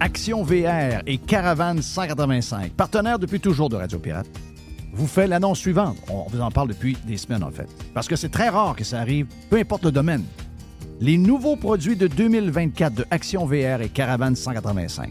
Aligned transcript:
Action 0.00 0.42
VR 0.42 1.02
et 1.06 1.18
Caravane 1.18 1.80
185, 1.80 2.72
partenaires 2.72 3.18
depuis 3.18 3.40
toujours 3.40 3.68
de 3.68 3.76
Radio 3.76 3.98
Pirate, 3.98 4.26
vous 4.92 5.06
fait 5.06 5.26
l'annonce 5.26 5.58
suivante. 5.58 5.96
On 6.08 6.26
vous 6.28 6.40
en 6.40 6.50
parle 6.50 6.68
depuis 6.68 6.96
des 7.06 7.16
semaines, 7.16 7.42
en 7.42 7.50
fait. 7.50 7.68
Parce 7.94 8.08
que 8.08 8.16
c'est 8.16 8.28
très 8.28 8.48
rare 8.48 8.76
que 8.76 8.84
ça 8.84 9.00
arrive, 9.00 9.26
peu 9.50 9.58
importe 9.58 9.84
le 9.84 9.92
domaine. 9.92 10.24
Les 11.00 11.18
nouveaux 11.18 11.56
produits 11.56 11.96
de 11.96 12.06
2024 12.06 12.94
de 12.94 13.04
Action 13.10 13.46
VR 13.46 13.82
et 13.82 13.88
Caravane 13.88 14.36
185 14.36 15.10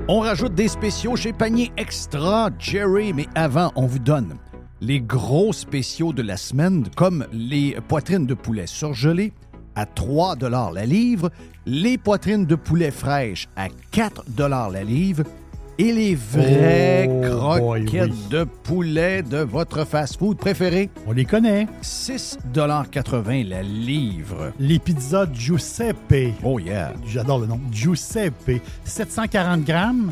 On 0.10 0.20
rajoute 0.20 0.56
des 0.56 0.70
spéciaux 0.70 1.18
chez 1.18 1.34
Panier 1.34 1.72
Extra, 1.76 2.50
Jerry, 2.60 3.12
mais 3.12 3.28
avant, 3.36 3.74
on 3.76 3.86
vous 3.86 4.00
donne 4.00 4.38
les 4.82 5.02
gros 5.02 5.54
spéciaux 5.54 6.14
de 6.14 6.22
la 6.22 6.38
semaine, 6.38 6.88
comme 6.96 7.26
les 7.32 7.78
poitrines 7.88 8.26
de 8.26 8.34
poulet 8.34 8.68
surgelées 8.68 9.34
à 9.78 9.86
3 9.86 10.36
la 10.74 10.86
livre, 10.88 11.32
les 11.68 12.00
poitrines 12.00 12.48
de 12.48 12.56
poulet 12.56 12.90
fraîches 12.90 13.48
à 13.56 13.68
4 13.92 14.24
la 14.50 14.84
livre 14.84 15.24
et 15.78 15.92
les 15.94 16.16
vraies 16.16 17.08
Oh, 17.08 17.60
boy, 17.60 17.86
croquettes 17.86 18.12
oui. 18.12 18.30
de 18.32 18.44
poulet 18.44 19.22
de 19.22 19.38
votre 19.38 19.86
fast-food 19.86 20.38
préféré. 20.38 20.90
On 21.06 21.12
les 21.12 21.26
connaît. 21.26 21.68
6,80 21.84 23.48
la 23.48 23.62
livre. 23.62 24.52
Les 24.60 24.80
pizzas 24.80 25.28
Giuseppe. 25.32 26.34
Oh 26.44 26.58
yeah. 26.58 26.94
J'adore 27.06 27.40
le 27.40 27.46
nom. 27.46 27.60
Giuseppe. 27.72 28.60
740 28.84 29.64
grammes, 29.64 30.12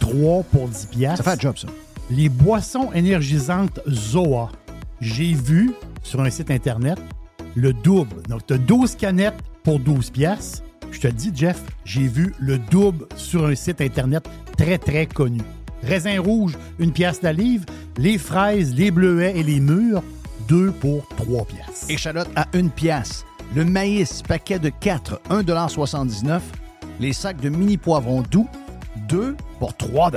3 0.00 0.42
pour 0.50 0.68
10 0.68 0.86
piastres. 0.86 1.24
Ça 1.24 1.30
fait 1.30 1.38
un 1.38 1.40
job, 1.40 1.56
ça. 1.56 1.68
Les 2.10 2.28
boissons 2.28 2.90
énergisantes 2.92 3.78
Zoa. 3.88 4.50
J'ai 5.00 5.32
vu 5.34 5.72
sur 6.02 6.20
un 6.20 6.30
site 6.30 6.50
Internet 6.50 6.98
le 7.56 7.72
double. 7.72 8.22
Donc, 8.28 8.46
tu 8.46 8.54
as 8.54 8.58
12 8.58 8.94
canettes 8.94 9.42
pour 9.64 9.80
12 9.80 10.10
piastres. 10.10 10.62
Je 10.92 11.00
te 11.00 11.08
dis, 11.08 11.32
Jeff, 11.34 11.62
j'ai 11.84 12.06
vu 12.06 12.32
le 12.38 12.58
double 12.58 13.06
sur 13.16 13.46
un 13.46 13.54
site 13.56 13.80
Internet 13.80 14.28
très, 14.56 14.78
très 14.78 15.06
connu. 15.06 15.40
Raisin 15.82 16.20
rouge, 16.20 16.56
une 16.78 16.92
pièce 16.92 17.22
la 17.22 17.32
livre. 17.32 17.64
Les 17.98 18.18
fraises, 18.18 18.74
les 18.74 18.90
bleuets 18.90 19.36
et 19.36 19.42
les 19.42 19.58
mûres, 19.60 20.02
2 20.48 20.70
pour 20.72 21.08
3 21.16 21.46
piastres. 21.46 21.90
Échalote 21.90 22.30
à 22.36 22.46
une 22.54 22.70
pièce. 22.70 23.24
Le 23.54 23.64
maïs, 23.64 24.22
paquet 24.22 24.58
de 24.58 24.68
4, 24.68 25.20
1,79 25.30 26.40
Les 27.00 27.12
sacs 27.12 27.40
de 27.40 27.48
mini 27.48 27.76
poivrons 27.76 28.22
doux, 28.22 28.48
2 29.08 29.36
pour 29.58 29.76
3 29.76 30.10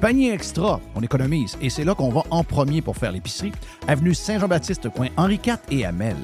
Panier 0.00 0.32
extra, 0.32 0.80
on 0.94 1.00
économise. 1.00 1.56
Et 1.60 1.70
c'est 1.70 1.84
là 1.84 1.94
qu'on 1.94 2.10
va 2.10 2.22
en 2.30 2.44
premier 2.44 2.82
pour 2.82 2.96
faire 2.96 3.12
l'épicerie. 3.12 3.52
Avenue 3.88 4.14
Saint-Jean-Baptiste, 4.14 4.88
coin 4.90 5.08
Henri 5.16 5.40
IV 5.44 5.56
et 5.70 5.86
Amel. 5.86 6.16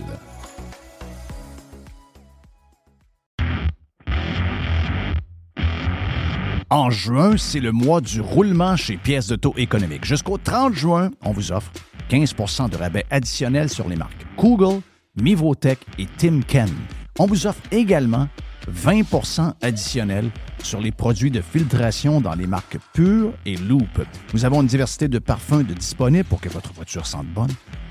En 6.69 6.89
juin, 6.89 7.37
c'est 7.37 7.61
le 7.61 7.71
mois 7.71 8.01
du 8.01 8.23
roulement 8.23 8.77
chez 8.77 8.97
Pièces 8.97 9.29
d'auto 9.29 9.53
économique. 9.59 10.07
Jusqu'au 10.07 10.39
30 10.39 10.73
juin, 10.73 11.11
on 11.23 11.33
vous 11.33 11.53
offre 11.53 11.71
15% 12.11 12.71
de 12.71 12.77
rabais 12.77 13.05
additionnel 13.11 13.69
sur 13.69 13.89
les 13.89 13.97
marques 13.97 14.27
Google, 14.39 14.81
Mivotech 15.21 15.81
et 15.99 16.07
Timken. 16.17 16.71
On 17.19 17.27
vous 17.27 17.47
offre 17.47 17.61
également 17.71 18.27
20% 18.71 19.55
additionnel 19.61 20.31
sur 20.63 20.81
les 20.81 20.93
produits 20.93 21.31
de 21.31 21.41
filtration 21.41 22.21
dans 22.21 22.35
les 22.35 22.47
marques 22.47 22.79
Pure 22.93 23.33
et 23.47 23.57
Loop. 23.57 24.03
Nous 24.35 24.45
avons 24.45 24.61
une 24.61 24.67
diversité 24.67 25.09
de 25.09 25.19
parfums 25.19 25.65
de 25.67 25.75
disponibles 25.75 26.29
pour 26.29 26.41
que 26.41 26.49
votre 26.49 26.73
voiture 26.73 27.07
sente 27.07 27.27
bonne 27.27 27.51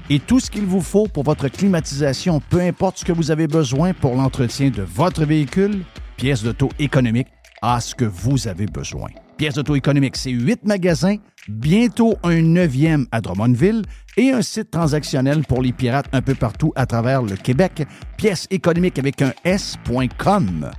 et 0.09 0.19
tout 0.19 0.39
ce 0.39 0.51
qu'il 0.51 0.65
vous 0.65 0.81
faut 0.81 1.07
pour 1.07 1.23
votre 1.23 1.47
climatisation, 1.47 2.41
peu 2.49 2.59
importe 2.59 2.97
ce 2.97 3.05
que 3.05 3.13
vous 3.13 3.31
avez 3.31 3.47
besoin 3.47 3.93
pour 3.93 4.15
l'entretien 4.15 4.69
de 4.69 4.81
votre 4.81 5.23
véhicule, 5.23 5.83
pièces 6.17 6.43
d'auto 6.43 6.69
économique 6.79 7.27
à 7.61 7.79
ce 7.79 7.95
que 7.95 8.05
vous 8.05 8.47
avez 8.47 8.65
besoin. 8.65 9.09
Pièces 9.41 9.55
d'auto 9.55 9.73
économique, 9.73 10.17
c'est 10.17 10.29
huit 10.29 10.63
magasins, 10.65 11.15
bientôt 11.47 12.15
un 12.21 12.43
neuvième 12.43 13.07
à 13.11 13.21
Drummondville 13.21 13.81
et 14.15 14.29
un 14.29 14.43
site 14.43 14.69
transactionnel 14.69 15.41
pour 15.45 15.63
les 15.63 15.73
pirates 15.73 16.05
un 16.11 16.21
peu 16.21 16.35
partout 16.35 16.71
à 16.75 16.85
travers 16.85 17.23
le 17.23 17.35
Québec. 17.35 17.87
Pièces 18.17 18.45
économiques 18.51 18.99
avec 18.99 19.19
un 19.23 19.33
S.com. 19.43 20.69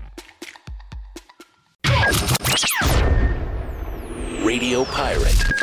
Radio 4.44 4.84
Pirate. 4.84 5.54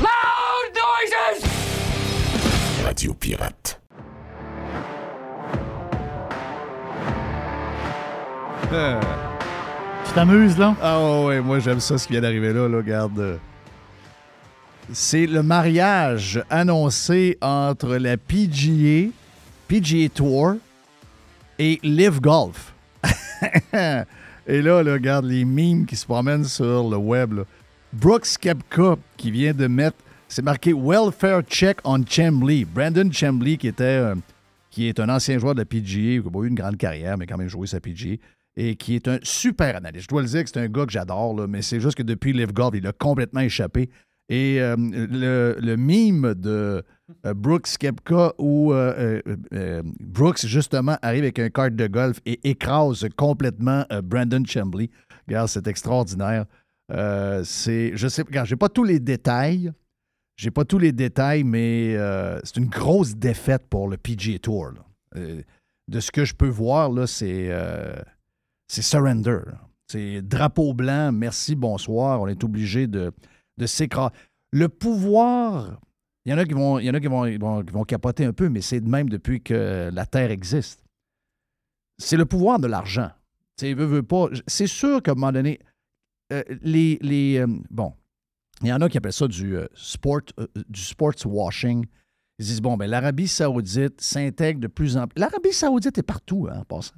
Loud 0.00 0.74
noises! 0.74 1.44
Radio 2.84 3.14
Pirate. 3.14 3.80
Tu 10.12 10.16
t'amuses, 10.16 10.58
là? 10.58 10.76
Ah 10.82 11.22
ouais, 11.22 11.40
moi 11.40 11.58
j'aime 11.58 11.80
ça 11.80 11.96
ce 11.96 12.06
qui 12.06 12.12
vient 12.12 12.20
d'arriver 12.20 12.52
là, 12.52 12.68
là, 12.68 12.76
regarde. 12.76 13.40
C'est 14.92 15.24
le 15.24 15.42
mariage 15.42 16.44
annoncé 16.50 17.38
entre 17.40 17.96
la 17.96 18.18
PGA, 18.18 19.08
PGA 19.68 20.10
Tour 20.10 20.56
et 21.58 21.80
Live 21.82 22.20
Golf. 22.20 22.74
et 23.72 24.60
là, 24.60 24.82
là, 24.82 24.92
regarde 24.92 25.24
les 25.24 25.46
memes 25.46 25.86
qui 25.86 25.96
se 25.96 26.04
promènent 26.04 26.44
sur 26.44 26.90
le 26.90 26.98
web. 26.98 27.40
Brooks 27.90 28.36
Kepka 28.38 28.96
qui 29.16 29.30
vient 29.30 29.54
de 29.54 29.66
mettre, 29.66 29.96
c'est 30.28 30.42
marqué 30.42 30.74
Welfare 30.74 31.40
Check 31.48 31.78
on 31.84 32.04
Chambly. 32.06 32.66
Brandon 32.66 33.10
Chambly 33.10 33.56
qui 33.56 33.68
était, 33.68 33.84
euh, 33.84 34.14
qui 34.70 34.88
est 34.88 35.00
un 35.00 35.08
ancien 35.08 35.38
joueur 35.38 35.54
de 35.54 35.60
la 35.60 35.64
PGA, 35.64 36.20
qui 36.20 36.20
n'a 36.22 36.30
pas 36.30 36.40
eu 36.40 36.48
une 36.48 36.54
grande 36.54 36.76
carrière, 36.76 37.16
mais 37.16 37.26
quand 37.26 37.38
même 37.38 37.48
joué 37.48 37.66
sa 37.66 37.80
PGA 37.80 38.16
et 38.56 38.76
qui 38.76 38.94
est 38.94 39.08
un 39.08 39.18
super 39.22 39.76
analyste. 39.76 40.04
Je 40.04 40.08
dois 40.08 40.22
le 40.22 40.28
dire 40.28 40.44
que 40.44 40.50
c'est 40.50 40.60
un 40.60 40.68
gars 40.68 40.86
que 40.86 40.92
j'adore, 40.92 41.48
mais 41.48 41.62
c'est 41.62 41.80
juste 41.80 41.96
que 41.96 42.02
depuis 42.02 42.32
Live 42.32 42.52
Golf, 42.52 42.74
il 42.74 42.86
a 42.86 42.92
complètement 42.92 43.40
échappé. 43.40 43.88
Et 44.28 44.60
euh, 44.60 44.76
le, 44.78 45.56
le 45.60 45.76
mime 45.76 46.34
de 46.34 46.82
euh, 47.26 47.34
Brooks 47.34 47.76
Kepka 47.78 48.32
où 48.38 48.72
euh, 48.72 49.20
Brooks, 50.00 50.46
justement, 50.46 50.96
arrive 51.02 51.24
avec 51.24 51.38
un 51.38 51.50
kart 51.50 51.74
de 51.74 51.86
golf 51.86 52.20
et 52.24 52.40
écrase 52.48 53.06
complètement 53.16 53.84
Brandon 54.02 54.42
Chambly. 54.46 54.90
Regarde, 55.28 55.48
c'est 55.48 55.66
extraordinaire. 55.66 56.46
C'est, 57.44 57.92
je 57.94 58.08
sais, 58.08 58.22
regarde, 58.22 58.46
j'ai 58.46 58.56
pas 58.56 58.68
tous 58.68 58.84
les 58.84 59.00
détails. 59.00 59.72
J'ai 60.36 60.50
pas 60.50 60.64
tous 60.64 60.78
les 60.78 60.92
détails, 60.92 61.44
mais 61.44 61.94
c'est 62.44 62.56
une 62.56 62.68
grosse 62.68 63.14
défaite 63.14 63.64
pour 63.68 63.88
le 63.88 63.96
PGA 63.96 64.38
Tour. 64.38 64.72
de 65.14 66.00
ce 66.00 66.10
que 66.10 66.24
je 66.24 66.34
peux 66.34 66.48
voir, 66.48 66.90
là, 66.90 67.06
c'est, 67.06 67.50
c'est 68.72 68.80
surrender. 68.82 69.40
C'est 69.86 70.22
drapeau 70.22 70.72
blanc, 70.72 71.12
merci, 71.12 71.54
bonsoir. 71.54 72.22
On 72.22 72.26
est 72.26 72.42
obligé 72.42 72.86
de, 72.86 73.12
de 73.58 73.66
s'écraser. 73.66 74.14
Le 74.50 74.70
pouvoir 74.70 75.78
Il 76.24 76.30
y 76.30 76.34
en 76.34 76.38
a 76.38 76.44
qui 76.46 76.54
vont, 76.54 77.84
capoter 77.84 78.24
un 78.24 78.32
peu, 78.32 78.48
mais 78.48 78.62
c'est 78.62 78.80
de 78.80 78.88
même 78.88 79.10
depuis 79.10 79.42
que 79.42 79.90
la 79.92 80.06
Terre 80.06 80.30
existe. 80.30 80.82
C'est 81.98 82.16
le 82.16 82.24
pouvoir 82.24 82.58
de 82.60 82.66
l'argent. 82.66 83.10
C'est 83.58 84.66
sûr 84.66 85.02
qu'à 85.02 85.12
un 85.12 85.14
moment 85.16 85.32
donné, 85.32 85.58
euh, 86.32 86.42
les. 86.62 87.36
euh, 87.38 87.46
bon, 87.70 87.92
il 88.62 88.68
y 88.68 88.72
en 88.72 88.80
a 88.80 88.88
qui 88.88 88.96
appellent 88.96 89.12
ça 89.12 89.28
du, 89.28 89.54
euh, 89.54 89.66
sport, 89.74 90.22
du 90.68 90.80
sports 90.80 91.26
washing. 91.26 91.84
Ils 92.38 92.46
disent, 92.46 92.62
bon, 92.62 92.78
ben, 92.78 92.88
l'Arabie 92.88 93.28
saoudite 93.28 94.00
s'intègre 94.00 94.60
de 94.60 94.66
plus 94.66 94.96
en 94.96 95.06
plus. 95.06 95.20
L'Arabie 95.20 95.52
saoudite 95.52 95.98
est 95.98 96.02
partout, 96.02 96.48
hein, 96.50 96.60
en 96.60 96.64
passant. 96.64 96.94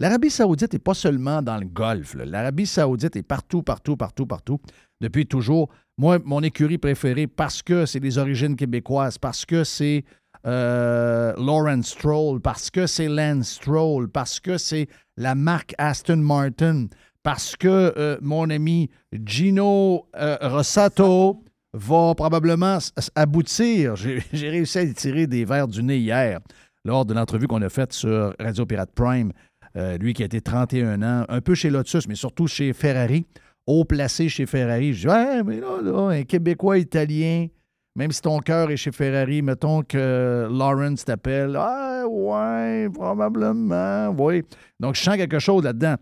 L'Arabie 0.00 0.30
saoudite 0.30 0.72
n'est 0.74 0.78
pas 0.78 0.94
seulement 0.94 1.42
dans 1.42 1.56
le 1.56 1.66
Golfe. 1.66 2.14
L'Arabie 2.14 2.66
saoudite 2.66 3.16
est 3.16 3.24
partout, 3.24 3.64
partout, 3.64 3.96
partout, 3.96 4.26
partout, 4.26 4.60
depuis 5.00 5.26
toujours. 5.26 5.70
Moi, 5.96 6.20
mon 6.24 6.40
écurie 6.44 6.78
préférée, 6.78 7.26
parce 7.26 7.62
que 7.62 7.84
c'est 7.84 7.98
des 7.98 8.16
origines 8.16 8.54
québécoises, 8.54 9.18
parce 9.18 9.44
que 9.44 9.64
c'est 9.64 10.04
euh, 10.46 11.32
Lawrence 11.36 11.88
Stroll, 11.88 12.40
parce 12.40 12.70
que 12.70 12.86
c'est 12.86 13.08
Lance 13.08 13.54
Stroll, 13.54 14.08
parce 14.08 14.38
que 14.38 14.56
c'est 14.56 14.86
la 15.16 15.34
marque 15.34 15.74
Aston 15.78 16.18
Martin, 16.18 16.86
parce 17.24 17.56
que 17.56 17.92
euh, 17.98 18.18
mon 18.22 18.48
ami 18.50 18.88
Gino 19.24 20.06
euh, 20.16 20.36
Rossato 20.40 21.42
va 21.72 22.14
probablement 22.14 22.78
aboutir. 23.16 23.96
J'ai 23.96 24.22
j'ai 24.32 24.48
réussi 24.48 24.78
à 24.78 24.84
lui 24.84 24.94
tirer 24.94 25.26
des 25.26 25.44
verres 25.44 25.66
du 25.66 25.82
nez 25.82 25.98
hier 25.98 26.38
lors 26.84 27.04
de 27.04 27.14
l'entrevue 27.14 27.46
qu'on 27.46 27.62
a 27.62 27.68
faite 27.68 27.92
sur 27.92 28.34
Radio 28.38 28.64
Pirate 28.64 28.92
Prime. 28.94 29.32
Euh, 29.78 29.96
lui 29.96 30.12
qui 30.12 30.22
a 30.22 30.26
été 30.26 30.40
31 30.40 31.02
ans, 31.02 31.24
un 31.28 31.40
peu 31.40 31.54
chez 31.54 31.70
Lotus, 31.70 32.08
mais 32.08 32.16
surtout 32.16 32.48
chez 32.48 32.72
Ferrari, 32.72 33.26
haut 33.66 33.84
placé 33.84 34.28
chez 34.28 34.44
Ferrari. 34.44 34.92
Je 34.92 35.02
dis, 35.02 35.06
ouais, 35.06 35.44
mais 35.44 35.60
là, 35.60 35.80
là, 35.80 36.18
un 36.18 36.24
Québécois 36.24 36.78
italien, 36.78 37.46
même 37.94 38.10
si 38.10 38.20
ton 38.20 38.40
cœur 38.40 38.72
est 38.72 38.76
chez 38.76 38.90
Ferrari, 38.90 39.40
mettons 39.40 39.82
que 39.82 40.48
Lawrence 40.50 41.04
t'appelle. 41.04 41.54
Ah, 41.56 42.04
ouais, 42.08 42.88
probablement, 42.92 44.08
oui. 44.18 44.42
Donc, 44.80 44.96
je 44.96 45.02
sens 45.02 45.16
quelque 45.16 45.38
chose 45.38 45.62
là-dedans. 45.62 45.94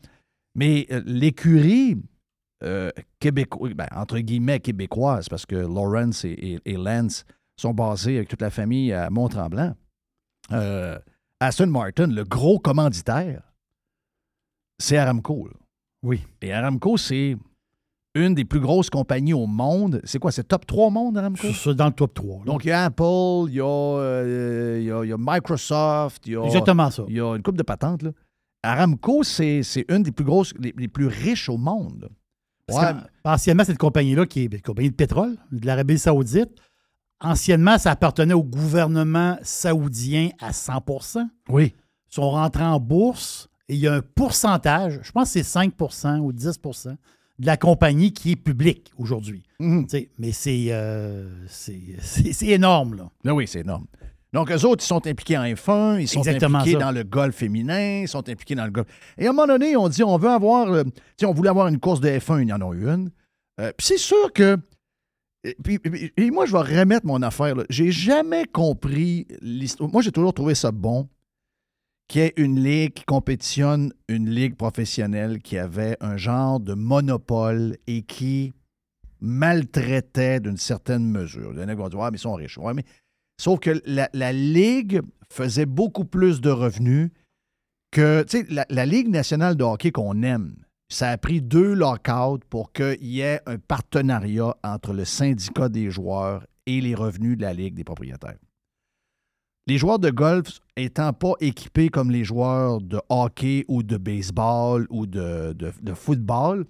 Mais 0.54 0.86
euh, 0.90 1.02
l'écurie 1.04 1.98
euh, 2.62 2.90
québécoise, 3.20 3.74
ben, 3.74 3.88
entre 3.94 4.18
guillemets 4.20 4.60
québécoise, 4.60 5.28
parce 5.28 5.44
que 5.44 5.56
Lawrence 5.56 6.24
et, 6.24 6.60
Lance 6.66 7.26
sont 7.60 7.74
basés 7.74 8.16
avec 8.16 8.28
toute 8.28 8.40
la 8.40 8.50
famille 8.50 8.94
à 8.94 9.10
Mont-Tremblant. 9.10 9.74
Aston 11.40 11.66
Martin, 11.66 12.06
le 12.06 12.24
gros 12.24 12.58
commanditaire, 12.58 13.42
c'est 14.78 14.96
Aramco. 14.96 15.46
là. 15.48 15.54
Oui. 16.02 16.22
Et 16.42 16.52
Aramco, 16.52 16.96
c'est 16.96 17.36
une 18.14 18.34
des 18.34 18.44
plus 18.44 18.60
grosses 18.60 18.88
compagnies 18.90 19.34
au 19.34 19.46
monde. 19.46 20.00
C'est 20.04 20.18
quoi? 20.18 20.32
C'est 20.32 20.44
top 20.48 20.64
3 20.66 20.86
au 20.86 20.90
monde, 20.90 21.18
Aramco? 21.18 21.48
Suis 21.52 21.74
dans 21.74 21.86
le 21.86 21.92
top 21.92 22.14
3. 22.14 22.38
là. 22.38 22.44
Donc, 22.46 22.64
il 22.64 22.68
y 22.68 22.72
a 22.72 22.84
Apple, 22.84 23.48
il 23.48 23.54
y 23.54 23.60
a, 23.60 23.64
euh, 23.64 24.76
il 24.80 24.86
y 24.86 24.90
a- 24.90 25.04
il 25.04 25.08
y 25.08 25.12
a 25.12 25.16
Microsoft, 25.18 26.26
il 26.26 26.32
y 26.32 26.36
a, 26.36 26.44
Exactement 26.44 26.90
ça. 26.90 27.04
il 27.08 27.16
y 27.16 27.20
a 27.20 27.34
une 27.36 27.42
coupe 27.42 27.56
de 27.58 27.62
patentes. 27.62 28.02
Là. 28.02 28.10
Aramco, 28.62 29.22
c'est 29.22 29.62
c'est 29.62 29.84
une 29.90 30.02
des 30.02 30.12
plus 30.12 30.24
grosses, 30.24 30.52
les, 30.58 30.74
les 30.76 30.88
plus 30.88 31.06
riches 31.06 31.48
au 31.48 31.56
monde. 31.58 32.08
Parce 32.66 32.94
Ouais. 32.94 33.00
Anciennement, 33.24 33.64
cette 33.64 33.78
compagnie-là, 33.78 34.26
qui 34.26 34.40
est 34.42 34.52
une 34.52 34.60
compagnie 34.60 34.90
de 34.90 34.94
pétrole 34.96 35.36
de 35.52 35.66
l'Arabie 35.66 35.98
Saoudite, 35.98 36.50
anciennement, 37.20 37.78
ça 37.78 37.92
appartenait 37.92 38.34
au 38.34 38.42
gouvernement 38.42 39.38
saoudien 39.42 40.30
à 40.40 40.52
100% 40.52 41.28
Oui. 41.48 41.74
Ils 42.10 42.14
sont 42.14 42.30
rentrés 42.30 42.64
en 42.64 42.80
bourse 42.80 43.48
et 43.68 43.74
il 43.74 43.80
y 43.80 43.88
a 43.88 43.94
un 43.94 44.02
pourcentage, 44.02 45.00
je 45.02 45.10
pense 45.12 45.32
que 45.32 45.42
c'est 45.42 45.58
5% 45.58 46.18
ou 46.18 46.32
10% 46.32 46.96
de 47.38 47.46
la 47.46 47.56
compagnie 47.56 48.12
qui 48.12 48.32
est 48.32 48.36
publique 48.36 48.92
aujourd'hui. 48.96 49.42
Mhm. 49.60 49.86
Mais 50.18 50.32
c'est 50.32 50.66
euh, 50.70 51.28
c'est 51.48 52.46
énorme, 52.46 52.96
là. 52.96 53.10
Ah 53.26 53.34
oui, 53.34 53.46
c'est 53.46 53.60
énorme. 53.60 53.86
Donc, 54.32 54.50
eux 54.50 54.64
autres, 54.66 54.84
ils 54.84 54.86
sont 54.88 55.06
impliqués 55.06 55.38
en 55.38 55.44
F1, 55.44 56.00
ils 56.00 56.08
sont 56.08 56.18
Exactement 56.18 56.58
impliqués 56.58 56.78
ça. 56.78 56.84
dans 56.84 56.90
le 56.92 57.04
golf 57.04 57.36
féminin, 57.36 58.00
ils 58.02 58.08
sont 58.08 58.28
impliqués 58.28 58.54
dans 58.54 58.64
le 58.66 58.70
golf. 58.70 58.86
Et 59.16 59.26
à 59.26 59.30
un 59.30 59.32
moment 59.32 59.46
donné, 59.46 59.76
on 59.76 59.88
dit, 59.88 60.02
on 60.02 60.18
veut 60.18 60.28
avoir, 60.28 60.68
euh, 60.70 60.82
on 61.24 61.32
voulait 61.32 61.48
avoir 61.48 61.68
une 61.68 61.78
course 61.78 62.00
de 62.00 62.08
F1, 62.08 62.42
ils 62.46 62.52
en 62.52 62.60
ont 62.60 62.74
eu 62.74 62.86
une. 62.88 63.10
Euh, 63.60 63.72
puis 63.76 63.86
c'est 63.86 63.98
sûr 63.98 64.32
que, 64.34 64.58
et, 65.44 65.56
puis- 65.62 65.78
et 66.16 66.30
moi, 66.30 66.44
je 66.44 66.52
vais 66.52 66.58
remettre 66.80 67.06
mon 67.06 67.22
affaire. 67.22 67.54
là. 67.54 67.64
J'ai 67.70 67.90
jamais 67.92 68.44
compris 68.46 69.26
l'histoire. 69.40 69.88
Moi, 69.90 70.02
j'ai 70.02 70.12
toujours 70.12 70.34
trouvé 70.34 70.54
ça 70.54 70.70
bon 70.72 71.08
qu'il 72.08 72.22
y 72.22 72.24
ait 72.24 72.34
une 72.36 72.62
ligue 72.62 72.94
qui 72.94 73.04
compétitionne 73.04 73.92
une 74.08 74.30
ligue 74.30 74.56
professionnelle 74.56 75.40
qui 75.40 75.58
avait 75.58 75.96
un 76.00 76.16
genre 76.16 76.60
de 76.60 76.74
monopole 76.74 77.76
et 77.86 78.02
qui 78.02 78.52
maltraitait 79.20 80.40
d'une 80.40 80.56
certaine 80.56 81.10
mesure. 81.10 81.58
A 81.58 81.66
qui 81.66 81.74
vont 81.74 81.88
dire, 81.88 82.00
ah, 82.00 82.10
mais 82.10 82.18
ils 82.18 82.20
sont 82.20 82.34
riches. 82.34 82.58
Mais 82.74 82.84
Sauf 83.38 83.60
que 83.60 83.82
la, 83.84 84.08
la 84.12 84.32
Ligue 84.32 85.02
faisait 85.30 85.66
beaucoup 85.66 86.04
plus 86.04 86.40
de 86.40 86.50
revenus 86.50 87.10
que, 87.90 88.22
tu 88.22 88.38
sais, 88.38 88.46
la, 88.48 88.66
la 88.70 88.86
Ligue 88.86 89.08
nationale 89.08 89.56
de 89.56 89.64
hockey 89.64 89.90
qu'on 89.90 90.22
aime, 90.22 90.56
ça 90.88 91.10
a 91.10 91.18
pris 91.18 91.42
deux 91.42 91.74
lockouts 91.74 92.40
pour 92.48 92.72
qu'il 92.72 93.04
y 93.04 93.20
ait 93.20 93.40
un 93.46 93.58
partenariat 93.58 94.56
entre 94.62 94.92
le 94.92 95.04
syndicat 95.04 95.68
des 95.68 95.90
joueurs 95.90 96.46
et 96.66 96.80
les 96.80 96.94
revenus 96.94 97.36
de 97.36 97.42
la 97.42 97.52
Ligue 97.52 97.74
des 97.74 97.84
propriétaires. 97.84 98.38
Les 99.68 99.78
joueurs 99.78 99.98
de 99.98 100.10
golf 100.10 100.60
étant 100.76 101.12
pas 101.12 101.32
équipés 101.40 101.88
comme 101.88 102.10
les 102.10 102.22
joueurs 102.22 102.80
de 102.80 103.00
hockey 103.08 103.64
ou 103.66 103.82
de 103.82 103.96
baseball 103.96 104.86
ou 104.90 105.06
de, 105.06 105.56
football, 105.94 106.66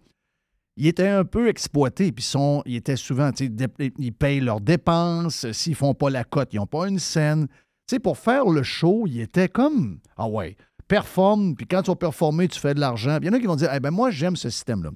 ils 0.79 0.87
étaient 0.87 1.09
un 1.09 1.25
peu 1.25 1.49
exploités, 1.49 2.11
puis 2.13 2.25
sont, 2.25 2.63
ils 2.65 2.77
étaient 2.77 2.97
souvent, 2.97 3.31
ils 3.39 4.13
payent 4.13 4.41
leurs 4.41 4.61
dépenses, 4.61 5.51
s'ils 5.53 5.75
font 5.75 5.95
pas 5.95 6.09
la 6.09 6.25
cote, 6.25 6.53
ils 6.53 6.57
n'ont 6.57 6.67
pas 6.67 6.89
une 6.89 6.99
scène. 6.99 7.49
Pour 8.03 8.19
faire 8.19 8.47
le 8.47 8.63
show, 8.63 9.05
ils 9.07 9.21
étaient 9.21 9.49
comme, 9.49 10.01
ah 10.17 10.29
ouais, 10.29 10.57
performe, 10.89 11.55
puis 11.55 11.67
quand 11.67 11.83
tu 11.83 11.91
vas 11.91 11.97
performer, 11.97 12.49
tu 12.49 12.59
fais 12.59 12.75
de 12.75 12.81
l'argent. 12.81 13.19
Il 13.21 13.27
y 13.27 13.31
en 13.31 13.33
a 13.35 13.39
qui 13.39 13.47
vont 13.47 13.57
dire, 13.57 13.71
eh 13.75 13.81
ben 13.81 13.91
moi, 13.91 14.11
j'aime 14.11 14.37
ce 14.37 14.51
système-là. 14.51 14.91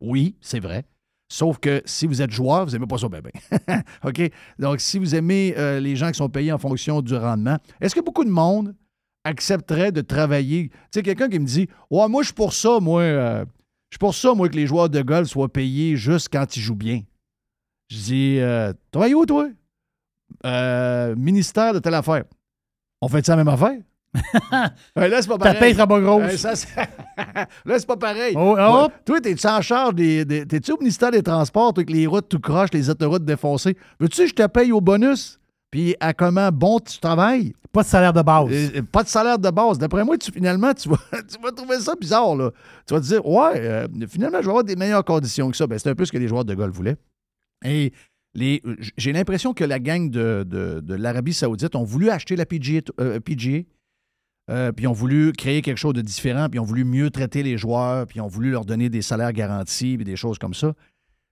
Oui, 0.00 0.36
c'est 0.40 0.60
vrai. 0.60 0.84
Sauf 1.32 1.58
que 1.58 1.80
si 1.86 2.06
vous 2.06 2.20
êtes 2.20 2.30
joueur, 2.30 2.66
vous 2.66 2.72
n'aimez 2.72 2.86
pas 2.86 2.98
ça 2.98 3.08
bien, 3.08 3.22
bien. 3.22 3.82
OK? 4.04 4.30
Donc, 4.58 4.80
si 4.80 4.98
vous 4.98 5.14
aimez 5.14 5.54
euh, 5.56 5.80
les 5.80 5.96
gens 5.96 6.10
qui 6.10 6.18
sont 6.18 6.28
payés 6.28 6.52
en 6.52 6.58
fonction 6.58 7.00
du 7.00 7.16
rendement, 7.16 7.56
est-ce 7.80 7.94
que 7.94 8.02
beaucoup 8.02 8.26
de 8.26 8.30
monde 8.30 8.74
accepterait 9.24 9.92
de 9.92 10.02
travailler? 10.02 10.68
Tu 10.68 10.76
sais, 10.92 11.02
quelqu'un 11.02 11.30
qui 11.30 11.38
me 11.38 11.46
dit, 11.46 11.70
ouais, 11.90 12.06
moi, 12.06 12.20
je 12.20 12.26
suis 12.26 12.34
pour 12.34 12.52
ça, 12.52 12.80
moi, 12.80 13.00
euh, 13.00 13.46
je 13.88 13.94
suis 13.94 13.98
pour 13.98 14.14
ça, 14.14 14.34
moi, 14.34 14.50
que 14.50 14.56
les 14.56 14.66
joueurs 14.66 14.90
de 14.90 15.00
golf 15.00 15.26
soient 15.26 15.50
payés 15.50 15.96
juste 15.96 16.28
quand 16.30 16.54
ils 16.54 16.60
jouent 16.60 16.74
bien. 16.74 17.00
Je 17.88 17.96
dis, 17.96 18.38
euh, 18.38 18.74
travaille 18.90 19.14
où, 19.14 19.24
toi? 19.24 19.48
Ministère 21.16 21.72
de 21.72 21.78
telle 21.78 21.94
affaire. 21.94 22.24
On 23.00 23.08
fait 23.08 23.24
ça 23.24 23.36
la 23.36 23.42
même 23.42 23.54
affaire? 23.54 23.78
Là, 24.96 25.22
c'est 25.22 25.28
pas 25.28 25.38
Ta 25.38 25.44
pareil. 25.44 25.60
paye 25.60 25.74
sera 25.74 25.86
pas 25.86 26.00
grosse. 26.00 26.36
Ça, 26.36 26.52
là, 27.64 27.78
c'est 27.78 27.86
pas 27.86 27.96
pareil. 27.96 28.34
Oh, 28.36 28.54
Ouais. 28.56 28.88
Toi, 29.04 29.20
t'es-tu 29.20 29.46
en 29.46 29.60
charge 29.62 29.94
des. 29.94 30.24
des- 30.24 30.46
T'es-tu 30.46 30.72
au 30.72 30.78
ministère 30.78 31.10
des 31.10 31.22
Transports, 31.22 31.72
toi, 31.72 31.82
avec 31.82 31.90
les 31.94 32.06
routes 32.06 32.28
tout 32.28 32.38
croche, 32.40 32.68
les 32.72 32.90
autoroutes 32.90 33.24
défoncées? 33.24 33.76
Veux-tu 33.98 34.22
que 34.22 34.28
je 34.28 34.34
te 34.34 34.46
paye 34.46 34.70
au 34.72 34.80
bonus? 34.80 35.38
Puis 35.70 35.96
à 36.00 36.12
comment 36.12 36.50
bon 36.52 36.78
tu 36.80 36.98
travailles? 36.98 37.54
Pas 37.72 37.82
de 37.82 37.86
salaire 37.88 38.12
de 38.12 38.20
base. 38.20 38.48
Euh, 38.52 38.82
pas 38.82 39.02
de 39.02 39.08
salaire 39.08 39.38
de 39.38 39.48
base. 39.48 39.78
D'après 39.78 40.04
moi, 40.04 40.18
tu, 40.18 40.30
finalement, 40.30 40.74
tu 40.74 40.90
vas, 40.90 40.98
tu 41.12 41.40
vas 41.42 41.50
trouver 41.50 41.78
ça 41.78 41.94
bizarre. 41.98 42.36
Là. 42.36 42.50
Tu 42.86 42.92
vas 42.92 43.00
te 43.00 43.06
dire, 43.06 43.26
ouais, 43.26 43.52
euh, 43.56 43.86
finalement, 44.10 44.38
je 44.40 44.44
vais 44.44 44.50
avoir 44.50 44.64
des 44.64 44.76
meilleures 44.76 45.04
conditions 45.06 45.50
que 45.50 45.56
ça. 45.56 45.66
Ben, 45.66 45.78
c'est 45.78 45.88
un 45.88 45.94
peu 45.94 46.04
ce 46.04 46.12
que 46.12 46.18
les 46.18 46.28
joueurs 46.28 46.44
de 46.44 46.54
golf 46.54 46.74
voulaient. 46.74 46.96
Et 47.64 47.92
les, 48.34 48.62
j'ai 48.98 49.12
l'impression 49.14 49.54
que 49.54 49.64
la 49.64 49.78
gang 49.78 50.10
de, 50.10 50.44
de- 50.46 50.80
de 50.80 50.94
l'Arabie 50.94 51.32
Saoudite 51.32 51.74
ont 51.74 51.84
voulu 51.84 52.10
acheter 52.10 52.36
la 52.36 52.44
PGA, 52.44 52.80
euh, 53.00 53.18
PGA 53.20 53.60
euh, 54.50 54.72
puis 54.72 54.84
ils 54.84 54.88
ont 54.88 54.92
voulu 54.92 55.32
créer 55.32 55.62
quelque 55.62 55.78
chose 55.78 55.94
de 55.94 56.00
différent, 56.02 56.48
puis 56.48 56.58
ils 56.58 56.60
ont 56.60 56.64
voulu 56.64 56.84
mieux 56.84 57.10
traiter 57.10 57.42
les 57.42 57.56
joueurs, 57.56 58.06
puis 58.06 58.18
ils 58.18 58.22
ont 58.22 58.26
voulu 58.28 58.50
leur 58.50 58.64
donner 58.64 58.88
des 58.88 59.02
salaires 59.02 59.32
garantis, 59.32 59.96
puis 59.96 60.04
des 60.04 60.16
choses 60.16 60.38
comme 60.38 60.54
ça. 60.54 60.74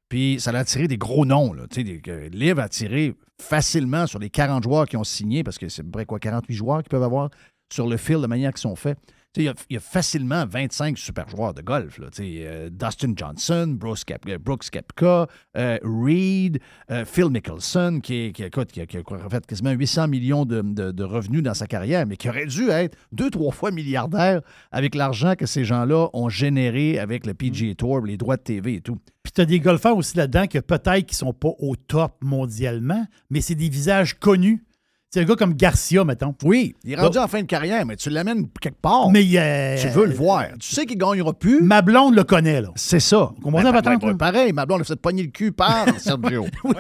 Puis 0.09 0.39
ça 0.41 0.51
a 0.51 0.59
attiré 0.59 0.89
des 0.89 0.99
gros 0.99 1.25
noms. 1.25 1.53
Là. 1.53 1.65
Des- 1.71 2.01
que 2.01 2.29
Liv 2.29 2.59
a 2.59 2.65
attiré 2.65 3.15
facilement 3.41 4.07
sur 4.07 4.19
les 4.19 4.29
40 4.31 4.63
joueurs 4.65 4.87
qui 4.87 4.97
ont 4.97 5.05
signé, 5.05 5.43
parce 5.45 5.59
que 5.59 5.69
c'est 5.69 5.83
à 5.83 5.85
peu 5.85 5.91
près 5.91 6.05
quoi, 6.07 6.19
48 6.19 6.55
joueurs 6.55 6.83
qu'ils 6.83 6.89
peuvent 6.91 7.03
avoir 7.03 7.31
sur 7.73 7.87
le 7.87 7.97
fil 7.97 8.21
de 8.21 8.27
manière 8.27 8.53
qu'ils 8.53 8.61
sont 8.61 8.77
faits. 8.77 8.99
Il 9.37 9.45
y, 9.45 9.49
a, 9.49 9.55
il 9.69 9.75
y 9.75 9.77
a 9.77 9.81
facilement 9.81 10.45
25 10.45 10.99
super 10.99 11.29
joueurs 11.29 11.55
de 11.55 11.63
golf. 11.63 11.99
Là. 11.99 12.09
Euh, 12.19 12.69
Dustin 12.69 13.13
Johnson, 13.15 13.77
Brooks, 13.79 14.01
Kep- 14.05 14.29
euh, 14.29 14.39
Brooks 14.39 14.69
Koepka, 14.73 15.29
euh, 15.57 15.79
Reed, 15.85 16.59
euh, 16.91 17.05
Phil 17.05 17.27
Mickelson, 17.31 18.01
qui, 18.03 18.33
qui, 18.33 18.43
écoute, 18.43 18.73
qui 18.73 18.81
a, 18.81 18.87
qui 18.87 18.97
a 18.97 19.03
fait 19.31 19.47
quasiment 19.47 19.71
800 19.71 20.09
millions 20.09 20.45
de, 20.45 20.63
de- 20.63 20.91
de 20.91 21.05
revenus 21.05 21.45
dans 21.45 21.55
sa 21.55 21.69
carrière, 21.69 22.07
mais 22.09 22.17
qui 22.17 22.29
aurait 22.29 22.47
dû 22.47 22.71
être 22.71 22.99
deux, 23.13 23.31
trois 23.31 23.53
fois 23.53 23.71
milliardaire 23.71 24.41
avec 24.73 24.97
l'argent 24.97 25.35
que 25.37 25.47
ces 25.47 25.65
gens-là 25.65 26.09
ont 26.13 26.29
généré 26.29 26.99
avec 26.99 27.25
le 27.25 27.33
PGA 27.33 27.77
Tour, 27.77 28.01
les 28.01 28.17
droits 28.17 28.37
de 28.37 28.43
TV 28.43 28.75
et 28.75 28.81
tout. 28.81 28.99
Puis 29.23 29.33
tu 29.33 29.41
as 29.43 29.45
des 29.45 29.61
golfeurs 29.61 29.97
aussi 29.97 30.17
là-dedans 30.17 30.49
que 30.49 30.59
peut-être 30.59 31.07
qui 31.07 31.15
sont 31.15 31.33
pas 31.35 31.53
au 31.61 31.77
top 31.77 32.17
mondialement, 32.21 33.07
mais 33.31 33.41
c'est 33.41 33.55
des 33.55 33.69
visages 33.69 34.19
connus. 34.19 34.65
C'est 35.13 35.23
un 35.23 35.25
gars 35.25 35.35
comme 35.35 35.55
Garcia, 35.55 36.05
mettons. 36.05 36.37
Oui, 36.45 36.77
il 36.85 36.93
est 36.93 36.97
rendu 36.97 37.19
en 37.19 37.27
fin 37.27 37.41
de 37.41 37.47
carrière, 37.47 37.85
mais 37.85 37.97
tu 37.97 38.11
l'amènes 38.11 38.47
quelque 38.61 38.81
part. 38.81 39.11
Mais 39.11 39.27
euh, 39.35 39.77
tu 39.77 39.89
veux 39.89 40.07
le 40.07 40.15
voir. 40.15 40.45
Tu 40.61 40.73
sais 40.73 40.87
qu'il 40.87 40.99
gagnera 40.99 41.33
plus. 41.33 41.63
Ma 41.63 41.83
blonde 41.83 42.15
le 42.15 42.23
connaît, 42.23 42.61
là. 42.61 42.69
C'est 42.77 43.01
ça. 43.01 43.33
comprenez 43.43 43.73
Ben, 43.73 43.81
ben, 43.83 43.99
ben, 43.99 44.17
pareil, 44.17 44.53
ma 44.53 44.67
blonde 44.67 44.83
a 44.83 44.85
fait 44.85 44.95
pogner 44.95 45.25
le 45.25 45.31
cul 45.31 45.51
par 45.51 45.87
Sergio. 45.99 46.47
Oui, 46.63 46.75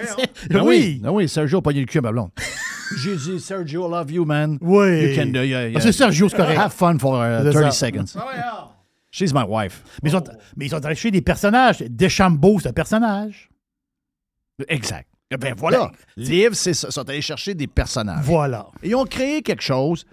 Ben 0.49 0.63
oui. 0.63 1.01
Ben 1.03 1.11
oui, 1.11 1.29
Sergio 1.29 1.59
a 1.59 1.63
pogné 1.63 1.81
le 1.81 1.87
cul 1.87 1.99
à 1.99 2.03
ma 2.03 2.13
blonde. 2.13 2.31
J'ai 3.03 3.17
dit, 3.17 3.41
Sergio, 3.41 3.89
I 3.89 3.91
love 3.91 4.13
you, 4.13 4.25
man. 4.25 4.59
Oui. 4.61 5.09
You 5.09 5.17
can, 5.17 5.31
uh, 5.31 5.45
yeah, 5.45 5.69
yeah. 5.69 5.73
Ah, 5.75 5.81
c'est 5.81 5.91
Sergio, 5.93 6.29
c'est 6.29 6.37
correct. 6.37 6.59
Have 6.61 6.73
fun 6.73 6.99
for 7.01 7.21
uh, 7.21 7.41
C'est 7.45 7.51
30 7.51 7.73
ça. 7.73 7.87
seconds. 7.87 8.21
She's 9.11 9.35
my 9.35 9.43
wife. 9.49 9.83
Mais 10.05 10.11
ils, 10.13 10.21
mais 10.57 10.69
sont 10.69 10.77
allés 10.77 10.95
chercher 10.95 11.11
des 11.11 11.21
personnages. 11.21 11.81
Deschambault, 11.81 12.61
c'est 12.61 12.69
un 12.69 12.73
personnage. 12.73 13.51
Exact. 14.69 15.09
Eh 15.31 15.37
Ben 15.37 15.55
voilà. 15.57 15.93
Live, 16.17 16.55
c'est 16.55 16.75
ça. 16.75 16.89
Ils 16.89 16.93
sont 16.93 17.09
allés 17.09 17.23
chercher 17.23 17.55
des 17.55 17.67
personnages. 17.67 18.25
Voilà. 18.25 18.67
Ils 18.83 18.95
ont 18.97 19.05
créé 19.05 19.43
quelque 19.43 19.63
chose. 19.63 20.05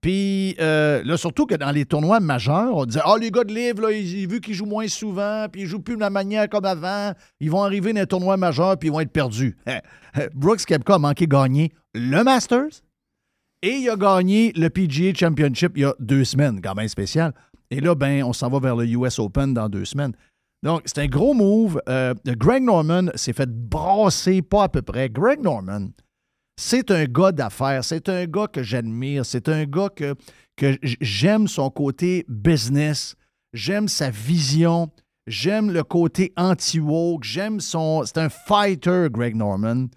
Puis 0.00 0.54
euh, 0.60 1.02
là, 1.04 1.16
surtout 1.16 1.46
que 1.46 1.54
dans 1.54 1.70
les 1.70 1.84
tournois 1.84 2.20
majeurs, 2.20 2.76
on 2.76 2.84
disait 2.84 3.00
Ah, 3.04 3.16
les 3.20 3.30
gars 3.30 3.44
de 3.44 3.52
livre, 3.52 3.82
là, 3.82 3.92
ils, 3.92 4.28
vu 4.28 4.40
qu'ils 4.40 4.54
jouent 4.54 4.66
moins 4.66 4.86
souvent, 4.88 5.46
puis 5.50 5.62
ils 5.62 5.66
jouent 5.66 5.80
plus 5.80 5.96
de 5.96 6.00
la 6.00 6.10
manière 6.10 6.48
comme 6.48 6.64
avant, 6.64 7.12
ils 7.40 7.50
vont 7.50 7.62
arriver 7.62 7.92
dans 7.92 8.00
les 8.00 8.06
tournois 8.06 8.36
majeurs, 8.36 8.78
puis 8.78 8.88
ils 8.88 8.92
vont 8.92 9.00
être 9.00 9.12
perdus. 9.12 9.56
Brooks 10.34 10.64
Koepka 10.66 10.94
a 10.94 10.98
manqué 10.98 11.26
gagner 11.26 11.72
le 11.94 12.22
Masters 12.22 12.82
et 13.62 13.70
il 13.70 13.90
a 13.90 13.96
gagné 13.96 14.52
le 14.54 14.68
PGA 14.68 15.12
Championship 15.14 15.72
il 15.76 15.82
y 15.82 15.84
a 15.84 15.94
deux 15.98 16.24
semaines, 16.24 16.60
quand 16.62 16.74
même 16.74 16.88
spécial. 16.88 17.32
Et 17.70 17.80
là, 17.80 17.94
ben, 17.94 18.22
on 18.22 18.32
s'en 18.32 18.48
va 18.48 18.60
vers 18.60 18.76
le 18.76 18.86
US 18.86 19.18
Open 19.18 19.54
dans 19.54 19.68
deux 19.68 19.84
semaines. 19.84 20.12
Donc, 20.62 20.82
c'est 20.86 20.98
un 20.98 21.06
gros 21.06 21.34
move. 21.34 21.80
Euh, 21.88 22.14
Greg 22.26 22.62
Norman 22.62 23.06
s'est 23.14 23.32
fait 23.32 23.48
brasser, 23.48 24.42
pas 24.42 24.64
à 24.64 24.68
peu 24.68 24.82
près. 24.82 25.08
Greg 25.08 25.40
Norman, 25.42 25.88
c'est 26.58 26.90
un 26.90 27.04
gars 27.04 27.32
d'affaires, 27.32 27.84
c'est 27.84 28.08
un 28.08 28.24
gars 28.26 28.46
que 28.46 28.62
j'admire, 28.62 29.26
c'est 29.26 29.48
un 29.48 29.64
gars 29.64 29.90
que, 29.94 30.14
j'aime 30.82 31.48
son 31.48 31.68
côté 31.68 32.24
business, 32.28 33.14
j'aime 33.52 33.88
sa 33.88 34.10
vision, 34.10 34.90
j'aime 35.26 35.70
le 35.70 35.84
côté 35.84 36.32
anti-woke, 36.36 37.24
j'aime 37.24 37.60
son... 37.60 38.04
C'est 38.06 38.18
un 38.18 38.30
fighter, 38.30 39.08
Greg 39.10 39.36
Norman. 39.36 39.88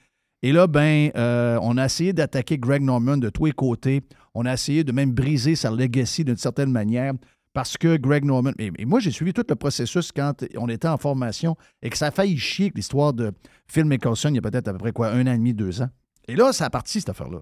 Et 0.41 0.51
là, 0.51 0.67
ben, 0.67 1.11
euh, 1.15 1.57
on 1.61 1.77
a 1.77 1.85
essayé 1.85 2.11
d'attaquer 2.11 2.57
Greg 2.57 2.81
Norman 2.81 3.17
de 3.17 3.29
tous 3.29 3.45
les 3.45 3.51
côtés. 3.53 4.01
On 4.33 4.45
a 4.45 4.53
essayé 4.53 4.83
de 4.83 4.91
même 4.91 5.11
briser 5.11 5.55
sa 5.55 5.71
legacy 5.71 6.25
d'une 6.25 6.37
certaine 6.37 6.71
manière 6.71 7.13
parce 7.59 7.77
que 7.77 7.97
Greg 7.97 8.23
Norman. 8.23 8.53
Et, 8.57 8.85
moi, 8.85 9.01
j'ai 9.01 9.11
suivi 9.11 9.33
tout 9.33 9.43
le 9.45 9.55
processus 9.55 10.13
quand 10.13 10.45
on 10.55 10.69
était 10.69 10.87
en 10.87 10.95
formation 10.95 11.57
et 11.81 11.89
que 11.89 11.97
ça 11.97 12.07
a 12.07 12.11
failli 12.11 12.37
chier 12.37 12.67
avec 12.67 12.75
l'histoire 12.75 13.11
de 13.11 13.33
Phil 13.67 13.83
Mickelson 13.83 14.29
il 14.29 14.35
y 14.35 14.37
a 14.37 14.41
peut-être 14.41 14.69
à 14.69 14.71
peu 14.71 14.77
près 14.77 14.93
quoi, 14.93 15.09
un 15.09 15.27
an 15.27 15.33
et 15.33 15.37
demi, 15.37 15.53
deux 15.53 15.81
ans. 15.81 15.89
Et 16.29 16.37
là, 16.37 16.53
ça 16.53 16.67
a 16.67 16.69
parti, 16.69 17.01
cette 17.01 17.09
affaire-là. 17.09 17.41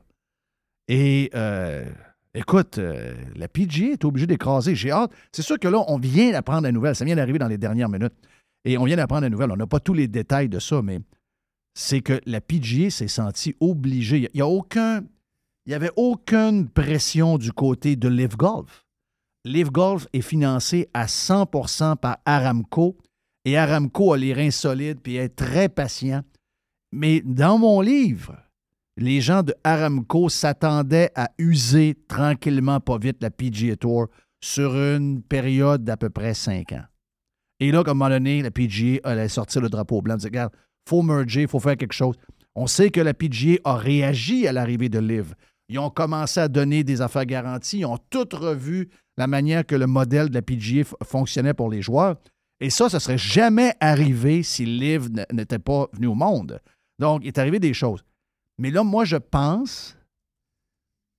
Et 0.88 1.30
euh, 1.36 1.86
écoute, 2.34 2.80
euh, 2.80 3.14
la 3.36 3.48
PGA 3.48 3.92
est 3.92 4.06
obligée 4.06 4.26
d'écraser. 4.26 4.74
J'ai 4.74 4.90
hâte. 4.90 5.12
C'est 5.32 5.44
sûr 5.44 5.60
que 5.60 5.68
là, 5.68 5.86
on 5.88 6.00
vient 6.00 6.32
d'apprendre 6.32 6.64
la 6.64 6.72
nouvelle. 6.72 6.96
Ça 6.96 7.06
vient 7.06 7.16
d'arriver 7.16 7.38
dans 7.38 7.48
les 7.48 7.60
dernières 7.60 7.90
minutes. 7.90 8.16
Et 8.66 8.80
on 8.80 8.86
vient 8.86 8.96
d'apprendre 8.96 9.22
la 9.22 9.30
nouvelle. 9.30 9.52
On 9.52 9.56
n'a 9.56 9.68
pas 9.68 9.80
tous 9.80 9.94
les 9.94 10.08
détails 10.08 10.50
de 10.50 10.58
ça, 10.58 10.82
mais 10.82 10.98
c'est 11.76 12.02
que 12.02 12.20
la 12.26 12.42
PGA 12.42 12.90
s'est 12.90 13.08
sentie 13.08 13.56
obligée. 13.60 14.32
Il 14.34 14.38
n'y 14.38 14.42
a 14.42 14.48
aucun. 14.48 15.02
Il 15.68 15.70
n'y 15.70 15.76
avait 15.76 15.92
aucune 15.96 16.70
pression 16.70 17.38
du 17.38 17.52
côté 17.52 17.96
de 17.96 18.08
Live 18.08 18.36
Golf. 18.36 18.87
Live 19.48 19.72
Golf 19.72 20.08
est 20.12 20.22
financé 20.22 20.90
à 20.94 21.06
100% 21.06 21.96
par 21.96 22.18
Aramco 22.26 22.98
et 23.46 23.58
Aramco 23.58 24.14
a 24.14 24.18
les 24.18 24.34
reins 24.34 24.52
solides 24.52 25.00
puis 25.02 25.16
est 25.16 25.30
très 25.30 25.70
patient. 25.70 26.22
Mais 26.92 27.22
dans 27.22 27.58
mon 27.58 27.80
livre, 27.80 28.36
les 28.98 29.22
gens 29.22 29.44
de 29.44 29.56
Aramco 29.64 30.28
s'attendaient 30.28 31.12
à 31.16 31.30
user 31.38 31.96
tranquillement, 32.10 32.82
pas 32.82 32.98
vite, 32.98 33.18
la 33.22 33.32
PGA 33.32 33.78
Tour 33.78 34.08
sur 34.44 34.76
une 34.76 35.22
période 35.22 35.84
d'à 35.84 35.96
peu 35.96 36.10
près 36.10 36.34
cinq 36.34 36.74
ans. 36.74 36.84
Et 37.60 37.72
là, 37.72 37.84
comme 37.84 38.02
à 38.02 38.06
un 38.06 38.10
moment 38.10 38.16
donné, 38.20 38.42
la 38.42 38.52
PGA 38.52 39.00
allait 39.04 39.30
sortir 39.30 39.62
le 39.62 39.70
drapeau 39.70 40.02
blanc, 40.02 40.18
dire 40.18 40.28
Regarde, 40.28 40.54
faut 40.88 41.02
merger, 41.02 41.44
il 41.44 41.48
faut 41.48 41.60
faire 41.60 41.78
quelque 41.78 41.94
chose. 41.94 42.16
On 42.54 42.68
sait 42.68 42.90
que 42.92 43.02
la 43.02 43.14
PGA 43.14 43.60
a 43.64 43.78
réagi 43.78 44.46
à 44.46 44.52
l'arrivée 44.52 44.90
de 44.90 45.00
Live. 45.00 45.34
Ils 45.70 45.80
ont 45.80 45.90
commencé 45.90 46.40
à 46.40 46.48
donner 46.48 46.84
des 46.84 47.02
affaires 47.02 47.26
garanties. 47.26 47.80
Ils 47.80 47.86
ont 47.86 48.00
tout 48.10 48.28
revu 48.34 48.90
la 49.18 49.28
manière 49.28 49.66
que 49.66 49.76
le 49.76 49.88
modèle 49.88 50.30
de 50.30 50.36
la 50.36 50.42
PGA 50.42 50.84
fonctionnait 51.04 51.54
pour 51.54 51.70
les 51.70 51.82
joueurs. 51.82 52.18
Et 52.60 52.70
ça, 52.70 52.90
ça 52.90 53.00
serait 53.00 53.18
jamais 53.18 53.74
arrivé 53.80 54.42
si 54.44 54.66
Live 54.66 55.10
n- 55.16 55.26
n'était 55.32 55.60
pas 55.60 55.88
venu 55.94 56.08
au 56.08 56.16
monde. 56.16 56.60
Donc, 57.00 57.22
il 57.24 57.28
est 57.28 57.38
arrivé 57.38 57.60
des 57.60 57.74
choses. 57.74 58.04
Mais 58.58 58.72
là, 58.72 58.84
moi, 58.84 59.06
je 59.06 59.18
pense 59.18 59.96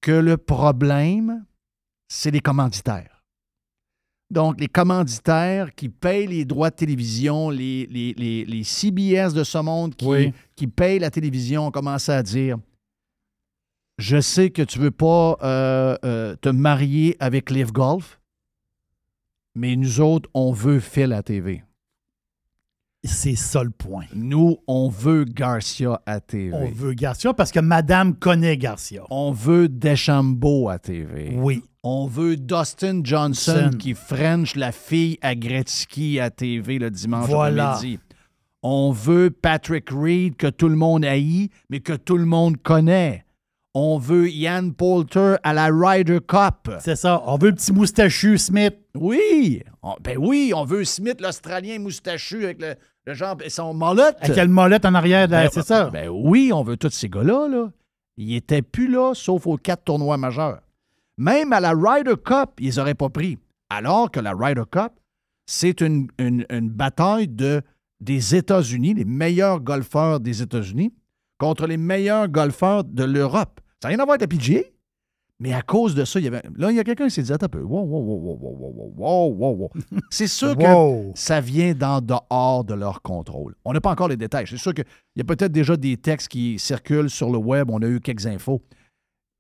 que 0.01 0.11
le 0.13 0.37
problème, 0.37 1.45
c'est 2.09 2.31
les 2.31 2.41
commanditaires. 2.41 3.23
Donc, 4.31 4.61
les 4.61 4.69
commanditaires 4.69 5.75
qui 5.75 5.89
payent 5.89 6.27
les 6.27 6.45
droits 6.45 6.71
de 6.71 6.77
télévision, 6.77 7.49
les, 7.51 7.87
les, 7.87 8.13
les- 8.15 8.45
les 8.45 8.65
CBS 8.65 9.33
de 9.33 9.43
ce 9.45 9.59
monde 9.59 9.95
qui, 9.95 10.07
Oui. 10.07 10.33
qui 10.55 10.67
payent 10.67 10.99
la 10.99 11.11
télévision, 11.11 11.67
ont 11.67 11.71
commencé 11.71 12.13
à 12.13 12.23
dire 12.23 12.59
Je 13.99 14.21
sais 14.21 14.51
que 14.51 14.63
tu 14.63 14.79
ne 14.79 14.85
veux 14.85 14.91
pas 14.93 15.37
euh, 15.43 15.97
euh, 16.05 16.37
te 16.41 16.49
marier 16.49 17.17
avec 17.19 17.51
Live 17.51 17.73
Golf, 17.73 18.21
mais 19.57 19.75
nous 19.75 20.01
autres, 20.01 20.31
on 20.35 20.53
veut 20.53 20.79
Phil 20.79 21.13
à 21.13 21.23
TV. 21.25 21.65
C'est 23.03 23.37
ça 23.37 23.63
le 23.65 23.71
point. 23.71 24.05
Nous, 24.15 24.59
on 24.67 24.89
veut 24.89 25.25
Garcia 25.25 26.01
à 26.07 26.21
TV. 26.21 26.53
On 26.53 26.71
veut 26.71 26.95
Garcia 26.95 27.33
parce 27.33 27.51
que 27.51 27.61
madame 27.61 28.15
connaît 28.15 28.57
Garcia. 28.57 29.03
On 29.11 29.33
veut 29.33 29.69
Deschambault 29.69 30.69
à 30.69 30.79
TV. 30.79 31.33
Oui. 31.37 31.63
On 31.83 32.07
veut 32.07 32.37
Dustin 32.37 33.01
Johnson 33.03 33.71
qui 33.79 33.95
French 33.95 34.57
la 34.57 34.73
fille 34.73 35.19
à 35.23 35.35
Gretzky 35.35 36.21
à 36.21 36.31
TV 36.31 36.79
le 36.79 36.91
dimanche 36.91 37.29
Voilà. 37.29 37.81
On 38.63 38.91
veut 38.91 39.31
Patrick 39.31 39.91
Reed 39.91 40.37
que 40.37 40.49
tout 40.49 40.69
le 40.69 40.77
monde 40.77 41.05
haït, 41.05 41.51
mais 41.71 41.81
que 41.81 41.93
tout 41.95 42.17
le 42.17 42.27
monde 42.27 42.57
connaît. 42.63 43.25
On 43.75 43.99
veut 43.99 44.29
Ian 44.31 44.71
Poulter 44.71 45.37
à 45.43 45.53
la 45.53 45.67
Ryder 45.71 46.19
Cup. 46.27 46.71
C'est 46.81 46.97
ça. 46.97 47.23
On 47.27 47.37
veut 47.37 47.51
le 47.51 47.55
petit 47.55 47.73
moustachu 47.73 48.39
Smith. 48.39 48.75
Oui. 48.95 49.63
On- 49.83 49.95
ben 50.03 50.17
oui, 50.19 50.53
on 50.57 50.65
veut 50.65 50.85
Smith, 50.85 51.21
l'Australien 51.21 51.79
moustachu 51.79 52.45
avec 52.45 52.61
le, 52.61 52.75
le 53.07 53.15
genre 53.15 53.37
et 53.45 53.51
son 53.51 53.75
molette. 53.75 54.17
Avec 54.21 54.37
le 54.37 54.49
molette 54.49 54.85
en 54.85 54.95
arrière. 54.95 55.29
Ben, 55.29 55.49
c'est 55.53 55.63
ça. 55.65 55.91
Ben 55.91 56.09
oui, 56.09 56.51
on 56.53 56.63
veut 56.65 56.77
tous 56.77 56.91
ces 56.91 57.09
gars-là. 57.09 57.47
Là. 57.49 57.71
Ils 58.17 58.29
n'étaient 58.35 58.63
plus 58.63 58.89
là, 58.89 59.13
sauf 59.15 59.47
aux 59.47 59.57
quatre 59.59 59.85
tournois 59.85 60.17
majeurs. 60.17 60.61
Même 61.19 61.53
à 61.53 61.61
la 61.61 61.73
Ryder 61.73 62.15
Cup, 62.25 62.51
ils 62.59 62.75
n'auraient 62.77 62.95
pas 62.95 63.09
pris. 63.11 63.39
Alors 63.71 64.11
que 64.11 64.19
la 64.21 64.33
Ryder 64.33 64.63
Cup, 64.71 64.93
c'est 65.47 65.81
une, 65.83 66.09
une- 66.19 66.47
une 66.51 66.71
bataille 66.71 67.29
de, 67.29 67.63
des 68.01 68.35
États-Unis, 68.35 68.95
les 68.95 69.05
meilleurs 69.05 69.61
golfeurs 69.61 70.21
des 70.21 70.43
États-Unis, 70.43 70.93
contre 71.39 71.67
les 71.67 71.77
meilleurs 71.77 72.29
golfeurs 72.29 72.85
de 72.85 73.05
l'Europe. 73.05 73.61
Ça 73.81 73.89
n'a 73.89 73.91
rien 73.91 73.99
à 74.01 74.05
voir 74.05 74.17
avec 74.21 74.23
la 74.23 74.37
PGA. 74.37 74.61
Mais 75.41 75.53
à 75.53 75.63
cause 75.63 75.95
de 75.95 76.05
ça, 76.05 76.19
il 76.19 76.25
y 76.25 76.27
avait. 76.27 76.43
Là, 76.57 76.73
il 76.73 76.77
y 76.77 76.81
a 76.81 76.85
quelqu'un 76.85 77.05
qui 77.07 77.13
s'est 77.13 77.23
dit 77.23 77.33
un 77.33 77.39
peu. 77.39 77.61
Wow, 77.61 77.85
wow, 77.85 78.01
wow, 78.01 78.19
wow, 78.19 78.39
wow, 78.41 78.95
wow, 78.97 78.97
wow, 78.97 79.35
wow. 79.37 79.57
wow. 79.57 79.71
C'est 80.11 80.27
sûr 80.27 80.57
que 80.57 81.13
ça 81.15 81.41
vient 81.41 81.75
d'en 81.75 82.01
dehors 82.01 82.65
de 82.65 82.75
leur 82.75 83.03
contrôle. 83.03 83.55
On 83.65 83.73
n'a 83.73 83.81
pas 83.81 83.93
encore 83.93 84.09
les 84.09 84.17
détails. 84.17 84.47
C'est 84.49 84.57
sûr 84.57 84.75
qu'il 84.75 84.85
y 85.15 85.21
a 85.21 85.25
peut-être 85.25 85.53
déjà 85.53 85.77
des 85.77 85.97
textes 85.97 86.29
qui 86.29 86.59
circulent 86.59 87.11
sur 87.11 87.31
le 87.31 87.39
web. 87.39 87.71
On 87.71 87.81
a 87.83 87.87
eu 87.87 88.01
quelques 88.01 88.27
infos. 88.27 88.61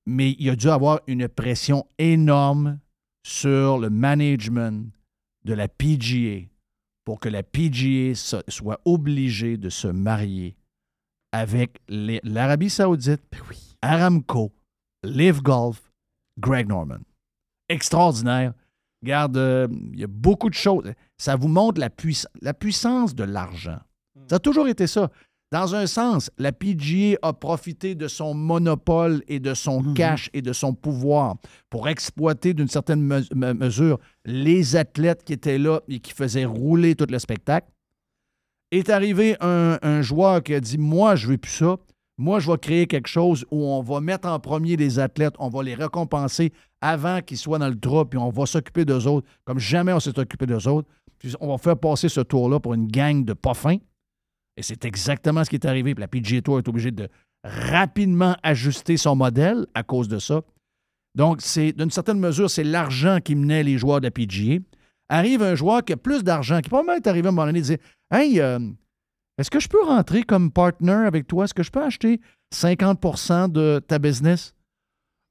Mais 0.06 0.30
il 0.38 0.46
y 0.46 0.50
a 0.50 0.56
dû 0.56 0.70
avoir 0.70 1.00
une 1.08 1.28
pression 1.28 1.84
énorme 1.98 2.78
sur 3.24 3.78
le 3.78 3.90
management 3.90 4.88
de 5.44 5.52
la 5.52 5.66
PGA 5.66 6.46
pour 7.04 7.18
que 7.18 7.28
la 7.28 7.42
PGA 7.42 8.14
soit 8.14 8.80
obligée 8.84 9.56
de 9.56 9.68
se 9.68 9.88
marier 9.88 10.56
avec 11.32 11.78
l'Arabie 11.88 12.70
Saoudite, 12.70 13.22
Aramco, 13.82 14.52
Live 15.04 15.40
Golf, 15.42 15.82
Greg 16.38 16.68
Norman. 16.68 16.98
Extraordinaire. 17.68 18.52
Regarde, 19.02 19.36
euh, 19.36 19.68
il 19.92 20.00
y 20.00 20.04
a 20.04 20.08
beaucoup 20.08 20.48
de 20.50 20.54
choses. 20.54 20.92
Ça 21.18 21.36
vous 21.36 21.48
montre 21.48 21.80
la, 21.80 21.88
puiss- 21.90 22.26
la 22.42 22.54
puissance 22.54 23.14
de 23.14 23.24
l'argent. 23.24 23.78
Ça 24.28 24.36
a 24.36 24.38
toujours 24.38 24.66
été 24.68 24.86
ça. 24.86 25.10
Dans 25.52 25.74
un 25.74 25.86
sens, 25.86 26.30
la 26.36 26.52
PGA 26.52 27.16
a 27.22 27.32
profité 27.32 27.94
de 27.94 28.06
son 28.08 28.34
monopole 28.34 29.22
et 29.28 29.40
de 29.40 29.54
son 29.54 29.94
cash 29.94 30.28
et 30.34 30.42
de 30.42 30.52
son 30.52 30.74
pouvoir 30.74 31.36
pour 31.70 31.88
exploiter 31.88 32.52
d'une 32.52 32.68
certaine 32.68 33.00
me- 33.00 33.22
me- 33.34 33.54
mesure 33.54 33.98
les 34.26 34.76
athlètes 34.76 35.24
qui 35.24 35.32
étaient 35.32 35.56
là 35.58 35.80
et 35.88 36.00
qui 36.00 36.12
faisaient 36.12 36.44
rouler 36.44 36.94
tout 36.96 37.06
le 37.08 37.18
spectacle. 37.18 37.68
Est 38.70 38.90
arrivé 38.90 39.36
un, 39.40 40.02
joueur 40.02 40.42
qui 40.42 40.54
a 40.54 40.60
dit 40.60 40.78
Moi, 40.78 41.16
je 41.16 41.28
veux 41.28 41.38
plus 41.38 41.52
ça. 41.52 41.76
Moi, 42.18 42.40
je 42.40 42.50
vais 42.50 42.58
créer 42.58 42.86
quelque 42.86 43.08
chose 43.08 43.46
où 43.50 43.64
on 43.64 43.80
va 43.80 44.00
mettre 44.00 44.28
en 44.28 44.40
premier 44.40 44.76
les 44.76 44.98
athlètes, 44.98 45.34
on 45.38 45.48
va 45.48 45.62
les 45.62 45.74
récompenser 45.74 46.52
avant 46.80 47.20
qu'ils 47.20 47.38
soient 47.38 47.58
dans 47.58 47.68
le 47.68 47.78
trou, 47.78 48.04
puis 48.04 48.18
on 48.18 48.30
va 48.30 48.44
s'occuper 48.44 48.84
d'eux 48.84 49.06
autres 49.06 49.26
comme 49.44 49.58
jamais 49.58 49.92
on 49.92 50.00
s'est 50.00 50.18
occupé 50.18 50.46
d'eux 50.46 50.66
autres. 50.68 50.88
Puis 51.18 51.34
on 51.40 51.48
va 51.48 51.58
faire 51.58 51.76
passer 51.76 52.08
ce 52.08 52.20
tour-là 52.20 52.60
pour 52.60 52.74
une 52.74 52.88
gang 52.88 53.24
de 53.24 53.32
pas 53.32 53.54
fins. 53.54 53.78
Et 54.56 54.62
c'est 54.62 54.84
exactement 54.84 55.44
ce 55.44 55.50
qui 55.50 55.56
est 55.56 55.66
arrivé. 55.66 55.94
Puis 55.94 56.00
la 56.00 56.08
PGA 56.08 56.42
Tour 56.42 56.58
est 56.58 56.68
obligée 56.68 56.90
de- 56.90 57.08
rapidement 57.44 58.36
ajusté 58.42 58.96
son 58.96 59.16
modèle 59.16 59.66
à 59.74 59.82
cause 59.82 60.08
de 60.08 60.18
ça. 60.18 60.42
Donc, 61.14 61.40
c'est 61.40 61.72
d'une 61.72 61.90
certaine 61.90 62.18
mesure, 62.18 62.50
c'est 62.50 62.64
l'argent 62.64 63.18
qui 63.24 63.34
menait 63.34 63.62
les 63.62 63.78
joueurs 63.78 64.00
de 64.00 64.06
la 64.06 64.10
PGA. 64.10 64.58
Arrive 65.08 65.42
un 65.42 65.54
joueur 65.54 65.84
qui 65.84 65.92
a 65.92 65.96
plus 65.96 66.22
d'argent, 66.22 66.60
qui 66.60 66.68
probablement 66.68 66.96
est 66.96 67.06
arrivé 67.06 67.26
à 67.26 67.30
un 67.30 67.32
moment 67.32 67.46
donné 67.46 67.60
et 67.60 67.62
dire 67.62 67.78
Hey, 68.10 68.40
euh, 68.40 68.58
est-ce 69.38 69.50
que 69.50 69.60
je 69.60 69.68
peux 69.68 69.82
rentrer 69.84 70.22
comme 70.22 70.50
partner 70.50 70.92
avec 71.06 71.26
toi? 71.26 71.44
Est-ce 71.44 71.54
que 71.54 71.62
je 71.62 71.70
peux 71.70 71.82
acheter 71.82 72.20
50% 72.54 73.50
de 73.52 73.80
ta 73.86 73.98
business? 73.98 74.54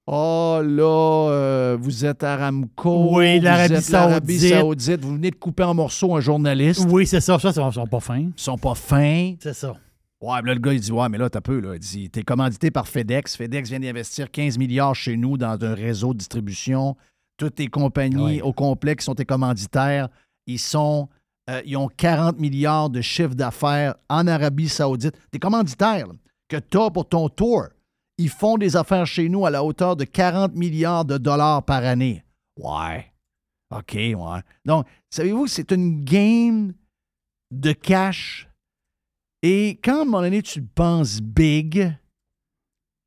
Oh 0.09 0.61
là, 0.63 1.29
euh, 1.31 1.77
vous 1.79 2.05
êtes 2.05 2.23
Aramco. 2.23 3.17
Oui, 3.17 3.41
l'Arabie 3.41 3.73
êtes 3.73 3.89
l'Arabie 3.89 4.39
Saoudite. 4.39 4.53
Saoudite. 4.57 5.01
Vous 5.03 5.15
venez 5.15 5.31
de 5.31 5.35
couper 5.35 5.63
en 5.63 5.73
morceaux 5.73 6.15
un 6.15 6.21
journaliste. 6.21 6.87
Oui, 6.89 7.05
c'est 7.05 7.19
ça. 7.19 7.37
Ça, 7.37 7.49
ils 7.49 7.73
sont 7.73 7.87
pas 7.87 7.99
fins. 7.99 8.19
Ils 8.19 8.33
sont 8.37 8.57
pas 8.57 8.73
fins. 8.73 9.35
C'est 9.43 9.53
ça. 9.53 9.75
Ouais, 10.21 10.41
mais 10.41 10.47
là, 10.47 10.53
le 10.53 10.61
gars, 10.61 10.71
il 10.71 10.79
dit 10.79 10.93
Ouais, 10.93 11.09
mais 11.09 11.17
là, 11.17 11.29
t'as 11.29 11.41
peu. 11.41 11.59
Là. 11.59 11.75
Il 11.75 11.79
dit 11.79 12.09
T'es 12.09 12.23
commandité 12.23 12.71
par 12.71 12.87
FedEx. 12.87 13.35
FedEx 13.35 13.69
vient 13.69 13.81
d'investir 13.81 14.31
15 14.31 14.57
milliards 14.57 14.95
chez 14.95 15.17
nous 15.17 15.37
dans 15.37 15.61
un 15.61 15.73
réseau 15.73 16.13
de 16.13 16.19
distribution. 16.19 16.95
Toutes 17.37 17.55
tes 17.55 17.67
compagnies 17.67 18.41
au 18.41 18.51
complet 18.53 18.95
qui 18.95 19.05
sont 19.05 19.15
tes 19.15 19.25
commanditaires, 19.25 20.09
ils 20.47 20.59
sont. 20.59 21.07
euh, 21.49 21.61
ils 21.65 21.77
ont 21.77 21.87
40 21.87 22.39
milliards 22.39 22.89
de 22.89 23.01
chiffre 23.01 23.35
d'affaires 23.35 23.95
en 24.09 24.27
Arabie 24.27 24.67
Saoudite. 24.69 25.15
Des 25.31 25.39
commanditaires 25.39 26.07
là, 26.07 26.13
que 26.49 26.57
tu 26.57 26.77
as 26.77 26.89
pour 26.89 27.07
ton 27.07 27.29
tour, 27.29 27.67
ils 28.17 28.29
font 28.29 28.57
des 28.57 28.75
affaires 28.75 29.05
chez 29.05 29.29
nous 29.29 29.45
à 29.45 29.49
la 29.51 29.63
hauteur 29.63 29.95
de 29.95 30.03
40 30.03 30.55
milliards 30.55 31.05
de 31.05 31.17
dollars 31.17 31.63
par 31.63 31.83
année. 31.85 32.23
Ouais. 32.59 33.13
OK, 33.75 33.93
ouais. 33.93 34.41
Donc, 34.65 34.87
savez-vous, 35.09 35.45
c'est 35.47 35.71
une 35.71 36.03
game 36.03 36.73
de 37.51 37.71
cash? 37.73 38.49
Et 39.43 39.77
quand 39.83 39.99
à 39.99 40.01
un 40.01 40.05
moment 40.05 40.21
donné, 40.21 40.41
tu 40.41 40.61
penses 40.63 41.21
big, 41.21 41.93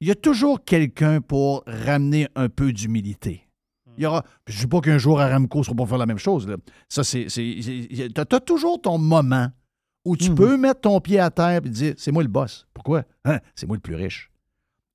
il 0.01 0.09
y 0.09 0.11
a 0.11 0.15
toujours 0.15 0.65
quelqu'un 0.65 1.21
pour 1.21 1.65
ramener 1.67 2.29
un 2.37 2.49
peu 2.49 2.73
d'humilité. 2.73 3.47
Il 4.01 4.05
y 4.05 4.07
aura. 4.07 4.25
Je 4.47 4.57
ne 4.57 4.61
dis 4.63 4.67
pas 4.67 4.81
qu'un 4.81 4.97
jour 4.97 5.21
Aramco 5.21 5.59
ne 5.59 5.63
sera 5.65 5.77
pas 5.77 5.85
faire 5.87 5.99
la 5.99 6.07
même 6.07 6.19
chose. 6.19 6.49
là. 6.49 6.57
Ça, 6.89 7.05
c'est. 7.05 7.27
Tu 7.27 8.11
as, 8.17 8.41
toujours 8.41 8.81
ton 8.81 8.97
moment 8.97 9.49
où 10.07 10.17
tu 10.17 10.31
Mhm. 10.31 10.35
peux 10.37 10.57
mettre 10.57 10.81
ton 10.81 10.99
pied 11.03 11.19
à 11.21 11.31
terre 11.31 11.61
et 11.65 11.69
dire 11.69 11.95
c'est 11.99 12.11
moi 12.11 12.23
le 12.23 12.29
boss. 12.31 12.67
Pourquoi? 12.73 13.05
Hein? 13.27 13.41
C'est 13.55 13.67
moi 13.67 13.77
le 13.77 13.81
plus 13.83 13.95
riche. 13.95 14.31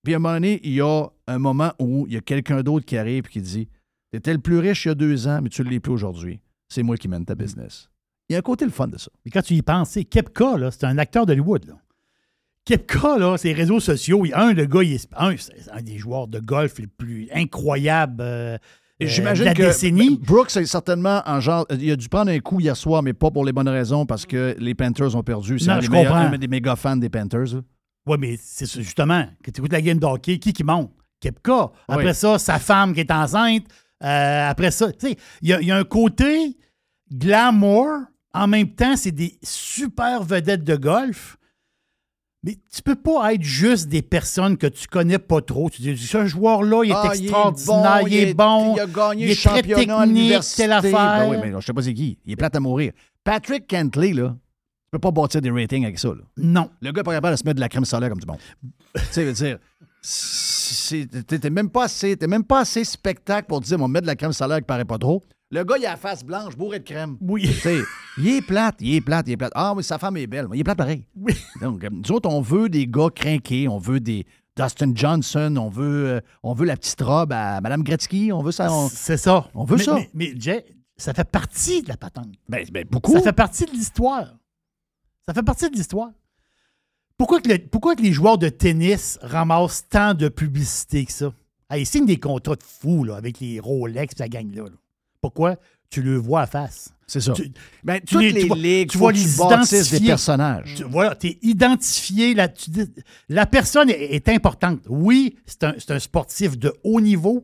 Puis 0.04 0.14
à 0.14 0.18
un 0.18 0.20
moment 0.20 0.34
donné, 0.34 0.60
il 0.64 0.74
y 0.74 0.82
a 0.82 1.06
un 1.28 1.38
moment 1.38 1.72
où 1.80 2.06
il 2.08 2.14
y 2.14 2.18
a 2.18 2.22
quelqu'un 2.22 2.64
d'autre 2.64 2.86
qui 2.86 2.98
arrive 2.98 3.26
et 3.28 3.30
qui 3.30 3.42
dit 3.42 3.70
Tu 4.12 4.18
étais 4.18 4.34
le 4.34 4.40
plus 4.40 4.58
riche 4.58 4.86
il 4.86 4.88
y 4.88 4.92
a 4.92 4.96
deux 4.96 5.28
ans, 5.28 5.40
mais 5.44 5.50
tu 5.50 5.64
ne 5.64 5.70
l'es 5.70 5.80
plus 5.80 5.92
aujourd'hui. 5.94 6.40
C'est 6.68 6.82
moi 6.82 6.98
qui 6.98 7.08
mène 7.08 7.26
ta 7.26 7.36
business. 7.36 7.90
Il 8.28 8.34
y 8.34 8.36
a 8.36 8.40
un 8.40 8.42
côté 8.42 8.66
le 8.66 8.72
fun 8.72 8.88
de 8.88 8.98
ça. 8.98 9.12
Mais 9.24 9.30
quand 9.30 9.44
tu 9.44 9.54
y 9.54 9.62
penses, 9.62 10.00
Kepka, 10.10 10.58
c'est 10.72 10.86
un 10.86 10.98
acteur 10.98 11.28
d'Hollywood. 11.28 11.76
Kepka, 12.66 13.20
là, 13.20 13.38
ses 13.38 13.54
réseaux 13.54 13.80
sociaux, 13.80 14.26
un, 14.34 14.54
le 14.54 14.66
gars, 14.66 14.82
il 14.82 14.94
est, 14.94 15.08
un, 15.16 15.36
un 15.72 15.82
des 15.84 16.00
joueurs 16.00 16.28
de 16.28 16.40
golf 16.40 16.80
les 16.80 16.88
plus 16.88 17.30
incroyables 17.32 18.22
euh, 18.22 18.58
Euh, 19.04 19.08
J'imagine 19.08 19.54
que 19.54 19.58
ben, 19.62 19.68
décennie. 19.68 20.18
Brooks 20.24 20.56
est 20.56 20.66
certainement 20.66 21.22
en 21.25 21.40
genre. 21.42 21.66
Il 21.70 21.92
a 21.92 21.96
dû 21.98 22.08
prendre 22.08 22.32
un 22.32 22.40
coup 22.40 22.60
hier 22.62 22.78
soir, 22.78 23.04
mais 23.04 23.12
pas 23.14 23.30
pour 23.30 23.44
les 23.44 23.52
bonnes 23.52 23.68
raisons, 23.68 24.06
parce 24.06 24.25
que 24.25 24.56
les 24.58 24.74
Panthers 24.74 25.16
ont 25.16 25.24
perdu. 25.24 25.60
C'est 25.60 25.68
Non, 25.68 25.74
un, 25.74 25.82
je 25.82 25.90
des 25.90 25.98
comprends. 25.98 26.30
des 26.38 26.48
méga 26.48 26.75
fans 26.78 26.96
des 26.96 27.10
Panthers. 27.10 27.62
Oui, 28.08 28.18
mais 28.20 28.38
c'est 28.42 28.72
justement, 28.82 29.25
que 29.44 29.52
tu 29.52 29.60
écoutes 29.60 29.74
la 29.74 29.82
game 29.82 30.00
de 30.00 30.06
hockey, 30.06 30.38
qui 30.40 30.54
qui 30.54 30.64
monte? 30.64 30.92
Kepka. 31.20 31.72
Après 31.88 32.08
Oui. 32.08 32.14
ça, 32.16 32.38
sa 32.40 32.58
femme 32.60 32.94
qui 32.94 33.02
est 33.02 33.12
enceinte. 33.12 33.64
Euh, 34.04 34.50
après 34.50 34.72
ça, 34.72 34.92
tu 34.94 35.08
sais, 35.10 35.18
il 35.42 35.50
y, 35.50 35.54
a- 35.54 35.62
il 35.62 35.68
y 35.68 35.72
a 35.72 35.78
un 35.78 35.84
côté 35.84 36.56
glamour. 37.12 37.88
En 38.34 38.48
même 38.48 38.70
temps, 38.75 38.96
c'est 38.98 39.12
des 39.12 39.38
super 39.44 40.24
vedettes 40.24 40.64
de 40.64 40.75
golf. 40.75 41.38
Mais 42.46 42.58
tu 42.72 42.84
peux 42.84 42.96
pas 42.96 43.34
être 43.34 43.42
juste 43.42 43.90
des 43.90 44.04
personnes 44.04 44.56
que 44.56 44.68
tu 44.68 44.88
connais 44.88 45.18
pas 45.18 45.42
trop. 45.42 45.68
Tu 45.72 45.82
dis, 45.82 45.98
ce 45.98 46.25
joueur-là, 46.28 46.84
il 46.84 46.92
est 46.92 46.96
Ah, 46.96 47.12
extraordinaire, 47.16 48.02
il 48.08 48.14
est 48.14 48.34
bon. 48.36 48.75
Il 48.75 48.80
a 48.82 48.86
gagné 48.86 49.24
il 49.24 49.28
le 49.30 49.32
est 49.32 49.44
très 49.44 49.62
technique, 49.64 49.90
l'université. 50.06 50.62
telle 50.64 50.72
affaire. 50.74 50.92
Ben 50.92 51.30
oui, 51.30 51.38
mais 51.42 51.52
je 51.60 51.66
sais 51.66 51.74
pas 51.74 51.82
c'est 51.82 51.94
qui. 51.96 52.20
Il 52.24 52.34
est 52.34 52.36
plate 52.36 52.56
à 52.56 52.60
mourir. 52.60 52.92
Patrick 53.24 53.68
Cantley, 53.68 54.14
là, 54.14 54.36
tu 54.38 54.90
peux 54.92 55.00
pas 55.00 55.10
bâtir 55.10 55.42
des 55.42 55.50
ratings 55.50 55.86
avec 55.86 55.98
ça. 55.98 56.10
Là. 56.10 56.22
Non. 56.38 56.70
Le 56.82 56.92
gars 56.92 57.02
est 57.02 57.04
pas 57.04 57.14
capable 57.14 57.34
de 57.36 57.40
se 57.40 57.46
mettre 57.46 57.56
de 57.56 57.62
la 57.62 57.70
crème 57.70 57.84
solaire 57.86 58.10
comme 58.10 58.20
du 58.20 58.28
monde. 58.28 58.38
tu 58.96 59.02
sais, 59.10 59.24
veut 59.25 59.34
dire, 59.34 59.58
c'est- 60.04 61.08
t'es 61.25 61.50
même 61.50 61.70
pas 61.70 61.86
assez, 61.86 62.15
t'es 62.15 62.28
même 62.28 62.43
pas 62.43 62.60
assez 62.60 62.84
spectacle 62.84 63.48
pour 63.48 63.62
te 63.62 63.65
dire, 63.65 63.78
on 63.80 63.82
va 63.84 63.88
mettre 63.88 64.04
de 64.04 64.08
la 64.08 64.15
crème 64.15 64.34
solaire 64.34 64.58
qui 64.60 64.65
paraît 64.65 64.86
pas 64.86 65.00
trop. 65.00 65.24
Le 65.56 65.63
gars, 65.63 65.76
il 65.78 65.86
a 65.86 65.91
la 65.91 65.96
face 65.98 66.22
blanche, 66.26 66.58
bourré 66.58 66.80
de 66.80 66.84
crème. 66.84 67.18
Oui. 67.22 67.50
Il 68.18 68.28
est 68.28 68.41
plate, 68.41 68.76
il 68.82 68.96
est 68.96 69.02
plate, 69.02 69.26
il 69.28 69.32
est 69.32 69.38
plate. 69.38 69.54
Ah, 69.56 69.74
mais 69.76 69.84
sa 69.84 69.98
femme 69.98 70.18
est 70.18 70.28
belle. 70.28 70.48
mais 70.50 70.58
Il 70.58 70.60
est 70.60 70.63
plate 70.65 70.78
pareil. 70.78 71.06
Oui. 71.15 71.34
Donc, 71.62 71.82
euh, 71.84 71.89
nous 71.89 72.12
autres, 72.12 72.30
on 72.30 72.41
veut 72.41 72.68
des 72.68 72.88
gars 72.88 73.08
crinqués, 73.13 73.70
on 73.70 73.78
veut 73.78 74.02
des 74.02 74.26
Dustin 74.58 74.91
Johnson, 74.94 75.56
on 75.58 75.70
veut, 75.70 76.08
euh, 76.08 76.22
on 76.44 76.54
veut 76.54 76.65
la 76.65 76.76
petite 76.76 77.02
robe 77.02 77.32
à 77.32 77.62
Mme 77.62 77.84
Gretzky, 77.84 78.32
on 78.34 78.41
veut 78.41 78.52
ça. 78.52 78.70
on- 78.72 78.89
C'est 78.89 79.15
ça. 79.18 79.50
on 79.54 79.63
veut 79.63 79.78
Mais- 79.78 79.84
ça. 79.84 79.94
Mais, 79.96 80.10
mais 80.13 80.34
Jay, 80.38 80.65
ça 80.98 81.13
fait 81.13 81.24
partie 81.30 81.82
de 81.84 81.88
la 81.88 81.96
patente. 81.96 82.28
Ben, 82.50 82.65
ben, 82.72 82.86
beaucoup. 82.91 83.13
Ça 83.13 83.22
fait 83.22 83.32
partie 83.34 83.63
de 83.65 83.72
l'histoire. 83.72 84.36
Ça 85.26 85.34
fait 85.34 85.44
partie 85.44 85.70
de 85.70 85.76
l'histoire. 85.76 86.12
Pourquoi, 87.18 87.39
que 87.39 87.48
le- 87.48 87.60
pourquoi 87.60 87.96
que 87.96 88.02
les 88.02 88.12
joueurs 88.12 88.38
de 88.38 88.50
tennis 88.50 89.18
ramassent 89.22 89.88
tant 89.88 90.13
de 90.13 90.28
publicité 90.28 91.06
que 91.06 91.13
ça? 91.13 91.34
Ah, 91.70 91.78
ils 91.78 91.86
signent 91.86 92.06
des 92.06 92.20
contrats 92.20 92.56
de 92.56 92.63
fous 92.63 93.06
là, 93.06 93.15
avec 93.15 93.39
les 93.39 93.60
Rolex 93.62 94.13
et 94.15 94.20
la 94.20 94.28
gang-là. 94.28 94.63
là. 94.63 94.70
Pourquoi? 95.26 95.56
Tu 95.90 96.02
le 96.04 96.18
vois 96.18 96.42
à 96.42 96.46
face. 96.48 96.94
C'est 97.08 97.20
ça. 97.22 97.34
Tu- 97.34 97.52
Ben, 97.84 98.00
tu 98.00 98.14
toutes 98.16 98.22
les- 98.22 98.32
les, 98.32 98.42
tu 98.42 98.48
vois- 98.48 98.58
ligues, 98.58 98.90
tu 98.90 98.98
vois 99.00 99.12
les 99.12 99.20
des 100.00 100.06
personnages. 100.08 100.74
Tu- 100.76 100.84
es 101.28 101.38
identifié. 101.42 102.36
Tu 102.56 102.70
dis- 102.70 102.94
la 103.30 103.46
personne 103.46 103.90
est, 103.90 104.16
est 104.16 104.30
importante. 104.30 104.82
Oui, 104.88 105.36
c'est 105.46 105.64
un, 105.64 105.74
c'est 105.80 105.92
un 105.92 106.00
sportif 106.00 106.58
de 106.58 106.74
haut 106.84 107.02
niveau, 107.02 107.44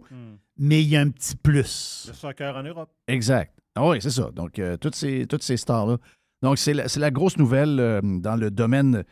mais 0.58 0.82
il 0.84 0.90
y 0.90 0.96
a 0.98 1.02
un 1.02 1.10
petit 1.10 1.36
plus. 1.36 2.06
Le 2.10 2.14
soccer 2.14 2.56
en 2.56 2.64
Europe. 2.64 2.90
Exact. 3.08 3.54
Ah 3.76 3.88
oui, 3.88 3.98
c'est 4.02 4.10
ça. 4.12 4.30
Donc, 4.36 4.60
euh, 4.60 4.78
toutes 4.78 4.96
ces, 4.96 5.26
toutes 5.28 5.44
ces 5.44 5.58
stars-là. 5.58 5.98
Donc, 6.44 6.58
c'est 6.58 6.74
la, 6.74 6.88
c'est 6.88 7.00
la 7.00 7.12
grosse 7.12 7.38
nouvelle 7.38 7.80
euh, 7.80 8.02
dans 8.04 8.36
le 8.36 8.52
domaine. 8.52 9.04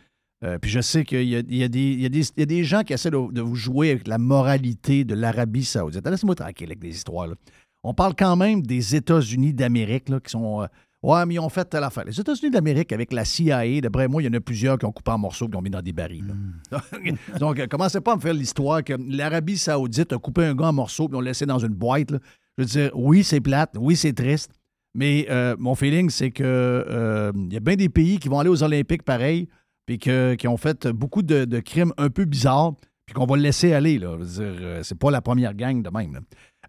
euh, 0.43 0.57
puis 0.57 0.69
je 0.71 0.79
sais 0.81 1.03
qu'il 1.05 1.21
y 1.23 1.29
y 1.31 1.35
a 1.35 1.41
des, 1.41 1.53
il 1.53 1.57
y 2.01 2.05
a 2.05 2.09
des- 2.09 2.21
il 2.35 2.39
y 2.39 2.43
a 2.43 2.45
des 2.45 2.63
gens 2.63 2.83
qui 2.83 2.93
essaient 2.93 3.11
de, 3.11 3.31
de 3.31 3.41
vous 3.41 3.55
jouer 3.55 3.91
avec 3.91 4.07
la 4.07 4.17
moralité 4.17 5.03
de 5.05 5.13
l'Arabie 5.13 5.65
Saoudite. 5.65 6.05
Laisse-moi 6.07 6.35
tranquille 6.35 6.67
avec 6.67 6.79
des 6.79 6.89
histoires. 6.95 7.27
là. 7.27 7.35
On 7.83 7.93
parle 7.93 8.13
quand 8.17 8.35
même 8.35 8.61
des 8.61 8.95
États-Unis 8.95 9.53
d'Amérique 9.53 10.05
qui 10.05 10.29
sont. 10.31 10.61
euh, 10.63 10.67
ouais, 11.01 11.25
mais 11.25 11.35
ils 11.35 11.39
ont 11.39 11.49
fait 11.49 11.63
telle 11.65 11.83
affaire. 11.83 12.03
Les 12.05 12.19
États-Unis 12.19 12.51
d'Amérique, 12.51 12.91
avec 12.91 13.13
la 13.13 13.23
CIA, 13.23 13.79
d'après 13.81 14.07
moi, 14.07 14.21
il 14.21 14.25
y 14.25 14.29
en 14.29 14.33
a 14.33 14.41
plusieurs 14.41 14.77
qui 14.77 14.85
ont 14.85 14.91
coupé 14.91 15.11
en 15.11 15.17
morceaux 15.17 15.47
et 15.47 15.49
qui 15.51 15.55
ont 15.55 15.61
mis 15.61 15.69
dans 15.69 15.81
des 15.81 15.93
barils. 15.93 16.25
là. 16.71 16.81
Donc, 17.39 17.59
euh, 17.59 17.67
commencez 17.67 18.01
pas 18.01 18.13
à 18.13 18.15
me 18.17 18.21
faire 18.21 18.33
l'histoire 18.33 18.83
que 18.83 18.93
l'Arabie 19.07 19.57
Saoudite 19.57 20.11
a 20.13 20.17
coupé 20.17 20.45
un 20.45 20.55
gars 20.55 20.67
en 20.67 20.73
morceaux 20.73 21.07
et 21.07 21.11
l'ont 21.13 21.21
laissé 21.21 21.45
dans 21.45 21.59
une 21.59 21.73
boîte. 21.73 22.11
là. 22.11 22.19
Je 22.57 22.63
veux 22.63 22.67
dire, 22.69 22.91
oui, 22.95 23.23
c'est 23.23 23.39
plate, 23.39 23.75
oui, 23.79 23.95
c'est 23.95 24.11
triste, 24.11 24.51
mais 24.93 25.25
euh, 25.29 25.55
mon 25.57 25.75
feeling, 25.75 26.09
c'est 26.09 26.31
que 26.31 26.43
euh, 26.43 27.31
il 27.33 27.53
y 27.53 27.57
a 27.57 27.61
bien 27.61 27.77
des 27.77 27.87
pays 27.87 28.19
qui 28.19 28.27
vont 28.27 28.39
aller 28.39 28.49
aux 28.49 28.61
Olympiques 28.63 29.03
pareil, 29.03 29.47
puis 29.85 29.97
qui 29.97 30.47
ont 30.47 30.57
fait 30.57 30.85
beaucoup 30.87 31.21
de, 31.21 31.45
de 31.45 31.59
crimes 31.61 31.93
un 31.97 32.09
peu 32.09 32.25
bizarres, 32.25 32.73
puis 33.05 33.13
qu'on 33.15 33.25
va 33.25 33.37
le 33.37 33.41
laisser 33.43 33.71
aller. 33.73 33.97
Là. 33.97 34.17
Je 34.19 34.23
veux 34.43 34.55
dire, 34.55 34.79
c'est 34.85 34.99
pas 34.99 35.09
la 35.09 35.21
première 35.21 35.53
gang 35.55 35.81
de 35.81 35.89
même. 35.89 36.13
là. 36.15 36.19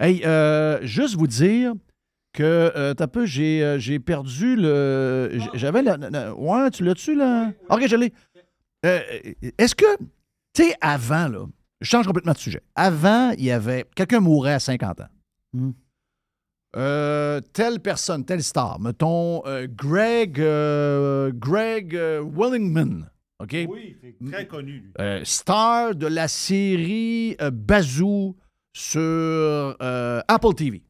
Hey, 0.01 0.23
euh, 0.25 0.79
juste 0.83 1.15
vous 1.17 1.27
dire 1.27 1.75
que, 2.33 2.43
euh, 2.75 2.95
t'as 2.95 3.07
peu, 3.07 3.27
j'ai, 3.27 3.63
euh, 3.63 3.79
j'ai 3.79 3.99
perdu 3.99 4.57
le. 4.57 5.31
j- 5.35 5.49
J'avais 5.55 5.83
la. 5.83 5.97
la- 5.97 6.11
la- 6.11 6.35
ouais, 6.35 6.71
tu 6.71 6.85
l'as-tu, 6.85 7.15
là? 7.15 7.53
Ok, 7.69 7.87
je 7.87 7.97
l'ai. 7.97 8.13
Euh, 8.87 9.01
Est-ce 9.59 9.75
que, 9.75 9.85
tu 10.55 10.65
sais, 10.65 10.75
avant, 10.81 11.29
là, 11.29 11.47
je 11.83 11.89
change 11.89 12.07
complètement 12.07 12.33
de 12.33 12.39
sujet. 12.39 12.63
Avant, 12.75 13.31
il 13.37 13.45
y 13.45 13.51
avait. 13.51 13.85
Quelqu'un 13.95 14.21
mourait 14.21 14.55
à 14.55 14.59
50 14.61 15.01
ans. 15.03 15.09
Hmm. 15.53 15.71
Euh, 16.77 17.41
telle 17.53 17.81
personne, 17.81 18.25
telle 18.25 18.45
star, 18.45 18.79
mettons 18.79 19.45
euh, 19.47 19.67
Greg, 19.69 20.41
euh, 20.41 21.33
Greg 21.35 21.93
Willingman, 21.95 23.11
OK? 23.41 23.57
Oui, 23.69 23.97
c'est 24.01 24.15
très 24.31 24.47
connu, 24.47 24.85
lui. 24.97 25.25
Star 25.25 25.97
de 25.97 26.07
la 26.07 26.29
série 26.29 27.37
Bazoo 27.53 28.37
sur 28.73 29.01
euh, 29.01 30.21
Apple 30.29 30.55
TV. 30.55 30.83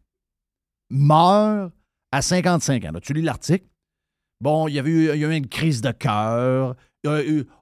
Meurt 0.90 1.72
à 2.12 2.22
55 2.22 2.84
ans. 2.84 2.90
Là, 2.92 3.00
tu 3.00 3.12
lis 3.12 3.22
l'article? 3.22 3.66
Bon, 4.40 4.68
il 4.68 4.74
y 4.74 4.78
avait 4.78 4.90
eu, 4.90 5.10
il 5.14 5.20
y 5.20 5.24
a 5.24 5.28
eu 5.28 5.36
une 5.36 5.46
crise 5.48 5.80
de 5.82 5.90
cœur. 5.92 6.74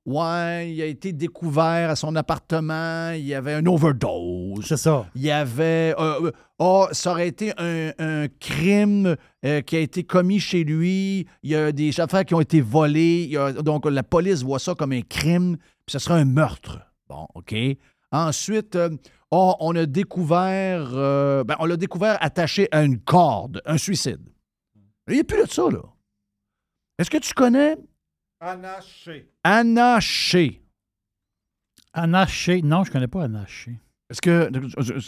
Ouais, 0.04 0.72
il 0.72 0.82
a 0.82 0.86
été 0.86 1.12
découvert 1.12 1.90
à 1.90 1.96
son 1.96 2.16
appartement. 2.16 3.10
Il 3.12 3.24
y 3.24 3.34
avait 3.34 3.58
une 3.58 3.68
overdose. 3.68 4.64
C'est 4.66 4.76
ça. 4.76 5.06
Il 5.14 5.22
y 5.22 5.30
avait. 5.30 5.94
euh, 5.98 6.26
euh, 6.26 6.32
oh, 6.58 6.86
ça 6.92 7.12
aurait 7.12 7.28
été 7.28 7.52
un, 7.58 7.90
un 7.98 8.26
crime 8.40 9.16
euh, 9.44 9.60
qui 9.60 9.76
a 9.76 9.80
été 9.80 10.02
commis 10.04 10.40
chez 10.40 10.64
lui. 10.64 11.26
Il 11.42 11.50
y 11.50 11.54
a 11.56 11.70
des 11.72 12.00
affaires 12.00 12.24
qui 12.24 12.34
ont 12.34 12.40
été 12.40 12.60
volées. 12.60 13.24
Il 13.24 13.30
y 13.30 13.36
a- 13.36 13.52
donc, 13.52 13.84
la 13.86 14.02
police 14.02 14.42
voit 14.42 14.58
ça 14.58 14.74
comme 14.74 14.92
un 14.92 15.02
crime. 15.02 15.56
Puis 15.86 15.92
ce 15.92 15.98
serait 15.98 16.20
un 16.20 16.24
meurtre. 16.24 16.78
Bon, 17.08 17.26
OK. 17.34 17.54
Ensuite, 18.10 18.76
oh, 19.30 19.54
on 19.60 19.74
a 19.76 19.86
découvert. 19.86 20.90
euh, 20.94 21.44
ben, 21.44 21.56
on 21.58 21.66
l'a 21.66 21.76
découvert 21.76 22.16
attaché 22.20 22.68
à 22.70 22.82
une 22.82 22.98
corde, 23.00 23.62
un 23.64 23.78
suicide. 23.78 24.20
Il 25.08 25.14
n'y 25.14 25.20
a 25.20 25.24
plus 25.24 25.42
de 25.42 25.48
ça, 25.48 25.70
là. 25.70 25.82
Est-ce 26.98 27.10
que 27.10 27.18
tu 27.18 27.32
connais? 27.32 27.76
Shea? 30.00 30.60
Anna 31.92 32.26
Shea. 32.26 32.60
Non, 32.62 32.84
je 32.84 32.92
connais 32.92 33.08
pas 33.08 33.24
Anna 33.24 33.46
Shea. 33.46 33.72
Est-ce 34.10 34.22
que, 34.22 34.50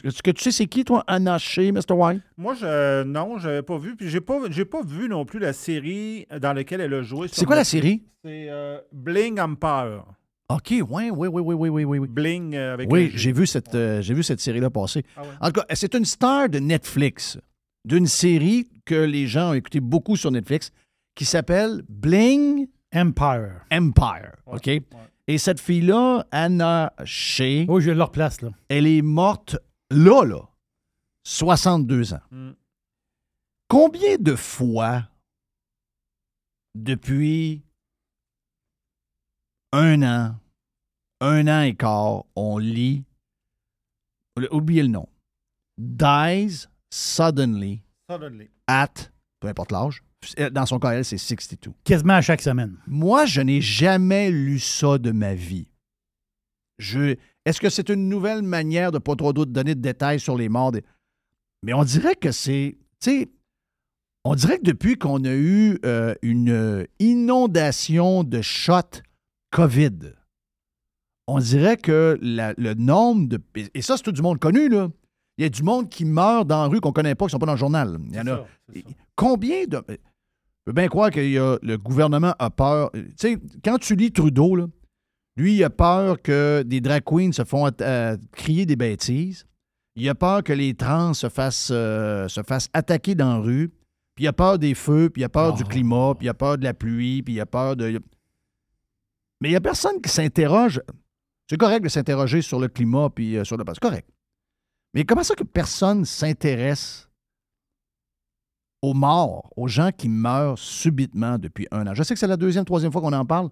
est-ce 0.07 0.23
que 0.23 0.31
tu 0.31 0.43
sais 0.43 0.53
c'est 0.53 0.67
qui, 0.67 0.85
toi, 0.85 1.05
Anna 1.07 1.39
Shea, 1.39 1.73
Mr. 1.73 1.93
White? 1.93 2.23
Moi, 2.37 2.55
je, 2.55 3.03
non, 3.03 3.39
je 3.39 3.49
n'avais 3.49 3.63
pas 3.63 3.79
vu. 3.79 3.97
Puis, 3.97 4.09
j'ai 4.11 4.21
pas, 4.21 4.39
j'ai 4.51 4.65
pas 4.67 4.83
vu 4.83 5.09
non 5.09 5.25
plus 5.25 5.39
la 5.39 5.53
série 5.53 6.27
dans 6.41 6.53
laquelle 6.53 6.81
elle 6.83 6.93
a 6.95 7.03
joué. 7.03 7.29
C'est 7.29 7.47
quoi 7.47 7.57
la 7.57 7.65
série? 7.65 8.03
C'est 8.23 8.51
euh, 8.51 8.79
Bling 8.93 9.41
Empire. 9.41 10.05
OK, 10.51 10.71
oui, 10.71 11.11
oui, 11.11 11.11
oui, 11.11 11.29
oui, 11.29 11.55
oui, 11.55 11.69
oui, 11.69 11.85
oui. 11.85 11.99
Oui, 12.01 12.09
Bling 12.09 12.55
euh, 12.57 12.75
avec 12.75 12.91
oui 12.93 13.13
j'ai 13.15 13.31
vu 13.33 13.47
cette, 13.47 13.75
euh, 13.75 14.03
j'ai 14.03 14.15
vu 14.15 14.23
cette 14.25 14.41
série-là 14.41 14.69
passer. 14.71 15.05
Ah 15.17 15.23
ouais. 15.23 15.29
En 15.41 15.47
tout 15.53 15.61
cas, 15.61 15.67
c'est 15.75 15.95
une 15.95 16.05
star 16.05 16.49
de 16.49 16.59
Netflix, 16.59 17.39
d'une 17.85 18.07
série 18.07 18.69
que 18.85 18.95
les 18.97 19.27
gens 19.29 19.51
ont 19.51 19.55
écouté 19.55 19.79
beaucoup 19.81 20.17
sur 20.17 20.31
Netflix, 20.31 20.73
qui 21.15 21.25
s'appelle 21.25 21.83
Bling 21.89 22.67
Empire. 22.93 23.65
Empire. 23.73 24.33
Ouais, 24.47 24.57
OK? 24.57 24.67
ouais. 24.67 24.83
Et 25.29 25.39
cette 25.39 25.61
fille-là, 25.61 26.27
Anna 26.33 26.93
Shea, 27.05 27.65
Oui, 27.69 27.81
je 27.81 27.93
leur 27.93 28.11
place, 28.11 28.43
là. 28.43 28.51
elle 28.69 28.89
est 28.89 29.03
morte 29.03 29.57
là, 29.93 30.25
là, 30.25 30.43
62 31.25 32.15
ans. 32.15 32.21
Mm. 32.33 32.51
Combien 33.69 34.17
de 34.19 34.35
fois 34.35 35.05
depuis 36.75 37.63
un 39.73 40.03
an, 40.03 40.35
un 41.21 41.47
an 41.49 41.63
et 41.63 41.75
quart, 41.75 42.25
on 42.37 42.59
lit, 42.59 43.05
oubliez 44.51 44.83
le 44.83 44.89
nom, 44.89 45.09
dies 45.79 46.67
suddenly 46.91 47.83
Suddenly. 48.11 48.49
at, 48.67 49.11
peu 49.41 49.49
importe 49.49 49.73
l'âge, 49.73 50.03
dans 50.53 50.67
son 50.67 50.79
cas, 50.79 50.91
elle, 50.93 51.05
c'est 51.05 51.19
62. 51.19 51.73
Quasiment 51.85 52.15
à 52.15 52.21
chaque 52.23 52.43
semaine. 52.43 52.77
Moi, 52.87 53.25
je 53.27 53.41
n'ai 53.41 53.61
jamais 53.61 54.31
lu 54.31 54.59
ça 54.59 54.99
de 54.99 55.13
ma 55.13 55.35
vie. 55.35 55.69
Je, 56.79 57.17
est-ce 57.45 57.61
que 57.61 57.71
c'est 57.71 57.89
une 57.89 58.09
nouvelle 58.09 58.43
manière 58.43 58.93
de 58.93 58.99
pas 58.99 59.17
trop 59.17 59.33
de 59.33 59.45
donner 59.45 59.75
de 59.75 59.81
détails 59.81 60.21
sur 60.21 60.37
les 60.37 60.49
morts? 60.49 60.73
des- 60.73 60.85
Mais 61.63 61.73
on 61.75 61.85
dirait 61.85 62.17
que 62.17 62.33
c'est. 62.33 62.77
Tu 63.01 63.11
sais, 63.11 63.29
on 64.25 64.35
dirait 64.35 64.59
que 64.59 64.65
depuis 64.65 64.97
qu'on 64.99 65.25
a 65.25 65.33
eu 65.35 65.79
euh, 65.87 66.15
une 66.23 66.87
inondation 66.99 68.25
de 68.25 68.43
shots 68.43 69.01
COVID, 69.51 70.15
on 71.35 71.39
dirait 71.39 71.77
que 71.77 72.19
la- 72.23 72.55
le 72.57 72.75
nombre 72.75 73.29
de. 73.29 73.41
Et 73.75 73.83
ça, 73.83 73.97
c'est 73.97 74.03
tout 74.03 74.13
du 74.13 74.23
monde 74.23 74.39
connu, 74.39 74.69
là. 74.69 74.89
Il 75.39 75.43
y 75.43 75.47
a 75.47 75.49
du 75.49 75.63
monde 75.63 75.89
qui 75.89 76.05
meurt 76.05 76.47
dans 76.47 76.63
la 76.63 76.69
rue 76.69 76.81
qu'on 76.81 76.91
ne 76.91 76.95
connaît 76.95 77.15
pas, 77.15 77.25
qui 77.25 77.29
ne 77.29 77.33
sont 77.33 77.39
pas 77.39 77.47
dans 77.47 77.53
le 77.53 77.59
journal. 77.59 77.99
Il 78.11 78.15
y 78.15 78.21
en 78.21 78.27
a. 78.27 78.37
ça. 78.37 78.81
Combien 79.17 79.65
de. 79.67 79.83
Je 79.89 79.95
peux 80.67 80.73
bien 80.73 80.89
croire 80.89 81.11
que 81.11 81.21
le 81.63 81.77
gouvernement 81.79 82.35
a 82.39 82.51
peur. 82.51 82.91
Tu 82.93 83.05
sais, 83.17 83.39
quand 83.65 83.79
tu 83.79 83.97
lis 83.97 84.13
Trudeau, 84.13 84.55
là, 84.57 84.67
lui, 85.37 85.55
il 85.55 85.65
a 85.65 85.71
peur 85.71 86.21
que 86.21 86.63
des 86.67 86.81
drag 86.83 87.03
queens 87.05 87.33
se 87.33 87.45
font 87.45 87.71
euh, 87.81 88.17
crier 88.33 88.67
des 88.67 88.77
bêtises. 88.77 89.47
Il 89.97 90.07
a 90.09 90.15
peur 90.15 90.43
que 90.45 90.53
les 90.53 90.75
trans 90.75 91.15
se 91.15 91.29
fassent, 91.29 91.71
euh, 91.73 92.29
se 92.29 92.43
fassent 92.43 92.69
attaquer 92.75 93.15
dans 93.15 93.35
la 93.35 93.39
rue. 93.41 93.71
Puis 94.15 94.25
il 94.25 94.29
a 94.29 94.33
peur 94.35 94.59
des 94.59 94.75
feux, 94.75 95.09
puis 95.09 95.23
il 95.23 95.25
a 95.25 95.29
peur 95.31 95.55
du 95.55 95.63
Oh. 95.65 95.69
climat, 95.69 96.15
puis 96.19 96.27
il 96.27 96.29
a 96.31 96.35
peur 96.35 96.59
de 96.59 96.65
la 96.65 96.75
pluie, 96.75 97.23
puis 97.23 97.35
il 97.35 97.41
a 97.41 97.47
peur 97.47 97.77
de. 97.77 97.99
Mais 99.41 99.49
il 99.49 99.53
n'y 99.53 99.57
a 99.57 99.61
personne 99.61 100.01
qui 100.03 100.11
s'interroge. 100.11 100.83
C'est 101.51 101.57
correct 101.57 101.83
de 101.83 101.89
s'interroger 101.89 102.43
sur 102.43 102.61
le 102.61 102.69
climat, 102.69 103.11
puis 103.11 103.37
euh, 103.37 103.43
sur 103.43 103.57
le. 103.57 103.65
C'est 103.67 103.81
correct. 103.81 104.09
Mais 104.95 105.03
comment 105.05 105.25
ça 105.25 105.35
que 105.35 105.43
personne 105.43 106.05
s'intéresse 106.05 107.11
aux 108.83 108.95
morts, 108.95 109.53
aux 109.57 109.67
gens 109.67 109.91
qui 109.91 110.09
meurent 110.09 110.61
subitement 110.61 111.39
depuis 111.39 111.67
un 111.73 111.89
an? 111.89 111.95
Je 111.95 112.05
sais 112.05 112.15
que 112.15 112.21
c'est 112.21 112.29
la 112.29 112.37
deuxième, 112.37 112.65
troisième 112.65 112.93
fois 112.93 113.01
qu'on 113.01 113.13
en 113.13 113.27
parle, 113.27 113.51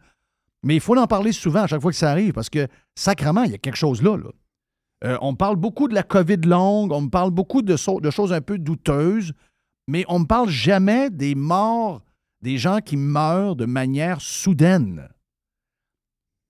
mais 0.63 0.77
il 0.77 0.81
faut 0.81 0.97
en 0.97 1.09
parler 1.09 1.33
souvent 1.33 1.63
à 1.63 1.67
chaque 1.67 1.83
fois 1.83 1.91
que 1.91 1.97
ça 1.97 2.13
arrive 2.13 2.33
parce 2.35 2.49
que, 2.49 2.69
sacrement, 2.95 3.43
il 3.43 3.51
y 3.51 3.55
a 3.55 3.59
quelque 3.59 3.75
chose 3.75 4.01
là. 4.01 4.17
là. 4.17 4.31
Euh, 5.05 5.19
on 5.21 5.35
parle 5.35 5.57
beaucoup 5.57 5.89
de 5.89 5.95
la 5.95 6.05
COVID 6.05 6.43
longue, 6.45 6.93
on 6.93 7.01
me 7.01 7.11
parle 7.11 7.33
beaucoup 7.33 7.63
de, 7.63 8.01
de 8.01 8.11
choses 8.11 8.33
un 8.33 8.41
peu 8.41 8.59
douteuses, 8.59 9.33
mais 9.89 10.05
on 10.07 10.21
ne 10.21 10.25
parle 10.25 10.51
jamais 10.51 11.11
des 11.11 11.35
morts, 11.35 12.05
des 12.43 12.59
gens 12.59 12.79
qui 12.79 12.97
meurent 12.97 13.57
de 13.57 13.67
manière 13.67 14.21
soudaine. 14.21 15.09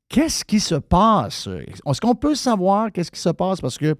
Qu'est-ce 0.08 0.44
qui 0.44 0.60
se 0.60 0.76
passe? 0.76 1.48
Est-ce 1.86 2.00
qu'on 2.00 2.14
peut 2.14 2.34
savoir 2.34 2.90
qu'est-ce 2.90 3.10
qui 3.10 3.20
se 3.20 3.28
passe? 3.28 3.60
Parce 3.60 3.76
que 3.76 3.94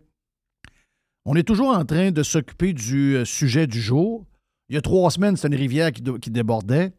on 1.26 1.36
est 1.36 1.42
toujours 1.42 1.76
en 1.76 1.84
train 1.84 2.10
de 2.10 2.22
s'occuper 2.22 2.72
du 2.72 3.16
euh, 3.16 3.24
sujet 3.26 3.66
du 3.66 3.82
jour. 3.82 4.24
Il 4.70 4.74
y 4.74 4.78
a 4.78 4.80
trois 4.80 5.10
semaines, 5.10 5.36
c'était 5.36 5.48
une 5.54 5.60
rivière 5.60 5.92
qui, 5.92 6.30
débordait. 6.30 6.92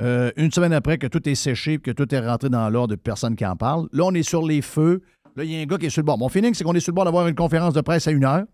Euh, 0.00 0.32
une 0.36 0.50
semaine 0.50 0.72
après, 0.72 0.98
que 0.98 1.06
tout 1.06 1.28
est 1.28 1.36
séché 1.36 1.78
que 1.78 1.92
tout 1.92 2.12
est 2.12 2.18
rentré 2.18 2.48
dans 2.48 2.68
l'ordre 2.70 2.96
de 2.96 3.00
personne 3.00 3.36
qui 3.36 3.46
en 3.46 3.54
parle. 3.54 3.88
Là, 3.92 4.04
on 4.04 4.14
est 4.14 4.24
sur 4.24 4.44
les 4.44 4.62
feux. 4.62 5.02
Là, 5.36 5.44
il 5.44 5.52
y 5.52 5.56
a 5.56 5.60
un 5.60 5.66
gars 5.66 5.78
qui 5.78 5.86
est 5.86 5.90
sur 5.90 6.02
le 6.02 6.06
bord. 6.06 6.18
Mon 6.18 6.28
feeling, 6.28 6.54
c'est 6.54 6.64
qu'on 6.64 6.74
est 6.74 6.80
sur 6.80 6.90
le 6.90 6.96
bord 6.96 7.04
d'avoir 7.04 7.28
une 7.28 7.34
conférence 7.36 7.74
de 7.74 7.80
presse 7.80 8.08
à 8.08 8.10
une 8.10 8.24
heure. 8.24 8.44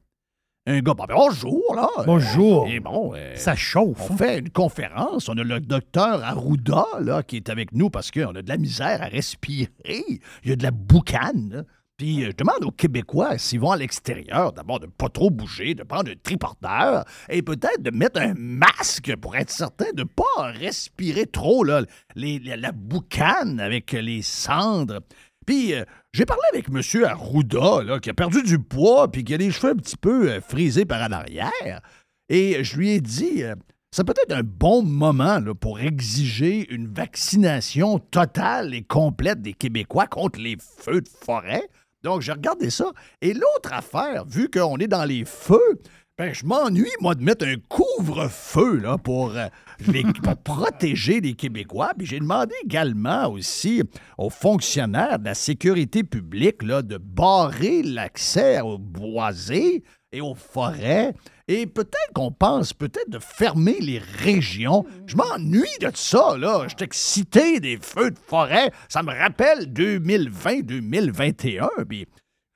Un 0.67 0.81
gars, 0.81 0.95
ben, 0.95 1.05
bonjour, 1.11 1.75
là. 1.77 1.89
Bonjour. 2.07 2.67
Et 2.69 2.81
bon, 2.81 3.13
euh, 3.15 3.35
Ça 3.37 3.55
chauffe. 3.55 4.11
on 4.11 4.17
fait 4.17 4.39
une 4.39 4.49
conférence. 4.49 5.29
On 5.29 5.37
a 5.37 5.45
le 5.45 5.61
docteur 5.61 6.25
Arruda 6.25 6.87
là, 7.01 7.23
qui 7.23 7.37
est 7.37 7.51
avec 7.51 7.73
nous 7.73 7.91
parce 7.91 8.11
qu'on 8.11 8.35
a 8.35 8.41
de 8.41 8.49
la 8.49 8.57
misère 8.57 9.03
à 9.03 9.07
respirer. 9.07 9.69
Il 9.85 10.49
y 10.49 10.53
a 10.53 10.57
de 10.57 10.63
la 10.63 10.71
boucane. 10.71 11.51
là. 11.53 11.63
Puis 11.99 12.25
euh, 12.25 12.31
je 12.31 12.37
demande 12.37 12.65
aux 12.65 12.71
Québécois 12.71 13.37
s'ils 13.37 13.61
vont 13.61 13.73
à 13.73 13.77
l'extérieur, 13.77 14.55
d'abord 14.55 14.81
de 14.81 14.87
ne 14.87 14.91
pas 14.91 15.11
trop 15.11 15.29
bouger, 15.29 15.75
de 15.75 15.83
prendre 15.83 16.11
un 16.11 16.15
triporteur 16.23 17.05
et 17.29 17.43
peut-être 17.43 17.83
de 17.83 17.91
mettre 17.91 18.21
un 18.23 18.33
masque 18.35 19.15
pour 19.17 19.37
être 19.37 19.51
certain 19.51 19.93
de 19.95 20.01
ne 20.03 20.09
pas 20.09 20.51
respirer 20.53 21.27
trop 21.27 21.63
là, 21.63 21.83
les- 22.17 22.39
la 22.39 22.73
boucane 22.73 23.61
avec 23.61 23.93
les 23.93 24.23
cendres. 24.23 25.01
Puis 25.47 25.75
euh, 25.75 25.85
j'ai 26.15 26.27
parlé 26.27 26.43
avec 26.53 26.69
M. 26.69 27.05
Arruda, 27.05 27.83
là, 27.83 27.99
qui 27.99 28.09
a 28.09 28.15
perdu 28.15 28.45
du 28.45 28.61
poids 28.61 29.11
puis 29.11 29.25
qui 29.25 29.35
a 29.35 29.37
les 29.37 29.51
cheveux 29.51 29.73
un 29.73 29.77
petit 29.77 29.97
peu 29.97 30.31
euh, 30.31 30.41
frisés 30.41 30.85
par 30.85 31.03
en 31.03 31.11
arrière. 31.11 31.81
Et 32.29 32.63
je 32.63 32.77
lui 32.77 32.91
ai 32.91 33.01
dit, 33.01 33.43
euh, 33.43 33.57
c'est 33.91 34.05
peut-être 34.05 34.31
un 34.31 34.45
bon 34.45 34.85
moment 34.85 35.41
pour 35.61 35.81
exiger 35.81 36.73
une 36.73 36.87
vaccination 36.87 37.99
totale 37.99 38.75
et 38.75 38.83
complète 38.83 39.43
des 39.43 39.55
Québécois 39.55 40.07
contre 40.07 40.39
les 40.39 40.57
feux 40.61 41.01
de 41.01 41.09
forêt. 41.09 41.69
Donc, 42.05 42.21
j'ai 42.21 42.31
regardé 42.31 42.71
ça. 42.71 42.93
Et 43.21 43.35
l'autre 43.35 43.73
affaire, 43.73 44.25
vu 44.25 44.49
qu'on 44.49 44.77
est 44.77 44.87
dans 44.87 45.05
les 45.05 45.25
feux, 45.25 45.81
ben, 46.17 46.33
je 46.33 46.47
m'ennuie, 46.47 46.93
moi, 47.01 47.17
de 47.17 47.25
mettre 47.25 47.45
un 47.45 47.57
couvre-feu 47.69 48.77
là, 48.77 48.99
pour, 48.99 49.37
euh, 49.37 49.49
les- 49.89 50.05
pour 50.23 50.37
protéger 50.37 51.21
les 51.21 51.35
Québécois. 51.35 51.91
Puis 51.99 52.07
j'ai 52.07 52.21
demandé 52.21 52.55
également 52.65 53.27
aussi 53.29 53.83
aux 54.17 54.31
fonctionnaires 54.31 55.19
de 55.19 55.25
la 55.25 55.35
sécurité 55.35 56.05
publique 56.05 56.63
là, 56.63 56.83
de 56.83 56.99
barrer 56.99 57.83
l'accès 57.83 58.61
aux 58.61 58.79
boisés 58.79 59.83
et 60.13 60.21
aux 60.21 60.37
forêts. 60.37 61.15
Et 61.49 61.67
peut-être 61.67 62.13
qu'on 62.15 62.31
pense 62.31 62.73
peut-être 62.73 63.11
de 63.11 63.19
fermer 63.19 63.79
les 63.81 63.99
régions. 63.99 64.87
Je 65.07 65.17
m'ennuie 65.17 65.67
de 65.81 65.91
ça, 65.95 66.37
là. 66.39 66.63
Je 66.69 66.77
suis 66.77 66.85
excité 66.85 67.59
des 67.59 67.77
feux 67.77 68.13
de 68.13 68.19
forêt. 68.19 68.71
Ça 68.89 69.03
me 69.03 69.11
rappelle 69.13 69.67
2020-2021. 69.73 71.67
Puis, 71.89 72.07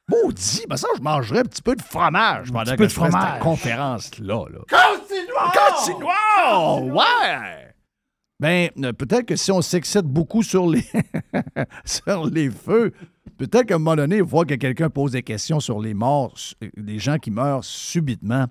maudit, 0.09 0.65
ben 0.69 0.77
ça, 0.77 0.89
je 0.97 1.03
mangerais 1.03 1.41
un 1.41 1.45
petit 1.45 1.63
peu 1.63 1.77
de 1.77 1.83
fromage 1.83 2.51
pendant 2.53 2.71
peu 2.73 2.77
que 2.77 2.83
de 2.85 2.89
je 2.89 2.95
ferais 2.95 3.11
cette 3.11 3.21
fromage. 3.21 3.41
conférence-là. 3.41 4.45
Là. 4.51 4.59
Continuons! 4.69 5.99
Continuons! 6.03 6.95
Ouais! 6.97 7.75
Ben, 8.41 8.71
euh, 8.85 8.93
peut-être 8.93 9.27
que 9.27 9.37
si 9.37 9.51
on 9.51 9.61
s'excite 9.63 10.05
beaucoup 10.05 10.43
sur 10.43 10.69
les, 10.69 10.85
sur 11.85 12.27
les 12.27 12.51
feux, 12.51 12.93
peut-être 13.37 13.67
qu'à 13.67 13.75
un 13.75 13.79
moment 13.79 13.97
donné, 13.97 14.19
il 14.19 14.27
faut 14.27 14.45
que 14.45 14.55
quelqu'un 14.55 14.91
pose 14.91 15.13
des 15.13 15.23
questions 15.25 15.59
sur 15.59 15.81
les 15.81 15.93
morts, 15.95 16.35
des 16.77 16.99
gens 17.01 17.19
qui 17.19 17.31
meurent 17.33 17.65
subitement. 17.65 18.47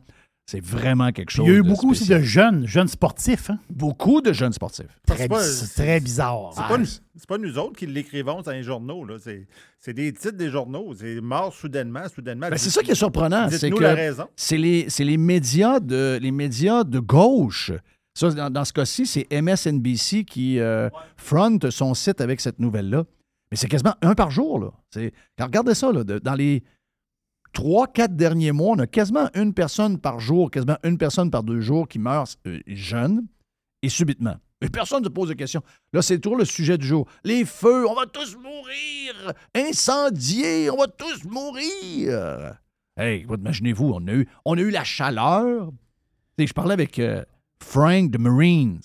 C'est 0.50 0.62
vraiment 0.64 1.12
quelque 1.12 1.30
chose. 1.30 1.46
Il 1.46 1.52
y 1.52 1.56
a 1.56 1.60
eu 1.60 1.62
de 1.62 1.68
beaucoup 1.68 1.92
aussi 1.92 2.08
de 2.08 2.20
jeunes, 2.20 2.66
jeunes 2.66 2.88
sportifs. 2.88 3.50
Hein? 3.50 3.60
Beaucoup 3.70 4.22
de 4.22 4.32
jeunes 4.32 4.54
sportifs. 4.54 4.88
Très, 5.06 5.28
pas- 5.28 5.44
très 5.76 6.00
bizarre. 6.00 6.52
C'est 6.56 6.62
pas, 6.62 6.78
nous- 6.78 6.86
c'est 6.86 7.28
pas 7.28 7.38
nous 7.38 7.58
autres 7.58 7.76
qui 7.78 7.86
l'écrivons 7.86 8.42
dans 8.42 8.52
les 8.52 8.64
journaux. 8.64 9.04
là. 9.04 9.16
C'est, 9.20 9.46
c'est 9.78 9.94
des 9.94 10.14
titres 10.14 10.38
des 10.38 10.50
journaux. 10.50 10.94
C'est 10.98 11.20
mort 11.20 11.54
soudainement, 11.54 12.08
soudainement. 12.08 12.48
Ben, 12.50 12.58
c'est 12.58 12.70
ça 12.70 12.82
qui 12.82 12.92
est 12.92 12.96
surprenant. 12.96 13.50
C'est 13.50 13.70
que 13.70 13.78
la 13.84 13.94
raison. 13.94 14.28
c'est 14.38 14.58
les, 14.58 14.90
c'est 14.90 15.04
les 15.04 15.18
médias 15.18 15.82
de 15.82 16.18
les 16.22 16.32
médias 16.32 16.86
de 16.86 17.00
gauche. 17.00 17.74
Ça, 18.14 18.30
dans, 18.32 18.50
dans 18.50 18.64
ce 18.64 18.72
cas-ci, 18.72 19.06
c'est 19.06 19.28
MSNBC 19.30 20.24
qui 20.24 20.60
euh, 20.60 20.90
front 21.18 21.60
son 21.70 21.94
site 21.94 22.22
avec 22.22 22.40
cette 22.40 22.60
nouvelle-là. 22.60 23.04
Mais 23.52 23.58
c'est 23.58 23.68
quasiment 23.68 23.96
un 24.02 24.16
par 24.16 24.32
jour. 24.32 24.60
Là. 24.60 24.72
C'est, 24.92 25.12
regardez 25.40 25.74
ça, 25.76 25.92
là, 25.92 26.04
de- 26.06 26.20
dans 26.20 26.36
les 26.36 26.64
trois, 27.58 27.88
quatre 27.88 28.16
derniers 28.16 28.52
mois, 28.52 28.76
on 28.76 28.80
a 28.80 28.86
quasiment 28.86 29.32
une 29.34 29.52
personne 29.52 29.98
par 29.98 30.20
jour, 30.20 30.52
quasiment 30.52 30.78
une 30.84 31.00
personne 31.00 31.32
par 31.32 31.42
deux 31.42 31.60
jours 31.60 31.88
qui 31.88 31.98
meurt 31.98 32.38
euh, 32.46 32.60
jeune 32.68 33.26
et 33.82 33.90
subitement. 33.90 34.36
Et 34.62 34.70
personne 34.70 35.00
ne 35.00 35.06
se 35.06 35.10
pose 35.10 35.30
de 35.30 35.34
questions. 35.34 35.64
Là, 35.92 36.04
c'est 36.04 36.20
toujours 36.20 36.38
le 36.38 36.46
sujet 36.46 36.78
du 36.78 36.86
jour. 36.86 37.08
Les 37.24 37.46
feux, 37.46 37.88
on 37.90 37.96
va 37.96 38.06
tous 38.06 38.36
mourir. 38.36 39.34
Incendiés, 39.56 40.70
on 40.70 40.78
va 40.78 40.86
tous 40.86 41.24
mourir. 41.24 42.60
Hey, 42.96 43.26
imaginez-vous, 43.28 43.92
on 43.92 44.08
a 44.08 44.14
eu, 44.14 44.28
on 44.46 44.56
a 44.56 44.62
eu 44.62 44.70
la 44.70 44.84
chaleur. 44.84 45.72
Je 46.38 46.54
parlais 46.54 46.74
avec 46.74 47.00
euh, 47.00 47.26
Frank 47.60 48.12
de 48.12 48.20
Marines. 48.20 48.82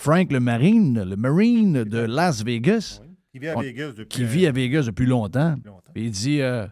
Frank 0.00 0.32
le 0.32 0.40
Marine, 0.40 1.04
le 1.04 1.14
Marine 1.14 1.84
de 1.84 1.98
Las 1.98 2.42
Vegas, 2.42 3.00
Qui 3.30 3.38
vit 3.38 3.48
à 3.48 3.60
Vegas 3.60 3.92
depuis 3.92 4.08
qui 4.08 4.24
vit 4.24 4.46
à 4.48 4.50
Vegas 4.50 4.82
depuis 4.86 5.06
longtemps. 5.06 5.54
il 5.94 6.10
dit, 6.10 6.40
euh, 6.40 6.66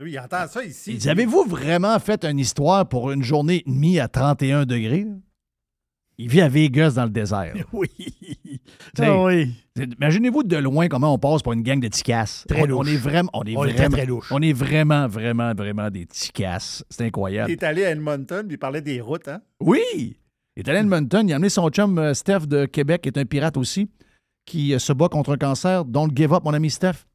Lui, 0.00 0.12
il 0.12 0.18
entend 0.20 0.46
ça 0.46 0.64
ici. 0.64 0.92
il 0.92 0.98
dit 0.98 1.10
Avez-vous 1.10 1.44
vraiment 1.44 1.98
fait 1.98 2.24
une 2.24 2.38
histoire 2.38 2.88
pour 2.88 3.10
une 3.10 3.22
journée 3.22 3.64
et 3.66 3.70
demie 3.70 3.98
à 3.98 4.06
31 4.06 4.64
degrés? 4.64 5.06
Il 6.20 6.28
vit 6.28 6.40
à 6.40 6.48
Vegas 6.48 6.92
dans 6.96 7.04
le 7.04 7.10
désert. 7.10 7.54
Oui. 7.72 7.88
Ah 8.98 9.22
oui. 9.24 9.54
Imaginez-vous 9.76 10.42
de 10.42 10.56
loin 10.56 10.88
comment 10.88 11.14
on 11.14 11.18
passe 11.18 11.42
pour 11.42 11.52
une 11.52 11.62
gang 11.62 11.80
de 11.80 11.88
ticasses. 11.88 12.44
Très 12.48 12.62
on, 12.62 12.66
louche. 12.66 12.86
on 12.86 12.90
est 12.90 12.96
vraiment, 12.96 13.30
on 13.32 13.42
est 13.44 13.56
On 13.56 13.60
vraiment, 13.62 13.88
très, 13.96 14.06
très 14.06 14.08
on 14.30 14.42
est 14.42 14.52
vraiment, 14.52 15.06
vraiment, 15.08 15.52
vraiment 15.54 15.90
des 15.90 16.06
ticasses. 16.06 16.84
C'est 16.90 17.04
Il 17.04 17.06
incroyable. 17.08 17.50
est 17.50 17.62
allé 17.62 17.84
à 17.84 17.90
Edmonton, 17.90 18.46
il 18.50 18.58
parlait 18.58 18.82
des 18.82 19.00
routes, 19.00 19.28
hein? 19.28 19.40
Oui! 19.60 20.18
Il 20.56 20.60
est 20.60 20.68
allé 20.68 20.78
à 20.78 20.80
Edmonton. 20.82 21.28
Il 21.28 21.32
a 21.32 21.36
amené 21.36 21.48
son 21.50 21.68
chum 21.70 21.98
euh, 21.98 22.14
Steph 22.14 22.46
de 22.46 22.66
Québec, 22.66 23.02
qui 23.02 23.08
est 23.08 23.18
un 23.18 23.24
pirate 23.24 23.56
aussi, 23.56 23.88
qui 24.44 24.74
euh, 24.74 24.78
se 24.78 24.92
bat 24.92 25.08
contre 25.08 25.32
un 25.34 25.38
cancer. 25.38 25.84
Don't 25.84 26.10
give 26.14 26.32
up, 26.32 26.42
mon 26.44 26.54
ami 26.54 26.70
Steph. 26.70 27.06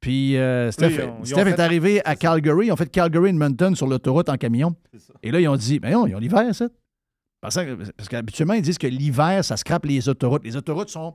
Puis 0.00 0.36
euh, 0.36 0.70
Steph, 0.70 0.98
ont- 1.06 1.24
Steph 1.24 1.40
est 1.40 1.44
fait- 1.56 1.60
arrivé 1.60 2.00
à 2.06 2.16
Calgary. 2.16 2.66
Ils 2.68 2.72
ont 2.72 2.76
fait 2.76 2.90
Calgary-Edmonton 2.90 3.74
sur 3.76 3.86
l'autoroute 3.86 4.28
en 4.28 4.36
camion. 4.36 4.74
Et 5.22 5.30
là, 5.30 5.40
ils 5.40 5.48
ont 5.48 5.56
dit, 5.56 5.78
mais 5.82 5.90
non, 5.92 6.06
ils 6.06 6.14
ont 6.14 6.18
l'hiver, 6.18 6.54
ça. 6.54 6.68
Parce 7.42 7.56
que- 7.56 7.74
parce 7.96 8.08
qu'habituellement, 8.08 8.54
ils 8.54 8.62
disent 8.62 8.78
que 8.78 8.86
l'hiver, 8.86 9.44
ça 9.44 9.56
scrape 9.56 9.84
les 9.86 10.08
autoroutes. 10.08 10.44
Les 10.44 10.56
autoroutes 10.56 10.88
sont 10.90 11.14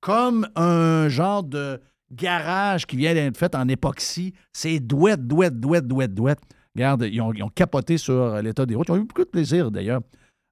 comme 0.00 0.46
un 0.56 1.08
genre 1.08 1.42
de 1.42 1.80
garage 2.12 2.86
qui 2.86 2.96
vient 2.96 3.14
d'être 3.14 3.36
fait 3.36 3.54
en 3.54 3.68
époxy. 3.68 4.32
C'est 4.52 4.80
douette, 4.80 5.26
douette, 5.26 5.58
douette, 5.60 5.86
douette, 5.86 6.14
douette. 6.14 6.40
Regarde, 6.74 7.06
ils 7.10 7.20
ont, 7.20 7.32
ils 7.32 7.42
ont 7.42 7.48
capoté 7.50 7.98
sur 7.98 8.40
l'état 8.42 8.64
des 8.66 8.74
routes. 8.74 8.88
Ils 8.88 8.92
ont 8.92 8.96
eu 8.96 9.04
beaucoup 9.04 9.24
de 9.24 9.28
plaisir, 9.30 9.70
d'ailleurs, 9.70 10.00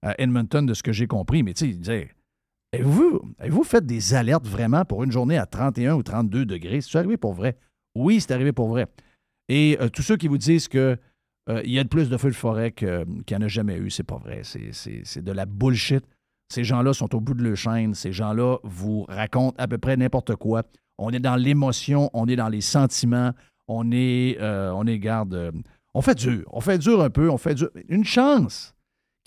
à 0.02 0.14
Edmonton, 0.20 0.64
de 0.66 0.74
ce 0.74 0.83
que 0.83 0.92
j'ai 0.92 1.07
compris. 1.07 1.42
Mais 1.42 1.52
tu 1.54 1.64
sais, 1.66 1.70
ils 1.70 1.78
disaient, 1.78 2.11
avez-vous 2.72 3.20
avez 3.38 3.64
fait 3.64 3.85
des 3.85 4.14
alertes 4.14 4.46
vraiment 4.46 4.85
pour 4.85 5.04
une 5.04 5.12
journée 5.12 5.38
à 5.38 5.46
31 5.46 5.94
ou 5.94 6.02
32 6.02 6.44
degrés? 6.46 6.81
C'est 6.81 6.98
arrivé 6.98 7.16
pour 7.16 7.35
vrai? 7.35 7.57
Oui, 7.94 8.20
c'est 8.20 8.33
arrivé 8.33 8.52
pour 8.52 8.68
vrai. 8.68 8.87
Et 9.48 9.78
euh, 9.81 9.88
tous 9.88 10.02
ceux 10.02 10.16
qui 10.16 10.28
vous 10.28 10.38
disent 10.38 10.68
que 10.68 10.96
euh, 11.48 11.62
il 11.64 11.72
y 11.72 11.78
a 11.78 11.85
de 11.85 11.88
plus 11.88 12.11
de 12.11 12.16
feux 12.16 12.31
de 12.31 12.35
forêt 12.37 12.72
qu'il 12.72 13.07
n'y 13.31 13.37
en 13.37 13.42
a 13.42 13.48
jamais 13.48 13.76
eu, 13.76 13.90
c'est 13.90 14.02
pas 14.02 14.18
vrai. 14.18 14.42
C'est 14.44 15.24
de 15.24 15.33
la 15.33 15.46
bullshit. 15.46 16.04
Ces 16.50 16.64
gens-là 16.64 16.92
sont 16.92 17.14
au 17.14 17.20
bout 17.20 17.35
de 17.35 17.42
leur 17.42 17.57
chaîne. 17.57 17.94
Ces 17.94 18.12
gens-là 18.12 18.59
vous 18.64 19.04
racontent 19.09 19.57
à 19.59 19.68
peu 19.68 19.78
près 19.78 19.96
n'importe 19.96 20.37
quoi. 20.37 20.62
On 20.98 21.11
est 21.11 21.20
dans 21.20 21.37
l'émotion, 21.37 22.11
on 22.12 22.26
est 22.26 22.37
dans 22.37 22.48
les 22.48 22.61
sentiments, 22.61 23.33
on 23.68 23.92
est, 23.92 24.38
euh, 24.40 24.72
on 24.74 24.87
est 24.87 24.98
garde. 24.98 25.35
euh, 25.35 25.52
on 25.94 26.02
fait 26.02 26.14
dur. 26.14 26.44
On 26.52 26.61
fait 26.61 26.78
dur 26.78 27.02
un 27.02 27.11
peu. 27.11 27.31
On 27.31 27.38
fait 27.38 27.54
dur. 27.54 27.70
Une 27.88 28.04
chance 28.04 28.74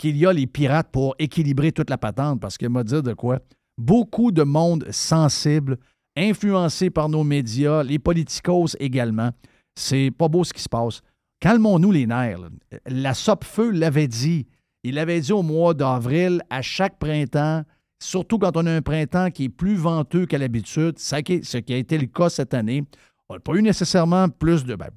qu'il 0.02 0.16
y 0.16 0.26
a 0.26 0.32
les 0.32 0.48
pirates 0.48 0.90
pour 0.90 1.14
équilibrer 1.20 1.70
toute 1.70 1.88
la 1.88 1.96
patente, 1.96 2.40
parce 2.40 2.58
que 2.58 2.66
m'a 2.66 2.82
dit 2.82 3.00
de 3.00 3.14
quoi? 3.14 3.38
Beaucoup 3.78 4.32
de 4.32 4.42
monde 4.42 4.84
sensible, 4.90 5.78
influencé 6.16 6.90
par 6.90 7.08
nos 7.08 7.22
médias, 7.22 7.84
les 7.84 8.00
politicos 8.00 8.76
également. 8.80 9.30
C'est 9.76 10.10
pas 10.10 10.26
beau 10.26 10.42
ce 10.42 10.52
qui 10.52 10.60
se 10.60 10.68
passe. 10.68 11.02
Calmons-nous 11.38 11.92
les 11.92 12.08
nerfs. 12.08 12.40
là. 12.40 12.48
La 12.86 13.14
Sopfeu 13.14 13.70
l'avait 13.70 14.08
dit. 14.08 14.48
Il 14.82 14.96
l'avait 14.96 15.20
dit 15.20 15.32
au 15.32 15.44
mois 15.44 15.72
d'avril, 15.72 16.42
à 16.50 16.62
chaque 16.62 16.98
printemps, 16.98 17.62
surtout 18.02 18.40
quand 18.40 18.56
on 18.56 18.66
a 18.66 18.72
un 18.72 18.82
printemps 18.82 19.30
qui 19.30 19.44
est 19.44 19.48
plus 19.48 19.76
venteux 19.76 20.26
qu'à 20.26 20.38
l'habitude, 20.38 20.98
ce 20.98 21.20
qui 21.58 21.72
a 21.72 21.76
été 21.76 21.96
le 21.96 22.06
cas 22.06 22.28
cette 22.28 22.54
année. 22.54 22.82
On 23.28 23.34
n'a 23.34 23.40
pas 23.40 23.54
eu 23.54 23.62
nécessairement 23.62 24.28
plus 24.28 24.64
de. 24.64 24.74
Ben, 24.74 24.88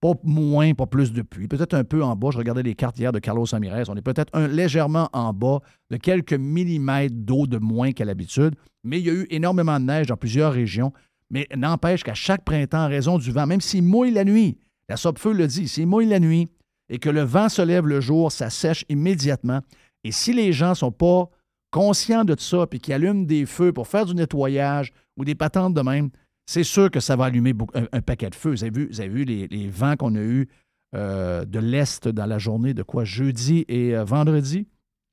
pas 0.00 0.12
moins, 0.22 0.74
pas 0.74 0.86
plus 0.86 1.12
de 1.12 1.22
pluie. 1.22 1.48
Peut-être 1.48 1.74
un 1.74 1.84
peu 1.84 2.02
en 2.02 2.14
bas. 2.14 2.30
Je 2.30 2.38
regardais 2.38 2.62
les 2.62 2.74
cartes 2.74 2.98
hier 2.98 3.12
de 3.12 3.18
Carlos 3.18 3.46
Ramirez. 3.50 3.84
On 3.88 3.96
est 3.96 4.02
peut-être 4.02 4.38
légèrement 4.46 5.08
en 5.12 5.32
bas 5.32 5.60
de 5.90 5.96
quelques 5.96 6.34
millimètres 6.34 7.14
d'eau 7.16 7.46
de 7.46 7.58
moins 7.58 7.92
qu'à 7.92 8.04
l'habitude. 8.04 8.54
Mais 8.84 9.00
il 9.00 9.06
y 9.06 9.10
a 9.10 9.14
eu 9.14 9.26
énormément 9.30 9.78
de 9.80 9.84
neige 9.86 10.06
dans 10.06 10.16
plusieurs 10.16 10.52
régions. 10.52 10.92
Mais 11.30 11.46
n'empêche 11.56 12.04
qu'à 12.04 12.14
chaque 12.14 12.44
printemps, 12.44 12.84
en 12.84 12.88
raison 12.88 13.18
du 13.18 13.32
vent, 13.32 13.46
même 13.46 13.60
s'il 13.60 13.82
mouille 13.82 14.12
la 14.12 14.24
nuit, 14.24 14.56
la 14.88 14.96
Sopfeu 14.96 15.32
le 15.32 15.46
dit, 15.46 15.68
s'il 15.68 15.86
mouille 15.86 16.06
la 16.06 16.20
nuit 16.20 16.48
et 16.88 16.98
que 16.98 17.10
le 17.10 17.22
vent 17.22 17.48
se 17.48 17.60
lève 17.60 17.86
le 17.86 18.00
jour, 18.00 18.32
ça 18.32 18.50
sèche 18.50 18.84
immédiatement. 18.88 19.60
Et 20.04 20.12
si 20.12 20.32
les 20.32 20.52
gens 20.52 20.70
ne 20.70 20.74
sont 20.74 20.92
pas 20.92 21.28
conscients 21.70 22.24
de 22.24 22.34
ça 22.38 22.66
puis 22.66 22.78
qui 22.78 22.92
allument 22.92 23.24
des 23.24 23.44
feux 23.44 23.72
pour 23.72 23.88
faire 23.88 24.06
du 24.06 24.14
nettoyage 24.14 24.92
ou 25.18 25.24
des 25.24 25.34
patentes 25.34 25.74
de 25.74 25.82
même, 25.82 26.08
c'est 26.48 26.64
sûr 26.64 26.90
que 26.90 26.98
ça 27.00 27.14
va 27.14 27.26
allumer 27.26 27.52
un, 27.74 27.84
un 27.92 28.00
paquet 28.00 28.30
de 28.30 28.34
feux. 28.34 28.50
Vous 28.52 28.62
avez 28.64 28.70
vu, 28.70 28.88
vous 28.90 29.00
avez 29.00 29.10
vu 29.10 29.24
les, 29.24 29.48
les 29.48 29.68
vents 29.68 29.96
qu'on 29.96 30.14
a 30.14 30.20
eus 30.20 30.48
euh, 30.94 31.44
de 31.44 31.58
l'Est 31.58 32.08
dans 32.08 32.24
la 32.24 32.38
journée 32.38 32.72
de 32.72 32.82
quoi? 32.82 33.04
Jeudi 33.04 33.66
et 33.68 33.94
euh, 33.94 34.04
vendredi? 34.04 34.66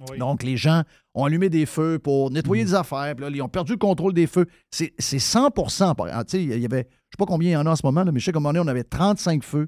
Oui. 0.10 0.18
Donc, 0.18 0.44
les 0.44 0.56
gens 0.56 0.84
ont 1.14 1.26
allumé 1.26 1.50
des 1.50 1.66
feux 1.66 2.00
pour 2.00 2.32
nettoyer 2.32 2.64
des 2.64 2.74
affaires. 2.74 3.14
Puis 3.16 3.26
là, 3.26 3.32
ils 3.34 3.42
ont 3.42 3.50
perdu 3.50 3.74
le 3.74 3.78
contrôle 3.78 4.14
des 4.14 4.28
feux. 4.28 4.46
C'est 4.72 4.94
c'est 4.98 5.18
100% 5.18 5.96
par- 5.96 6.08
ah, 6.12 6.24
Tu 6.24 6.38
sais, 6.38 6.44
il 6.44 6.60
y 6.62 6.66
avait, 6.66 6.84
je 6.84 6.88
ne 6.88 7.12
sais 7.12 7.18
pas 7.18 7.26
combien 7.26 7.50
il 7.50 7.54
y 7.54 7.58
en 7.58 7.66
a 7.66 7.72
en 7.72 7.76
ce 7.76 7.86
moment, 7.86 8.04
là, 8.06 8.12
mais 8.14 8.20
je 8.22 8.26
sais 8.26 8.32
qu'à 8.32 8.38
un 8.38 8.42
moment 8.42 8.54
donné, 8.54 8.66
on 8.66 8.72
avait 8.72 8.84
35 8.86 9.44
feux. 9.44 9.68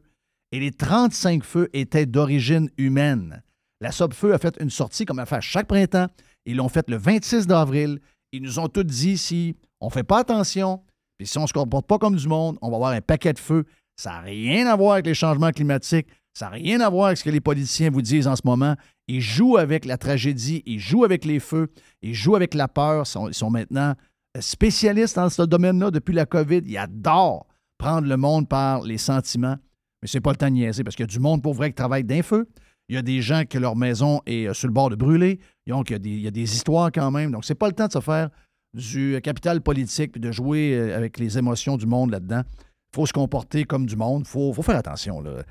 Et 0.54 0.62
les 0.62 0.72
35 0.72 1.44
feux 1.44 1.70
étaient 1.74 2.06
d'origine 2.06 2.70
humaine. 2.78 3.44
La 3.82 3.92
Sopfeu 3.92 4.34
a 4.34 4.38
fait 4.38 4.56
une 4.62 4.70
sortie, 4.70 5.04
comme 5.06 5.20
elle 5.20 5.26
fait 5.26 5.36
à 5.36 5.42
chaque 5.42 5.68
printemps. 5.68 6.08
Ils 6.46 6.56
l'ont 6.56 6.70
fait 6.70 6.90
le 6.90 6.96
26 6.98 7.46
d'avril. 7.46 8.00
Ils 8.32 8.42
nous 8.42 8.58
ont 8.60 8.70
tous 8.70 8.84
dit 8.84 9.18
si 9.18 9.56
on 9.82 9.88
ne 9.88 9.92
fait 9.92 10.04
pas 10.04 10.20
attention, 10.20 10.82
puis 11.18 11.28
si 11.28 11.38
on 11.38 11.44
ne 11.44 11.48
se 11.48 11.54
comporte 11.54 11.88
pas 11.88 11.98
comme 11.98 12.16
du 12.16 12.28
monde, 12.28 12.58
on 12.62 12.70
va 12.70 12.76
avoir 12.76 12.92
un 12.92 13.02
paquet 13.02 13.34
de 13.34 13.40
feux. 13.40 13.66
Ça 13.96 14.12
n'a 14.12 14.22
rien 14.22 14.68
à 14.68 14.76
voir 14.76 14.94
avec 14.94 15.08
les 15.08 15.16
changements 15.16 15.52
climatiques. 15.52 16.08
Ça 16.34 16.46
n'a 16.46 16.52
rien 16.52 16.80
à 16.82 16.90
voir 16.90 17.08
avec 17.08 17.18
ce 17.18 17.24
que 17.24 17.32
les 17.32 17.42
politiciens 17.42 17.90
vous 17.90 18.04
disent 18.04 18.28
en 18.28 18.36
ce 18.36 18.44
moment. 18.46 18.76
Ils 19.08 19.22
jouent 19.22 19.58
avec 19.58 19.86
la 19.86 19.98
tragédie, 19.98 20.62
ils 20.68 20.80
jouent 20.80 21.04
avec 21.04 21.26
les 21.26 21.40
feux, 21.40 21.72
ils 22.04 22.14
jouent 22.14 22.36
avec 22.36 22.54
la 22.54 22.68
peur. 22.68 23.06
Ils 23.28 23.34
sont, 23.34 23.50
maintenant 23.50 23.96
spécialistes 24.40 25.16
dans 25.16 25.30
ce 25.30 25.42
domaine-là 25.42 25.90
depuis 25.90 26.14
la 26.14 26.28
COVID. 26.28 26.62
Ils 26.66 26.78
adorent 26.78 27.48
prendre 27.80 28.08
le 28.08 28.18
monde 28.18 28.48
par 28.48 28.84
les 28.84 29.00
sentiments. 29.00 29.56
Mais 30.02 30.08
c'est 30.08 30.22
pas 30.22 30.30
le 30.30 30.38
temps 30.38 30.48
de 30.48 30.52
niaiser 30.52 30.84
parce 30.84 30.96
qu'il 30.96 31.04
y 31.04 31.10
a 31.10 31.12
du 31.12 31.20
monde 31.20 31.42
pour 31.42 31.56
vrai 31.56 31.70
qui 31.70 31.76
travaille 31.76 32.04
d'un 32.04 32.22
feu. 32.22 32.48
Il 32.90 32.96
y 32.96 33.00
a 33.00 33.02
des 33.02 33.22
gens 33.22 33.44
que 33.50 33.58
leur 33.58 33.76
maison 33.76 34.22
est 34.28 34.48
euh, 34.48 34.54
sur 34.54 34.68
le 34.68 34.74
bord 34.74 34.90
de 34.90 34.96
brûler. 34.96 35.40
Donc, 35.66 35.90
il 35.90 35.94
y 35.94 35.96
a 35.96 36.00
des, 36.00 36.10
il 36.10 36.22
y 36.22 36.28
a 36.28 36.32
des 36.32 36.56
histoires 36.56 36.90
quand 36.94 37.12
même. 37.12 37.32
Donc, 37.32 37.44
c'est 37.44 37.56
pas 37.56 37.68
le 37.68 37.74
temps 37.74 37.88
de 37.88 37.92
se 37.92 38.00
faire 38.00 38.30
du 38.74 39.16
euh, 39.16 39.20
capital 39.20 39.62
politique 39.62 40.12
puis 40.14 40.22
de 40.22 40.32
jouer 40.32 40.74
euh, 40.76 40.96
avec 40.98 41.18
les 41.20 41.38
émotions 41.38 41.78
du 41.78 41.86
monde 41.86 42.12
là-dedans. 42.12 42.44
Il 42.46 42.96
faut 42.96 43.06
se 43.06 43.14
comporter 43.14 43.64
comme 43.66 43.86
du 43.86 43.96
monde. 43.96 44.24
Il 44.26 44.30
faut, 44.30 44.54
faut 44.54 44.62
faire 44.62 44.78
attention. 44.78 45.22
Là. 45.22 45.44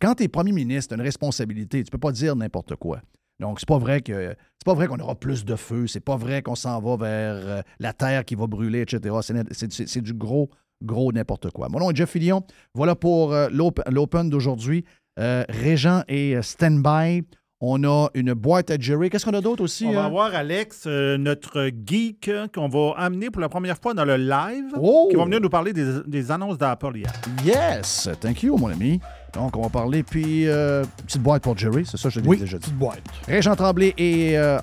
Quand 0.00 0.14
tu 0.14 0.22
es 0.24 0.28
premier 0.28 0.52
ministre, 0.52 0.88
tu 0.88 0.94
as 0.94 0.96
une 0.96 1.02
responsabilité. 1.06 1.82
Tu 1.82 1.90
peux 1.90 1.98
pas 1.98 2.12
dire 2.12 2.36
n'importe 2.36 2.76
quoi. 2.76 3.00
Donc, 3.40 3.60
c'est 3.60 3.68
pas 3.68 3.78
vrai 3.78 4.00
que 4.02 4.34
c'est 4.58 4.64
pas 4.64 4.74
vrai 4.74 4.88
qu'on 4.88 4.98
aura 4.98 5.14
plus 5.14 5.44
de 5.44 5.54
feu. 5.56 5.86
C'est 5.86 6.00
pas 6.00 6.16
vrai 6.16 6.42
qu'on 6.42 6.54
s'en 6.56 6.80
va 6.80 6.96
vers 6.96 7.34
euh, 7.46 7.62
la 7.78 7.92
terre 7.92 8.24
qui 8.24 8.34
va 8.34 8.46
brûler, 8.46 8.80
etc. 8.82 9.14
C'est 9.50 10.00
du 10.02 10.12
gros, 10.12 10.50
gros 10.82 11.12
n'importe 11.12 11.50
quoi. 11.50 11.68
Mon 11.68 11.78
nom 11.80 11.90
est 11.90 11.96
Jeff 11.96 12.10
Fillion. 12.10 12.42
Voilà 12.74 12.94
pour 12.96 13.32
l'op- 13.50 13.82
l'Open 13.90 14.28
d'aujourd'hui. 14.28 14.84
Régent 15.16 16.02
euh, 16.10 16.42
Standby. 16.42 17.24
On 17.60 17.82
a 17.82 18.08
une 18.14 18.34
boîte 18.34 18.70
à 18.70 18.76
Jerry. 18.78 19.10
Qu'est-ce 19.10 19.24
qu'on 19.24 19.34
a 19.34 19.40
d'autre 19.40 19.64
aussi? 19.64 19.84
On 19.84 19.92
va 19.92 20.02
hein? 20.02 20.06
avoir 20.06 20.32
Alex, 20.32 20.84
euh, 20.86 21.18
notre 21.18 21.68
geek, 21.84 22.30
qu'on 22.54 22.68
va 22.68 22.94
amener 22.96 23.30
pour 23.30 23.40
la 23.40 23.48
première 23.48 23.76
fois 23.78 23.94
dans 23.94 24.04
le 24.04 24.16
live, 24.16 24.66
Oh! 24.80 25.08
qui 25.10 25.16
va 25.16 25.24
venir 25.24 25.40
nous 25.40 25.48
parler 25.48 25.72
des, 25.72 25.84
des 26.06 26.30
annonces 26.30 26.56
d'Apple 26.56 26.96
hier. 26.96 27.12
Yes! 27.44 28.08
Thank 28.20 28.44
you, 28.44 28.56
mon 28.56 28.68
ami. 28.68 29.00
Donc, 29.34 29.56
on 29.56 29.62
va 29.62 29.68
parler. 29.70 30.04
Puis, 30.04 30.46
euh, 30.46 30.84
petite 31.04 31.20
boîte 31.20 31.42
pour 31.42 31.58
Jerry. 31.58 31.84
C'est 31.84 31.96
ça, 31.96 32.08
je 32.10 32.20
l'ai 32.20 32.28
Oui, 32.28 32.36
déjà 32.38 32.58
dit. 32.58 32.62
petite 32.66 32.78
boîte. 32.78 33.02
Régent 33.26 33.56
Tremblay 33.56 33.92
est 33.98 34.36
euh, 34.36 34.60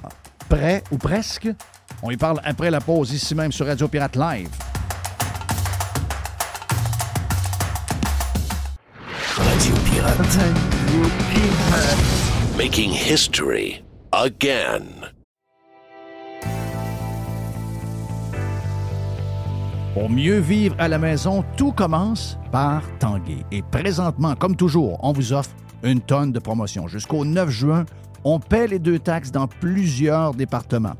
prêt 0.47 0.81
ou 0.89 0.97
presque. 0.97 1.49
On 2.01 2.11
y 2.11 2.17
parle 2.17 2.39
après 2.45 2.71
la 2.71 2.79
pause, 2.79 3.11
ici 3.11 3.35
même 3.35 3.51
sur 3.51 3.65
Radio 3.65 3.89
Pirate 3.89 4.15
Live. 4.15 4.47
Radio 9.37 9.75
Pirate. 9.83 10.39
Making 12.57 12.91
history 12.93 13.83
again. 14.13 15.11
Pour 19.93 20.09
mieux 20.09 20.39
vivre 20.39 20.73
à 20.79 20.87
la 20.87 20.97
maison, 20.97 21.43
tout 21.57 21.73
commence 21.73 22.37
par 22.53 22.81
Tanguay. 22.99 23.43
Et 23.51 23.61
présentement, 23.61 24.35
comme 24.35 24.55
toujours, 24.55 24.97
on 25.03 25.11
vous 25.11 25.33
offre 25.33 25.49
une 25.83 25.99
tonne 25.99 26.31
de 26.31 26.39
promotions. 26.39 26.87
Jusqu'au 26.87 27.25
9 27.25 27.49
juin, 27.49 27.83
on 28.23 28.39
paie 28.39 28.67
les 28.67 28.79
deux 28.79 28.99
taxes 28.99 29.31
dans 29.31 29.47
plusieurs 29.47 30.33
départements. 30.33 30.95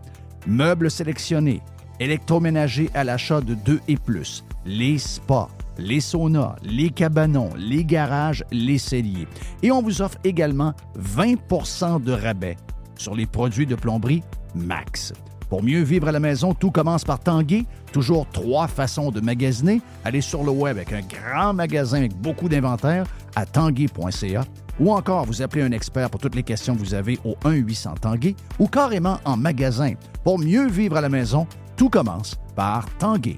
Meubles 0.48 0.92
sélectionnés, 0.92 1.62
électroménagers 2.02 2.90
à 2.94 3.06
l'achat 3.06 3.40
de 3.40 3.54
2 3.54 3.80
et 3.88 3.96
plus, 3.96 4.44
les 4.66 4.98
spas, 4.98 5.48
les 5.78 6.00
saunas, 6.00 6.56
les 6.64 6.90
cabanons, 6.90 7.50
les 7.58 7.86
garages, 7.86 8.44
les 8.52 8.78
celliers. 8.78 9.28
Et 9.64 9.72
on 9.72 9.82
vous 9.82 10.02
offre 10.02 10.18
également 10.24 10.74
20% 11.00 12.02
de 12.04 12.12
rabais 12.12 12.58
sur 12.98 13.16
les 13.16 13.26
produits 13.26 13.66
de 13.66 13.76
plomberie 13.76 14.24
Max. 14.56 15.14
Pour 15.50 15.64
mieux 15.64 15.82
vivre 15.84 16.08
à 16.08 16.12
la 16.12 16.20
maison, 16.20 16.54
tout 16.54 16.72
commence 16.72 17.04
par 17.04 17.20
Tanguay. 17.20 17.66
Toujours 17.92 18.28
trois 18.32 18.68
façons 18.68 19.12
de 19.12 19.22
magasiner. 19.22 19.82
Allez 20.04 20.22
sur 20.22 20.44
le 20.44 20.52
web 20.52 20.78
avec 20.78 20.92
un 20.92 21.02
grand 21.02 21.54
magasin 21.54 21.98
avec 21.98 22.16
beaucoup 22.16 22.50
d'inventaire 22.50 23.06
à 23.36 23.46
tanguay.ca 23.46 24.44
ou 24.80 24.92
encore 24.92 25.26
vous 25.26 25.42
appelez 25.42 25.64
un 25.64 25.72
expert 25.72 26.10
pour 26.10 26.20
toutes 26.20 26.36
les 26.36 26.44
questions 26.44 26.76
que 26.76 26.80
vous 26.80 26.94
avez 26.94 27.20
au 27.24 27.36
1-800 27.46 28.00
Tanguay 28.00 28.36
ou 28.60 28.68
carrément 28.68 29.20
en 29.24 29.38
magasin. 29.38 29.94
Pour 30.24 30.40
mieux 30.40 30.68
vivre 30.68 30.98
à 30.98 31.02
la 31.02 31.10
maison, 31.10 31.48
tout 31.78 31.90
commence 31.90 32.36
par 32.56 32.86
Tanguay. 32.98 33.38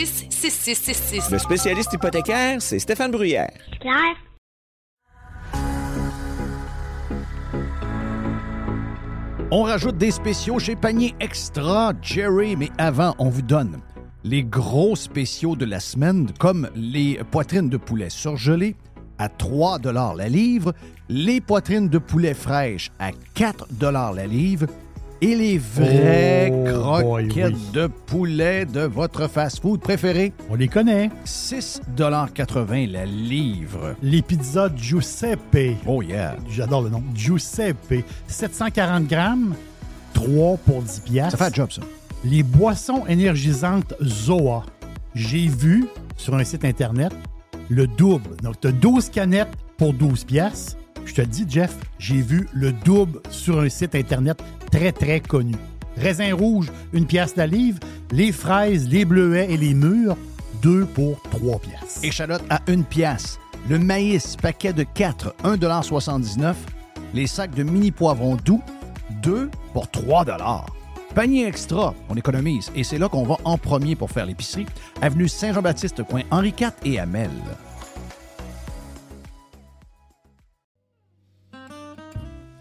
266-6666. 0.01 1.31
Le 1.31 1.37
spécialiste 1.37 1.93
hypothécaire, 1.93 2.59
c'est 2.59 2.79
Stéphane 2.79 3.11
Bruyère. 3.11 3.51
On 9.51 9.63
rajoute 9.63 9.97
des 9.97 10.11
spéciaux 10.11 10.57
chez 10.57 10.75
Panier 10.75 11.13
Extra, 11.19 11.93
Jerry, 12.01 12.55
mais 12.55 12.69
avant, 12.77 13.13
on 13.19 13.29
vous 13.29 13.41
donne 13.41 13.79
les 14.23 14.43
gros 14.43 14.95
spéciaux 14.95 15.55
de 15.55 15.65
la 15.65 15.79
semaine, 15.79 16.31
comme 16.39 16.69
les 16.75 17.19
poitrines 17.29 17.69
de 17.69 17.77
poulet 17.77 18.09
surgelées 18.09 18.75
à 19.19 19.29
3 19.29 19.79
la 20.15 20.29
livre, 20.29 20.73
les 21.09 21.41
poitrines 21.41 21.89
de 21.89 21.99
poulet 21.99 22.33
fraîches 22.33 22.91
à 22.97 23.11
4 23.35 23.67
la 24.13 24.25
livre 24.25 24.65
et 25.21 25.35
les 25.35 25.57
vraies 25.57 26.51
Oh, 26.53 27.01
boy, 27.01 27.27
croquettes 27.27 27.53
oui. 27.53 27.71
de 27.73 27.87
poulet 27.87 28.65
de 28.65 28.81
votre 28.81 29.27
fast-food 29.27 29.79
préféré, 29.79 30.33
On 30.49 30.55
les 30.55 30.67
connaît. 30.67 31.09
6,80 31.25 32.91
la 32.91 33.05
livre. 33.05 33.95
Les 34.01 34.21
pizzas 34.21 34.69
Giuseppe. 34.75 35.77
Oh 35.85 36.01
yeah! 36.01 36.35
J'adore 36.49 36.81
le 36.83 36.89
nom. 36.89 37.03
Giuseppe. 37.13 38.03
740 38.27 39.07
grammes, 39.07 39.55
3 40.13 40.57
pour 40.57 40.81
10 40.81 40.99
piastres. 41.01 41.37
Ça 41.37 41.45
fait 41.45 41.51
un 41.51 41.55
job, 41.63 41.71
ça. 41.71 41.81
Les 42.23 42.43
boissons 42.43 43.05
énergisantes 43.07 43.93
Zoa. 44.03 44.63
J'ai 45.15 45.47
vu 45.47 45.87
sur 46.17 46.35
un 46.35 46.43
site 46.43 46.65
Internet 46.65 47.11
le 47.69 47.87
double. 47.87 48.35
Donc, 48.43 48.59
tu 48.59 48.67
as 48.67 48.71
12 48.71 49.09
canettes 49.09 49.53
pour 49.77 49.93
12 49.93 50.25
piastres. 50.25 50.77
Je 51.05 51.13
te 51.13 51.21
dis, 51.21 51.45
Jeff, 51.47 51.75
j'ai 51.99 52.21
vu 52.21 52.47
le 52.53 52.71
double 52.71 53.21
sur 53.29 53.59
un 53.59 53.69
site 53.69 53.95
Internet 53.95 54.41
très, 54.71 54.91
très 54.91 55.19
connu. 55.19 55.55
Raisin 55.97 56.33
rouge, 56.33 56.67
une 56.93 57.05
pièce 57.05 57.35
la 57.35 57.47
livre. 57.47 57.79
Les 58.11 58.31
fraises, 58.31 58.87
les 58.89 59.05
bleuets 59.05 59.51
et 59.51 59.57
les 59.57 59.73
mûres, 59.73 60.17
2 60.61 60.85
pour 60.85 61.21
3 61.23 61.59
piastres. 61.59 62.03
Échalote 62.03 62.43
à 62.49 62.61
une 62.67 62.83
pièce. 62.83 63.39
Le 63.69 63.77
maïs, 63.77 64.35
paquet 64.35 64.73
de 64.73 64.83
4, 64.83 65.35
1,79 65.43 66.55
Les 67.13 67.27
sacs 67.27 67.53
de 67.53 67.63
mini 67.63 67.91
poivrons 67.91 68.35
doux, 68.35 68.61
2 69.21 69.49
pour 69.73 69.89
3 69.89 70.25
Panier 71.13 71.45
extra, 71.45 71.93
on 72.09 72.15
économise. 72.15 72.71
Et 72.73 72.83
c'est 72.83 72.97
là 72.97 73.09
qu'on 73.09 73.23
va 73.23 73.37
en 73.43 73.57
premier 73.57 73.95
pour 73.95 74.09
faire 74.09 74.25
l'épicerie. 74.25 74.65
Avenue 75.01 75.27
Saint-Jean-Baptiste, 75.27 76.03
coin 76.03 76.21
Henri 76.31 76.53
IV 76.57 76.71
et 76.85 76.99
Amel. 76.99 77.29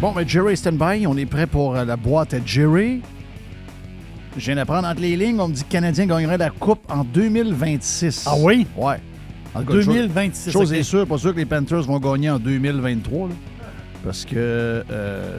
Bon, 0.00 0.12
mais 0.14 0.26
Jerry 0.26 0.56
stand-by. 0.56 1.06
On 1.06 1.16
est 1.16 1.26
prêt 1.26 1.46
pour 1.46 1.74
euh, 1.76 1.84
la 1.84 1.96
boîte 1.96 2.34
à 2.34 2.38
Jerry. 2.44 3.00
Je 4.36 4.44
viens 4.44 4.56
d'apprendre 4.56 4.86
entre 4.86 5.00
les 5.00 5.16
lignes, 5.16 5.40
on 5.40 5.48
me 5.48 5.54
dit 5.54 5.62
que 5.62 5.66
le 5.68 5.72
Canadien 5.72 6.06
gagnerait 6.06 6.36
la 6.38 6.50
Coupe 6.50 6.80
en 6.90 7.04
2026. 7.04 8.24
Ah 8.26 8.34
oui? 8.38 8.66
Ouais. 8.76 8.96
En 9.54 9.60
tout 9.60 9.66
cas, 9.68 9.72
chose- 9.80 9.86
2026. 9.86 10.52
Chose 10.52 10.70
ok. 10.72 10.78
est 10.78 10.82
sûre, 10.82 11.06
pas 11.06 11.16
sûr 11.16 11.32
que 11.32 11.38
les 11.38 11.46
Panthers 11.46 11.82
vont 11.82 11.98
gagner 11.98 12.28
en 12.30 12.38
2023. 12.38 13.28
là. 13.28 13.34
parce 14.04 14.24
que 14.26 14.34
euh, 14.36 15.38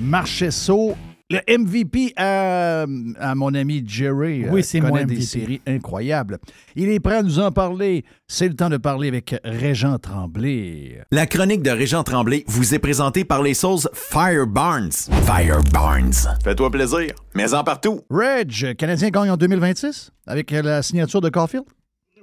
Marchesso, 0.00 0.96
le 1.30 1.38
MVP 1.58 2.12
à, 2.16 2.82
à 3.20 3.34
mon 3.34 3.54
ami 3.54 3.84
Jerry, 3.86 4.44
Oui, 4.50 4.60
euh, 4.60 4.62
c'est 4.62 4.80
connaît 4.80 4.90
moi, 4.90 5.04
des 5.04 5.14
MVP. 5.14 5.22
séries 5.26 5.60
incroyables. 5.66 6.38
Il 6.74 6.88
est 6.88 6.98
prêt 7.00 7.16
à 7.16 7.22
nous 7.22 7.38
en 7.38 7.52
parler. 7.52 8.04
C'est 8.26 8.48
le 8.48 8.54
temps 8.54 8.68
de 8.68 8.76
parler 8.76 9.08
avec 9.08 9.36
Régent 9.44 9.98
Tremblay. 9.98 11.00
La 11.12 11.26
chronique 11.26 11.62
de 11.62 11.70
Régent 11.70 12.02
Tremblay 12.02 12.44
vous 12.48 12.74
est 12.74 12.78
présentée 12.80 13.24
par 13.24 13.42
les 13.42 13.54
sauces 13.54 13.88
Fire 13.92 14.46
Barnes. 14.46 14.90
Fire 15.24 15.62
Barnes. 15.72 16.12
Fais-toi 16.42 16.70
plaisir, 16.70 17.14
mais 17.34 17.54
en 17.54 17.62
partout. 17.64 18.00
Reg, 18.10 18.74
Canadien 18.76 19.10
gagne 19.10 19.30
en 19.30 19.36
2026 19.36 20.10
avec 20.26 20.50
la 20.50 20.82
signature 20.82 21.20
de 21.20 21.28
Caulfield? 21.28 21.64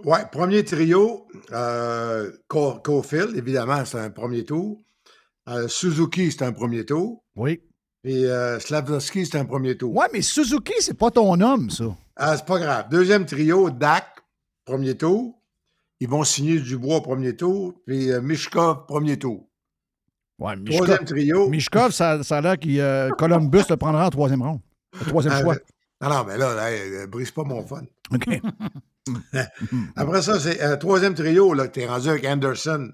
Ouais, 0.03 0.19
premier 0.31 0.63
trio. 0.63 1.27
Euh, 1.53 2.29
Caulfield, 2.47 3.35
évidemment, 3.35 3.83
c'est 3.85 3.99
un 3.99 4.09
premier 4.09 4.43
tour. 4.45 4.79
Euh, 5.49 5.67
Suzuki, 5.69 6.31
c'est 6.31 6.43
un 6.43 6.51
premier 6.51 6.85
tour. 6.85 7.23
Oui. 7.35 7.61
Et 8.07 8.23
euh, 8.25 8.57
Slavkovski, 8.57 9.25
c'est 9.25 9.37
un 9.37 9.43
premier 9.43 9.75
tour. 9.75 9.93
Ouais, 9.93 10.05
mais 10.13 10.21
Suzuki, 10.21 10.71
c'est 10.79 10.97
pas 10.97 11.11
ton 11.11 11.41
homme, 11.41 11.69
ça. 11.69 11.93
Ah, 12.15 12.37
c'est 12.37 12.45
pas 12.45 12.57
grave. 12.57 12.85
Deuxième 12.89 13.25
trio, 13.25 13.69
Dak, 13.69 14.05
premier 14.63 14.95
tour. 14.95 15.37
Ils 15.99 16.07
vont 16.07 16.23
signer 16.23 16.57
Dubois, 16.61 17.03
premier 17.03 17.35
tour. 17.35 17.73
Puis 17.85 18.09
euh, 18.09 18.21
Mishkov, 18.21 18.85
premier 18.85 19.19
tour. 19.19 19.45
Ouais, 20.39 20.53
Troisième 20.71 21.03
trio. 21.03 21.49
Mishkov, 21.49 21.91
ça, 21.91 22.23
ça 22.23 22.37
a 22.37 22.41
l'air 22.41 22.57
que 22.57 22.69
euh, 22.79 23.09
Columbus 23.17 23.63
le 23.69 23.75
prendra 23.75 24.05
en 24.07 24.09
troisième 24.09 24.41
ronde. 24.41 24.61
Le 25.01 25.05
troisième 25.07 25.33
Ah, 25.35 25.41
choix. 25.41 25.55
Non, 25.99 26.09
non, 26.09 26.23
mais 26.25 26.37
là, 26.37 26.53
là, 26.53 27.07
brise 27.07 27.31
pas 27.31 27.43
mon 27.43 27.65
fun. 27.65 27.81
OK. 28.13 28.39
Après 29.97 30.21
ça, 30.21 30.39
c'est 30.39 30.77
troisième 30.79 31.13
trio, 31.13 31.53
là, 31.53 31.67
t'es 31.67 31.85
rendu 31.87 32.07
avec 32.07 32.23
Anderson, 32.25 32.89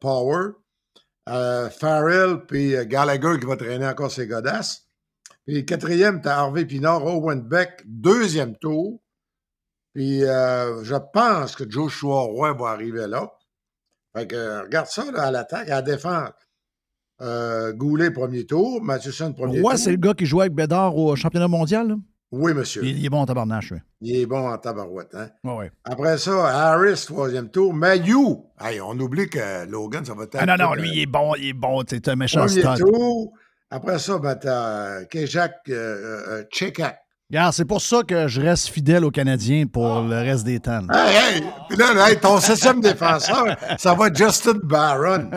Power, 0.00 0.52
euh, 1.28 1.70
Farrell, 1.70 2.44
puis 2.46 2.76
euh, 2.76 2.84
Gallagher 2.84 3.38
qui 3.40 3.46
va 3.46 3.56
traîner 3.56 3.86
encore 3.86 4.10
ses 4.10 4.26
godasses. 4.26 4.86
Puis 5.46 5.64
quatrième, 5.66 6.20
t'as 6.20 6.36
Harvey 6.36 6.64
Pinard, 6.64 7.04
Owen 7.04 7.42
Beck, 7.42 7.82
deuxième 7.86 8.56
tour. 8.56 9.00
Puis 9.94 10.24
euh, 10.24 10.82
je 10.82 10.96
pense 11.12 11.54
que 11.54 11.68
Joshua 11.70 12.20
Roy 12.22 12.52
va 12.54 12.68
arriver 12.70 13.06
là. 13.06 13.30
Fait 14.16 14.26
que 14.26 14.62
regarde 14.62 14.86
ça 14.86 15.10
là, 15.10 15.24
à 15.24 15.30
l'attaque, 15.30 15.68
à 15.68 15.76
la 15.76 15.82
défense. 15.82 16.30
Euh, 17.20 17.72
Goulet, 17.72 18.10
premier 18.10 18.44
tour. 18.44 18.82
Matheson, 18.82 19.32
premier 19.32 19.60
Ouais, 19.60 19.74
tour. 19.74 19.78
c'est 19.78 19.90
le 19.92 19.96
gars 19.98 20.14
qui 20.14 20.26
jouait 20.26 20.42
avec 20.44 20.54
Bédard 20.54 20.96
au 20.96 21.14
championnat 21.14 21.48
mondial. 21.48 21.88
là? 21.88 21.94
Oui, 22.36 22.52
monsieur. 22.52 22.84
Il, 22.84 22.98
il 22.98 23.06
est 23.06 23.08
bon 23.08 23.20
en 23.20 23.26
tabarnache, 23.26 23.72
oui. 23.72 23.78
Il 24.00 24.16
est 24.16 24.26
bon 24.26 24.48
en 24.48 24.58
tabarouette. 24.58 25.14
Hein? 25.14 25.28
Ouais, 25.44 25.54
ouais. 25.54 25.72
Après 25.84 26.18
ça, 26.18 26.46
Harris, 26.46 27.04
troisième 27.06 27.48
tour. 27.48 27.72
Mayu. 27.72 28.16
Hey, 28.60 28.80
on 28.80 28.98
oublie 28.98 29.28
que 29.28 29.66
Logan, 29.70 30.04
ça 30.04 30.14
va 30.14 30.24
être. 30.24 30.36
Ah 30.38 30.46
non, 30.46 30.56
non, 30.56 30.74
lui, 30.74 30.90
il 30.92 31.02
est 31.02 31.06
bon, 31.06 31.34
il 31.36 31.48
est 31.50 31.52
bon. 31.52 31.82
C'est 31.88 32.08
un 32.08 32.16
méchant 32.16 32.46
Premier 32.46 32.62
stud. 32.62 32.78
tour. 32.78 33.32
Après 33.70 33.98
ça, 33.98 34.18
ben, 34.18 34.34
t'as 34.34 35.04
Kejak 35.04 35.52
euh, 35.68 35.72
euh, 35.72 36.44
Chekak. 36.50 36.98
Regarde, 37.30 37.54
c'est 37.54 37.64
pour 37.64 37.80
ça 37.80 38.02
que 38.06 38.28
je 38.28 38.40
reste 38.40 38.68
fidèle 38.68 39.04
aux 39.04 39.10
Canadiens 39.10 39.66
pour 39.66 40.02
le 40.02 40.16
reste 40.16 40.44
des 40.44 40.60
temps. 40.60 40.86
Hey, 40.92 41.16
hey! 41.36 41.44
Puis 41.68 41.78
là, 41.78 41.94
là, 41.94 42.10
hey, 42.10 42.18
ton 42.18 42.38
septième 42.38 42.80
défenseur, 42.80 43.56
ça 43.78 43.94
va 43.94 44.08
être 44.08 44.16
Justin 44.16 44.58
Barron. 44.62 45.30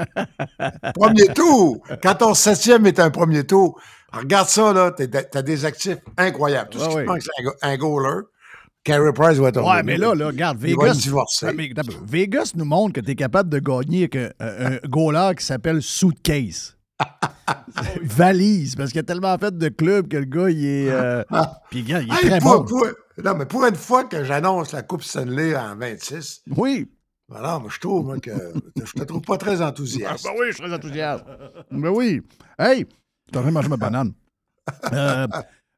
Premier 0.93 1.27
tour. 1.33 1.77
Quand 2.03 2.15
ton 2.15 2.33
septième 2.33 2.85
est 2.85 2.99
un 2.99 3.09
premier 3.09 3.45
tour, 3.45 3.79
regarde 4.19 4.47
ça, 4.49 4.73
là, 4.73 4.91
t'as 4.91 5.41
des 5.41 5.65
actifs 5.65 5.97
incroyables. 6.17 6.69
Tout 6.69 6.79
ce 6.79 6.89
qui 6.89 6.95
ouais. 6.95 7.05
manque, 7.05 7.21
c'est 7.21 7.45
un, 7.67 7.71
un 7.73 7.77
goaler. 7.77 8.21
Carey 8.83 9.11
Price 9.13 9.37
va 9.37 9.49
être 9.49 9.61
Ouais, 9.61 9.83
mais 9.83 9.97
là, 9.97 10.15
là, 10.15 10.27
regarde, 10.27 10.57
Vegas. 10.59 11.09
Ah, 11.43 11.51
mais 11.53 11.69
Vegas 12.05 12.51
nous 12.55 12.63
montre 12.63 12.93
que 12.93 13.01
tu 13.01 13.11
es 13.11 13.15
capable 13.15 13.49
de 13.49 13.59
gagner 13.59 14.03
avec 14.03 14.15
un, 14.15 14.29
un, 14.39 14.77
goaler 14.87 15.35
qui 15.37 15.43
s'appelle 15.45 15.81
Suitcase. 15.81 16.77
Valise, 18.01 18.75
parce 18.75 18.91
qu'il 18.91 18.99
a 18.99 19.03
tellement 19.03 19.37
fait 19.37 19.55
de 19.57 19.69
clubs 19.69 20.07
que 20.07 20.17
le 20.17 20.25
gars, 20.25 20.49
il 20.49 20.65
est. 20.65 20.89
euh, 20.89 21.23
Puis, 21.69 21.81
regarde, 21.83 22.05
il 22.07 22.13
est 22.13 22.17
Hey, 22.23 22.29
très 22.29 22.39
pour- 22.39 22.63
bon. 22.63 22.65
pour- 22.65 22.87
non, 23.23 23.35
mais 23.35 23.45
pour 23.45 23.65
une 23.65 23.75
fois 23.75 24.03
que 24.05 24.23
j'annonce 24.23 24.71
la 24.71 24.83
Coupe 24.83 25.03
Stanley 25.03 25.55
en 25.55 25.75
26, 25.75 26.43
Oui. 26.55 26.89
moi, 27.29 27.63
je 27.69 27.79
trouve 27.79 28.05
moi, 28.05 28.19
que 28.19 28.31
je 28.75 28.91
te 28.93 29.03
trouve 29.03 29.21
pas 29.21 29.37
très 29.37 29.61
Ah, 29.61 29.67
enthousiaste. 29.69 30.23
ben 30.23 30.31
oui, 30.39 30.47
je 30.49 30.53
suis 30.55 30.63
très 30.63 30.73
enthousiaste. 30.73 31.25
ben 31.71 31.89
oui. 31.89 32.21
Hey, 32.59 32.85
tu 33.31 33.37
as 33.39 33.41
manger 33.51 33.69
ma 33.69 33.77
banane? 33.77 34.13
Euh, 34.93 35.27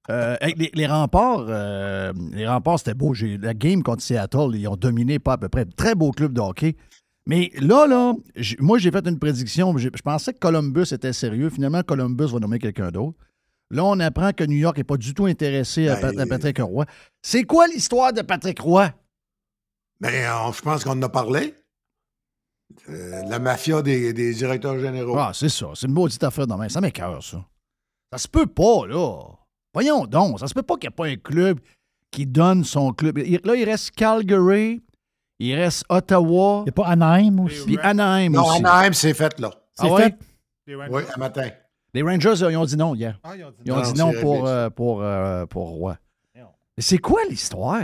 Euh, 0.09 0.35
les, 0.57 0.71
les 0.73 0.87
remparts, 0.87 1.45
euh, 1.49 2.11
les 2.31 2.47
remparts, 2.47 2.79
c'était 2.79 2.95
beau. 2.95 3.13
La 3.39 3.53
game 3.53 3.83
contre 3.83 4.01
Seattle, 4.01 4.55
ils 4.55 4.67
ont 4.67 4.75
dominé 4.75 5.19
pas 5.19 5.33
à 5.33 5.37
peu 5.37 5.49
près. 5.49 5.65
Très 5.65 5.93
beau 5.93 6.09
club 6.11 6.33
de 6.33 6.41
hockey. 6.41 6.75
Mais 7.27 7.51
là, 7.59 7.85
là, 7.85 8.15
moi, 8.57 8.79
j'ai 8.79 8.89
fait 8.89 9.05
une 9.07 9.19
prédiction. 9.19 9.77
Je 9.77 9.89
pensais 10.03 10.33
que 10.33 10.39
Columbus 10.39 10.91
était 10.93 11.13
sérieux. 11.13 11.51
Finalement, 11.51 11.83
Columbus 11.83 12.25
va 12.31 12.39
nommer 12.39 12.57
quelqu'un 12.57 12.89
d'autre. 12.89 13.19
Là, 13.69 13.85
on 13.85 13.99
apprend 13.99 14.31
que 14.33 14.43
New 14.45 14.57
York 14.57 14.77
n'est 14.77 14.83
pas 14.83 14.97
du 14.97 15.13
tout 15.13 15.27
intéressé 15.27 15.89
à, 15.89 15.95
Ben, 15.97 16.01
Pat- 16.15 16.19
à 16.21 16.25
Patrick 16.25 16.57
Roy. 16.59 16.85
C'est 17.21 17.43
quoi 17.43 17.67
l'histoire 17.67 18.11
de 18.11 18.23
Patrick 18.23 18.59
Roy? 18.61 18.91
Euh, 20.05 20.51
je 20.51 20.61
pense 20.61 20.83
qu'on 20.83 20.91
en 20.97 21.01
a 21.03 21.09
parlé. 21.09 21.53
Euh, 22.89 23.23
la 23.27 23.39
mafia 23.39 23.81
des, 23.81 24.13
des 24.13 24.33
directeurs 24.33 24.77
généraux. 24.79 25.17
Ah, 25.17 25.31
c'est 25.33 25.49
ça. 25.49 25.67
C'est 25.75 25.87
une 25.87 25.93
maudite 25.93 26.23
affaire 26.23 26.47
de 26.47 26.53
main. 26.53 26.69
Ça 26.69 26.81
m'écœure, 26.81 27.23
ça. 27.23 27.43
Ça 28.11 28.17
se 28.17 28.27
peut 28.27 28.45
pas, 28.47 28.85
là. 28.87 29.21
Voyons 29.73 30.05
donc. 30.05 30.39
Ça 30.39 30.47
se 30.47 30.53
peut 30.53 30.63
pas 30.63 30.75
qu'il 30.77 30.89
n'y 30.89 30.93
ait 30.93 30.95
pas 30.95 31.05
un 31.07 31.15
club 31.15 31.59
qui 32.11 32.25
donne 32.25 32.63
son 32.63 32.91
club. 32.93 33.17
Il- 33.19 33.39
Là, 33.43 33.55
il 33.55 33.63
reste 33.65 33.91
Calgary, 33.91 34.81
il 35.39 35.55
reste 35.55 35.83
Ottawa, 35.89 36.59
Il 36.61 36.63
n'y 36.65 36.69
a 36.69 36.71
pas 36.73 36.87
Anaheim 36.87 37.39
aussi. 37.39 37.65
puis 37.65 37.77
Anaheim 37.81 38.31
non, 38.33 38.43
aussi. 38.47 38.57
Anaheim, 38.59 38.93
c'est 38.93 39.13
fait 39.13 39.39
là. 39.39 39.51
C'est 39.73 39.87
Ah 39.87 39.93
ouais? 39.93 40.03
fait? 40.03 40.15
Les 40.67 40.75
Rangers. 40.75 40.91
Oui, 40.93 41.03
à 41.13 41.17
matin. 41.17 41.49
Les 41.93 42.01
Rangers, 42.03 42.33
ils 42.49 42.57
ont 42.57 42.65
dit 42.65 42.77
non 42.77 42.95
hier. 42.95 43.19
Ah, 43.23 43.35
ils 43.35 43.43
ont 43.43 43.51
dit 43.51 43.57
Ils 43.65 43.71
ont 43.71 43.75
Non, 43.75 43.81
dit 43.81 43.87
c'est 43.89 43.97
non 43.97 44.07
réglé, 44.07 44.21
pour, 44.21 44.47
euh, 44.47 44.69
pour, 44.69 45.01
euh, 45.03 45.45
pour 45.47 45.67
Roy. 45.69 45.97
Mais 46.35 46.83
c'est 46.83 46.97
quoi 46.99 47.21
l'histoire? 47.29 47.81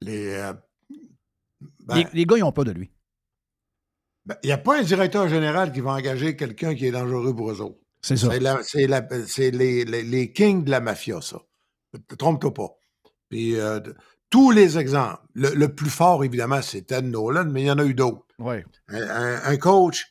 Les, 0.00 0.34
euh, 0.34 0.52
ben, 1.86 1.94
les, 1.96 2.06
les 2.12 2.24
gars, 2.24 2.36
ils 2.36 2.42
ont 2.42 2.52
pas 2.52 2.64
de 2.64 2.72
lui. 2.72 2.90
Ben, 4.26 4.36
Il 4.42 4.46
n'y 4.46 4.52
a 4.52 4.58
pas 4.58 4.78
un 4.78 4.82
directeur 4.82 5.28
général 5.28 5.72
qui 5.72 5.80
va 5.80 5.92
engager 5.92 6.36
quelqu'un 6.36 6.74
qui 6.74 6.86
est 6.86 6.90
dangereux 6.92 7.34
pour 7.34 7.50
eux 7.50 7.60
autres. 7.60 7.78
C'est 8.02 8.16
ça. 8.16 8.28
C'est, 8.62 9.50
les, 9.50 9.84
les- 9.84 10.02
les 10.02 10.32
kings 10.32 10.64
de 10.64 10.70
la 10.70 10.80
mafia, 10.80 11.20
ça. 11.20 11.38
Trompe-toi 12.18 12.54
pas. 12.54 12.68
Puis 13.28 13.56
euh, 13.56 13.80
tous 14.30 14.50
les 14.52 14.78
exemples. 14.78 15.18
Le, 15.34 15.50
le 15.50 15.74
plus 15.74 15.90
fort, 15.90 16.24
évidemment, 16.24 16.62
c'est 16.62 16.82
Ted 16.82 17.06
Nolan, 17.08 17.46
mais 17.46 17.62
il 17.62 17.66
y 17.66 17.70
en 17.70 17.78
a 17.78 17.84
eu 17.84 17.94
d'autres. 17.94 18.24
Oui. 18.38 18.56
Un, 18.88 19.02
un- 19.02 19.42
un 19.44 19.56
coach 19.56 20.06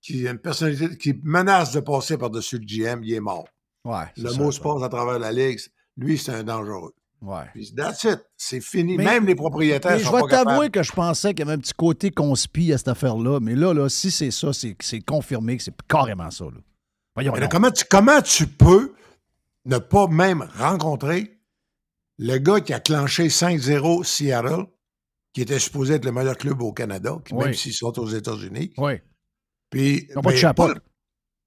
qui 0.00 0.26
a 0.26 0.32
une 0.32 0.38
personnalité 0.38 0.96
qui 0.98 1.14
menace 1.22 1.72
de 1.72 1.80
passer 1.80 2.16
par-dessus 2.18 2.58
le 2.58 2.64
GM, 2.66 3.02
il 3.04 3.14
est 3.14 3.20
mort. 3.20 3.48
Ouais. 3.84 4.04
Le 4.16 4.30
ça, 4.30 4.38
mot 4.38 4.50
ça. 4.52 4.58
se 4.58 4.62
passe 4.62 4.82
à 4.82 4.88
travers 4.88 5.18
la 5.18 5.32
ligue. 5.32 5.58
Lui, 5.96 6.18
c'est 6.18 6.32
un 6.32 6.42
dangereux. 6.44 6.92
Ouais. 7.22 7.44
Puis 7.54 7.72
that's 7.74 8.02
it. 8.04 8.18
C'est 8.36 8.60
fini. 8.60 8.96
Mais- 8.96 9.04
Même 9.04 9.26
les 9.26 9.34
propriétaires 9.36 9.92
Mais 9.92 10.02
je 10.02 10.10
vais 10.10 10.22
t'avouer 10.28 10.70
que 10.70 10.82
je 10.82 10.92
pensais 10.92 11.32
qu'il 11.32 11.40
y 11.40 11.42
avait 11.48 11.56
un 11.56 11.60
petit 11.60 11.72
côté 11.72 12.10
conspi 12.10 12.72
à 12.72 12.78
cette 12.78 12.88
affaire-là. 12.88 13.38
Mais 13.40 13.54
là, 13.54 13.72
là 13.72 13.88
si 13.88 14.10
c'est 14.10 14.32
ça, 14.32 14.50
c'est 14.52 15.00
confirmé 15.00 15.56
que 15.56 15.62
c'est 15.62 15.74
carrément 15.88 16.30
ça. 16.30 16.46
Là. 16.46 16.60
Voyons 17.14 17.34
là, 17.34 17.46
comment, 17.46 17.70
tu, 17.70 17.84
comment 17.88 18.20
tu 18.22 18.46
peux 18.46 18.94
ne 19.64 19.78
pas 19.78 20.08
même 20.08 20.48
rencontrer 20.58 21.38
le 22.18 22.38
gars 22.38 22.60
qui 22.60 22.72
a 22.72 22.80
clenché 22.80 23.28
5-0 23.28 24.04
Seattle, 24.04 24.66
qui 25.32 25.42
était 25.42 25.58
supposé 25.58 25.94
être 25.94 26.04
le 26.04 26.12
meilleur 26.12 26.36
club 26.36 26.60
au 26.60 26.72
Canada, 26.72 27.18
qui, 27.24 27.34
Oui. 27.34 27.46
même 27.46 27.54
s'ils 27.54 27.72
sont 27.72 27.96
aux 27.98 28.08
États-Unis. 28.08 28.72
Oui. 28.78 28.94
Puis, 29.70 30.06
Ils 30.08 30.14
n'ont 30.14 30.22
pas 30.22 30.30
de 30.30 30.34
mais 30.34 30.40
chapeau. 30.40 30.66
Pas, 30.68 30.74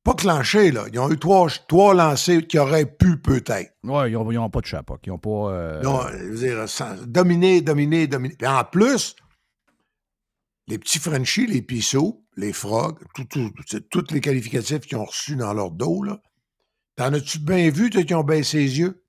pas 0.06 0.14
clenché, 0.14 0.72
là. 0.72 0.86
Ils 0.94 1.00
ont 1.00 1.12
eu 1.12 1.18
trois, 1.20 1.50
trois 1.68 1.94
lancés 1.94 2.46
qui 2.48 2.58
auraient 2.60 2.86
pu 2.86 3.18
peut-être. 3.20 3.74
Oui, 3.84 4.10
ils 4.12 4.14
n'ont 4.14 4.50
pas 4.50 4.62
de 4.62 4.66
chapeau. 4.66 4.98
Ils 5.06 5.10
n'ont 5.10 5.18
pas. 5.18 5.52
euh, 5.52 5.82
Non, 5.82 6.00
je 6.10 6.24
veux 6.24 6.38
dire, 6.38 6.70
sans- 6.70 6.96
dominer, 7.06 7.62
dominer, 7.62 8.08
dominer. 8.08 8.36
Puis 8.38 8.48
en 8.48 8.64
plus, 8.64 9.16
les 10.68 10.78
petits 10.80 11.00
Frenchies, 11.00 11.48
les 11.48 11.62
Pissot, 11.62 12.24
les 12.38 12.54
Frogs, 12.54 13.00
tout- 13.14 13.26
tout- 13.26 13.52
c'est 13.68 13.90
toutes 13.90 14.12
les 14.12 14.22
qualificatifs 14.22 14.82
qu'ils 14.82 14.98
ont 14.98 15.06
reçus 15.06 15.36
dans 15.36 15.54
leur 15.54 15.72
dos, 15.72 16.04
là. 16.04 16.22
T'en 16.96 17.12
as-tu 17.14 17.40
bien 17.40 17.70
vu, 17.70 17.90
toi, 17.90 18.04
qui 18.04 18.14
ont 18.14 18.24
baissé 18.24 18.58
les 18.60 18.80
yeux? 18.80 19.04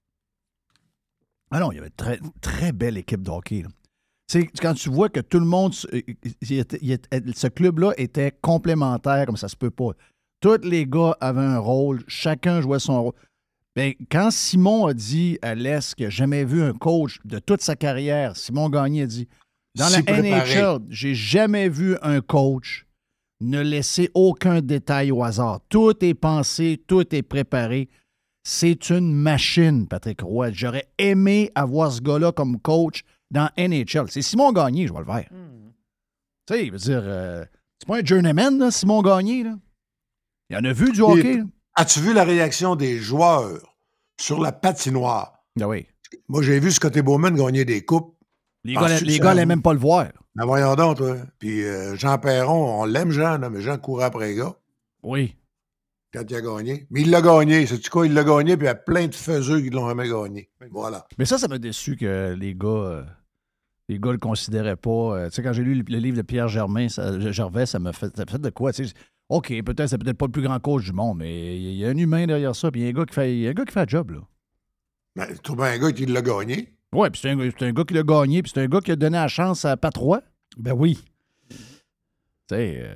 Ah 1.50 1.60
non, 1.60 1.70
il 1.70 1.76
y 1.76 1.78
avait 1.78 1.88
une 1.88 1.94
très, 1.94 2.18
très 2.40 2.72
belle 2.72 2.96
équipe 2.98 3.22
de 3.22 3.30
hockey. 3.30 3.62
là. 3.62 3.68
Quand 4.60 4.74
tu 4.74 4.90
vois 4.90 5.08
que 5.08 5.20
tout 5.20 5.38
le 5.38 5.46
monde, 5.46 5.72
il 5.92 6.16
il 6.42 6.58
était- 6.58 6.80
ce 7.34 7.46
club-là 7.46 7.92
était 7.96 8.32
complémentaire 8.42 9.24
comme 9.26 9.36
ça 9.36 9.46
se 9.48 9.54
peut 9.54 9.70
pas. 9.70 9.90
Tous 10.46 10.62
les 10.62 10.86
gars 10.86 11.16
avaient 11.20 11.40
un 11.40 11.58
rôle, 11.58 12.04
chacun 12.06 12.60
jouait 12.60 12.78
son 12.78 13.02
rôle. 13.02 13.14
Ben, 13.74 13.94
quand 14.08 14.30
Simon 14.30 14.86
a 14.86 14.94
dit 14.94 15.40
à 15.42 15.56
l'Est 15.56 15.96
qu'il 15.96 16.06
n'a 16.06 16.10
jamais 16.10 16.44
vu 16.44 16.62
un 16.62 16.72
coach 16.72 17.18
de 17.24 17.40
toute 17.40 17.62
sa 17.62 17.74
carrière, 17.74 18.36
Simon 18.36 18.70
Gagné 18.70 19.02
a 19.02 19.06
dit 19.06 19.26
Dans 19.74 19.88
la 19.88 20.04
préparé. 20.04 20.30
NHL, 20.30 20.78
j'ai 20.88 21.16
jamais 21.16 21.68
vu 21.68 21.96
un 22.00 22.20
coach 22.20 22.86
ne 23.40 23.60
laisser 23.60 24.08
aucun 24.14 24.60
détail 24.60 25.10
au 25.10 25.24
hasard. 25.24 25.62
Tout 25.68 25.96
est 26.04 26.14
pensé, 26.14 26.80
tout 26.86 27.12
est 27.12 27.24
préparé. 27.24 27.88
C'est 28.44 28.90
une 28.90 29.12
machine, 29.12 29.88
Patrick 29.88 30.22
Roy. 30.22 30.52
J'aurais 30.52 30.86
aimé 30.96 31.50
avoir 31.56 31.90
ce 31.90 32.00
gars-là 32.00 32.30
comme 32.30 32.60
coach 32.60 33.02
dans 33.32 33.50
NHL. 33.58 34.08
C'est 34.10 34.22
Simon 34.22 34.52
Gagné, 34.52 34.86
je 34.86 34.92
vais 34.92 35.00
le 35.00 35.06
faire. 35.06 35.26
Tu 36.46 36.54
sais, 36.54 36.66
il 36.66 36.70
veut 36.70 36.78
dire, 36.78 37.02
euh, 37.02 37.44
c'est 37.80 37.88
pas 37.88 37.98
un 37.98 38.04
journeyman, 38.04 38.60
là, 38.60 38.70
Simon 38.70 39.02
Gagné. 39.02 39.42
Là. 39.42 39.56
Il 40.50 40.56
en 40.56 40.64
a 40.64 40.72
vu 40.72 40.92
du 40.92 41.00
hockey? 41.02 41.42
As-tu 41.74 42.00
vu 42.00 42.12
la 42.14 42.24
réaction 42.24 42.76
des 42.76 42.98
joueurs 42.98 43.58
sur 44.20 44.40
la 44.40 44.52
patinoire? 44.52 45.44
Ah 45.60 45.68
oui. 45.68 45.86
Moi, 46.28 46.42
j'ai 46.42 46.58
vu 46.60 46.70
Scotty 46.70 47.02
Bowman 47.02 47.34
gagner 47.34 47.64
des 47.64 47.84
coupes. 47.84 48.16
Les 48.64 48.74
gars, 48.74 48.88
n'allaient 49.20 49.46
même 49.46 49.62
pas 49.62 49.72
le 49.72 49.78
voir. 49.78 50.06
Ben 50.34 50.44
voyons 50.44 50.74
donc, 50.74 50.96
toi. 50.98 51.16
Puis 51.38 51.62
euh, 51.64 51.94
Jean 51.96 52.18
Perron, 52.18 52.80
on 52.82 52.84
l'aime, 52.84 53.10
Jean, 53.10 53.38
là, 53.38 53.48
mais 53.48 53.60
Jean 53.60 53.78
courait 53.78 54.04
après 54.06 54.28
les 54.28 54.34
gars 54.36 54.54
Oui. 55.02 55.36
quand 56.12 56.22
il 56.28 56.34
a 56.36 56.40
gagné. 56.40 56.86
Mais 56.90 57.02
il 57.02 57.10
l'a 57.10 57.22
gagné. 57.22 57.66
Sais-tu 57.66 57.88
quoi? 57.90 58.06
Il 58.06 58.14
l'a 58.14 58.24
gagné, 58.24 58.56
puis 58.56 58.64
il 58.66 58.68
y 58.68 58.70
a 58.70 58.74
plein 58.74 59.06
de 59.06 59.14
faiseux 59.14 59.60
qui 59.60 59.70
l'ont 59.70 59.88
jamais 59.88 60.08
gagné. 60.08 60.50
Voilà. 60.70 61.06
Mais 61.18 61.24
ça, 61.24 61.38
ça 61.38 61.46
m'a 61.48 61.58
déçu 61.58 61.96
que 61.96 62.34
les 62.38 62.54
gars, 62.54 62.68
euh, 62.68 63.04
les 63.88 63.98
gars 64.00 64.12
le 64.12 64.18
considéraient 64.18 64.76
pas. 64.76 64.90
Euh, 64.90 65.28
tu 65.28 65.36
sais, 65.36 65.42
quand 65.42 65.52
j'ai 65.52 65.62
lu 65.62 65.74
le, 65.76 65.84
le 65.88 65.98
livre 65.98 66.16
de 66.16 66.22
Pierre 66.22 66.48
Germain, 66.48 66.88
ça- 66.88 67.18
Gervais, 67.30 67.66
ça 67.66 67.78
m'a 67.78 67.92
fait, 67.92 68.14
ça 68.16 68.24
fait 68.28 68.40
de 68.40 68.50
quoi? 68.50 68.72
tu 68.72 68.86
sais, 68.86 68.94
OK, 69.28 69.48
peut-être 69.64 69.88
c'est 69.88 69.98
peut-être 69.98 70.16
pas 70.18 70.26
le 70.26 70.32
plus 70.32 70.42
grand 70.42 70.60
coach 70.60 70.84
du 70.84 70.92
monde, 70.92 71.18
mais 71.18 71.56
il 71.58 71.74
y 71.76 71.84
a 71.84 71.88
un 71.88 71.96
humain 71.96 72.26
derrière 72.26 72.54
ça, 72.54 72.70
puis 72.70 72.80
il 72.82 72.84
y 72.84 72.86
a 72.86 72.90
un 72.90 72.92
gars 72.92 73.04
qui 73.06 73.14
fait, 73.14 73.48
un 73.48 73.52
gars 73.52 73.64
qui 73.64 73.72
fait 73.72 73.82
le 73.84 73.88
job, 73.88 74.10
là. 74.12 74.20
Ben, 75.16 75.26
tu 75.34 75.38
trouves 75.40 75.62
un 75.62 75.78
gars 75.78 75.92
qui 75.92 76.06
l'a 76.06 76.22
gagné. 76.22 76.72
Ouais, 76.94 77.10
puis 77.10 77.20
c'est 77.20 77.30
un, 77.30 77.38
c'est 77.58 77.66
un 77.66 77.72
gars 77.72 77.84
qui 77.84 77.94
l'a 77.94 78.02
gagné, 78.02 78.42
puis 78.42 78.52
c'est 78.54 78.60
un 78.62 78.66
gars 78.68 78.80
qui 78.80 78.92
a 78.92 78.96
donné 78.96 79.16
la 79.16 79.28
chance 79.28 79.64
à 79.64 79.76
Patrois. 79.76 80.22
Ben 80.56 80.72
oui. 80.72 81.02
Tu 81.50 81.56
sais, 82.50 82.76
euh, 82.82 82.94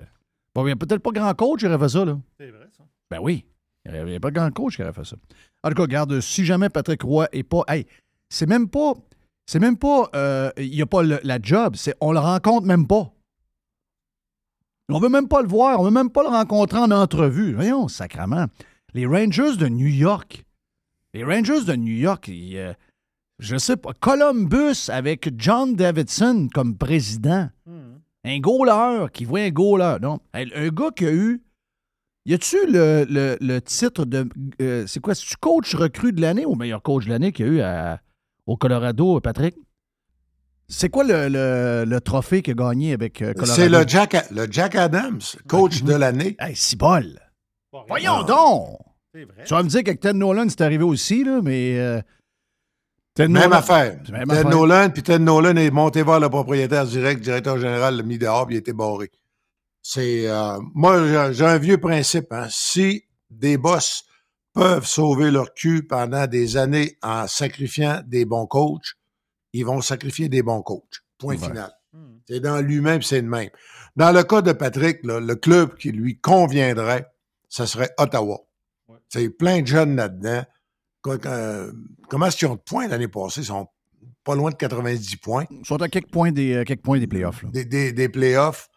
bon, 0.55 0.66
il 0.66 0.70
y 0.70 0.72
a 0.72 0.76
peut-être 0.76 1.03
pas 1.03 1.11
grand 1.11 1.35
coach 1.35 1.61
qui 1.61 1.66
aurait 1.66 1.78
fait 1.78 1.89
ça, 1.89 2.05
là. 2.05 2.18
C'est 2.39 2.51
vrai, 2.51 2.66
ça. 2.76 2.85
Ben 3.11 3.18
oui. 3.20 3.45
Il 3.87 4.05
n'y 4.05 4.14
a 4.16 4.20
pas 4.20 4.31
grand 4.31 4.51
coach 4.53 4.76
qui 4.76 4.83
aurait 4.83 4.93
fait 4.93 5.05
ça. 5.05 5.16
En 5.64 5.68
tout 5.70 5.74
cas, 5.74 5.83
regarde, 5.83 6.20
si 6.20 6.45
jamais 6.45 6.68
Patrick 6.68 7.03
Roy 7.03 7.26
est 7.33 7.43
pas. 7.43 7.62
Hey, 7.66 7.87
c'est 8.28 8.47
même 8.47 8.68
pas. 8.68 8.93
C'est 9.47 9.59
même 9.59 9.76
pas. 9.78 10.09
euh, 10.14 10.51
Il 10.59 10.70
n'y 10.70 10.83
a 10.83 10.87
pas 10.87 11.03
le- 11.03 11.18
la 11.24 11.39
job. 11.43 11.74
C'est 11.76 11.95
on 12.01 12.12
le 12.12 12.18
rencontre 12.20 12.66
même 12.66 12.87
pas. 12.87 13.11
On 14.93 15.01
veut 15.01 15.09
même 15.09 15.28
pas 15.28 15.43
le 15.43 15.49
voir. 15.49 15.80
On 15.80 15.84
veut 15.84 15.91
même 15.91 16.11
pas 16.11 16.22
le 16.22 16.28
rencontrer 16.28 16.78
en 16.78 16.91
entrevue. 16.91 17.55
Voyons, 17.55 17.88
sacrement. 17.88 18.47
Les 18.95 19.07
Rangers 19.07 19.57
de 19.57 19.68
New 19.68 19.86
York. 19.88 20.45
Les 21.14 21.24
Rangers 21.24 21.64
de 21.64 21.74
New 21.74 21.93
York, 21.97 22.28
ils, 22.28 22.57
euh, 22.57 22.72
je 23.38 23.57
sais 23.57 23.76
pas. 23.76 23.93
Columbus 24.01 24.88
avec 24.88 25.30
John 25.38 25.74
Davidson 25.74 26.49
comme 26.53 26.76
président. 26.76 27.49
Un 28.24 28.38
goaler 28.38 29.07
qui 29.12 29.24
voit 29.24 29.41
un 29.41 29.51
goaler. 29.51 29.97
Non. 30.03 30.20
Hey, 30.34 30.51
Un 30.55 30.68
gars 30.68 30.91
qui 30.95 31.07
a 31.07 31.12
eu. 31.12 31.43
Y 32.26 32.34
a-tu 32.34 32.59
le, 32.66 33.07
le- 33.09 33.38
le 33.41 33.61
titre 33.61 34.05
de. 34.05 34.28
euh, 34.61 34.86
c'est 34.86 35.01
quoi? 35.01 35.14
C'est-tu 35.14 35.36
coach 35.36 35.74
recrue 35.74 36.12
de 36.12 36.20
l'année 36.20 36.45
ou 36.45 36.55
meilleur 36.55 36.82
coach 36.82 37.07
de 37.07 37.11
l'année 37.11 37.32
qu'il 37.32 37.47
y 37.47 37.49
a 37.49 37.53
eu 37.53 37.61
à- 37.61 38.01
au 38.47 38.57
Colorado, 38.57 39.20
Patrick? 39.20 39.57
C'est 40.73 40.89
quoi 40.89 41.03
le, 41.05 41.29
le- 41.29 41.85
le 41.85 42.01
trophée 42.01 42.43
qu'il 42.43 42.53
a 42.53 42.55
gagné 42.55 42.93
avec 42.93 43.21
euh, 43.23 43.33
Colorado? 43.35 43.55
C'est 43.61 43.68
le 43.68 43.85
Jack, 43.87 44.16
le 44.31 44.47
Jack 44.51 44.77
Adams, 44.77 45.21
coach 45.49 45.83
de 45.83 45.95
l'année. 45.95 46.37
Hey, 46.39 46.55
c'est 46.55 46.79
bol! 46.79 47.18
Pas 47.73 47.79
rien. 47.79 47.87
Voyons 47.89 48.23
donc! 48.23 48.79
Vrai. 49.12 49.45
Tu 49.45 49.53
vas 49.55 49.62
me 49.64 49.68
dire 49.68 49.83
qu'avec 49.83 49.99
Ted 49.99 50.16
Nolan, 50.16 50.47
c'est 50.49 50.61
arrivé 50.61 50.85
aussi, 50.85 51.25
là, 51.25 51.41
mais. 51.43 51.77
euh, 51.79 52.01
Ted 53.14 53.29
Même 53.33 53.43
Nolan- 53.45 53.57
affaire. 53.57 53.99
Même 54.12 54.29
Ted 54.29 54.33
affaire. 54.39 54.51
Nolan, 54.51 54.91
puis 54.91 55.03
Ted 55.03 55.18
Nolan 55.25 55.57
est 55.57 55.71
monté 55.73 56.03
voir 56.03 56.21
le 56.21 56.29
propriétaire 56.29 56.87
direct, 56.87 57.21
directeur 57.21 57.59
général, 57.59 57.97
le 57.97 58.05
mis 58.05 58.18
dehors, 58.18 58.47
puis 58.47 58.55
il 58.55 58.59
a 58.59 58.61
été 58.61 58.73
barré. 58.73 59.11
C'est. 59.83 60.29
euh, 60.29 60.59
moi, 60.75 61.05
j'ai- 61.09 61.35
j'ai 61.35 61.45
un 61.45 61.59
vieux 61.59 61.79
principe. 61.79 62.33
hein. 62.33 62.47
Si 62.49 63.03
des 63.29 63.57
boss 63.59 64.05
peuvent 64.55 64.87
sauver 64.87 65.33
leur 65.33 65.53
cul 65.55 65.85
pendant 65.85 66.29
des 66.29 66.57
années 66.57 66.97
en 67.03 67.27
sacrifiant 67.27 68.01
des 68.07 68.25
bons 68.25 68.47
coachs, 68.47 68.95
ils 69.53 69.64
vont 69.64 69.80
sacrifier 69.80 70.28
des 70.28 70.42
bons 70.42 70.62
coachs. 70.62 71.01
Point 71.18 71.36
Ouais. 71.36 71.46
final. 71.48 71.70
Hmm. 71.92 72.18
C'est 72.28 72.40
dans 72.40 72.61
lui-même, 72.61 73.03
c'est 73.03 73.20
le 73.20 73.28
même. 73.28 73.51
Dans 73.96 74.12
le 74.12 74.22
cas 74.22 74.42
de 74.42 74.53
Patrick, 74.53 75.05
là, 75.05 75.18
le 75.20 75.34
club 75.34 75.74
qui 75.76 75.90
lui 75.92 76.18
conviendrait, 76.20 77.07
ce 77.48 77.66
serait 77.66 77.90
Ottawa. 77.98 78.40
Ouais. 78.88 78.96
C'est 79.09 79.28
plein 79.30 79.61
de 79.62 79.66
jeunes 79.66 79.96
là-dedans. 79.96 80.44
Euh, 81.07 81.72
comment 82.09 82.26
est-ce 82.26 82.36
qu'ils 82.36 82.48
ont 82.48 82.55
de 82.55 82.61
points 82.61 82.86
l'année 82.88 83.09
passée? 83.09 83.40
Ils 83.40 83.46
sont 83.46 83.66
pas 84.22 84.34
loin 84.36 84.51
de 84.51 84.57
90 84.57 85.16
points. 85.16 85.46
Ils 85.51 85.64
sont 85.66 85.80
à 85.82 85.88
quelques 85.88 86.11
points 86.11 86.30
des, 86.30 86.55
euh, 86.55 86.64
quelques 86.64 86.82
points 86.82 86.98
des 86.98 87.07
playoffs. 87.07 87.42
là. 87.42 87.48
Des, 87.51 87.64
des- 87.64 87.92
des 87.92 88.09
playoffs. 88.09 88.68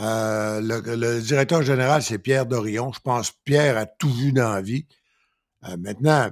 Euh, 0.00 0.60
le, 0.60 0.96
le 0.96 1.20
directeur 1.22 1.62
général, 1.62 2.02
c'est 2.02 2.18
Pierre 2.18 2.46
Dorion. 2.46 2.92
Je 2.92 3.00
pense 3.00 3.30
que 3.30 3.36
Pierre 3.44 3.78
a 3.78 3.86
tout 3.86 4.10
vu 4.12 4.32
dans 4.32 4.52
la 4.52 4.60
vie. 4.60 4.86
Euh, 5.64 5.76
maintenant, 5.78 6.30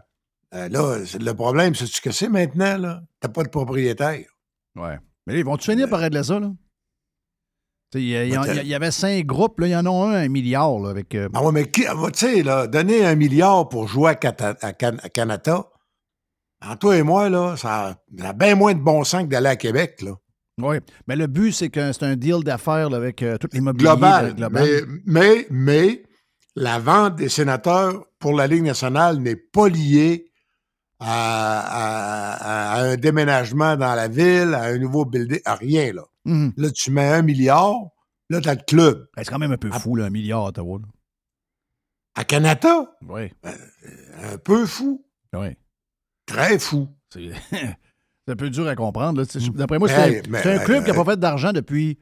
Euh, 0.55 0.69
là, 0.69 0.99
le 1.21 1.33
problème, 1.33 1.75
c'est 1.75 1.87
ce 1.87 2.01
que 2.01 2.11
c'est 2.13 2.29
maintenant, 2.29 2.79
là? 2.79 3.01
T'as 3.21 3.29
pas 3.29 3.43
de 3.43 3.49
propriétaire. 3.49 4.25
Ouais. 4.77 4.99
Mais 5.27 5.33
là, 5.35 5.39
ils 5.41 5.45
vont-tu 5.45 5.71
finir 5.71 5.89
par 5.89 6.01
régler 6.01 6.23
ça, 6.23 6.39
là? 6.39 6.51
Il 7.97 8.09
y, 8.09 8.75
avait 8.75 8.91
cinq 8.91 9.25
groupes, 9.25 9.61
là, 9.61 9.69
il 9.69 9.71
y 9.71 9.77
en 9.77 9.87
a 9.87 9.91
un, 9.91 10.25
un 10.25 10.29
milliard, 10.29 10.81
là, 10.81 10.91
avec. 10.91 11.15
euh, 11.15 11.29
Ah 11.33 11.45
ouais, 11.45 11.53
mais 11.53 11.71
qui- 11.71 11.87
ah, 11.87 11.95
tu 12.13 12.19
sais, 12.27 12.43
là, 12.43 12.67
donner 12.67 13.05
un 13.07 13.15
milliard 13.15 13.69
pour 13.69 13.87
jouer 13.87 14.11
à, 14.11 14.15
Cata- 14.17 14.57
à 14.63 14.73
Can- 14.73 14.97
à 15.01 15.09
Canada, 15.09 15.65
en 16.67 16.75
toi 16.77 16.97
et 16.97 17.05
moi, 17.05 17.29
là, 17.31 17.57
ça 17.57 17.87
a, 17.91 17.95
ça 18.19 18.31
a 18.31 18.33
bien 18.33 18.57
moins 18.57 18.75
de 18.75 18.81
bon 18.81 19.05
sens 19.05 19.23
que 19.23 19.29
d'aller 19.29 19.49
à 19.51 19.57
Québec, 19.57 20.03
là. 20.03 20.13
Oui. 20.61 20.77
Mais 21.07 21.15
le 21.15 21.29
but, 21.29 21.53
c'est 21.53 21.69
que 21.69 21.93
c'est 21.93 22.03
un 22.05 22.17
deal 22.17 22.43
d'affaires 22.43 22.93
avec 22.93 23.23
euh, 23.23 23.37
toutes 23.39 23.55
les 23.55 23.61
mobiliers 23.61 23.87
Global. 23.91 24.27
euh, 24.27 24.33
global. 24.33 24.65
Mais, 24.65 24.81
mais, 25.07 25.47
mais 25.51 26.03
la 26.57 26.81
vente 26.81 27.15
des 27.17 27.29
sénateurs 27.29 28.05
pour 28.19 28.33
la 28.35 28.49
Ligue 28.49 28.63
nationale 28.65 29.19
n'est 29.19 29.37
pas 29.37 29.69
liée 29.69 30.33
à, 31.07 31.61
à- 31.61 32.75
à 32.77 32.83
un 32.83 32.97
déménagement 32.97 33.77
dans 33.77 33.95
la 33.95 34.09
ville, 34.09 34.55
à 34.55 34.65
un 34.65 34.79
nouveau 34.79 35.05
building, 35.05 35.41
à 35.45 35.55
rien, 35.55 35.93
là. 35.93 36.03
Mhm. 36.25 36.53
Là, 36.57 36.71
tu 36.71 36.91
mets 36.91 37.09
un 37.09 37.23
milliard, 37.23 37.75
là, 38.31 38.41
t'as 38.41 38.55
le 38.55 38.63
club. 38.67 39.07
Ben, 39.17 39.23
c'est 39.25 39.31
quand 39.31 39.39
même 39.39 39.53
un 39.53 39.57
peu 39.59 39.71
fou, 39.71 39.97
là, 39.97 40.07
un 40.07 40.11
milliard 40.11 40.45
à 40.45 40.49
Ottawa. 40.49 40.79
là. 40.81 40.87
À 42.17 42.25
Canada, 42.25 42.97
Oui. 43.09 43.33
un 44.23 44.39
peu 44.39 44.67
fou, 44.67 45.05
Oui. 45.35 45.49
très 46.27 46.59
fou. 46.59 46.89
C'est 47.15 48.33
un 48.33 48.37
peu 48.37 48.49
dur 48.49 48.67
à 48.67 48.75
comprendre. 48.75 49.23
sais, 49.25 49.39
D'après 49.51 49.79
moi, 49.79 49.87
c'est 49.89 49.95
Hey, 50.13 50.19
un- 50.19 50.23
mais- 50.31 50.41
club 50.41 50.83
qui 50.85 50.91
n'a 50.91 50.97
hey. 50.97 51.05
pas 51.05 51.11
fait 51.13 51.21
d'argent 51.21 51.53
depuis. 51.53 51.99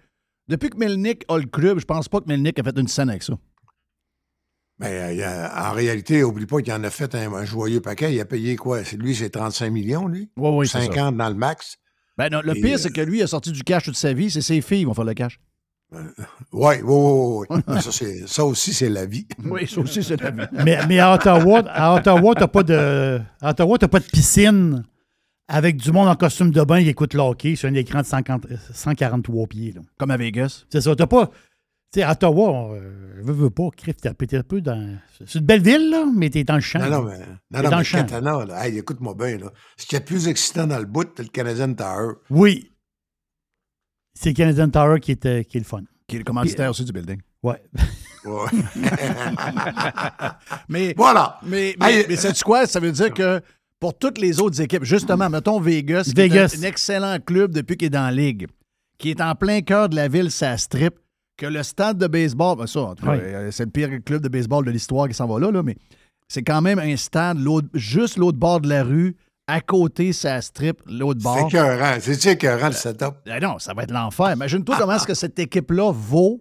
Depuis 0.49 0.71
que 0.71 0.77
Melnick 0.77 1.25
a 1.29 1.37
le 1.39 1.47
club, 1.47 1.81
je 1.81 1.85
pense 1.85 2.09
pas 2.09 2.21
que 2.21 2.27
Melnick 2.29 2.59
a 2.61 2.63
fait 2.63 2.79
une 2.79 2.87
scène 2.87 3.11
avec 3.11 3.23
ça. 3.25 3.35
Mais 4.83 5.01
euh, 5.01 5.13
il 5.13 5.19
y 5.19 5.23
a- 5.23 5.71
en 5.71 5.73
réalité, 5.73 6.23
oublie 6.25 6.47
pas 6.47 6.61
qu'il 6.61 6.73
en 6.73 6.83
a 6.85 6.91
fait 6.91 7.15
un, 7.15 7.33
un 7.33 7.45
joyeux 7.45 7.81
paquet. 7.81 8.13
Il 8.13 8.21
a 8.21 8.25
payé 8.25 8.57
quoi? 8.57 8.85
C'est 8.85 8.97
lui, 8.97 9.15
c'est 9.15 9.31
35 9.31 9.71
millions, 9.71 10.07
lui? 10.09 10.31
Oui, 10.37 10.51
oui, 10.53 10.69
c'est 10.69 10.79
ça. 10.81 10.87
50 10.87 11.17
dans 11.17 11.29
le 11.29 11.35
max. 11.35 11.79
Ben 12.19 12.29
non, 12.31 12.41
le 12.45 12.57
Et, 12.57 12.61
pire, 12.61 12.75
euh, 12.75 12.79
c'est 12.79 12.91
que 12.93 13.01
lui, 13.01 13.19
il 13.19 13.23
a 13.23 13.27
sorti 13.27 13.53
du 13.53 13.63
cash 13.63 13.85
toute 13.85 13.97
sa 13.97 14.13
vie. 14.13 14.31
C'est 14.31 14.43
ses 14.43 14.61
filles 14.61 14.81
qui 14.81 14.85
vont 14.85 14.95
faire 14.95 15.05
le 15.05 15.15
cash. 15.15 15.41
Oui, 16.53 16.77
oui, 16.83 16.83
oui. 16.85 17.47
oui. 17.69 17.83
ça, 18.27 18.45
aussi, 18.45 18.73
c'est 18.73 18.89
la 18.89 19.07
vie. 19.07 19.27
Oui, 19.45 19.67
ça 19.69 19.81
aussi, 19.81 20.03
c'est 20.03 20.21
la 20.21 20.31
vie. 20.31 20.43
Mais, 20.65 20.79
mais 20.89 20.99
à 20.99 21.15
Ottawa, 21.15 21.63
à 21.69 21.95
Ottawa, 21.95 22.35
t'as 22.35 22.49
pas 22.49 22.63
de. 22.63 23.21
À 23.41 23.51
Ottawa, 23.51 23.79
t'as 23.79 23.89
pas 23.89 24.01
de 24.01 24.05
piscine 24.05 24.85
avec 25.49 25.77
du 25.77 25.93
monde 25.93 26.09
en 26.09 26.15
costume 26.17 26.51
de 26.51 26.63
bain 26.63 26.83
qui 26.83 26.89
écoute 26.89 27.13
le 27.15 27.21
hockey 27.21 27.57
sur 27.57 27.69
un 27.69 27.75
écran 27.75 28.01
de 28.01 28.07
50 28.07 28.47
143 28.73 29.47
pieds. 29.49 29.73
là. 29.73 29.83
Comme 29.99 30.11
à 30.11 30.17
Vegas. 30.17 30.65
C'est 30.71 30.81
ça. 30.81 30.95
T'as 30.97 31.07
pas. 31.07 31.31
Tu 31.93 32.01
sais, 32.01 32.05
à 32.05 32.13
Ottawa, 32.13 32.51
on, 32.51 32.75
euh, 32.75 33.21
veux, 33.23 33.35
veux 33.35 33.51
pas, 33.51 33.69
Criff, 33.77 33.97
t'es 33.99 34.13
t'es 34.15 34.37
un 34.39 34.43
peu 34.43 34.63
dans. 34.63 34.99
C'est 35.27 35.39
une 35.41 35.45
belle 35.45 35.63
ville, 35.63 35.91
là, 35.91 36.05
mais 36.17 36.31
t'es 36.31 36.43
dans 36.43 36.55
le 36.55 36.61
champ. 36.63 36.79
Non, 36.79 36.89
non, 36.89 37.03
mais, 37.03 37.19
non, 37.19 37.27
non, 37.51 37.63
dans 37.65 37.71
mais 37.71 37.77
le 37.79 37.83
champ. 37.85 37.99
Katana, 37.99 38.45
là, 38.47 38.67
hey, 38.67 38.79
écoute-moi 38.79 39.15
bien, 39.15 39.37
là. 39.37 39.53
Ce 39.77 39.85
qui 39.85 39.95
est 39.97 40.01
plus 40.01 40.27
excitant 40.27 40.67
dans 40.67 40.79
le 40.79 40.87
bout, 40.87 41.07
c'est 41.17 41.23
le 41.25 41.29
Canadian 41.29 41.75
Tower. 41.75 42.15
Oui. 42.31 42.73
C'est 44.15 44.31
le 44.31 44.35
Canadian 44.35 44.71
Tower 44.71 45.01
qui 45.01 45.11
est, 45.13 45.27
euh, 45.27 45.43
qui 45.43 45.59
est 45.59 45.61
le 45.61 45.67
fun. 45.67 45.83
Qui 46.09 46.17
est 46.17 46.19
le 46.21 46.25
commanditaire 46.25 46.71
aussi 46.71 46.85
du 46.85 46.93
building. 46.93 47.21
Ouais. 47.43 47.63
Ouais. 48.25 48.47
Mais, 50.69 50.95
voilà. 50.97 51.39
mais, 51.43 51.75
mais, 51.79 51.93
Hey, 51.93 52.07
mais 52.09 52.17
sais-tu 52.17 52.43
quoi? 52.45 52.67
Ça 52.67 52.79
veut 52.81 52.93
dire 52.93 53.13
que 53.13 53.41
pour 53.81 53.99
toutes 53.99 54.19
les 54.19 54.41
autres 54.41 54.61
équipes, 54.61 54.85
justement, 54.85 55.29
mettons 55.29 55.61
Vegas, 55.61 56.05
qui 56.05 56.13
Vegas. 56.15 56.53
est 56.55 56.57
un, 56.57 56.61
un 56.61 56.69
excellent 56.69 57.19
club 57.21 57.53
depuis 57.53 57.77
qu'il 57.77 57.87
est 57.87 57.91
dans 57.91 58.03
la 58.05 58.13
ligue, 58.13 58.47
qui 58.99 59.11
est 59.11 59.21
en 59.21 59.35
plein 59.35 59.61
cœur 59.61 59.89
de 59.89 59.97
la 59.97 60.07
ville, 60.09 60.31
ça 60.31 60.57
strip, 60.57 60.95
que 61.43 61.53
le 61.53 61.63
stade 61.63 61.99
de 61.99 62.07
baseball, 62.07 62.57
ben 62.57 62.67
ça, 62.67 62.81
en 62.81 62.95
tout 62.95 63.05
cas, 63.05 63.13
Oui. 63.13 63.19
euh, 63.21 63.51
c'est 63.51 63.65
le 63.65 63.71
pire 63.71 63.91
club 64.05 64.23
de 64.23 64.29
baseball 64.29 64.65
de 64.65 64.71
l'histoire 64.71 65.09
qui 65.09 65.15
s'en 65.15 65.27
va 65.27 65.41
là, 65.41 65.51
là, 65.51 65.63
mais 65.63 65.77
c'est 66.29 66.43
quand 66.43 66.63
même 66.63 66.79
un 66.79 66.97
stade 66.97 67.39
l'autre- 67.39 67.69
juste 67.75 68.17
l'autre 68.17 68.39
bord 68.39 68.61
de 68.61 68.69
la 68.69 68.85
rue, 68.85 69.17
à 69.49 69.61
côté, 69.61 70.13
ça 70.13 70.41
strip, 70.41 70.81
l'autre 70.87 71.19
C'est 71.21 71.25
bord. 71.25 71.49
écœurant. 71.49 71.97
C'est 72.01 72.27
écœurant, 72.27 72.69
le 72.69 72.73
setup. 72.73 73.15
Ben 73.27 73.43
non, 73.43 73.59
ça 73.59 73.75
va 73.75 73.83
être 73.83 73.91
l'enfer. 73.91 74.33
Imagine-toi 74.33 74.77
comment 74.79 74.95
est-ce 74.95 75.07
que 75.07 75.15
cette 75.15 75.39
équipe-là 75.39 75.91
vaut. 75.93 76.41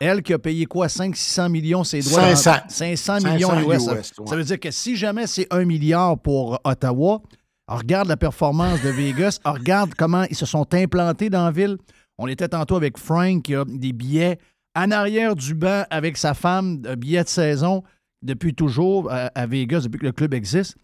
Elle 0.00 0.22
qui 0.22 0.32
a 0.32 0.38
payé 0.38 0.64
quoi? 0.66 0.88
500-600 0.88 1.48
millions, 1.50 1.84
ses 1.84 2.00
droits? 2.00 2.30
dans- 2.30 2.34
500. 2.36 2.60
500 2.68 3.14
millions 3.30 3.48
500 3.50 3.70
US. 3.70 3.84
Ça, 3.84 3.92
US, 3.94 4.12
ouais. 4.18 4.26
ça 4.26 4.36
veut 4.36 4.44
dire 4.44 4.58
que 4.60 4.70
si 4.70 4.96
jamais 4.96 5.26
c'est 5.26 5.46
un 5.50 5.64
milliard 5.64 6.18
pour 6.18 6.58
Ottawa, 6.64 7.20
regarde 7.68 8.08
la 8.08 8.16
performance 8.16 8.80
de 8.82 8.88
Vegas, 8.88 9.38
regarde 9.44 9.92
comment 9.96 10.24
ils 10.30 10.36
se 10.36 10.46
sont 10.46 10.66
implantés 10.74 11.30
dans 11.30 11.44
la 11.44 11.52
ville. 11.52 11.76
On 12.18 12.26
était 12.28 12.48
tantôt 12.48 12.76
avec 12.76 12.98
Frank 12.98 13.42
qui 13.42 13.54
a 13.54 13.64
des 13.66 13.92
billets 13.92 14.38
en 14.76 14.90
arrière 14.90 15.34
du 15.34 15.54
banc 15.54 15.84
avec 15.90 16.16
sa 16.16 16.34
femme, 16.34 16.80
de 16.80 16.94
billets 16.94 17.24
de 17.24 17.28
saison 17.28 17.82
depuis 18.22 18.54
toujours 18.54 19.10
à, 19.10 19.30
à 19.34 19.46
Vegas, 19.46 19.82
depuis 19.82 19.98
que 19.98 20.06
le 20.06 20.12
club 20.12 20.34
existe. 20.34 20.76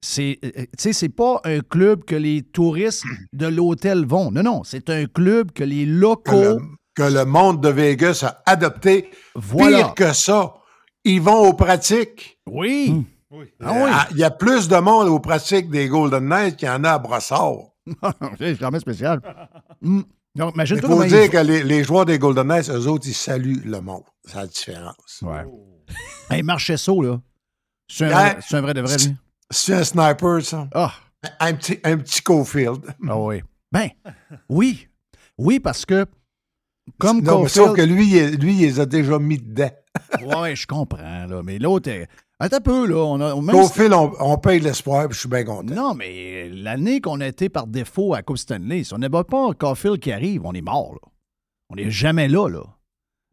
C'est, 0.00 0.38
euh, 0.44 0.50
tu 0.56 0.66
sais, 0.78 0.92
c'est 0.92 1.08
pas 1.08 1.40
un 1.44 1.60
club 1.60 2.04
que 2.04 2.14
les 2.14 2.42
touristes 2.42 3.04
de 3.32 3.46
l'hôtel 3.46 4.04
vont. 4.04 4.30
Non, 4.30 4.42
non, 4.42 4.62
c'est 4.64 4.90
un 4.90 5.06
club 5.06 5.52
que 5.52 5.64
les 5.64 5.86
Que 5.86 5.90
locaux. 5.90 6.32
le, 6.32 6.58
que 6.94 7.02
le 7.02 7.24
monde 7.24 7.62
de 7.62 7.70
Vegas 7.70 8.22
a 8.22 8.42
adopté. 8.50 9.10
Voilà. 9.34 9.78
Pire 9.78 9.94
que 9.94 10.12
ça, 10.12 10.54
ils 11.04 11.20
vont 11.22 11.48
aux 11.48 11.54
pratiques. 11.54 12.38
Oui. 12.46 13.04
Ah 13.32 13.72
oui. 13.74 13.90
Ah, 13.90 14.06
Il 14.12 14.18
y 14.18 14.24
a 14.24 14.30
plus 14.30 14.68
de 14.68 14.76
monde 14.76 15.08
aux 15.08 15.20
pratiques 15.20 15.70
des 15.70 15.88
Golden 15.88 16.28
Knights 16.28 16.56
qu'il 16.56 16.68
y 16.68 16.70
en 16.70 16.84
a 16.84 16.90
à 16.92 16.98
Brossard. 16.98 17.54
c'est 18.38 18.54
jamais 18.56 18.78
spécial. 18.78 19.20
Hmm. 19.80 20.02
Donc, 20.36 20.52
Il 20.52 20.56
imagine-toi 20.56 20.88
faut 20.88 21.04
dire 21.04 21.24
ils- 21.24 21.30
que 21.30 21.38
les, 21.38 21.62
les 21.62 21.84
joueurs 21.84 22.04
des 22.06 22.18
Golden 22.18 22.46
Knights, 22.48 22.68
eux 22.70 22.86
autres, 22.88 23.06
ils 23.06 23.14
saluent 23.14 23.62
le 23.64 23.80
monde. 23.80 24.02
C'est 24.24 24.36
la 24.36 24.46
différence. 24.46 25.22
Ouais. 25.22 25.44
Hey, 26.30 26.42
Marchesso, 26.42 27.00
là. 27.02 27.20
C'est 27.88 28.06
un, 28.06 28.08
vrai- 28.10 28.38
c'est 28.40 28.56
un 28.56 28.60
vrai 28.62 28.74
de 28.74 28.80
vrai, 28.80 28.96
lui. 28.96 29.14
C'est 29.50 29.74
un 29.74 29.84
sniper, 29.84 30.42
ça. 30.42 30.68
Ah. 30.74 30.92
Un 31.40 31.54
petit, 31.54 31.78
un 31.84 31.98
petit 31.98 32.20
Cofield. 32.22 32.80
Ah 33.08 33.18
oui. 33.18 33.42
Ben, 33.70 33.88
oui. 34.48 34.88
Oui, 35.38 35.60
parce 35.60 35.84
que, 35.84 36.06
comme 36.98 37.18
non, 37.18 37.22
mais 37.22 37.28
Caulfield- 37.44 37.50
sauf 37.68 37.76
que 37.76 37.82
lui, 37.82 38.16
il, 38.16 38.36
lui, 38.40 38.54
il 38.54 38.60
les 38.62 38.80
a 38.80 38.86
déjà 38.86 39.18
mis 39.18 39.38
dedans. 39.38 39.70
Ouais, 40.22 40.56
je 40.56 40.66
comprends, 40.66 41.26
là. 41.26 41.42
Mais 41.44 41.58
l'autre, 41.58 41.88
est- 41.90 42.08
attends 42.44 42.56
un 42.56 42.60
peu, 42.60 42.86
là. 42.86 42.96
On 42.96 43.20
a, 43.20 43.34
même 43.40 43.50
Cofield, 43.54 43.92
on, 43.92 44.12
on 44.20 44.38
paye 44.38 44.60
l'espoir, 44.60 45.06
puis 45.08 45.14
je 45.14 45.20
suis 45.20 45.28
bien 45.28 45.44
content. 45.44 45.74
Non, 45.74 45.94
mais 45.94 46.48
l'année 46.48 47.00
qu'on 47.00 47.20
a 47.20 47.26
été 47.26 47.48
par 47.48 47.66
défaut 47.66 48.14
à 48.14 48.22
Coupe 48.22 48.38
Stanley, 48.38 48.84
si 48.84 48.94
on 48.94 48.98
n'avait 48.98 49.24
pas 49.24 49.52
Caulfield 49.58 49.98
qui 50.00 50.12
arrive, 50.12 50.42
on 50.44 50.52
est 50.52 50.60
mort, 50.62 50.92
là. 50.94 51.08
On 51.70 51.76
n'est 51.76 51.90
jamais 51.90 52.28
là, 52.28 52.48
là. 52.48 52.62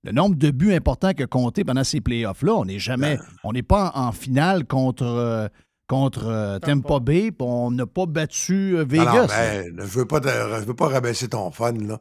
Le 0.03 0.12
nombre 0.14 0.36
de 0.36 0.49
buts 0.49 0.74
importants 0.74 1.12
qu'il 1.12 1.24
a 1.24 1.28
compté 1.28 1.64
pendant 1.64 1.84
ces 1.84 2.01
playoffs-là, 2.01 2.53
on 2.53 2.66
n'est 2.66 2.80
jamais. 2.80 3.18
Ben. 3.18 3.24
On 3.43 3.51
n'est 3.53 3.62
pas 3.62 3.91
en, 3.93 4.07
en 4.07 4.12
finale 4.12 4.66
contre, 4.66 5.05
euh, 5.05 5.47
contre 5.88 6.26
euh, 6.26 6.57
Tampa 6.57 6.99
Bay, 6.99 7.32
puis 7.32 7.47
on 7.47 7.70
n'a 7.70 7.86
pas 7.86 8.07
battu 8.07 8.78
euh, 8.78 8.84
Vegas. 8.88 9.12
Alors, 9.12 9.28
ben, 9.28 9.76
je 9.78 9.84
veux 9.99 10.05
pas 10.05 10.20
te- 10.20 10.28
je 10.30 10.66
veux 10.66 10.74
pas 10.76 10.88
rabaisser 10.88 11.28
ton 11.28 11.51
fun, 11.51 11.74
là. 11.74 11.99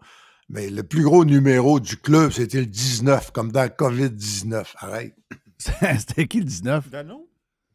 Mais 0.48 0.68
le 0.70 0.82
plus 0.82 1.02
gros 1.04 1.24
numéro 1.24 1.78
du 1.78 1.96
club, 1.96 2.32
c'était 2.32 2.61
le 2.61 2.66
19, 2.66 3.30
comme 3.32 3.52
dans 3.52 3.62
le 3.62 3.68
COVID-19. 3.68 4.64
Arrête. 4.78 5.14
C'était 5.98 6.26
qui 6.26 6.38
le 6.38 6.44
19? 6.44 6.88
Dano? 6.90 7.28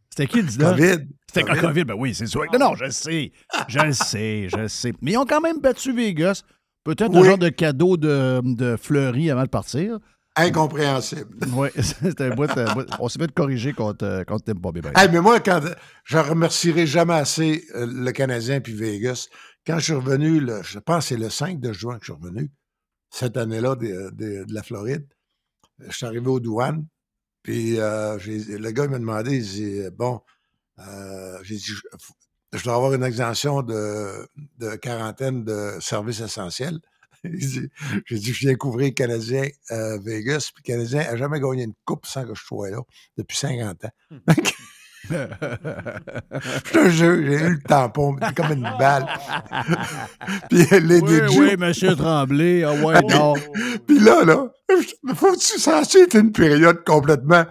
C'était 0.09 0.27
qui 0.27 0.37
le 0.37 0.43
19? 0.47 0.75
COVID. 0.77 1.07
C'était 1.27 1.43
quand 1.43 1.59
COVID, 1.59 1.83
ben 1.85 1.95
oui, 1.95 2.13
c'est 2.15 2.25
sûr. 2.27 2.43
Non, 2.53 2.59
non, 2.59 2.75
je 2.75 2.85
le 2.85 2.91
sais. 2.91 3.31
Je 3.67 3.79
le 3.79 3.91
sais, 3.93 4.47
je 4.49 4.57
le 4.57 4.67
sais. 4.67 4.93
Mais 5.01 5.11
ils 5.13 5.17
ont 5.17 5.25
quand 5.25 5.41
même 5.41 5.59
battu 5.59 5.93
Vegas. 5.93 6.43
Peut-être 6.83 7.15
un 7.15 7.23
genre 7.23 7.37
de 7.37 7.49
cadeau 7.49 7.97
de, 7.97 8.41
de 8.43 8.77
fleurie 8.77 9.29
avant 9.31 9.43
de 9.43 9.49
partir. 9.49 9.99
Incompréhensible. 10.37 11.35
Oui, 11.53 11.69
c'était 11.79 12.25
un 12.25 12.35
bout, 12.35 12.49
On 12.99 13.07
s'est 13.09 13.19
fait 13.19 13.31
corriger 13.33 13.73
contre, 13.73 14.05
euh, 14.05 14.23
contre 14.23 14.45
Tampa 14.53 14.71
Bay. 14.71 14.81
Hey, 14.95 15.09
mais 15.11 15.21
moi, 15.21 15.39
quand 15.39 15.61
je 16.03 16.17
remercierai 16.17 16.85
jamais 16.85 17.13
assez 17.13 17.63
euh, 17.75 17.87
le 17.89 18.11
Canadien 18.11 18.59
puis 18.61 18.73
Vegas. 18.73 19.27
Quand 19.65 19.79
je 19.79 19.85
suis 19.85 19.93
revenu, 19.93 20.39
le- 20.39 20.61
je 20.63 20.77
pense 20.79 21.05
que 21.05 21.15
c'est 21.15 21.17
le 21.21 21.29
5 21.29 21.59
de 21.59 21.73
juin 21.73 21.97
que 21.97 22.05
je 22.05 22.11
suis 22.13 22.21
revenu, 22.21 22.51
cette 23.09 23.37
année-là 23.37 23.75
de, 23.75 24.11
de- 24.11 24.43
de 24.45 24.53
la 24.53 24.61
Floride. 24.61 25.07
Je 25.87 25.91
suis 25.95 26.05
arrivé 26.05 26.27
aux 26.27 26.39
douanes, 26.39 26.85
puis 27.45 27.79
euh, 27.79 28.17
le 28.25 28.71
gars 28.71 28.85
il 28.85 28.89
m'a 28.89 28.97
demandé, 28.97 29.35
il 29.37 29.43
dit, 29.43 29.81
bon, 29.95 30.19
euh, 30.79 31.37
j'ai 31.43 31.57
dit, 31.57 31.73
je, 32.53 32.63
dois 32.63 32.73
avoir 32.73 32.91
une 32.95 33.03
exemption 33.03 33.61
de, 33.61 34.27
de 34.57 34.75
quarantaine 34.77 35.43
de 35.43 35.77
services 35.79 36.21
essentiels. 36.21 36.79
J'ai 37.23 38.17
dit, 38.17 38.33
je 38.33 38.39
viens 38.47 38.55
couvrir 38.55 38.93
Canadien 38.95 39.47
euh, 39.71 39.99
Vegas, 39.99 40.49
puis 40.53 40.63
le 40.65 40.73
Canadien 40.73 41.03
n'a 41.03 41.17
jamais 41.17 41.39
gagné 41.39 41.63
une 41.63 41.73
coupe 41.85 42.07
sans 42.07 42.23
que 42.25 42.33
je 42.33 42.43
sois 42.43 42.71
là, 42.71 42.81
depuis 43.15 43.37
50 43.37 43.85
ans. 43.85 43.91
Je 45.09 46.71
te 46.71 46.89
jure, 46.89 47.15
j'ai 47.15 47.45
eu 47.45 47.49
le 47.51 47.59
tampon, 47.59 48.15
comme 48.35 48.51
une 48.51 48.69
balle. 48.79 49.05
puis 50.49 50.65
les 50.71 50.99
Oui, 51.01 51.11
Didgeridoo- 51.11 51.39
oui, 51.39 51.55
monsieur 51.57 51.95
Tremblay. 51.95 52.63
Ah 52.63 52.73
ouais, 52.73 53.01
non. 53.03 53.33
Puis 53.87 53.99
là, 53.99 54.23
là, 54.23 54.47
faut-tu, 55.15 55.59
été 56.03 56.19
une 56.19 56.31
période 56.31 56.83
complètement, 56.85 57.45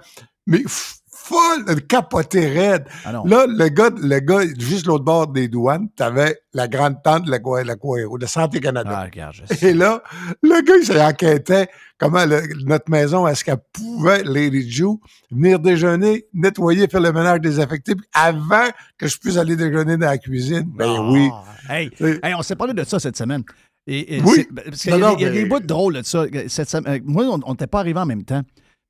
mais 0.46 0.58
f- 0.58 0.96
folle, 1.24 1.64
elle 1.68 1.86
capotait 1.86 2.48
raide. 2.48 2.84
Ah. 3.04 3.22
Là, 3.24 3.46
le 3.48 3.68
gars, 3.68 3.90
le 3.96 4.18
gars, 4.20 4.42
juste 4.58 4.86
l'autre 4.86 5.04
bord 5.04 5.26
des 5.28 5.48
douanes, 5.48 5.88
t'avais 5.96 6.38
la 6.52 6.68
grande 6.68 6.96
tante 7.02 7.24
de 7.24 7.30
la, 7.30 7.38
la 7.64 7.74
de 7.74 8.26
Santé 8.26 8.60
Canada. 8.60 8.90
Ah, 8.92 9.04
regarde, 9.04 9.34
je 9.34 9.54
sais. 9.54 9.70
Et 9.70 9.72
là, 9.74 10.02
le 10.42 10.62
gars, 10.62 10.74
il 10.80 10.86
s'enquêtait 10.86 11.68
comment 11.98 12.24
le- 12.26 12.42
notre 12.64 12.90
maison, 12.90 13.26
est-ce 13.26 13.44
qu'elle 13.44 13.58
pouvait, 13.72 14.22
Lady 14.24 14.70
Jew, 14.70 15.00
venir 15.30 15.58
déjeuner, 15.58 16.26
nettoyer, 16.34 16.86
faire 16.88 17.00
le 17.00 17.12
ménage 17.12 17.40
des 17.40 17.58
effectifs 17.60 17.98
avant 18.12 18.68
que 18.98 19.06
je 19.08 19.16
puisse 19.18 19.36
aller 19.36 19.56
déjeuner 19.56 19.96
dans 19.96 20.06
la 20.06 20.18
cuisine. 20.18 20.70
Ben 20.76 20.86
Ah. 20.98 21.08
oui. 21.10 21.30
Hey, 21.68 21.90
hey, 22.22 22.34
on 22.36 22.42
s'est 22.42 22.56
parlé 22.56 22.74
de 22.74 22.84
ça 22.84 22.98
cette 23.00 23.16
semaine. 23.16 23.42
Et, 23.86 24.16
et 24.16 24.22
Oui. 24.22 24.32
c'est- 24.36 24.48
parce 24.54 24.80
qu'il 24.82 24.90
y 24.90 24.94
a, 24.94 24.98
Non, 24.98 25.16
il 25.18 25.22
y 25.22 25.26
a 25.26 25.30
des 25.30 25.44
bouts 25.46 25.60
drôles 25.60 25.94
de 25.94 26.02
ça. 26.02 26.24
Cette 26.48 26.68
semaine, 26.70 26.94
euh, 26.94 27.00
moi, 27.04 27.24
on 27.44 27.50
n'était 27.52 27.66
pas 27.66 27.80
arrivé 27.80 27.98
en 28.00 28.06
même 28.06 28.24
temps. 28.24 28.42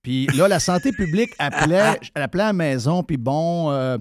Puis 0.05 0.27
là, 0.37 0.47
la 0.49 0.61
santé 0.61 0.93
publique 0.93 1.33
appelait, 1.39 1.99
elle 2.15 2.23
appelait 2.23 2.43
à 2.43 2.47
la 2.49 2.53
maison, 2.53 3.03
puis 3.03 3.17
bon, 3.17 3.71
euh, 3.73 3.97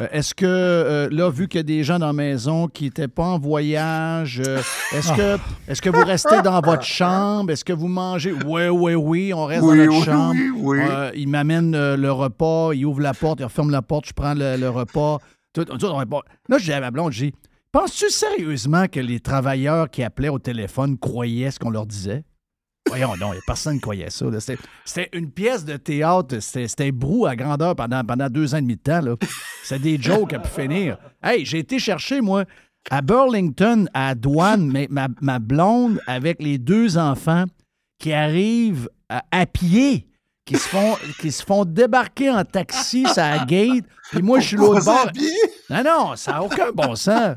euh, 0.00 0.06
est-ce 0.10 0.34
que, 0.34 0.44
euh, 0.44 1.08
là, 1.12 1.30
vu 1.30 1.46
qu'il 1.48 1.58
y 1.58 1.60
a 1.60 1.62
des 1.62 1.84
gens 1.84 1.98
dans 2.00 2.08
la 2.08 2.12
maison 2.12 2.66
qui 2.66 2.84
n'étaient 2.84 3.06
pas 3.08 3.22
en 3.24 3.38
voyage, 3.38 4.42
euh, 4.46 4.58
est-ce 4.92 5.12
que, 5.12 5.38
est-ce 5.68 5.80
que 5.80 5.90
vous 5.90 6.04
restez 6.04 6.42
dans 6.42 6.60
votre 6.60 6.82
chambre? 6.82 7.52
Est-ce 7.52 7.64
que 7.64 7.72
vous 7.72 7.86
mangez? 7.88 8.32
Oui, 8.44 8.66
oui, 8.68 8.94
oui, 8.96 9.32
on 9.32 9.44
reste 9.46 9.62
Oui, 9.62 9.78
dans 9.78 9.84
notre 9.84 9.98
oui, 9.98 10.04
chambre. 10.04 10.34
oui, 10.56 10.78
oui. 10.80 11.10
Il 11.14 11.28
m'amène 11.28 11.94
le 11.94 12.10
repas, 12.12 12.72
il 12.74 12.84
ouvre 12.84 13.00
la 13.00 13.14
porte, 13.14 13.38
il 13.40 13.44
referme 13.44 13.70
la 13.70 13.80
porte, 13.82 14.06
je 14.08 14.12
prends 14.12 14.34
le, 14.34 14.56
le 14.56 14.68
repas. 14.68 15.18
Tout- 15.52 15.64
tout- 15.64 15.86
on 15.86 15.96
répond. 15.98 16.20
Là, 16.48 16.58
je 16.58 16.64
dis 16.64 16.72
à 16.72 16.80
ma 16.80 16.90
blonde, 16.90 17.12
je 17.12 17.26
dis, 17.26 17.32
penses-tu 17.70 18.10
sérieusement 18.10 18.88
que 18.88 18.98
les 18.98 19.20
travailleurs 19.20 19.88
qui 19.88 20.02
appelaient 20.02 20.28
au 20.30 20.40
téléphone 20.40 20.98
croyaient 20.98 21.52
ce 21.52 21.60
qu'on 21.60 21.70
leur 21.70 21.86
disait? 21.86 22.24
Voyons 22.88 23.16
non, 23.16 23.32
personne 23.46 23.76
ne 23.76 23.80
croyait 23.80 24.10
ça. 24.10 24.26
C'était 24.84 25.08
une 25.12 25.30
pièce 25.30 25.64
de 25.64 25.76
théâtre, 25.76 26.38
c'était 26.40 26.92
brou 26.92 27.26
à 27.26 27.34
grandeur 27.34 27.74
pendant, 27.74 28.04
pendant 28.04 28.28
deux 28.28 28.54
ans 28.54 28.58
et 28.58 28.62
demi 28.62 28.76
de 28.76 28.80
temps. 28.82 29.00
C'était 29.64 29.96
des 29.96 30.02
jokes 30.02 30.32
à 30.34 30.38
pu 30.38 30.48
finir. 30.62 30.98
Hey, 31.22 31.44
j'ai 31.44 31.58
été 31.60 31.78
chercher, 31.78 32.20
moi, 32.20 32.44
à 32.90 33.00
Burlington, 33.00 33.88
à 33.94 34.14
douane, 34.14 34.70
mais 34.70 34.86
ma, 34.90 35.08
ma 35.22 35.38
blonde 35.38 35.98
avec 36.06 36.42
les 36.42 36.58
deux 36.58 36.98
enfants 36.98 37.44
qui 37.98 38.12
arrivent 38.12 38.88
à, 39.08 39.22
à 39.32 39.46
pied, 39.46 40.06
qui 40.44 40.56
se, 40.56 40.68
font, 40.68 40.96
qui 41.20 41.32
se 41.32 41.42
font 41.42 41.64
débarquer 41.64 42.30
en 42.30 42.44
taxi 42.44 43.06
la 43.16 43.46
gate, 43.46 43.86
puis 44.10 44.20
moi, 44.20 44.40
je 44.40 44.48
suis 44.48 44.56
l'autre 44.58 44.84
bord. 44.84 45.10
pied? 45.10 45.30
Non, 45.70 45.82
non, 45.82 46.16
ça 46.16 46.32
n'a 46.32 46.42
aucun 46.42 46.70
bon 46.72 46.94
sens. 46.94 47.36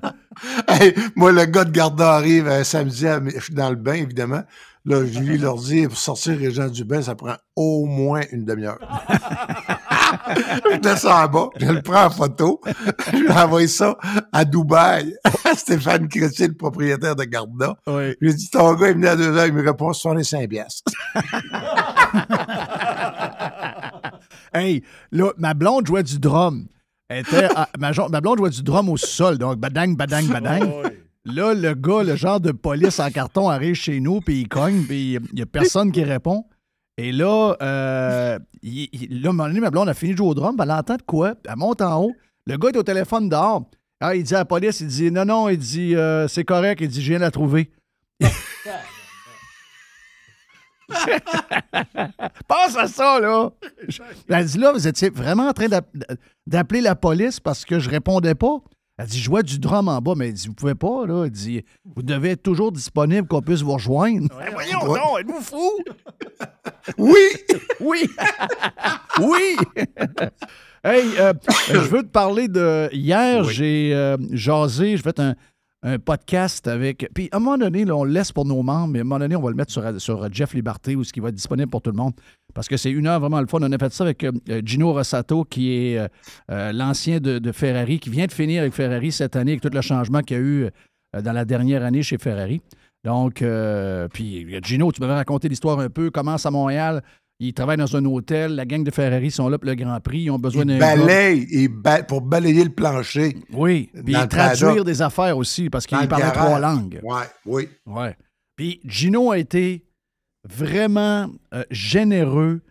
Hey, 0.68 0.94
moi, 1.16 1.32
le 1.32 1.46
gars 1.46 1.64
de 1.64 1.72
Garda 1.72 2.16
arrive 2.16 2.50
un 2.50 2.66
samedi, 2.66 3.08
à- 3.08 3.22
je 3.24 3.40
suis 3.40 3.54
dans 3.54 3.70
le 3.70 3.78
bain, 3.78 3.94
évidemment. 3.94 4.44
Là, 4.90 5.06
je 5.06 5.20
lui 5.20 5.38
leur 5.38 5.58
dis, 5.58 5.86
pour 5.86 5.98
sortir 5.98 6.38
les 6.40 6.50
gens 6.50 6.70
du 6.70 6.86
bain, 6.86 7.02
ça 7.02 7.14
prend 7.14 7.36
au 7.58 7.86
moins 7.86 8.22
une 8.32 8.46
demi-heure. 8.46 8.80
je 10.72 10.78
descends 10.78 11.26
en 11.26 11.28
bas, 11.28 11.50
je 11.60 11.66
le 11.66 11.82
prends 11.82 12.06
en 12.06 12.10
photo, 12.10 12.62
je 13.12 13.18
lui 13.18 13.30
envoie 13.30 13.68
ça 13.68 13.98
à 14.32 14.46
Dubaï, 14.46 15.14
à 15.44 15.54
Stéphane 15.58 16.08
Chrétien, 16.08 16.48
le 16.48 16.54
propriétaire 16.54 17.18
de 17.18 17.26
Garda. 17.26 17.76
Oui. 17.86 18.12
Je 18.12 18.16
lui 18.22 18.30
ai 18.32 18.34
dit, 18.34 18.50
ton 18.50 18.74
gars 18.76 18.88
est 18.88 18.94
venu 18.94 19.08
à 19.08 19.18
deux 19.18 19.36
heures, 19.36 19.48
il 19.48 19.54
me 19.54 19.62
répond 19.62 19.92
65 19.92 20.48
piastres. 20.50 20.90
Hey, 24.54 24.84
là, 25.12 25.32
ma 25.38 25.54
blonde 25.54 25.86
jouait 25.88 26.04
du 26.04 26.20
drum. 26.20 26.68
Elle 27.10 27.20
était 27.20 27.46
à- 27.56 27.70
ma, 27.78 27.92
jo- 27.92 28.08
ma 28.10 28.22
blonde 28.22 28.38
jouait 28.40 28.50
du 28.50 28.64
drum 28.64 28.90
au 28.90 28.98
sol, 28.98 29.38
donc 29.38 29.58
badang, 29.58 29.96
badang, 29.96 30.26
badang. 30.28 30.84
Là, 31.28 31.54
le 31.54 31.74
gars, 31.74 32.04
le 32.04 32.16
genre 32.16 32.40
de 32.40 32.52
police 32.54 33.00
en 33.00 33.10
carton 33.12 33.50
arrive 33.50 33.76
chez 33.76 34.00
nous, 34.00 34.22
puis 34.22 34.42
il 34.42 34.48
cogne, 34.48 34.84
puis 34.86 35.14
il 35.16 35.36
n'y 35.36 35.42
a 35.42 35.46
personne 35.46 35.92
qui 35.92 36.04
répond. 36.04 36.46
Et 36.98 37.12
là, 37.12 37.56
euh, 37.62 38.40
là, 38.40 38.40
à 38.42 39.30
un 39.30 39.34
moment 39.34 39.48
donné, 39.48 39.60
ma 39.60 39.70
blonde 39.70 39.90
a 39.90 39.94
fini 39.94 40.14
de 40.14 40.18
jouer 40.18 40.28
au 40.30 40.34
drum, 40.34 40.56
elle 40.62 40.72
entend 40.72 40.96
de 40.96 41.02
quoi, 41.04 41.36
elle 41.48 41.56
monte 41.58 41.82
en 41.82 42.02
haut. 42.04 42.14
Le 42.46 42.58
gars 42.58 42.70
est 42.70 42.78
au 42.78 42.84
téléphone 42.84 43.28
dehors. 43.30 43.70
Ah, 44.00 44.16
il 44.16 44.24
dit 44.24 44.34
à 44.36 44.40
la 44.40 44.46
police, 44.46 44.80
il 44.80 44.88
dit 44.88 45.12
non, 45.12 45.26
non, 45.26 45.50
il 45.50 45.58
dit 45.58 45.96
euh, 45.96 46.28
c'est 46.28 46.46
correct, 46.46 46.80
il 46.82 46.88
dit 46.88 47.02
je 47.02 47.10
viens 47.10 47.18
de 47.18 47.24
la 47.24 47.32
trouver. 47.32 47.72
Pense 52.48 52.78
à 52.78 52.88
ça, 52.88 53.20
là. 53.20 53.50
Elle 54.30 54.46
dit 54.46 54.58
là, 54.58 54.72
vous 54.72 54.88
étiez 54.88 55.10
vraiment 55.10 55.48
en 55.50 55.54
train 55.54 55.68
d'app- 55.68 55.94
d'appeler 56.46 56.82
la 56.82 56.96
police 56.96 57.40
parce 57.40 57.66
que 57.66 57.80
je 57.80 57.90
répondais 57.90 58.36
pas? 58.36 58.58
Elle 59.00 59.06
dit, 59.06 59.20
je 59.20 59.26
jouais 59.26 59.44
du 59.44 59.60
drum 59.60 59.88
en 59.90 60.02
bas, 60.02 60.14
mais 60.16 60.30
elle 60.30 60.34
dit, 60.34 60.48
vous 60.48 60.56
pouvez 60.56 60.74
pas, 60.74 61.06
là. 61.06 61.26
Elle 61.26 61.30
dit, 61.32 61.64
vous 61.96 62.02
devez 62.02 62.32
être 62.32 62.42
toujours 62.42 62.72
disponible 62.72 63.28
qu'on 63.28 63.42
puisse 63.42 63.62
vous 63.62 63.74
rejoindre. 63.74 64.28
Voyons 64.52 64.90
Ouais. 64.92 65.00
donc, 65.00 65.20
êtes-vous 65.20 65.42
fou? 65.42 65.72
Oui! 66.98 67.16
Oui! 67.82 68.10
oui! 69.20 69.58
hey, 70.84 71.04
euh, 71.20 71.34
je 71.70 71.78
veux 71.80 72.02
te 72.02 72.08
parler 72.08 72.48
de. 72.48 72.90
Hier, 72.94 73.44
j'ai 73.44 73.94
euh, 73.94 74.18
jasé, 74.32 74.96
j'ai 74.96 75.04
fait 75.04 75.20
un, 75.20 75.36
un 75.84 76.00
podcast 76.00 76.66
avec. 76.68 77.10
Puis 77.14 77.28
à 77.32 77.38
un 77.38 77.40
moment 77.40 77.58
donné, 77.58 77.84
là, 77.86 77.96
on 77.96 78.04
le 78.06 78.12
laisse 78.12 78.32
pour 78.32 78.46
nos 78.46 78.64
membres, 78.64 78.88
mais 78.94 79.00
à 79.00 79.02
un 79.02 79.06
moment 79.06 79.20
donné, 79.20 79.36
on 79.36 79.42
va 79.42 79.50
le 79.50 79.56
mettre 79.56 79.72
sur, 79.72 80.00
sur 80.02 80.32
Jeff 80.34 80.54
Liberté 80.54 80.96
ou 80.96 81.04
ce 81.04 81.12
qui 81.12 81.20
va 81.20 81.30
être 81.30 81.36
disponible 81.36 81.70
pour 81.70 81.82
tout 81.82 81.92
le 81.92 81.98
monde. 81.98 82.14
Parce 82.58 82.68
que 82.68 82.76
c'est 82.76 82.90
une 82.90 83.06
heure 83.06 83.20
vraiment 83.20 83.40
le 83.40 83.46
fun. 83.46 83.60
On 83.62 83.72
a 83.72 83.78
fait 83.78 83.94
ça 83.94 84.04
avec 84.04 84.24
euh, 84.24 84.32
Gino 84.66 84.92
Rossato, 84.92 85.44
qui 85.44 85.72
est 85.74 86.00
euh, 86.00 86.08
euh, 86.50 86.72
l'ancien 86.72 87.20
de, 87.20 87.38
de 87.38 87.52
Ferrari, 87.52 88.00
qui 88.00 88.10
vient 88.10 88.26
de 88.26 88.32
finir 88.32 88.62
avec 88.64 88.74
Ferrari 88.74 89.12
cette 89.12 89.36
année, 89.36 89.52
avec 89.52 89.62
tout 89.62 89.70
le 89.72 89.82
changement 89.82 90.22
qu'il 90.22 90.38
y 90.38 90.40
a 90.40 90.44
eu 90.44 90.64
euh, 91.16 91.22
dans 91.22 91.34
la 91.34 91.46
dernière 91.46 91.86
année 91.86 92.02
chez 92.02 92.18
Ferrari. 92.18 92.60
Donc, 93.04 93.44
euh, 93.44 94.08
puis 94.12 94.48
Gino, 94.64 94.92
tu 94.92 95.00
m'avais 95.02 95.14
raconté 95.14 95.48
l'histoire 95.48 95.78
un 95.80 95.90
peu, 95.90 96.10
commence 96.10 96.48
à 96.48 96.52
Montréal, 96.52 97.04
il 97.40 97.54
travaille 97.54 97.78
dans 97.78 97.96
un 97.96 98.04
hôtel, 98.06 98.56
la 98.56 98.66
gang 98.66 98.84
de 98.84 98.90
Ferrari 98.90 99.30
sont 99.30 99.48
là 99.50 99.60
pour 99.60 99.70
le 99.70 99.76
Grand 99.76 100.00
Prix, 100.02 100.22
ils 100.24 100.32
ont 100.32 100.40
besoin 100.40 100.66
d'un 100.66 100.80
balaye, 100.80 101.46
il 101.52 101.68
ba- 101.68 102.02
pour 102.02 102.22
balayer 102.22 102.64
le 102.64 102.72
plancher. 102.72 103.38
Oui, 103.54 103.92
puis 104.04 104.16
traduire 104.28 104.84
des 104.84 105.04
affaires 105.04 105.38
aussi, 105.38 105.70
parce 105.70 105.86
qu'il 105.86 106.00
le 106.00 106.08
parlait 106.08 106.26
garage. 106.26 106.44
trois 106.44 106.60
langues. 106.60 107.00
Ouais, 107.04 107.26
oui. 107.46 107.70
Ouais. 107.86 108.16
Puis 108.56 108.80
Gino 108.84 109.30
a 109.30 109.38
été 109.38 109.84
vraiment 110.50 111.30
euh, 111.54 111.64
généreux. 111.72 112.62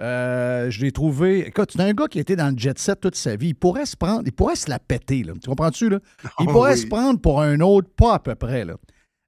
Euh, 0.00 0.70
je 0.70 0.80
l'ai 0.80 0.90
trouvé. 0.92 1.46
Écoute, 1.46 1.70
c'est 1.72 1.80
un 1.82 1.92
gars 1.92 2.08
qui 2.08 2.18
était 2.18 2.34
dans 2.36 2.50
le 2.52 2.58
jet 2.58 2.78
set 2.78 3.00
toute 3.00 3.14
sa 3.14 3.36
vie. 3.36 3.48
Il 3.48 3.54
pourrait 3.54 3.86
se 3.86 3.96
prendre, 3.96 4.22
il 4.26 4.32
pourrait 4.32 4.56
se 4.56 4.68
la 4.70 4.78
péter, 4.78 5.22
là. 5.22 5.34
Tu 5.40 5.48
comprends-tu, 5.48 5.88
là? 5.90 5.98
Il 6.40 6.46
Oh, 6.48 6.52
pourrait 6.52 6.72
oui. 6.72 6.78
se 6.78 6.86
prendre 6.86 7.20
pour 7.20 7.40
un 7.40 7.60
autre, 7.60 7.88
pas 7.94 8.14
à 8.14 8.18
peu 8.18 8.34
près, 8.34 8.64
là. 8.64 8.74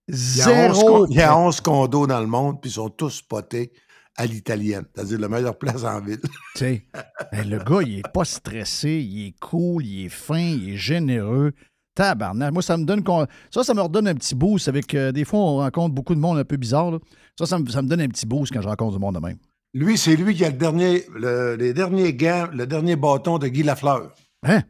Il 0.08 0.14
y, 0.14 0.42
a 0.42 0.70
11, 0.70 0.76
Zéro. 0.76 1.06
il 1.10 1.16
y 1.16 1.22
a 1.22 1.38
11 1.38 1.60
condos 1.60 2.06
dans 2.06 2.20
le 2.20 2.26
monde, 2.26 2.60
puis 2.60 2.70
ils 2.70 2.74
sont 2.74 2.90
tous 2.90 3.10
spotés 3.10 3.72
à 4.16 4.26
l'italienne, 4.26 4.84
c'est-à-dire 4.94 5.18
la 5.18 5.28
meilleure 5.28 5.56
place 5.58 5.82
en 5.84 6.00
ville. 6.00 6.20
Le 6.60 7.58
gars, 7.58 7.82
il 7.86 7.98
est 8.00 8.12
pas 8.12 8.24
stressé, 8.24 8.90
il 9.00 9.28
est 9.28 9.38
cool, 9.40 9.84
il 9.86 10.06
est 10.06 10.08
fin, 10.10 10.38
il 10.38 10.70
est 10.74 10.76
généreux. 10.76 11.52
Tabarnak. 11.94 12.52
Moi, 12.52 12.62
ça 12.62 12.76
me 12.76 12.84
donne. 12.84 13.02
Ça, 13.50 13.62
ça 13.64 13.74
me 13.74 13.80
redonne 13.80 14.08
un 14.08 14.14
petit 14.14 14.34
boost 14.34 14.68
avec. 14.68 14.94
euh, 14.94 15.12
des 15.12 15.24
fois, 15.24 15.38
on 15.40 15.56
rencontre 15.56 15.94
beaucoup 15.94 16.14
de 16.14 16.20
monde 16.20 16.38
un 16.38 16.44
peu 16.44 16.56
bizarre. 16.56 16.90
là. 16.90 16.98
Ça, 17.38 17.46
ça 17.46 17.58
me, 17.58 17.68
ça 17.68 17.82
me 17.82 17.88
donne 17.88 18.00
un 18.00 18.08
petit 18.08 18.26
boost 18.26 18.52
quand 18.52 18.60
je 18.62 18.68
rencontre 18.68 18.92
du 18.94 18.98
monde 18.98 19.14
de 19.14 19.20
même. 19.20 19.38
Lui, 19.72 19.98
c'est 19.98 20.14
lui 20.16 20.34
qui 20.34 20.44
a 20.44 20.50
le 20.50 20.56
dernier, 20.56 21.04
le, 21.14 21.56
les 21.56 21.72
derniers 21.74 22.14
gants, 22.14 22.48
le 22.52 22.66
dernier 22.66 22.94
bâton 22.96 23.38
de 23.38 23.48
Guy 23.48 23.62
Lafleur. 23.64 24.14
Hein? 24.44 24.62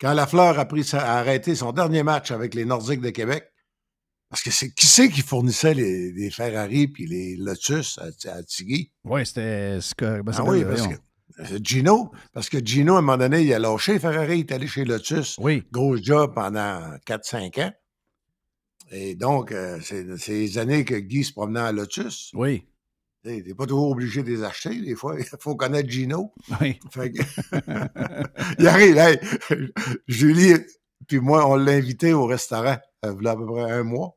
Quand 0.00 0.12
Lafleur 0.14 0.58
a, 0.58 0.64
pris 0.64 0.82
sa- 0.82 1.00
a 1.00 1.18
arrêté 1.20 1.54
son 1.54 1.70
dernier 1.72 2.02
match 2.02 2.32
avec 2.32 2.54
les 2.54 2.64
Nordiques 2.64 3.00
de 3.00 3.10
Québec, 3.10 3.44
parce 4.28 4.42
que 4.42 4.50
c'est 4.50 4.70
qui 4.74 4.86
c'est 4.86 5.08
qui 5.10 5.20
fournissait 5.20 5.74
les, 5.74 6.10
les 6.12 6.30
Ferrari 6.30 6.88
puis 6.88 7.06
les 7.06 7.36
Lotus 7.36 7.98
à, 7.98 8.06
à 8.32 8.42
Tigui? 8.42 8.90
Oui, 9.04 9.24
c'était. 9.24 9.78
ben, 10.00 10.22
Ah 10.36 10.42
oui, 10.44 10.64
parce 10.64 10.88
que 10.88 10.94
Gino, 11.62 12.12
parce 12.32 12.48
que 12.48 12.58
Gino, 12.64 12.94
à 12.94 12.98
un 12.98 13.00
moment 13.02 13.16
donné, 13.18 13.42
il 13.42 13.52
a 13.54 13.58
lâché 13.58 13.98
Ferrari, 13.98 14.38
il 14.38 14.40
est 14.40 14.52
allé 14.52 14.66
chez 14.66 14.84
Lotus. 14.84 15.36
Oui. 15.38 15.64
Gros 15.72 15.96
job 15.96 16.32
pendant 16.34 16.80
4-5 17.06 17.62
ans. 17.62 17.72
Et 18.90 19.14
donc, 19.14 19.52
euh, 19.52 19.78
c'est 19.82 20.04
c'est 20.18 20.32
les 20.32 20.58
années 20.58 20.84
que 20.84 20.94
Guy 20.94 21.24
se 21.24 21.32
promenait 21.32 21.60
à 21.60 21.72
Lotus. 21.72 22.30
Oui. 22.34 22.66
Tu 23.24 23.30
n'es 23.30 23.54
pas 23.54 23.66
toujours 23.66 23.90
obligé 23.90 24.22
de 24.22 24.28
les 24.28 24.42
acheter, 24.42 24.80
des 24.80 24.94
fois. 24.94 25.16
Il 25.18 25.24
faut 25.40 25.54
connaître 25.56 25.88
Gino. 25.88 26.32
Oui. 26.60 26.78
Fait 26.90 27.10
que- 27.12 27.22
il 28.58 28.66
arrive, 28.68 28.98
hey, 28.98 29.18
Julie, 30.08 30.54
puis 31.06 31.20
moi, 31.20 31.46
on 31.48 31.56
l'a 31.56 31.72
invité 31.72 32.12
au 32.12 32.26
restaurant, 32.26 32.76
euh, 33.04 33.14
il 33.18 33.24
y 33.24 33.28
a 33.28 33.30
à 33.30 33.36
peu 33.36 33.46
près 33.46 33.70
un 33.70 33.82
mois. 33.84 34.14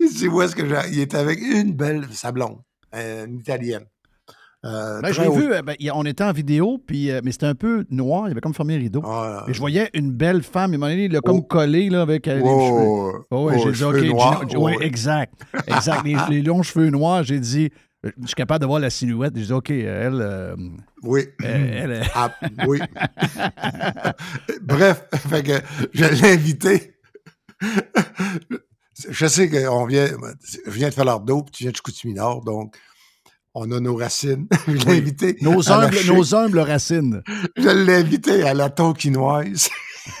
il 0.00 0.10
dit, 0.12 0.28
où 0.28 0.40
est-ce 0.42 0.56
que 0.56 0.66
j'ai... 0.68 0.80
Il 0.92 1.00
était 1.00 1.16
avec 1.16 1.40
une 1.40 1.72
belle, 1.72 2.08
sa 2.12 2.32
blonde, 2.32 2.60
euh, 2.94 3.26
une 3.26 3.38
italienne. 3.38 3.86
Euh, 4.64 5.00
Ben, 5.00 5.10
l'ai 5.12 5.26
haut- 5.26 5.32
vu, 5.32 5.52
euh, 5.54 5.62
ben, 5.62 5.74
il- 5.78 5.90
on 5.92 6.04
était 6.04 6.22
en 6.22 6.32
vidéo, 6.32 6.76
puis, 6.86 7.10
euh, 7.10 7.20
mais 7.24 7.32
c'était 7.32 7.46
un 7.46 7.54
peu 7.54 7.86
noir, 7.90 8.28
il 8.28 8.32
avait 8.32 8.42
comme 8.42 8.52
fermé 8.52 8.74
les 8.76 8.80
rideaux. 8.84 9.00
Ah, 9.06 9.46
Et 9.48 9.54
je 9.54 9.58
voyais 9.58 9.88
une 9.94 10.12
belle 10.12 10.42
femme, 10.42 10.74
un 10.74 10.76
moment 10.76 10.90
donné, 10.90 11.04
il 11.06 11.12
l'a 11.12 11.20
comme 11.20 11.38
Oh. 11.38 11.42
collé 11.42 11.88
là, 11.88 12.02
avec 12.02 12.28
euh, 12.28 12.36
les 12.36 12.42
oh, 12.44 12.60
cheveux. 12.68 13.24
Oh, 13.30 13.50
oh, 13.50 13.50
j'ai 13.64 13.72
dit, 13.72 13.84
OK, 13.84 13.96
noirs, 14.14 14.46
Gino- 14.48 14.64
oui, 14.66 14.74
exact. 14.82 15.32
Exact. 15.66 16.04
les, 16.04 16.16
les 16.28 16.42
longs 16.42 16.62
cheveux 16.62 16.90
noirs, 16.90 17.22
j'ai 17.24 17.40
dit, 17.40 17.70
euh, 18.04 18.10
je 18.20 18.26
suis 18.26 18.34
capable 18.34 18.60
de 18.60 18.66
voir 18.66 18.80
la 18.80 18.90
silhouette. 18.90 19.32
J'ai 19.34 19.46
dit, 19.46 19.52
OK, 19.52 19.70
elle, 19.70 20.20
euh, 20.20 20.54
Oui. 21.04 21.22
elle, 21.42 22.02
Ah, 22.14 22.30
oui. 22.68 22.80
Bref, 24.62 25.04
fait 25.28 25.42
que 25.42 25.52
je 25.94 26.04
l'ai 26.04 26.32
invité. 26.34 26.94
Je 29.08 29.26
sais 29.26 29.48
qu'on 29.48 29.86
vient, 29.86 30.06
je 30.66 30.70
viens 30.70 30.88
de 30.90 30.94
Falardeau, 30.94 31.42
puis 31.44 31.52
tu 31.52 31.62
viens 31.64 31.70
de 31.70 31.76
Chicoutimi 31.76 32.12
Nord, 32.14 32.42
donc 32.44 32.76
On 33.54 33.70
a 33.72 33.80
nos 33.80 33.96
racines. 33.96 34.46
Je 34.68 34.72
l'ai 34.72 34.98
invité. 34.98 35.36
Nos 35.42 35.70
humbles, 35.70 35.96
nos 36.06 36.34
humbles 36.34 36.60
racines. 36.60 37.22
Je 37.56 37.68
l'ai 37.68 37.96
invité 37.96 38.44
à 38.44 38.54
la 38.54 38.70
tonkinoise. 38.70 39.68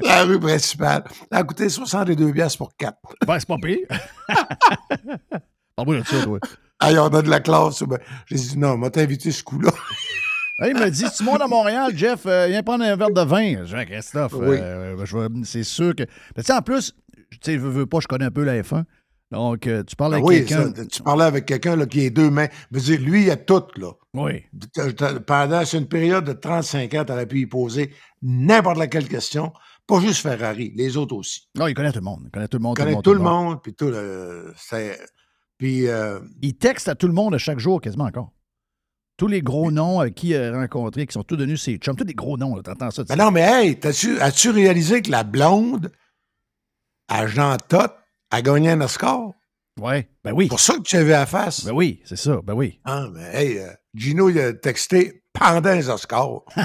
la 0.00 0.24
rue 0.24 0.38
principale. 0.38 1.04
Ça 1.32 1.38
a 1.38 1.42
coûté 1.44 1.68
62 1.68 2.32
piastres 2.32 2.58
pour 2.58 2.76
quatre. 2.76 2.98
Ben, 3.26 3.38
c'est 3.38 3.48
pas 3.48 3.56
pire. 3.58 3.86
Parle-moi 5.76 6.00
de 6.00 6.06
ça, 6.06 6.22
toi. 6.22 6.38
Hey, 6.82 6.98
on 6.98 7.06
a 7.06 7.22
de 7.22 7.30
la 7.30 7.40
classe. 7.40 7.82
Ben, 7.82 7.98
J'ai 8.26 8.36
dit 8.36 8.58
non, 8.58 8.72
on 8.72 8.78
m'a 8.78 8.90
invité 8.94 9.30
ce 9.30 9.42
coup-là. 9.42 9.70
Là, 10.58 10.68
il 10.68 10.74
me 10.76 10.88
dit, 10.90 11.04
tu 11.16 11.24
montes 11.24 11.40
à 11.40 11.48
Montréal, 11.48 11.92
Jeff, 11.96 12.26
euh, 12.26 12.46
viens 12.48 12.62
prendre 12.62 12.84
un 12.84 12.94
verre 12.94 13.10
de 13.10 13.22
vin. 13.22 13.64
Je 13.64 13.76
dis, 13.76 13.86
Christophe, 13.86 14.34
Oui. 14.34 14.56
euh, 14.60 14.96
ben, 14.96 15.44
c'est 15.44 15.64
sûr 15.64 15.96
que. 15.96 16.04
Mais 16.36 16.42
tu 16.42 16.46
sais, 16.46 16.52
en 16.52 16.62
plus, 16.62 16.94
tu 17.30 17.38
sais, 17.42 17.56
veux, 17.56 17.70
veux 17.70 17.86
pas, 17.86 17.98
je 18.00 18.06
connais 18.06 18.26
un 18.26 18.30
peu 18.30 18.44
la 18.44 18.60
F1. 18.62 18.84
Donc, 19.34 19.66
euh, 19.66 19.82
tu 19.84 19.96
parles 19.96 20.14
Ah 20.14 20.16
avec 20.16 20.28
oui, 20.28 20.44
quelqu'un. 20.44 20.72
tu 20.72 21.02
parlais 21.02 21.24
avec 21.24 21.46
quelqu'un 21.46 21.76
là, 21.76 21.86
qui 21.86 22.00
est 22.00 22.10
deux 22.10 22.30
mains. 22.30 22.48
Je 22.72 22.78
veux 22.78 22.84
dire, 22.84 23.00
lui, 23.00 23.24
il 23.24 23.30
a 23.30 23.36
tout, 23.36 23.64
là. 23.76 23.92
Oui. 24.14 24.44
Pendant 25.26 25.64
c'est 25.64 25.78
une 25.78 25.88
période 25.88 26.24
de 26.24 26.32
35 26.32 26.94
ans, 26.94 27.04
tu 27.04 27.12
aurais 27.12 27.26
pu 27.26 27.40
y 27.40 27.46
poser 27.46 27.92
n'importe 28.22 28.78
laquelle 28.78 29.08
question. 29.08 29.52
Pas 29.86 30.00
juste 30.00 30.22
Ferrari, 30.22 30.72
les 30.76 30.96
autres 30.96 31.14
aussi. 31.16 31.48
Non, 31.56 31.66
il 31.66 31.74
connaît 31.74 31.92
tout 31.92 31.98
le 31.98 32.04
monde. 32.04 32.22
Il 32.24 32.30
connaît 32.30 32.48
tout 32.48 32.56
le 32.58 32.62
monde. 32.62 32.76
Il 32.78 32.84
connaît 32.84 33.02
tout 33.02 33.12
le 33.14 33.20
monde, 33.20 33.62
puis 33.62 33.74
tout 33.74 33.90
le. 33.90 34.54
Puis, 35.58 35.88
euh, 35.88 36.20
Il 36.42 36.56
texte 36.56 36.88
à 36.88 36.94
tout 36.94 37.06
le 37.06 37.12
monde 37.12 37.34
à 37.34 37.38
chaque 37.38 37.58
jour, 37.58 37.80
quasiment 37.80 38.04
encore. 38.04 38.32
Tous 39.16 39.28
les 39.28 39.42
gros 39.42 39.70
noms 39.70 40.02
euh, 40.02 40.08
qui 40.08 40.34
a 40.34 40.52
rencontrés, 40.52 41.06
qui 41.06 41.12
sont 41.12 41.22
tous 41.22 41.36
devenus 41.36 41.62
ses 41.62 41.76
chums, 41.76 41.94
tous 41.96 42.04
des 42.04 42.14
gros 42.14 42.36
noms, 42.36 42.56
là, 42.56 42.62
t'entends 42.62 42.90
ça? 42.90 43.04
tu 43.04 43.08
ben 43.08 43.24
non, 43.24 43.30
mais 43.30 43.42
hey, 43.42 43.78
as-tu 44.20 44.50
réalisé 44.50 45.02
que 45.02 45.10
la 45.10 45.22
blonde 45.22 45.92
à 47.08 47.26
Jean 47.26 47.56
Todt 47.68 47.92
a 48.30 48.42
gagné 48.42 48.70
un 48.70 48.80
Oscar? 48.80 49.32
Ouais, 49.80 50.08
ben 50.22 50.32
oui. 50.32 50.44
C'est 50.44 50.50
pour 50.50 50.60
ça 50.60 50.76
que 50.76 50.82
tu 50.82 50.96
as 50.96 51.02
vu 51.02 51.10
la 51.10 51.26
face. 51.26 51.64
Ben 51.64 51.72
oui, 51.72 52.00
c'est 52.04 52.16
ça, 52.16 52.40
ben 52.44 52.54
oui. 52.54 52.78
Ah, 52.84 53.08
mais 53.12 53.30
hey, 53.34 53.58
euh, 53.58 53.70
Gino, 53.94 54.30
il 54.30 54.38
a 54.38 54.52
texté 54.52 55.24
pendant 55.32 55.72
les 55.72 55.88
Oscars. 55.88 56.42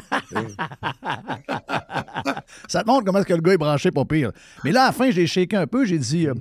Ça 2.67 2.83
te 2.83 2.87
montre 2.87 3.05
comment 3.05 3.17
est-ce 3.19 3.27
que 3.27 3.33
le 3.33 3.41
gars 3.41 3.53
est 3.53 3.57
branché, 3.57 3.89
pas 3.91 4.05
pire. 4.05 4.31
Mais 4.63 4.71
là, 4.71 4.83
à 4.83 4.87
la 4.87 4.91
fin, 4.91 5.09
j'ai 5.09 5.25
shaké 5.25 5.55
un 5.55 5.65
peu. 5.65 5.85
J'ai 5.85 5.97
dit, 5.97 6.27
euh, 6.27 6.35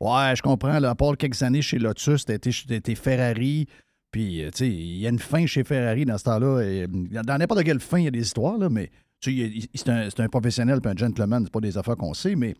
ouais, 0.00 0.34
je 0.36 0.42
comprends, 0.42 0.78
là, 0.78 0.90
à 0.90 0.94
part 0.94 1.16
quelques 1.16 1.42
années 1.42 1.62
chez 1.62 1.78
Lotus, 1.78 2.24
t'as 2.24 2.34
été, 2.34 2.94
Ferrari. 2.94 3.66
Puis, 4.12 4.44
euh, 4.44 4.50
tu 4.50 4.58
sais, 4.58 4.68
il 4.68 4.98
y 4.98 5.06
a 5.06 5.10
une 5.10 5.18
fin 5.18 5.44
chez 5.46 5.64
Ferrari 5.64 6.04
dans 6.04 6.18
ce 6.18 6.24
temps-là. 6.24 6.60
et, 6.62 6.86
dans 6.86 7.38
n'importe 7.38 7.64
quelle 7.64 7.80
fin, 7.80 7.98
il 7.98 8.04
y 8.04 8.08
a 8.08 8.12
des 8.12 8.20
histoires, 8.20 8.58
là, 8.58 8.68
mais 8.68 8.90
c'est 9.20 9.88
un, 9.88 10.08
un 10.16 10.28
professionnel 10.28 10.80
puis 10.80 10.92
un 10.92 10.96
gentleman. 10.96 11.42
C'est 11.44 11.52
pas 11.52 11.60
des 11.60 11.76
affaires 11.78 11.96
qu'on 11.96 12.14
sait, 12.14 12.36
mais 12.36 12.54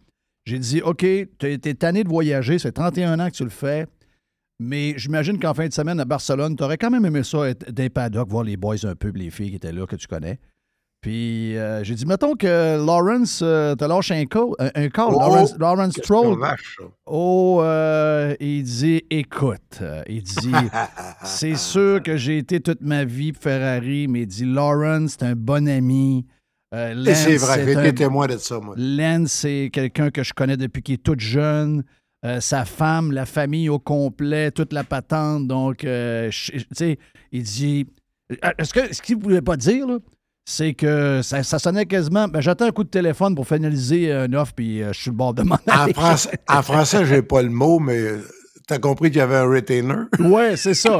j'ai 0.44 0.58
dit, 0.58 0.82
OK, 0.82 1.06
t'as 1.38 1.48
été 1.48 1.74
tanné 1.74 2.04
de 2.04 2.08
voyager, 2.08 2.58
c'est 2.58 2.72
31 2.72 3.20
ans 3.20 3.28
que 3.28 3.36
tu 3.36 3.44
le 3.44 3.50
fais. 3.50 3.86
Mais 4.58 4.94
j'imagine 4.96 5.38
qu'en 5.40 5.54
fin 5.54 5.66
de 5.66 5.72
semaine 5.72 5.98
à 5.98 6.04
Barcelone, 6.04 6.56
tu 6.56 6.62
aurais 6.62 6.78
quand 6.78 6.90
même 6.90 7.04
aimé 7.04 7.24
ça 7.24 7.48
être 7.48 7.70
des 7.72 7.90
paddocks, 7.90 8.28
voir 8.28 8.44
les 8.44 8.56
boys 8.56 8.84
un 8.84 8.94
peu, 8.94 9.10
les 9.14 9.30
filles 9.30 9.50
qui 9.50 9.56
étaient 9.56 9.72
là, 9.72 9.86
que 9.86 9.96
tu 9.96 10.06
connais. 10.06 10.38
Puis 11.00 11.58
euh, 11.58 11.82
j'ai 11.82 11.96
dit, 11.96 12.06
mettons 12.06 12.36
que 12.36 12.76
Lawrence 12.86 13.40
euh, 13.42 13.74
te 13.74 13.84
lâche 13.84 14.12
un 14.12 14.24
call, 14.24 14.50
un, 14.60 14.70
un 14.76 14.88
call 14.88 15.08
Oh, 15.08 15.18
Lawrence, 15.18 15.58
Lawrence 15.58 15.94
ça. 16.00 16.14
Oh, 17.06 17.58
euh, 17.60 18.36
il 18.38 18.62
dit, 18.62 19.02
écoute, 19.10 19.80
euh, 19.80 20.04
il 20.08 20.22
dit, 20.22 20.52
c'est 21.24 21.56
sûr 21.56 22.00
que 22.04 22.16
j'ai 22.16 22.38
été 22.38 22.60
toute 22.60 22.82
ma 22.82 23.04
vie 23.04 23.32
Ferrari, 23.32 24.06
mais 24.06 24.20
il 24.22 24.26
dit, 24.26 24.44
Lawrence, 24.44 25.16
c'est 25.18 25.26
un 25.26 25.34
bon 25.34 25.68
ami. 25.68 26.24
Euh, 26.74 27.04
c'est 27.14 27.36
vrai, 27.36 27.64
j'ai 27.66 27.76
un- 27.76 27.84
été 27.84 27.94
témoin 27.94 28.26
de 28.26 28.36
ça, 28.38 28.58
moi. 28.58 28.74
Lance, 28.78 29.30
c'est 29.32 29.70
quelqu'un 29.72 30.10
que 30.10 30.22
je 30.22 30.32
connais 30.32 30.56
depuis 30.56 30.82
qu'il 30.82 30.94
est 30.94 31.02
tout 31.02 31.14
jeune. 31.18 31.84
Euh, 32.24 32.40
sa 32.40 32.64
femme, 32.64 33.10
la 33.12 33.26
famille 33.26 33.68
au 33.68 33.78
complet, 33.78 34.50
toute 34.52 34.72
la 34.72 34.84
patente. 34.84 35.46
Donc, 35.48 35.84
euh, 35.84 36.30
tu 36.30 36.60
sais, 36.72 36.98
il 37.32 37.42
dit. 37.42 37.86
Est-ce 38.58 38.72
que 38.72 38.94
ce 38.94 39.02
qu'il 39.02 39.18
ne 39.18 39.22
voulait 39.22 39.42
pas 39.42 39.56
dire, 39.56 39.86
c'est 40.46 40.72
que 40.72 41.20
ça, 41.22 41.42
ça 41.42 41.58
sonnait 41.58 41.84
quasiment. 41.84 42.28
Ben, 42.28 42.40
J'attends 42.40 42.66
un 42.66 42.70
coup 42.70 42.84
de 42.84 42.88
téléphone 42.88 43.34
pour 43.34 43.46
finaliser 43.46 44.10
un 44.12 44.32
offre, 44.32 44.52
puis 44.54 44.82
je 44.82 44.92
suis 44.98 45.10
le 45.10 45.16
bord 45.16 45.34
de 45.34 45.42
m'en 45.42 45.56
En 45.68 45.88
en 46.56 46.62
français, 46.62 47.04
j'ai 47.04 47.22
pas 47.22 47.42
le 47.42 47.50
mot, 47.50 47.78
mais 47.80 48.00
t'as 48.66 48.78
compris 48.78 49.10
qu'il 49.10 49.18
y 49.18 49.22
avait 49.22 49.36
un 49.36 49.48
retainer? 49.48 49.94
Ouais, 50.20 50.56
c'est 50.56 50.74
ça. 50.74 50.96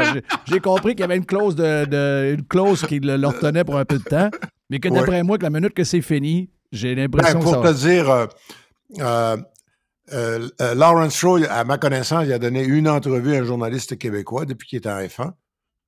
J'ai- 0.46 0.60
compris 0.60 0.90
qu'il 0.92 1.00
y 1.00 1.04
avait 1.04 1.16
une 1.16 1.24
clause 1.24 1.54
de, 1.56 1.84
de- 1.86 2.34
une 2.34 2.44
clause 2.44 2.82
qui 2.84 2.98
le, 3.00 3.16
le 3.16 3.26
retenait 3.28 3.64
pour 3.64 3.78
un 3.78 3.84
peu 3.84 3.98
de 3.98 4.04
temps, 4.04 4.28
mais 4.72 4.80
que 4.80 4.88
Ouais. 4.88 4.98
d'après 4.98 5.22
moi, 5.22 5.36
que 5.38 5.42
la 5.42 5.50
minute 5.50 5.74
que 5.74 5.84
c'est 5.84 6.00
fini, 6.00 6.50
j'ai 6.72 6.94
Ben, 6.94 7.02
l'impression 7.02 7.38
que 7.40 7.44
ça 7.46 7.52
pour 7.52 7.62
va. 7.62 7.72
te 7.74 7.78
dire, 7.78 8.10
euh, 8.10 8.26
euh, 9.00 9.36
euh, 10.60 10.74
Lawrence 10.74 11.14
Stroll, 11.14 11.46
à 11.50 11.62
ma 11.64 11.76
connaissance, 11.78 12.24
il 12.26 12.32
a 12.32 12.38
donné 12.38 12.64
une 12.64 12.88
entrevue 12.88 13.34
à 13.36 13.40
un 13.40 13.44
journaliste 13.44 13.98
québécois 13.98 14.46
depuis 14.46 14.66
qu'il 14.68 14.78
était 14.78 14.90
en 14.90 14.98
F1. 14.98 15.32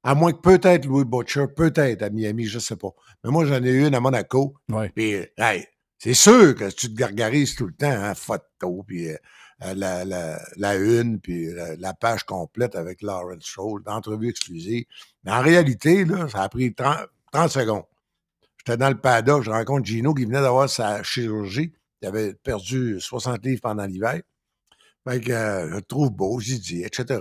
À 0.03 0.15
moins 0.15 0.33
que 0.33 0.41
peut-être 0.41 0.85
Louis 0.85 1.05
Butcher, 1.07 1.47
peut-être 1.57 2.03
à 2.03 2.11
Miami, 2.11 2.45
je 2.45 2.57
ne 2.57 2.61
sais 2.61 2.77
pas. 2.77 2.91
Mais 3.25 3.31
moi, 3.31 3.47
j'en 3.47 3.63
ai 3.65 3.73
une 3.87 3.95
à 3.95 4.01
Monaco. 4.01 4.55
Ouais. 4.71 4.91
Puis, 4.95 5.15
hey, 5.39 5.67
c'est 5.99 6.13
sûr 6.13 6.55
que 6.55 6.71
tu 6.71 6.89
te 6.93 6.95
gargarises 6.95 7.55
tout 7.55 7.67
le 7.67 7.73
temps, 7.73 7.91
hein, 7.91 8.15
photo, 8.15 8.85
puis 8.87 9.09
la, 9.61 10.05
la, 10.05 10.39
la 10.59 10.75
une, 10.77 11.21
puis 11.21 11.47
la, 11.55 11.75
la 11.77 11.95
page 11.95 12.25
complète 12.25 12.75
avec 12.77 13.01
Lawrence 13.01 13.45
Stroll, 13.45 13.83
d'entrevue 13.83 14.29
exclusive. 14.29 14.85
Mais 15.25 15.33
en 15.33 15.41
réalité, 15.41 16.05
là, 16.05 16.29
ça 16.29 16.43
a 16.43 16.49
pris 16.51 16.75
30, 16.75 17.07
30 17.33 17.51
secondes. 17.51 17.85
J'étais 18.67 18.79
dans 18.79 18.89
le 18.89 18.99
paddock, 18.99 19.43
je 19.43 19.51
rencontre 19.51 19.85
Gino 19.85 20.15
qui 20.15 20.25
venait 20.25 20.41
d'avoir 20.41 20.71
sa 20.71 21.03
chirurgie. 21.03 21.73
Il 22.01 22.09
avait 22.09 22.35
perdu 22.35 22.99
60 22.99 23.45
livres 23.45 23.61
pendant 23.61 23.85
l'hiver. 23.85 24.23
Fait 25.07 25.21
que 25.21 25.33
euh, 25.33 25.69
je 25.69 25.75
le 25.75 25.83
trouve 25.83 26.11
beau, 26.11 26.41
j'ai 26.41 26.59
dit, 26.59 26.83
etc. 26.83 27.21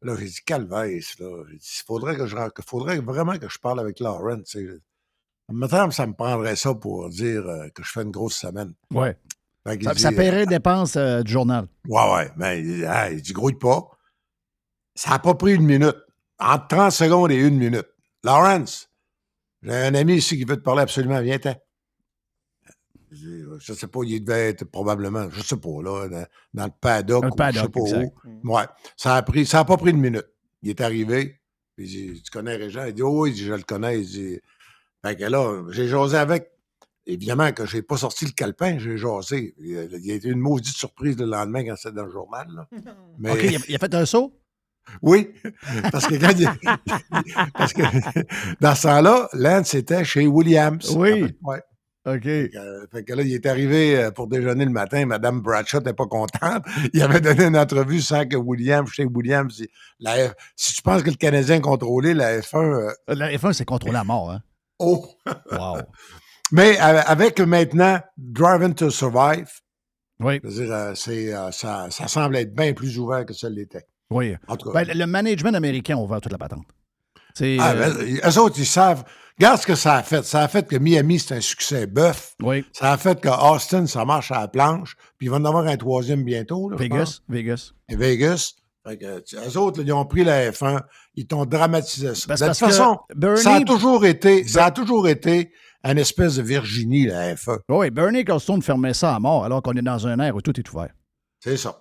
Là, 0.00 0.16
j'ai 0.18 0.24
dit, 0.24 0.40
calvaise, 0.46 1.14
là. 1.18 1.44
J'ai 1.50 1.58
dit, 1.58 1.70
il 1.78 1.84
faudrait, 1.86 2.16
que 2.16 2.26
je, 2.26 2.36
faudrait 2.66 2.98
vraiment 3.00 3.36
que 3.36 3.50
je 3.50 3.58
parle 3.58 3.80
avec 3.80 4.00
Lawrence. 4.00 4.44
tu 4.48 4.66
sais. 4.66 4.78
Maintenant, 5.50 5.90
ça 5.90 6.06
me 6.06 6.14
prendrait 6.14 6.56
ça 6.56 6.74
pour 6.74 7.10
dire 7.10 7.46
euh, 7.46 7.68
que 7.74 7.82
je 7.82 7.90
fais 7.90 8.02
une 8.02 8.10
grosse 8.10 8.36
semaine. 8.36 8.72
Ouais. 8.90 9.16
Ça, 9.66 9.76
dit, 9.76 10.00
ça 10.00 10.10
paierait 10.10 10.40
les 10.40 10.46
dépenses 10.46 10.96
euh, 10.96 11.22
du 11.22 11.32
journal. 11.32 11.66
Ouais, 11.86 12.14
ouais. 12.14 12.30
Mais 12.36 12.60
il, 12.60 12.90
il 13.12 13.20
dit, 13.20 13.32
grouille 13.32 13.58
pas. 13.58 13.90
Ça 14.94 15.10
n'a 15.10 15.18
pas 15.18 15.34
pris 15.34 15.54
une 15.54 15.66
minute. 15.66 15.96
Entre 16.38 16.68
30 16.68 16.92
secondes 16.92 17.30
et 17.30 17.36
une 17.36 17.58
minute. 17.58 17.86
Lawrence, 18.24 18.88
j'ai 19.62 19.72
un 19.72 19.94
ami 19.94 20.14
ici 20.16 20.36
qui 20.36 20.44
veut 20.44 20.56
te 20.56 20.62
parler 20.62 20.82
absolument. 20.82 21.20
Viens-t'en. 21.20 21.54
Je 23.10 23.16
dis, 23.16 23.42
Je 23.58 23.72
sais 23.74 23.86
pas, 23.86 24.00
il 24.04 24.24
devait 24.24 24.48
être 24.50 24.64
probablement, 24.64 25.28
je 25.30 25.42
sais 25.42 25.56
pas, 25.56 25.82
là, 25.82 26.08
dans, 26.08 26.26
dans 26.54 26.64
le 26.64 26.72
paddock. 26.80 27.24
Un 27.24 27.28
ou 27.28 27.30
je 27.30 27.36
paddock, 27.36 27.62
sais 27.62 27.68
pas 27.68 27.80
exact. 27.80 28.14
où. 28.44 28.54
Ouais. 28.54 28.64
Ça 28.96 29.16
a 29.16 29.22
pris, 29.22 29.46
ça 29.46 29.60
a 29.60 29.64
pas 29.64 29.76
pris 29.76 29.90
une 29.90 30.00
minute. 30.00 30.26
Il 30.62 30.70
est 30.70 30.80
arrivé. 30.80 31.40
puis 31.76 31.86
Il 31.86 32.14
dit, 32.14 32.22
tu 32.22 32.30
connais 32.30 32.56
Régent? 32.56 32.84
Il 32.86 32.94
dit, 32.94 33.02
oh, 33.02 33.22
oui, 33.22 33.30
il 33.30 33.34
dit, 33.34 33.44
je 33.44 33.52
le 33.52 33.62
connais. 33.62 34.00
Il 34.00 34.06
dit, 34.06 34.40
fait 35.04 35.16
que 35.16 35.24
là, 35.24 35.62
j'ai 35.70 35.88
jasé 35.88 36.16
avec. 36.16 36.48
Évidemment 37.04 37.50
que 37.52 37.66
j'ai 37.66 37.82
pas 37.82 37.96
sorti 37.96 38.24
le 38.26 38.30
calepin, 38.30 38.78
j'ai 38.78 38.96
jasé. 38.96 39.54
Il 39.58 39.76
a, 39.76 39.82
il 39.84 40.10
a 40.12 40.14
été 40.14 40.28
une 40.28 40.38
maudite 40.38 40.76
surprise 40.76 41.18
le 41.18 41.26
lendemain 41.26 41.64
quand 41.64 41.74
c'était 41.76 41.96
dans 41.96 42.04
le 42.04 42.12
journal. 42.12 42.46
là. 42.54 42.68
Mais, 43.18 43.32
OK, 43.32 43.40
il 43.42 43.56
a, 43.56 43.58
il 43.68 43.74
a 43.74 43.78
fait 43.78 43.92
un 43.94 44.06
saut? 44.06 44.32
Oui, 45.02 45.30
parce 45.90 46.06
que 46.06 46.14
quand 46.16 46.32
il- 46.38 46.50
parce 47.54 47.72
que 47.72 47.82
dans 48.60 48.74
ce 48.74 48.82
temps-là, 48.82 49.28
Lance 49.32 49.74
était 49.74 50.04
chez 50.04 50.26
Williams. 50.26 50.90
Oui. 50.96 51.34
Ouais. 51.42 51.60
OK. 52.04 52.26
Euh, 52.26 52.84
fait 52.90 53.04
que 53.04 53.12
là, 53.12 53.22
il 53.22 53.32
est 53.32 53.46
arrivé 53.46 53.96
euh, 53.96 54.10
pour 54.10 54.26
déjeuner 54.26 54.64
le 54.64 54.72
matin. 54.72 55.06
Madame 55.06 55.40
Bradshaw 55.40 55.78
n'était 55.78 55.92
pas 55.92 56.06
contente. 56.06 56.64
Il 56.92 57.00
avait 57.00 57.20
donné 57.20 57.44
une 57.44 57.56
entrevue 57.56 58.00
sans 58.00 58.26
que 58.26 58.36
Williams, 58.36 58.90
chez 58.90 59.04
Williams, 59.04 59.56
il- 59.60 59.68
la 60.00 60.16
F- 60.16 60.32
si 60.56 60.74
tu 60.74 60.82
penses 60.82 61.04
que 61.04 61.10
le 61.10 61.16
Canadien 61.16 61.56
est 61.56 61.60
contrôlé, 61.60 62.12
la 62.12 62.40
F1, 62.40 62.56
euh, 62.58 62.92
La 63.06 63.30
F1, 63.30 63.52
c'est 63.52 63.64
contrôlé 63.64 63.96
à 63.96 64.02
mort, 64.02 64.32
hein? 64.32 64.40
oh. 64.80 65.06
Wow. 65.52 65.76
Mais 66.50 66.76
avec 66.78 67.38
maintenant 67.40 68.00
Driving 68.18 68.74
to 68.74 68.90
Survive, 68.90 69.48
Oui, 70.18 70.40
dire, 70.40 70.72
euh, 70.72 70.94
euh, 71.08 71.50
ça, 71.52 71.86
ça 71.90 72.08
semble 72.08 72.34
être 72.36 72.52
bien 72.54 72.72
plus 72.74 72.98
ouvert 72.98 73.24
que 73.24 73.32
ça 73.32 73.48
l'était. 73.48 73.86
Oui. 74.12 74.36
En 74.48 74.56
tout 74.56 74.70
cas, 74.70 74.84
Ben, 74.84 74.96
le 74.96 75.06
management 75.06 75.54
américain 75.54 75.96
a 75.96 76.00
ouvert 76.00 76.20
toute 76.20 76.32
la 76.32 76.38
patente. 76.38 76.66
Ah, 77.40 77.42
euh, 77.72 77.94
ben, 77.94 78.20
eux 78.30 78.38
autres, 78.38 78.58
ils 78.58 78.66
savent. 78.66 79.04
Regarde 79.38 79.58
ce 79.60 79.66
que 79.66 79.74
ça 79.74 79.96
a 79.96 80.02
fait. 80.02 80.22
Ça 80.24 80.42
a 80.42 80.48
fait 80.48 80.66
que 80.68 80.76
Miami, 80.76 81.18
c'est 81.18 81.34
un 81.34 81.40
succès 81.40 81.86
bœuf. 81.86 82.34
oui, 82.42 82.64
Ça 82.72 82.92
a 82.92 82.98
fait 82.98 83.18
que 83.20 83.28
Austin, 83.28 83.86
ça 83.86 84.04
marche 84.04 84.30
à 84.30 84.40
la 84.40 84.48
planche. 84.48 84.94
Puis 85.16 85.26
ils 85.26 85.30
vont 85.30 85.36
en 85.36 85.44
avoir 85.46 85.66
un 85.66 85.76
troisième 85.76 86.22
bientôt. 86.24 86.68
là, 86.68 86.76
je 86.78 86.86
pense. 86.88 87.22
Vegas, 87.28 87.70
Vegas. 87.70 87.72
Et 87.88 87.96
Vegas. 87.96 88.52
Fait 88.86 88.98
que, 88.98 89.20
tu- 89.20 89.36
eux 89.36 89.56
autres, 89.58 89.78
là, 89.80 89.84
ils 89.86 89.92
ont 89.92 90.04
pris 90.04 90.24
la 90.24 90.50
F1, 90.50 90.82
ils 91.14 91.26
t'ont 91.26 91.46
dramatisé 91.46 92.14
ça. 92.14 92.26
Ben, 92.28 92.34
de 92.34 92.46
toute 92.48 92.58
façon, 92.58 92.98
Bernie- 93.14 93.40
ça 93.40 93.54
a 93.54 93.60
toujours 93.60 94.04
été, 94.04 94.46
ça 94.46 94.66
a 94.66 94.70
toujours 94.72 95.08
été 95.08 95.52
une 95.84 95.98
espèce 95.98 96.36
de 96.36 96.42
Virginie, 96.42 97.06
la 97.06 97.34
F1. 97.34 97.58
Oui, 97.68 97.90
Bernie 97.90 98.18
Ecclestone 98.20 98.60
fermait 98.60 98.92
ça 98.92 99.14
à 99.14 99.20
mort 99.20 99.44
alors 99.44 99.62
qu'on 99.62 99.72
est 99.72 99.82
dans 99.82 100.06
un 100.06 100.18
air 100.18 100.34
où 100.36 100.40
tout 100.42 100.58
est 100.58 100.68
ouvert. 100.72 100.90
C'est 101.40 101.56
ça. 101.56 101.80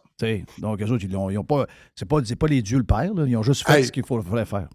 Donc, 0.59 0.81
eux 0.81 0.89
autres, 0.91 1.03
ils 1.03 1.15
ont, 1.15 1.29
ils 1.29 1.37
ont 1.37 1.43
pas. 1.43 1.65
C'est 1.95 2.07
pas, 2.07 2.17
c'est 2.23 2.35
pas 2.35 2.47
les 2.47 2.61
dieux 2.61 2.77
le 2.77 2.83
père, 2.83 3.13
là. 3.13 3.25
Ils 3.27 3.35
ont 3.37 3.43
juste 3.43 3.65
fait 3.65 3.79
Hey. 3.79 3.85
ce 3.85 3.91
qu'il 3.91 4.05
faut- 4.05 4.21
fallait 4.21 4.45
faire. 4.45 4.67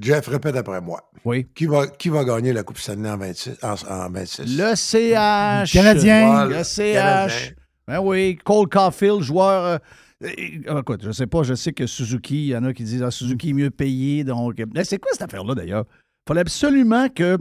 Jeff, 0.00 0.28
répète 0.28 0.56
après 0.56 0.80
moi. 0.80 1.10
Oui. 1.24 1.46
Qui 1.54 1.66
va, 1.66 1.86
qui 1.86 2.08
va 2.08 2.24
gagner 2.24 2.52
la 2.52 2.62
Coupe 2.62 2.78
Stanley 2.78 3.10
en 3.10 3.18
26? 3.18 3.56
En, 3.62 3.74
en 3.88 4.10
26? 4.10 4.56
Le 4.56 4.74
CH. 4.76 5.72
Canadien. 5.72 6.46
Le 6.46 6.62
CH. 6.62 6.94
Canadien. 6.94 7.28
Ben 7.88 7.98
oui, 8.00 8.38
Cole 8.44 8.68
Caulfield, 8.68 9.20
joueur. 9.22 9.64
euh, 9.64 9.78
Et, 10.36 10.60
ah, 10.68 10.78
écoute, 10.80 11.00
je 11.02 11.10
sais 11.12 11.26
pas, 11.26 11.42
je 11.42 11.54
sais 11.54 11.72
que 11.72 11.86
Suzuki, 11.86 12.36
il 12.36 12.48
y 12.50 12.56
en 12.56 12.62
a 12.64 12.72
qui 12.72 12.84
disent 12.84 13.02
ah, 13.02 13.10
Suzuki 13.10 13.50
est 13.50 13.52
mieux 13.54 13.70
payé. 13.70 14.22
Donc, 14.22 14.62
Mais 14.74 14.84
c'est 14.84 14.98
quoi 14.98 15.10
cette 15.12 15.22
affaire-là 15.22 15.54
d'ailleurs? 15.54 15.84
Il 15.88 16.28
fallait 16.28 16.42
absolument 16.42 17.08
que, 17.08 17.38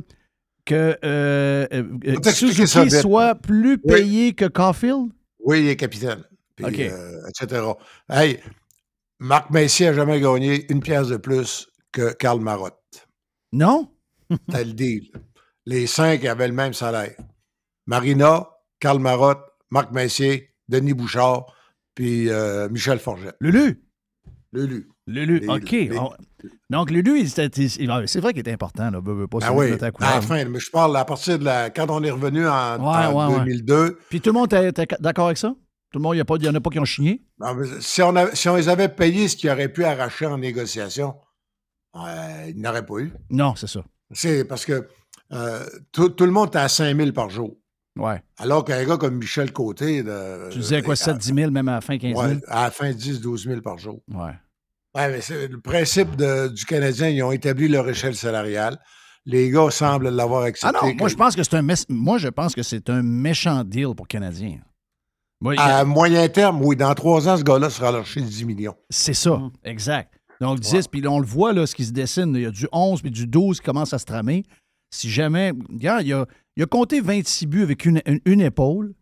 que 0.66 0.98
euh, 1.06 1.68
euh, 1.74 2.16
ça 2.24 2.32
Suzuki 2.32 2.90
soit 2.90 3.36
plus 3.36 3.80
Oui. 3.84 3.94
payé 3.94 4.34
que 4.34 4.46
Caulfield? 4.46 5.10
Oui, 5.46 5.60
il 5.62 5.68
est 5.68 5.76
capitaine. 5.76 6.24
Puis, 6.68 6.84
euh, 6.84 7.22
etc. 7.28 7.62
Hey, 8.10 8.40
Marc 9.20 9.50
Messier 9.52 9.88
n'a 9.88 9.94
jamais 9.94 10.20
gagné 10.22 10.72
une 10.72 10.80
pièce 10.82 11.08
de 11.08 11.18
plus 11.18 11.68
que 11.92 12.14
Karl 12.14 12.40
Marotte. 12.42 13.08
Non? 13.52 13.90
T'as 14.52 14.64
le 14.64 14.74
deal. 14.74 15.12
Les 15.66 15.88
cinq 15.88 16.26
avaient 16.26 16.48
le 16.48 16.54
même 16.54 16.74
salaire. 16.74 17.16
Marina, 17.86 18.48
Karl 18.80 19.00
Marotte, 19.00 19.44
Marc 19.72 19.92
Messier, 19.92 20.54
Denis 20.68 20.94
Bouchard, 20.94 21.46
puis 21.96 22.30
euh, 22.30 22.70
Michel 22.70 23.00
Forget. 23.00 23.34
Lulu? 23.40 23.84
Lulu. 24.54 24.88
Lulu, 25.08 25.40
Les- 25.40 25.48
OK. 25.50 25.72
les- 25.72 25.98
On- 25.98 26.12
Donc, 26.70 26.92
Lulu, 26.92 27.22
ah, 27.26 28.02
c'est 28.06 28.20
vrai 28.20 28.32
qu'il 28.34 28.40
était 28.42 28.52
important. 28.54 28.90
Là, 28.92 29.02
pas 29.02 29.40
Ah 29.42 29.48
celui 29.48 29.58
oui, 29.58 29.72
à 30.00 30.16
la 30.16 30.22
fin, 30.22 30.46
mais 30.46 30.60
je 30.60 30.70
parle 30.72 30.96
à 30.96 31.04
partir 31.04 31.38
de 31.40 31.44
la. 31.46 31.70
Quand 31.72 31.90
on 31.90 32.04
est 32.04 32.12
revenu 32.12 32.48
en, 32.48 32.78
Ouais, 32.80 33.06
en 33.08 33.28
ouais, 33.30 33.34
ouais. 33.34 33.40
2002, 33.40 34.00
Puis 34.10 34.22
tout 34.22 34.30
le 34.30 34.34
monde 34.40 34.54
était 34.54 34.88
d'accord 35.00 35.26
avec 35.26 35.38
ça? 35.40 35.54
Tout 35.92 35.98
le 36.00 36.04
monde, 36.04 36.14
il 36.16 36.18
n'y 36.18 36.48
en 36.50 36.56
a 36.56 36.60
pas 36.62 36.70
qui 36.70 36.80
ont 36.80 36.86
chigné? 36.86 37.24
non, 37.40 37.58
si, 37.82 38.02
on 38.04 38.16
avait- 38.16 38.36
si 38.36 38.48
on 38.48 38.56
les 38.56 38.70
avait 38.70 38.90
payés 38.90 39.28
ce 39.28 39.36
qu'ils 39.36 39.50
auraient 39.50 39.70
pu 39.70 39.84
arracher 39.86 40.26
en 40.28 40.38
négociation, 40.38 41.16
euh, 41.96 42.46
ils 42.50 42.62
n'auraient 42.62 42.86
pas 42.86 43.00
eu. 43.00 43.12
Non, 43.30 43.56
c'est 43.56 43.68
ça. 43.68 43.82
C'est 44.12 44.46
parce 44.46 44.66
que 44.66 44.88
euh, 45.32 45.66
tout, 45.92 46.10
tout 46.10 46.26
le 46.26 46.32
monde 46.32 46.50
était 46.50 46.60
à 46.60 46.70
5 46.70 46.96
000 46.96 47.12
par 47.12 47.30
jour. 47.30 47.56
Ouais. 47.98 48.22
Alors 48.38 48.64
qu'un 48.64 48.84
gars 48.86 48.98
comme 48.98 49.16
Michel 49.18 49.52
Côté. 49.52 50.04
de- 50.04 50.50
Tu 50.52 50.60
disais 50.60 50.82
quoi, 50.82 50.94
euh, 50.94 50.96
7-10 50.96 51.34
000, 51.36 51.52
même 51.52 51.68
à 51.68 51.74
la 51.76 51.82
fin, 51.82 51.98
15 51.98 52.12
000? 52.16 52.22
ouais, 52.22 52.40
à 52.48 52.64
la 52.66 52.72
fin, 52.72 52.92
10 52.94 53.20
12 53.20 53.46
000 53.46 53.62
par 53.62 53.78
jour. 53.78 54.02
Ouais. 54.14 54.32
Ouais, 54.96 55.10
mais 55.12 55.22
c'est 55.22 55.48
le 55.48 55.60
principe 55.60 56.16
de- 56.16 56.48
du 56.48 56.66
Canadien, 56.66 57.10
ils 57.10 57.22
ont 57.24 57.32
établi 57.32 57.68
leur 57.68 57.88
échelle 57.90 58.16
salariale. 58.16 58.80
Les 59.26 59.50
gars 59.52 59.70
semblent 59.70 60.10
l'avoir 60.10 60.44
Ah 60.44 60.46
accepté. 60.46 60.78
non, 60.82 60.94
moi 60.96 61.08
que- 61.08 61.12
je 61.12 61.18
pense 61.18 61.36
que 61.36 61.44
c'est 61.44 61.56
un 61.56 61.62
mes- 61.62 61.74
moi 61.90 62.18
je 62.18 62.30
pense 62.30 62.56
que 62.56 62.64
c'est 62.64 62.90
un 62.90 63.04
méchant 63.04 63.64
deal 63.64 63.94
pour 63.96 64.08
Canadien. 64.08 64.60
Moi, 65.42 65.56
À 65.58 65.86
moyen 65.86 66.28
terme, 66.28 66.62
oui, 66.62 66.76
dans 66.76 66.94
trois 66.94 67.28
ans, 67.30 67.38
ce 67.38 67.44
gars-là 67.44 67.70
sera 67.70 67.92
lâché 67.92 68.22
10 68.22 68.46
millions. 68.46 68.76
c'est 68.90 69.14
ça, 69.14 69.40
exact. 69.64 70.14
Donc 70.42 70.60
10, 70.60 70.88
puis 70.88 71.06
on 71.08 71.20
le 71.20 71.26
voit, 71.26 71.54
là, 71.54 71.66
ce 71.66 71.76
qui 71.76 71.86
se 71.86 71.92
dessine, 71.92 72.34
il 72.36 72.42
y 72.42 72.46
a 72.46 72.52
du 72.52 72.68
11 72.72 73.02
puis 73.02 73.12
du 73.12 73.26
12 73.28 73.60
qui 73.60 73.66
commence 73.66 73.94
à 73.94 74.00
se 74.00 74.06
tramer. 74.06 74.44
Si 74.92 75.10
jamais. 75.10 75.52
Regarde, 75.70 76.04
il 76.06 76.14
a, 76.14 76.26
il 76.56 76.64
a 76.64 76.66
compté 76.66 77.00
26 77.02 77.46
buts 77.46 77.64
avec 77.64 77.86
une, 77.86 78.02
une- 78.06 78.22
une 78.26 78.42
épaule, 78.42 78.94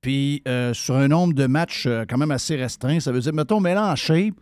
puis 0.00 0.42
euh, 0.48 0.72
sur 0.74 0.96
un 0.96 1.08
nombre 1.08 1.34
de 1.34 1.46
matchs 1.46 1.86
euh, 1.86 2.04
quand 2.08 2.16
même 2.18 2.30
assez 2.30 2.56
restreint. 2.56 3.00
Ça 3.00 3.12
veut 3.12 3.20
dire, 3.20 3.32
mettons, 3.34 3.60
mais 3.60 3.74
là 3.74 3.92
en 3.92 3.96
shape, 3.96 4.34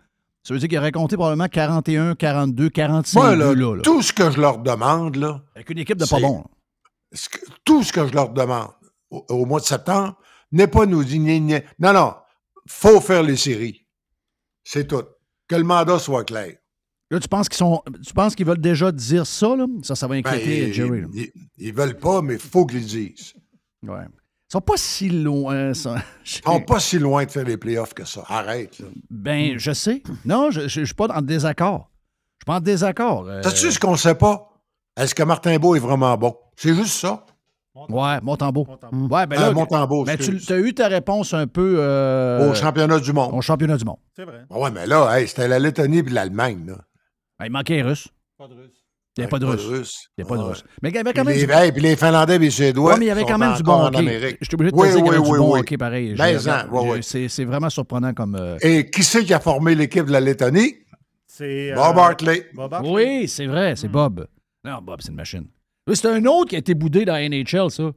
ça 0.42 0.55
veut 0.55 0.61
dire 0.61 0.68
qu'il 0.68 0.78
aurait 0.78 0.92
compté 0.92 1.16
probablement 1.16 1.49
41, 1.49 2.14
42, 2.14 2.70
45 2.70 3.20
Moi, 3.20 3.36
là, 3.36 3.53
buts, 3.55 3.61
là, 3.61 3.74
là. 3.76 3.82
tout 3.82 4.01
ce 4.03 4.12
que 4.12 4.30
je 4.30 4.40
leur 4.40 4.59
demande, 4.59 5.16
là, 5.16 5.42
Avec 5.55 5.70
une 5.70 5.78
équipe 5.78 5.99
de 5.99 6.07
pas 6.07 6.18
ce 7.12 7.28
que- 7.28 7.38
tout 7.64 7.82
ce 7.82 7.92
que 7.92 8.07
je 8.07 8.12
leur 8.12 8.30
demande 8.30 8.70
au, 9.11 9.24
au 9.30 9.47
mois 9.47 9.61
de 9.61 9.64
septembre 9.64 10.16
n'est 10.53 10.66
pas 10.66 10.86
nous 10.86 11.05
dire 11.05 11.62
non, 11.78 11.92
non, 11.92 12.14
faut 12.68 13.01
faire 13.01 13.22
les 13.22 13.36
séries. 13.36 13.86
C'est 14.64 14.86
tout. 14.88 15.05
Que 15.49 15.57
le 15.57 15.64
mandat 15.64 15.99
soit 15.99 16.24
clair. 16.24 16.57
Là, 17.11 17.20
tu 17.20 17.28
penses 17.28 17.49
qu'ils 17.49 17.59
sont. 17.59 17.82
Tu 18.05 18.12
penses 18.12 18.34
qu'ils 18.34 18.47
veulent 18.47 18.61
déjà 18.61 18.90
dire 18.90 19.24
ça, 19.26 19.55
là? 19.55 19.66
Ça, 19.82 19.94
ça 19.94 20.09
va 20.09 20.20
Ben, 20.20 20.26
inquiéter 20.26 20.72
Jerry. 20.72 21.03
là. 21.03 21.07
ils- 21.14 21.32
ils 21.59 21.72
veulent 21.72 21.97
pas, 21.99 22.20
mais 22.20 22.34
il 22.34 22.40
faut 22.40 22.66
qu'ils 22.66 22.80
le 22.80 22.84
disent. 22.84 23.32
Ouais. 23.86 24.03
Ils 24.49 24.53
sont 24.53 24.61
pas 24.61 24.76
si 24.76 25.09
loin. 25.09 25.72
ça. 25.74 25.97
Ils 26.24 26.42
sont 26.44 26.61
pas 26.62 26.80
si 26.80 26.99
loin 26.99 27.24
de 27.24 27.30
faire 27.30 27.44
les 27.44 27.57
playoffs 27.57 27.94
que 27.94 28.05
ça. 28.05 28.24
Arrête. 28.28 28.78
là. 28.80 28.86
Ben, 29.11 29.57
je 29.57 29.70
sais. 29.72 30.03
Non, 30.24 30.51
je 30.51 30.62
ne 30.62 30.68
suis 30.68 30.94
pas 30.94 31.07
en 31.09 31.22
désaccord. 31.22 31.90
Je 31.92 32.42
suis 32.42 32.47
pas 32.47 32.57
en 32.57 32.61
désaccord. 32.61 33.26
Euh, 33.28 33.42
Sais-tu 33.44 33.70
ce 33.70 33.78
qu'on 33.78 33.92
ne 33.92 33.97
sait 33.97 34.14
pas? 34.16 34.49
Est-ce 34.97 35.14
que 35.14 35.22
Martin 35.22 35.57
Beau 35.59 35.76
est 35.76 35.80
vraiment 35.80 36.16
bon? 36.16 36.36
C'est 36.57 36.74
juste 36.74 36.99
ça. 37.01 37.24
Ouais, 37.89 38.18
Montembeau. 38.22 38.64
Montembeau. 38.66 39.14
Ouais, 39.14 39.27
ben 39.27 39.37
Ah, 39.39 39.47
là, 39.49 39.53
Montembeau, 39.53 40.05
ben, 40.05 40.16
tu 40.16 40.53
as 40.53 40.57
eu 40.59 40.72
ta 40.74 40.89
réponse 40.89 41.35
un 41.35 41.47
peu 41.47 41.77
euh, 41.79 42.51
Au 42.51 42.55
championnat 42.55 42.99
du 43.01 43.12
monde. 43.12 43.31
au 43.35 43.41
championnat 43.43 43.77
du 43.77 43.85
monde. 43.85 43.99
C'est 44.14 44.24
vrai. 44.24 44.45
Ah 44.51 44.59
Ouais, 44.59 44.70
mais 44.70 44.87
là, 44.87 45.18
hey, 45.18 45.29
c'était 45.29 45.49
la 45.49 45.59
Lettonie 45.59 45.99
et 45.99 46.03
l'Allemagne. 46.03 46.64
là. 46.66 46.74
Ben, 47.39 47.47
il 47.47 47.53
manquait 47.53 47.81
un 47.81 47.87
russe. 47.89 48.09
Pas 48.39 48.49
de 48.49 48.55
russe. 48.55 48.70
Il 49.18 49.20
n'y 49.20 49.24
avait 49.24 49.31
pas 49.31 49.39
de 49.39 49.45
russe. 49.47 50.09
Il 50.18 50.24
n'y 50.24 50.29
avait 50.31 50.37
pas 50.37 50.43
de 50.43 50.49
russe. 50.49 50.64
Mais 50.83 50.91
il 50.91 50.95
y 50.95 50.99
avait 50.99 51.12
quand 51.14 51.24
même 51.24 51.35
les, 51.35 51.47
du... 51.47 51.51
hey, 51.53 51.72
puis 51.72 51.81
les 51.83 51.97
Finlandais 51.97 52.37
et 52.37 52.39
les 52.39 52.51
Suédois. 52.51 52.93
Ouais, 52.93 52.99
mais 52.99 53.07
il 53.07 53.09
y 53.09 53.11
avait 53.11 53.24
quand 53.24 53.39
même 53.39 53.55
du 53.55 53.62
bon 53.62 53.72
en 53.72 53.87
hockey. 53.87 53.99
Amérique. 53.99 54.37
Je 54.43 54.45
suis 54.47 54.55
obligé 54.55 54.72
de 54.72 54.77
te 54.77 54.81
Oui, 54.83 54.89
dire 54.89 54.97
qu'il 54.97 55.07
y 55.07 55.09
avait 55.09 55.18
oui, 55.18 55.24
du 55.24 55.31
oui, 55.33 55.39
bon 55.39 55.55
oui. 55.55 55.61
hockey 55.61 55.77
pareil. 55.79 56.14
Ben. 56.14 56.39
C'est 57.03 57.45
vraiment 57.45 57.70
surprenant 57.70 58.12
comme... 58.12 58.35
euh, 58.37 58.59
Et 58.61 58.91
qui 58.91 59.03
c'est 59.03 59.24
qui 59.24 59.33
a 59.33 59.41
formé 59.41 59.74
l'équipe 59.74 60.05
de 60.05 60.12
la 60.12 60.20
Lettonie? 60.20 60.74
C'est. 61.27 61.72
Bob 61.74 61.97
euh, 61.97 62.01
Hartley. 62.01 62.47
Bob 62.55 62.72
Hartley. 62.74 62.91
Oui, 62.93 63.29
c'est 63.29 63.47
vrai, 63.47 63.74
c'est 63.77 63.89
Bob. 63.89 64.27
Non, 64.64 64.81
Bob, 64.83 65.01
c'est 65.01 65.09
une 65.11 65.16
machine. 65.16 65.47
C'est 65.95 66.09
un 66.09 66.24
autre 66.24 66.51
qui 66.51 66.57
a 66.57 66.59
été 66.59 66.74
boudé 66.74 67.05
dans 67.05 67.12
la 67.14 67.28
NHL, 67.28 67.70
ça. 67.70 67.93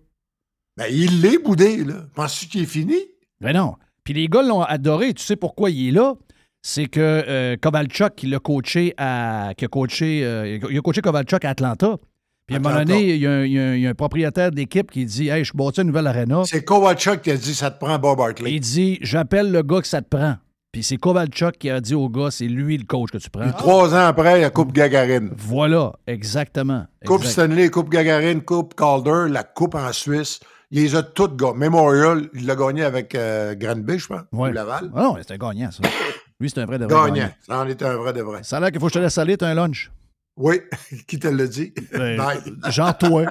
Ben, 0.78 0.86
il 0.92 1.22
l'est 1.22 1.38
boudé, 1.44 1.84
là. 1.84 2.06
Penses-tu 2.16 2.48
qu'il 2.48 2.62
est 2.62 2.66
fini? 2.66 2.96
Ben 3.42 3.54
non. 3.56 3.76
Puis 4.04 4.14
les 4.14 4.28
gars 4.28 4.42
l'ont 4.44 4.62
adoré. 4.62 5.14
Tu 5.14 5.24
sais 5.24 5.36
pourquoi 5.36 5.70
il 5.72 5.90
est 5.90 5.92
là? 5.92 6.14
C'est 6.62 6.88
que 6.88 7.00
euh, 7.00 7.56
Kovalchuk, 7.60 8.16
qui 8.16 8.28
l'a 8.28 8.40
coaché 8.40 8.94
à. 8.98 9.54
qui 9.58 9.66
a 9.66 9.68
coaché. 9.68 10.24
euh, 10.24 10.60
il 10.70 10.78
a 10.78 10.82
coaché 10.82 11.02
Kovalchuk 11.02 11.44
à 11.46 11.50
Atlanta. 11.50 11.98
Puis 12.46 12.56
à 12.56 12.60
un 12.60 12.62
moment 12.62 12.76
donné, 12.84 13.14
il 13.16 13.22
y 13.22 13.28
a 13.28 13.32
un, 13.32 13.46
il 13.46 13.52
y 13.54 13.60
a 13.60 13.64
un- 13.64 13.76
il 13.76 13.82
y 13.82 13.88
a 13.88 13.90
un 13.92 13.94
propriétaire 13.94 14.52
d'équipe 14.52 14.90
qui 14.92 15.06
dit 15.06 15.30
Hey, 15.30 15.44
je 15.46 15.54
bâtis 15.56 15.82
une 15.82 15.88
nouvelle 15.88 16.08
arena. 16.08 16.42
C'est 16.46 16.64
Kovalchuk 16.64 17.22
qui 17.22 17.32
a 17.32 17.38
dit 17.38 17.54
ça 17.54 17.72
te 17.72 17.80
prend 17.80 17.98
Bob 18.00 18.20
Et 18.20 18.24
Hartley. 18.24 18.54
il 18.56 18.60
dit 18.60 18.98
J'appelle 19.02 19.52
le 19.52 19.62
gars 19.64 19.82
que 19.82 19.88
ça 19.88 20.02
te 20.02 20.10
prend. 20.10 20.36
Puis 20.72 20.84
c'est 20.84 20.98
Kovalchuk 20.98 21.58
qui 21.58 21.70
a 21.72 21.82
dit 21.82 21.96
au 21.96 22.10
gars 22.10 22.30
C'est 22.30 22.46
lui 22.46 22.78
le 22.78 22.86
coach 22.86 23.10
que 23.12 23.18
tu 23.18 23.30
prends. 23.30 23.42
Puis 23.44 23.54
trois 23.54 23.94
ans 23.96 24.06
après, 24.06 24.40
il 24.40 24.42
y 24.42 24.46
a 24.46 24.52
Coupe 24.52 24.72
Gagarine. 24.72 25.32
Voilà, 25.36 25.94
exactement. 26.06 26.86
Coupe 27.06 27.22
Exact. 27.22 27.32
Stanley, 27.48 27.70
Coupe 27.70 27.90
Gagarine, 27.90 28.42
Coupe 28.44 28.76
Calder, 28.76 29.26
la 29.32 29.44
Coupe 29.44 29.74
en 29.76 29.92
Suisse. 29.92 30.40
Il 30.72 30.84
les 30.84 30.96
a 30.96 31.02
toutes 31.02 31.36
gagnées. 31.36 31.58
Memorial, 31.58 32.30
il 32.36 32.46
l'a 32.46 32.56
gagné 32.56 32.84
avec 32.84 33.16
euh, 33.16 33.56
Granby, 33.56 33.98
je 33.98 34.08
pense, 34.08 34.22
Ouais. 34.32 34.50
ou 34.50 34.54
Laval. 34.54 34.92
Ah 34.96 35.02
non, 35.02 35.16
un 35.18 35.38
gagnant, 35.38 35.72
ça. 35.72 35.82
Lui, 36.40 36.50
c'est 36.52 36.62
un 36.62 36.66
vrai 36.68 36.78
de 36.78 36.86
vrai. 36.86 37.10
Gagnant. 37.12 37.30
Ça 37.48 37.60
en 37.60 37.68
était 37.68 37.86
un 37.86 37.96
vrai 37.98 38.14
de 38.14 38.22
vrai. 38.22 38.42
Ça 38.44 38.58
a 38.58 38.60
l'air 38.60 38.70
qu'il 38.72 38.80
faut 38.80 38.86
que 38.86 38.94
je 38.94 39.00
te 39.00 39.04
laisse 39.04 39.18
aller, 39.18 39.36
t'as 39.38 39.48
un 39.48 39.56
lunch. 39.56 39.92
Oui, 40.38 40.62
qui 41.08 41.18
te 41.18 41.28
l'a 41.28 41.48
dit? 41.48 41.74
Ben, 41.92 42.16
Bye. 42.18 42.38
Genre 42.70 42.98
toi. 42.98 43.26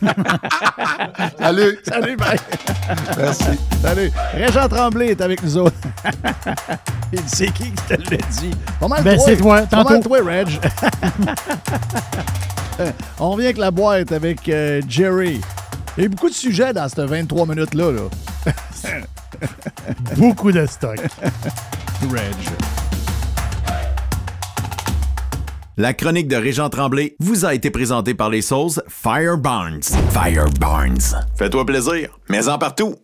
Salut. 1.38 1.78
Salut, 1.82 2.16
bye. 2.16 2.38
Merci. 3.16 3.44
Salut. 3.82 4.10
Régent 4.32 4.68
Tremblay 4.68 5.08
est 5.08 5.20
avec 5.20 5.42
nous 5.42 5.56
autres. 5.56 5.76
Il 7.12 7.20
sait 7.28 7.46
qui 7.48 7.70
qui 7.70 7.82
te 7.88 7.94
l'a 8.10 8.16
dit. 8.40 8.50
Pas 8.80 8.88
mal 8.88 9.02
Ben, 9.02 9.18
c'est 9.18 9.36
toi, 9.36 9.62
Pas 9.62 9.84
mal 9.84 10.00
toi, 10.00 10.18
Reg. 10.24 10.60
On 13.18 13.30
revient 13.30 13.46
avec 13.46 13.58
la 13.58 13.70
boîte 13.70 14.12
avec 14.12 14.48
euh, 14.48 14.82
Jerry. 14.88 15.40
Il 15.96 16.02
y 16.02 16.06
a 16.06 16.08
beaucoup 16.08 16.28
de 16.28 16.34
sujets 16.34 16.72
dans 16.72 16.88
cette 16.88 17.00
23 17.00 17.46
minutes-là. 17.46 17.92
Là. 17.92 18.02
Beaucoup 20.16 20.52
de 20.52 20.66
stock. 20.66 20.98
Reg. 22.10 22.85
La 25.78 25.92
chronique 25.92 26.26
de 26.26 26.36
Régent 26.36 26.70
Tremblay 26.70 27.16
vous 27.18 27.44
a 27.44 27.52
été 27.52 27.70
présentée 27.70 28.14
par 28.14 28.30
les 28.30 28.40
sauces 28.40 28.80
Fire 28.88 29.36
Barnes. 29.36 29.82
Fire 30.10 30.48
Barnes. 30.58 30.96
Fais-toi 31.36 31.66
plaisir, 31.66 32.18
mais 32.30 32.48
en 32.48 32.56
partout. 32.56 32.94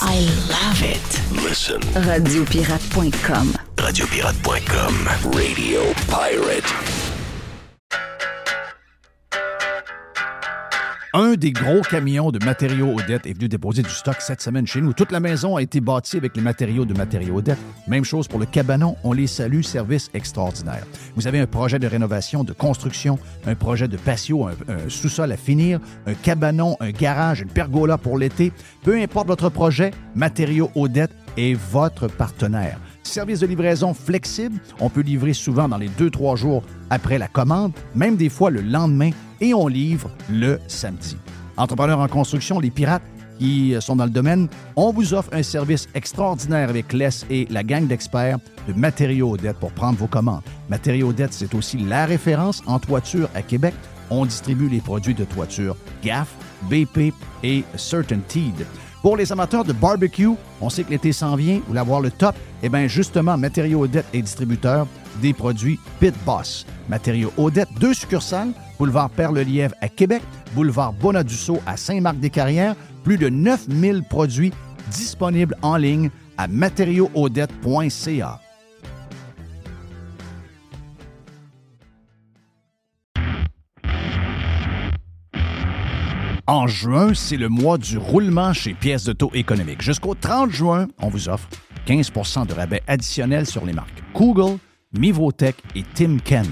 I 0.00 0.24
love 0.48 0.82
it. 0.82 1.46
Listen. 1.46 1.82
Radiopirate.com. 1.94 3.52
Radiopirate.com. 3.78 5.08
Radio 5.34 5.80
Pirate. 6.08 6.97
Un 11.14 11.36
des 11.36 11.52
gros 11.52 11.80
camions 11.80 12.30
de 12.30 12.44
matériaux 12.44 12.94
Odette 12.94 13.26
est 13.26 13.32
venu 13.32 13.48
déposer 13.48 13.82
du 13.82 13.88
stock 13.88 14.16
cette 14.20 14.42
semaine 14.42 14.66
chez 14.66 14.82
nous. 14.82 14.92
Toute 14.92 15.10
la 15.10 15.20
maison 15.20 15.56
a 15.56 15.62
été 15.62 15.80
bâtie 15.80 16.18
avec 16.18 16.36
les 16.36 16.42
matériaux 16.42 16.84
de 16.84 16.92
matériaux 16.92 17.36
Odette. 17.36 17.58
Même 17.86 18.04
chose 18.04 18.28
pour 18.28 18.38
le 18.38 18.44
cabanon. 18.44 18.96
On 19.04 19.14
les 19.14 19.26
salue. 19.26 19.62
Service 19.62 20.10
extraordinaire. 20.12 20.84
Vous 21.16 21.26
avez 21.26 21.40
un 21.40 21.46
projet 21.46 21.78
de 21.78 21.86
rénovation, 21.86 22.44
de 22.44 22.52
construction, 22.52 23.18
un 23.46 23.54
projet 23.54 23.88
de 23.88 23.96
patio, 23.96 24.46
un, 24.46 24.54
sous-sol 24.88 25.32
à 25.32 25.38
finir, 25.38 25.80
un 26.06 26.14
cabanon, 26.14 26.76
un 26.80 26.90
garage, 26.90 27.40
une 27.40 27.48
pergola 27.48 27.96
pour 27.96 28.18
l'été. 28.18 28.52
Peu 28.82 29.00
importe 29.00 29.28
votre 29.28 29.48
projet, 29.48 29.92
Matériaux 30.14 30.70
Odette 30.74 31.12
est 31.38 31.54
votre 31.54 32.06
partenaire. 32.08 32.78
Service 33.08 33.40
de 33.40 33.46
livraison 33.46 33.94
flexible. 33.94 34.60
On 34.80 34.90
peut 34.90 35.00
livrer 35.00 35.32
souvent 35.32 35.66
dans 35.66 35.78
les 35.78 35.88
2-3 35.88 36.36
jours 36.36 36.62
après 36.90 37.16
la 37.16 37.26
commande, 37.26 37.72
même 37.94 38.16
des 38.16 38.28
fois 38.28 38.50
le 38.50 38.60
lendemain, 38.60 39.10
et 39.40 39.54
on 39.54 39.66
livre 39.66 40.10
le 40.30 40.58
samedi. 40.68 41.16
Entrepreneurs 41.56 42.00
en 42.00 42.08
construction, 42.08 42.60
les 42.60 42.70
pirates 42.70 43.02
qui 43.38 43.74
sont 43.80 43.96
dans 43.96 44.04
le 44.04 44.10
domaine, 44.10 44.48
on 44.76 44.92
vous 44.92 45.14
offre 45.14 45.30
un 45.32 45.42
service 45.42 45.88
extraordinaire 45.94 46.68
avec 46.68 46.92
Les 46.92 47.08
et 47.30 47.46
la 47.50 47.62
gang 47.62 47.86
d'experts 47.86 48.38
de 48.68 48.74
Matériaux 48.74 49.32
Odette 49.32 49.56
pour 49.56 49.72
prendre 49.72 49.98
vos 49.98 50.06
commandes. 50.06 50.42
Matériaux 50.68 51.08
Odette, 51.08 51.32
c'est 51.32 51.54
aussi 51.54 51.78
la 51.78 52.04
référence 52.04 52.62
en 52.66 52.78
toiture 52.78 53.30
à 53.34 53.42
Québec. 53.42 53.74
On 54.10 54.26
distribue 54.26 54.68
les 54.68 54.80
produits 54.80 55.14
de 55.14 55.24
toiture 55.24 55.76
GAF, 56.02 56.28
BP 56.68 57.14
et 57.42 57.64
CertainTeed. 57.74 58.66
Pour 59.02 59.16
les 59.16 59.30
amateurs 59.30 59.64
de 59.64 59.72
barbecue, 59.72 60.30
on 60.60 60.70
sait 60.70 60.82
que 60.82 60.90
l'été 60.90 61.12
s'en 61.12 61.36
vient, 61.36 61.60
ou 61.68 61.72
l'avoir 61.72 62.00
le 62.00 62.10
top, 62.10 62.34
eh 62.62 62.68
bien 62.68 62.88
justement, 62.88 63.36
Matériaux 63.38 63.84
Odette 63.84 64.06
est 64.12 64.22
distributeur 64.22 64.86
des 65.22 65.32
produits 65.32 65.78
Pit 66.00 66.14
Boss. 66.26 66.66
Matériaux 66.88 67.32
Odette, 67.36 67.68
deux 67.78 67.94
succursales, 67.94 68.52
boulevard 68.78 69.10
Père-le-Lièvre 69.10 69.74
à 69.80 69.88
Québec, 69.88 70.22
boulevard 70.54 70.92
Bonadusseau 70.92 71.58
à 71.66 71.76
Saint-Marc-des-Carrières, 71.76 72.74
plus 73.04 73.18
de 73.18 73.28
9000 73.28 74.02
produits 74.02 74.52
disponibles 74.90 75.56
en 75.62 75.76
ligne 75.76 76.10
à 76.36 76.48
matériauxaudette.ca. 76.48 78.40
En 86.48 86.66
juin, 86.66 87.12
c'est 87.12 87.36
le 87.36 87.50
mois 87.50 87.76
du 87.76 87.98
roulement 87.98 88.54
chez 88.54 88.72
Pièces 88.72 89.04
d'auto 89.04 89.30
économique. 89.34 89.82
Jusqu'au 89.82 90.14
30 90.14 90.50
juin, 90.50 90.88
on 90.98 91.10
vous 91.10 91.28
offre 91.28 91.46
15% 91.86 92.46
de 92.46 92.54
rabais 92.54 92.80
additionnel 92.86 93.44
sur 93.44 93.66
les 93.66 93.74
marques 93.74 94.02
Google, 94.14 94.56
Mivotech 94.98 95.56
et 95.74 95.82
Timken. 95.82 96.46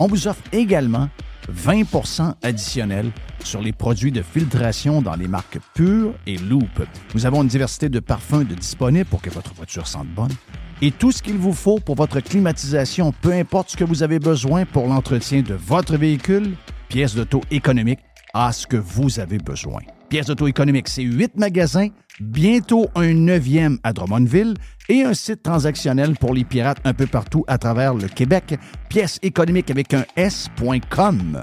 On 0.00 0.06
vous 0.06 0.26
offre 0.26 0.40
également 0.52 1.10
20% 1.52 2.32
additionnel 2.42 3.12
sur 3.44 3.60
les 3.60 3.74
produits 3.74 4.10
de 4.10 4.22
filtration 4.22 5.02
dans 5.02 5.16
les 5.16 5.28
marques 5.28 5.58
Pure 5.74 6.14
et 6.26 6.38
Loop. 6.38 6.70
Nous 7.14 7.26
avons 7.26 7.42
une 7.42 7.48
diversité 7.48 7.90
de 7.90 8.00
parfums 8.00 8.46
de 8.48 8.54
disponibles 8.54 9.10
pour 9.10 9.20
que 9.20 9.28
votre 9.28 9.52
voiture 9.52 9.86
sente 9.86 10.08
bonne 10.08 10.32
et 10.80 10.92
tout 10.92 11.12
ce 11.12 11.22
qu'il 11.22 11.36
vous 11.36 11.52
faut 11.52 11.78
pour 11.78 11.96
votre 11.96 12.20
climatisation, 12.20 13.12
peu 13.20 13.32
importe 13.32 13.68
ce 13.68 13.76
que 13.76 13.84
vous 13.84 14.02
avez 14.02 14.18
besoin 14.18 14.64
pour 14.64 14.86
l'entretien 14.86 15.42
de 15.42 15.52
votre 15.52 15.98
véhicule, 15.98 16.56
pièces 16.88 17.14
d'auto 17.14 17.42
économique 17.50 18.00
à 18.34 18.52
ce 18.52 18.66
que 18.66 18.76
vous 18.76 19.20
avez 19.20 19.38
besoin. 19.38 19.82
Pièces 20.08 20.26
d'auto 20.26 20.46
économique, 20.46 20.88
c'est 20.88 21.02
huit 21.02 21.36
magasins, 21.36 21.88
bientôt 22.20 22.88
un 22.94 23.14
neuvième 23.14 23.78
à 23.82 23.92
Drummondville 23.92 24.54
et 24.88 25.02
un 25.04 25.14
site 25.14 25.42
transactionnel 25.42 26.16
pour 26.16 26.34
les 26.34 26.44
pirates 26.44 26.80
un 26.84 26.92
peu 26.92 27.06
partout 27.06 27.44
à 27.46 27.56
travers 27.58 27.94
le 27.94 28.08
Québec. 28.08 28.58
Pièces 28.88 29.18
économiques 29.22 29.70
avec 29.70 29.94
un 29.94 30.04
S.com. 30.16 31.42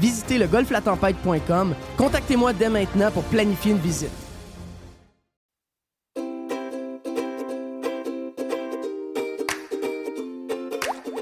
visitez 0.00 0.38
le 0.38 0.46
golflatempête.com. 0.46 1.74
Contactez-moi 1.96 2.52
dès 2.52 2.68
maintenant 2.68 3.10
pour 3.10 3.22
planifier 3.24 3.72
une 3.72 3.78
visite. 3.78 4.10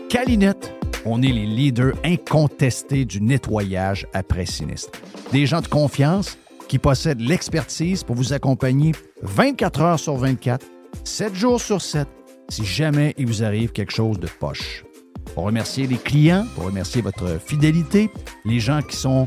Calinette, 0.08 0.72
on 1.04 1.20
est 1.22 1.32
les 1.32 1.46
leaders 1.46 1.92
incontestés 2.04 3.04
du 3.04 3.20
nettoyage 3.20 4.06
après 4.14 4.46
sinistre. 4.46 4.98
Des 5.32 5.44
gens 5.46 5.60
de 5.60 5.68
confiance 5.68 6.38
qui 6.66 6.78
possèdent 6.78 7.20
l'expertise 7.20 8.04
pour 8.04 8.16
vous 8.16 8.32
accompagner 8.32 8.92
24 9.22 9.80
heures 9.80 10.00
sur 10.00 10.16
24, 10.16 10.66
7 11.04 11.34
jours 11.34 11.60
sur 11.60 11.82
7, 11.82 12.08
si 12.48 12.64
jamais 12.64 13.14
il 13.18 13.26
vous 13.26 13.42
arrive 13.42 13.72
quelque 13.72 13.92
chose 13.92 14.18
de 14.18 14.28
poche 14.28 14.84
pour 15.38 15.46
remercier 15.46 15.86
les 15.86 15.98
clients, 15.98 16.44
pour 16.56 16.64
remercier 16.64 17.00
votre 17.00 17.38
fidélité, 17.38 18.10
les 18.44 18.58
gens 18.58 18.82
qui 18.82 18.96
sont 18.96 19.24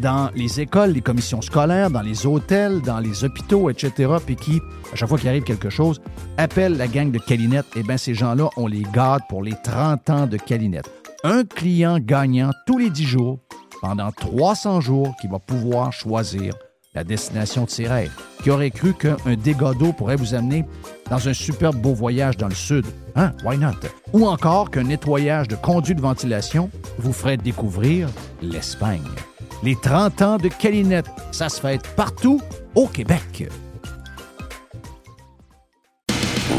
dans 0.00 0.28
les 0.34 0.60
écoles, 0.60 0.90
les 0.90 1.02
commissions 1.02 1.40
scolaires, 1.40 1.88
dans 1.88 2.02
les 2.02 2.26
hôtels, 2.26 2.80
dans 2.80 2.98
les 2.98 3.22
hôpitaux, 3.22 3.70
etc., 3.70 4.14
puis 4.26 4.34
qui, 4.34 4.60
à 4.92 4.96
chaque 4.96 5.08
fois 5.08 5.18
qu'il 5.18 5.28
arrive 5.28 5.44
quelque 5.44 5.70
chose, 5.70 6.00
appellent 6.36 6.76
la 6.76 6.88
gang 6.88 7.12
de 7.12 7.18
Calinette. 7.20 7.66
Eh 7.76 7.84
bien, 7.84 7.96
ces 7.96 8.12
gens-là, 8.12 8.50
on 8.56 8.66
les 8.66 8.82
garde 8.92 9.22
pour 9.28 9.44
les 9.44 9.54
30 9.62 10.10
ans 10.10 10.26
de 10.26 10.36
Calinette. 10.36 10.90
Un 11.22 11.44
client 11.44 12.00
gagnant 12.00 12.50
tous 12.66 12.78
les 12.78 12.90
10 12.90 13.04
jours, 13.04 13.38
pendant 13.80 14.10
300 14.10 14.80
jours, 14.80 15.14
qui 15.20 15.28
va 15.28 15.38
pouvoir 15.38 15.92
choisir 15.92 16.54
la 16.94 17.04
destination 17.04 17.64
de 17.64 17.70
ses 17.70 17.86
rêves. 17.86 18.12
Qui 18.42 18.50
aurait 18.50 18.70
cru 18.70 18.92
qu'un 18.92 19.16
dégât 19.36 19.74
d'eau 19.74 19.92
pourrait 19.92 20.16
vous 20.16 20.34
amener 20.34 20.64
dans 21.10 21.28
un 21.28 21.32
superbe 21.32 21.76
beau 21.76 21.94
voyage 21.94 22.36
dans 22.36 22.48
le 22.48 22.54
sud? 22.54 22.84
Hein? 23.14 23.32
Why 23.44 23.56
not? 23.56 23.76
Ou 24.12 24.26
encore 24.26 24.70
qu'un 24.70 24.84
nettoyage 24.84 25.48
de 25.48 25.56
conduits 25.56 25.94
de 25.94 26.00
ventilation 26.00 26.70
vous 26.98 27.12
ferait 27.12 27.36
découvrir 27.36 28.08
l'Espagne. 28.42 29.00
Les 29.62 29.76
30 29.76 30.22
ans 30.22 30.36
de 30.38 30.48
Calinette, 30.48 31.08
ça 31.30 31.48
se 31.48 31.60
fait 31.60 31.80
partout 31.94 32.40
au 32.74 32.86
Québec. 32.86 33.48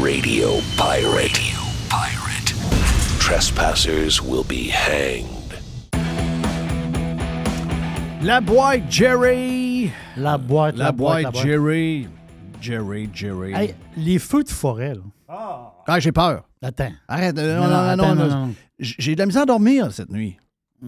Radio 0.02 0.48
Pirate. 0.76 1.32
Radio 1.32 1.60
Pirate. 1.88 2.54
Trespassers 3.20 4.22
will 4.22 4.44
be 4.44 4.70
hanged. 4.70 5.30
La 8.22 8.40
boîte 8.40 8.90
Jerry. 8.90 9.63
La 10.16 10.38
boîte, 10.38 10.76
La, 10.76 10.92
boîte, 10.92 11.34
Jerry. 11.36 12.08
Jerry, 12.60 13.08
Jerry. 13.12 13.52
Hey, 13.54 13.74
les 13.96 14.18
feux 14.18 14.42
de 14.44 14.48
forêt, 14.50 14.94
là. 14.94 15.02
Ah, 15.86 16.00
j'ai 16.00 16.12
peur. 16.12 16.48
Attends. 16.62 16.92
Arrête. 17.08 17.36
euh, 17.38 17.56
Non, 17.58 17.64
non, 17.64 17.96
non, 17.96 18.22
attends, 18.22 18.46
non, 18.46 18.54
J'ai 18.78 19.14
de 19.14 19.18
la 19.20 19.26
misère 19.26 19.42
à 19.42 19.46
dormir 19.46 19.92
cette 19.92 20.10
nuit. 20.10 20.36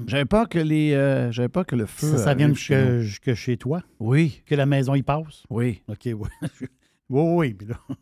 J'avais 0.07 0.25
peur 0.25 0.49
que 0.49 0.59
les. 0.59 0.93
euh, 0.95 1.31
J'avais 1.33 1.49
peur 1.49 1.65
que 1.67 1.75
le 1.77 1.87
feu. 1.87 2.13
Ça, 2.13 2.19
ça 2.19 2.35
vient 2.35 2.47
arrive 2.47 2.59
chez 2.59 2.75
jusque, 2.75 2.89
nous. 2.93 3.01
jusque 3.01 3.35
chez 3.35 3.57
toi? 3.57 3.83
Oui. 3.99 4.43
Que 4.47 4.55
la 4.55 4.67
maison 4.67 4.95
y 4.95 5.03
passe? 5.03 5.43
Oui. 5.51 5.83
OK, 5.89 5.99
oui. 6.05 6.15
oui, 6.61 6.69
oui. 7.11 7.55
Puis 7.55 7.67
là, 7.69 7.77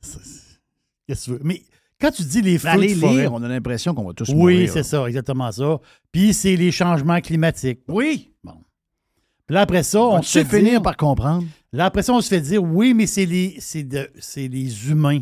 qu'est-ce 0.00 0.58
que 1.06 1.24
tu 1.24 1.30
veux? 1.32 1.40
Mais 1.44 1.62
quand 2.00 2.10
tu 2.10 2.22
dis 2.22 2.42
les 2.42 2.58
feux 2.58 2.68
Aller 2.68 2.94
de 2.94 3.00
forêt... 3.00 3.22
lire, 3.22 3.32
on 3.32 3.42
a 3.42 3.48
l'impression 3.48 3.94
qu'on 3.94 4.04
va 4.04 4.12
tous 4.12 4.28
Oui, 4.30 4.34
mourir. 4.36 4.70
c'est 4.72 4.82
ça, 4.82 5.06
exactement 5.06 5.50
ça. 5.52 5.78
Puis 6.10 6.32
c'est 6.34 6.56
les 6.56 6.70
changements 6.72 7.20
climatiques. 7.20 7.80
Oui. 7.88 8.32
Bon. 8.44 8.61
Là, 9.52 9.60
après 9.60 9.82
ça, 9.82 10.00
on 10.00 10.18
On 10.18 10.22
se 10.22 10.38
fait 10.38 10.44
finir 10.56 10.70
dire... 10.72 10.82
par 10.82 10.96
comprendre? 10.96 11.46
Là, 11.72 11.84
après 11.84 12.02
ça, 12.02 12.14
on 12.14 12.20
se 12.22 12.28
fait 12.28 12.40
dire, 12.40 12.62
oui, 12.62 12.94
mais 12.94 13.06
c'est 13.06 13.26
les, 13.26 13.56
c'est 13.60 13.82
de- 13.82 14.10
c'est 14.18 14.48
les 14.48 14.88
humains 14.90 15.20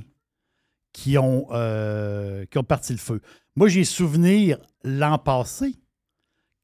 qui 0.93 1.19
ont, 1.19 1.49
euh, 1.51 2.45
qui 2.47 2.57
ont 2.59 2.63
parti 2.63 2.93
le 2.93 2.99
feu. 2.99 3.21
Moi, 3.57 3.69
j'ai 3.69 3.83
souvenir 3.85 4.59
l'an 4.85 5.19
passé, 5.19 5.75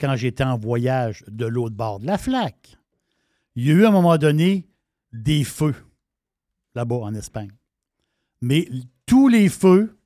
quand 0.01 0.14
j'étais 0.14 0.45
en 0.45 0.57
voyage 0.57 1.25
de 1.27 1.45
l'autre 1.47 1.75
bord 1.75 1.99
de 1.99 2.07
la 2.07 2.19
flaque, 2.19 2.77
il 3.57 3.67
y 3.67 3.71
a 3.71 3.75
eu 3.75 3.85
à 3.85 3.89
un 3.89 3.93
moment 3.93 4.17
donné 4.17 4.69
des 5.12 5.43
feux 5.43 5.75
là-bas 6.77 6.97
en 6.97 7.14
Espagne. 7.14 7.51
Mais 8.43 8.69
tous 9.07 9.27
les 9.29 9.49
feux, 9.49 9.99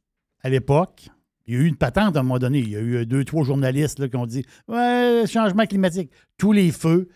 à 0.42 0.48
l'époque, 0.48 1.10
il 1.46 1.54
y 1.54 1.56
a 1.58 1.60
eu 1.60 1.66
une 1.66 1.76
patente 1.76 2.16
à 2.16 2.20
un 2.20 2.22
moment 2.22 2.38
donné. 2.38 2.60
Il 2.60 2.70
y 2.70 2.76
a 2.76 2.80
eu 2.80 3.04
deux, 3.04 3.24
trois 3.24 3.44
journalistes 3.44 3.98
là, 3.98 4.08
qui 4.08 4.16
ont 4.16 4.26
dit 4.26 4.46
Ouais, 4.68 5.24
changement 5.26 5.66
climatique. 5.66 6.10
Tous 6.38 6.52
les 6.52 6.70
feux 6.70 7.08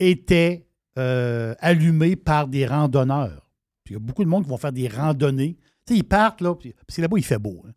étaient 0.00 0.66
euh, 0.98 1.54
allumés 1.60 2.16
par 2.16 2.48
des 2.48 2.66
randonneurs. 2.66 3.48
Il 3.86 3.92
y 3.94 3.96
a 3.96 3.98
beaucoup 3.98 4.24
de 4.24 4.28
monde 4.28 4.44
qui 4.44 4.50
vont 4.50 4.56
faire 4.56 4.72
des 4.72 4.88
randonnées. 4.88 5.56
Tu 5.86 5.94
sais, 5.94 5.98
ils 5.98 6.04
partent, 6.04 6.40
là, 6.40 6.54
parce 6.54 6.96
que 6.96 7.02
là-bas, 7.02 7.18
il 7.18 7.24
fait 7.24 7.38
beau. 7.38 7.64
hein. 7.66 7.72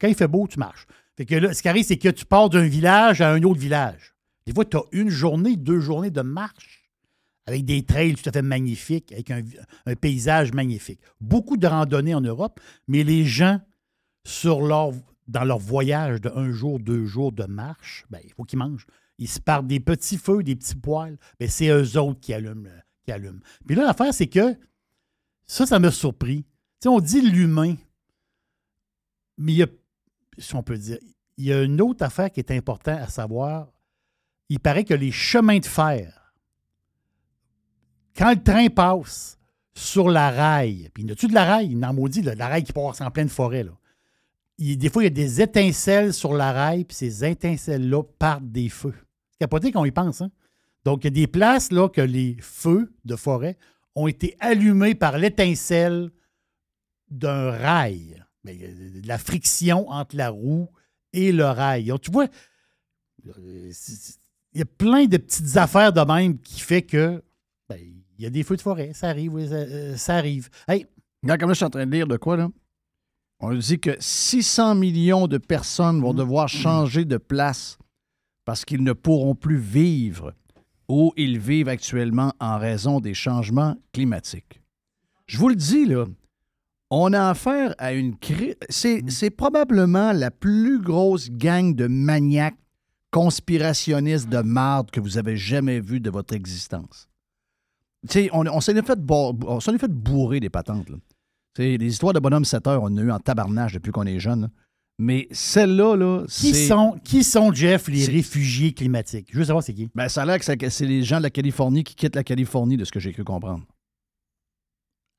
Quand 0.00 0.08
il 0.08 0.14
fait 0.14 0.28
beau, 0.28 0.46
tu 0.46 0.58
marches. 0.58 0.86
Fait 1.16 1.26
que 1.26 1.34
là, 1.34 1.52
ce 1.52 1.62
qui 1.62 1.68
arrive, 1.68 1.84
c'est 1.84 1.96
que 1.96 2.08
tu 2.08 2.24
pars 2.24 2.48
d'un 2.48 2.66
village 2.66 3.20
à 3.20 3.32
un 3.32 3.42
autre 3.42 3.60
village. 3.60 4.14
Des 4.46 4.52
fois, 4.52 4.64
tu 4.64 4.76
as 4.76 4.82
une 4.92 5.10
journée, 5.10 5.56
deux 5.56 5.80
journées 5.80 6.10
de 6.10 6.20
marche 6.22 6.84
avec 7.46 7.64
des 7.64 7.82
trails 7.82 8.14
tout 8.14 8.28
à 8.28 8.32
fait 8.32 8.42
magnifiques, 8.42 9.10
avec 9.12 9.30
un, 9.30 9.42
un 9.86 9.94
paysage 9.96 10.52
magnifique. 10.52 11.00
Beaucoup 11.20 11.56
de 11.56 11.66
randonnées 11.66 12.14
en 12.14 12.20
Europe, 12.20 12.60
mais 12.86 13.04
les 13.04 13.24
gens, 13.24 13.60
sur 14.24 14.60
leur, 14.60 14.92
dans 15.26 15.44
leur 15.44 15.58
voyage 15.58 16.20
de 16.20 16.30
un 16.34 16.52
jour, 16.52 16.78
deux 16.78 17.06
jours 17.06 17.32
de 17.32 17.44
marche, 17.44 18.04
ben, 18.10 18.20
il 18.24 18.32
faut 18.32 18.44
qu'ils 18.44 18.58
mangent. 18.58 18.86
Ils 19.18 19.28
se 19.28 19.40
partent 19.40 19.66
des 19.66 19.80
petits 19.80 20.16
feux, 20.16 20.42
des 20.42 20.56
petits 20.56 20.76
poils. 20.76 21.18
Ben, 21.38 21.48
c'est 21.48 21.68
eux 21.68 21.98
autres 21.98 22.20
qui 22.20 22.32
allument. 22.32 22.68
Qui. 23.04 23.12
Puis 23.66 23.76
là, 23.76 23.84
l'affaire, 23.84 24.14
c'est 24.14 24.26
que 24.26 24.56
ça, 25.46 25.66
ça 25.66 25.78
m'a 25.78 25.90
surpris. 25.90 26.44
On 26.86 27.00
dit 27.00 27.20
l'humain, 27.20 27.74
mais 29.36 29.52
il 29.52 29.58
y 29.58 29.62
a, 29.62 29.66
si 30.36 30.54
on 30.54 30.62
peut 30.62 30.76
dire, 30.76 30.98
il 31.36 31.46
y 31.46 31.52
a 31.52 31.62
une 31.62 31.80
autre 31.80 32.04
affaire 32.04 32.30
qui 32.30 32.40
est 32.40 32.50
importante 32.50 33.00
à 33.00 33.08
savoir. 33.08 33.72
Il 34.48 34.60
paraît 34.60 34.84
que 34.84 34.94
les 34.94 35.10
chemins 35.10 35.58
de 35.58 35.66
fer, 35.66 36.34
quand 38.16 38.30
le 38.30 38.42
train 38.42 38.68
passe 38.68 39.38
sur 39.74 40.08
la 40.08 40.30
rail, 40.30 40.90
puis 40.92 41.04
il 41.04 41.12
a-tu 41.12 41.28
de 41.28 41.34
la 41.34 41.44
rail? 41.44 41.70
Il 41.70 41.78
maudit, 41.78 42.22
la 42.22 42.48
rail 42.48 42.64
qui 42.64 42.72
passe 42.72 43.00
en 43.00 43.10
pleine 43.10 43.28
forêt, 43.28 43.64
des 44.58 44.90
fois, 44.90 45.02
il 45.02 45.06
y 45.06 45.08
a 45.08 45.10
des 45.10 45.40
étincelles 45.40 46.12
sur 46.12 46.34
la 46.34 46.52
rail, 46.52 46.84
puis 46.84 46.96
ces 46.96 47.24
étincelles-là 47.24 48.02
partent 48.18 48.50
des 48.50 48.68
feux. 48.68 48.94
Capoté 49.40 49.72
qu'on 49.72 49.84
y 49.84 49.90
pense, 49.90 50.20
hein? 50.20 50.30
Donc, 50.84 51.04
il 51.04 51.06
y 51.06 51.08
a 51.08 51.10
des 51.10 51.26
places 51.26 51.70
là, 51.72 51.88
que 51.88 52.00
les 52.00 52.36
feux 52.40 52.92
de 53.04 53.16
forêt 53.16 53.56
ont 53.94 54.06
été 54.06 54.36
allumés 54.40 54.94
par 54.94 55.18
l'étincelle 55.18 56.10
d'un 57.10 57.50
rail. 57.50 58.22
Mais 58.44 58.54
il 58.54 58.60
y 58.62 58.64
a 58.64 59.00
de 59.02 59.08
la 59.08 59.18
friction 59.18 59.88
entre 59.90 60.16
la 60.16 60.30
roue 60.30 60.68
et 61.12 61.32
le 61.32 61.44
rail. 61.44 61.86
Donc, 61.86 62.02
tu 62.02 62.10
vois, 62.10 62.26
euh, 63.26 63.72
il 64.52 64.58
y 64.58 64.62
a 64.62 64.66
plein 64.66 65.06
de 65.06 65.16
petites 65.16 65.56
affaires 65.56 65.92
de 65.92 66.00
même 66.00 66.38
qui 66.38 66.60
fait 66.60 66.82
que 66.82 67.22
ben, 67.68 67.78
il 68.18 68.22
y 68.24 68.26
a 68.26 68.30
des 68.30 68.42
feux 68.44 68.56
de 68.56 68.62
forêt. 68.62 68.92
Ça 68.94 69.08
arrive, 69.08 69.34
oui, 69.34 69.48
ça, 69.48 69.54
euh, 69.54 69.96
ça 69.96 70.16
arrive. 70.16 70.48
Hey, 70.66 70.86
Regarde, 71.22 71.40
comme 71.40 71.48
là, 71.50 71.54
je 71.54 71.58
suis 71.58 71.64
en 71.64 71.70
train 71.70 71.84
de 71.86 71.90
lire 71.92 72.06
de 72.06 72.16
quoi, 72.16 72.36
là? 72.36 72.48
On 73.40 73.52
dit 73.54 73.80
que 73.80 73.96
600 73.98 74.74
millions 74.76 75.26
de 75.26 75.38
personnes 75.38 75.98
Mmh. 75.98 76.02
vont 76.02 76.14
devoir 76.14 76.48
changer 76.48 77.04
de 77.04 77.16
place 77.16 77.78
parce 78.48 78.64
qu'ils 78.64 78.82
ne 78.82 78.94
pourront 78.94 79.34
plus 79.34 79.58
vivre 79.58 80.32
où 80.88 81.12
ils 81.18 81.38
vivent 81.38 81.68
actuellement 81.68 82.32
en 82.40 82.56
raison 82.56 82.98
des 82.98 83.12
changements 83.12 83.76
climatiques. 83.92 84.62
Je 85.26 85.36
vous 85.36 85.50
le 85.50 85.54
dis, 85.54 85.84
là, 85.84 86.06
on 86.88 87.12
a 87.12 87.28
affaire 87.28 87.74
à 87.76 87.92
une 87.92 88.16
crise. 88.16 88.56
C'est, 88.70 89.02
Mmh. 89.02 89.10
c'est 89.10 89.28
probablement 89.28 90.12
la 90.12 90.30
plus 90.30 90.80
grosse 90.80 91.28
gang 91.28 91.74
de 91.74 91.88
maniaques 91.88 92.56
conspirationnistes 93.10 94.30
de 94.30 94.38
marde 94.38 94.90
que 94.92 95.00
vous 95.00 95.18
avez 95.18 95.36
jamais 95.36 95.78
vu 95.78 96.00
de 96.00 96.08
votre 96.08 96.32
existence. 96.32 97.06
On, 98.32 98.46
on 98.46 98.60
s'en 98.62 98.72
est 98.72 98.82
fait, 99.78 99.92
bourrer 99.92 100.40
des 100.40 100.48
patentes. 100.48 100.88
Là. 100.88 100.96
Les 101.58 101.84
histoires 101.84 102.14
de 102.14 102.20
bonhomme 102.20 102.46
7 102.46 102.66
heures, 102.66 102.82
on 102.82 102.86
en 102.86 102.96
a 102.96 103.02
eu 103.02 103.10
en 103.10 103.20
tabarnage 103.20 103.74
depuis 103.74 103.92
qu'on 103.92 104.06
est 104.06 104.20
jeune. 104.20 104.48
Mais 105.00 105.28
celle-là, 105.30 105.94
là, 105.96 106.24
qui 106.28 106.54
c'est. 106.54 106.66
sont, 106.66 106.98
qui 107.04 107.22
sont, 107.22 107.52
Jeff, 107.52 107.86
les 107.88 108.04
réfugiés 108.06 108.72
climatiques? 108.72 109.28
Je 109.32 109.38
veux 109.38 109.44
savoir 109.44 109.62
c'est 109.62 109.72
qui. 109.74 109.88
Ben, 109.94 110.08
ça 110.08 110.22
a 110.22 110.24
l'air 110.26 110.38
que 110.38 110.68
c'est- 110.70 110.86
les 110.86 111.04
gens 111.04 111.18
de 111.18 111.22
la 111.22 111.30
Californie 111.30 111.84
qui 111.84 111.94
quittent 111.94 112.16
la 112.16 112.24
Californie, 112.24 112.76
de 112.76 112.84
ce 112.84 112.90
que 112.90 112.98
j'ai 112.98 113.12
cru 113.12 113.22
comprendre. 113.22 113.62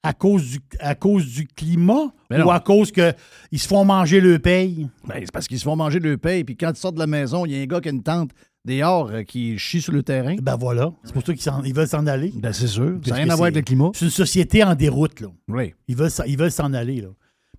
À 0.01 0.13
cause 0.13 0.43
du, 0.51 0.59
à 0.79 0.95
cause 0.95 1.25
du 1.25 1.45
climat 1.45 2.13
Mais 2.29 2.41
ou 2.41 2.51
à 2.51 2.61
cause 2.61 2.89
qu'ils 2.91 3.59
se 3.59 3.67
font 3.67 3.83
manger 3.83 4.21
le 4.21 4.39
paye? 4.39 4.87
Ben, 5.05 5.15
c'est 5.19 5.31
parce 5.31 5.47
qu'ils 5.47 5.59
se 5.59 5.63
font 5.65 5.75
manger 5.75 5.99
le 5.99 6.17
paye, 6.17 6.43
puis 6.45 6.55
quand 6.55 6.71
ils 6.73 6.77
sortent 6.79 6.95
de 6.95 6.99
la 7.01 7.07
maison, 7.07 7.45
il 7.45 7.51
y 7.51 7.59
a 7.59 7.61
un 7.61 7.65
gars 7.65 7.81
qui 7.81 7.89
a 7.89 7.91
une 7.91 8.03
tente 8.03 8.31
dehors 8.65 9.09
euh, 9.09 9.23
qui 9.23 9.57
chie 9.57 9.81
sur 9.81 9.91
le 9.93 10.03
terrain. 10.03 10.35
Ben 10.41 10.55
voilà. 10.55 10.91
C'est 11.03 11.11
pour 11.13 11.25
ça 11.25 11.33
qu'ils 11.33 11.73
veulent 11.73 11.87
s'en 11.87 12.05
aller. 12.07 12.31
Ben, 12.35 12.53
c'est 12.53 12.67
sûr. 12.67 12.97
Ça 13.03 13.11
n'a 13.11 13.15
rien 13.17 13.29
à 13.29 13.35
voir 13.35 13.47
avec 13.47 13.55
le 13.55 13.61
climat. 13.61 13.91
C'est 13.93 14.05
une 14.05 14.11
société 14.11 14.63
en 14.63 14.73
déroute, 14.75 15.19
là. 15.19 15.27
Oui. 15.49 15.73
Ils 15.89 15.95
veulent, 15.97 16.11
s'en- 16.11 16.23
ils 16.25 16.37
veulent 16.37 16.51
s'en 16.51 16.71
aller, 16.73 17.01
là. 17.01 17.09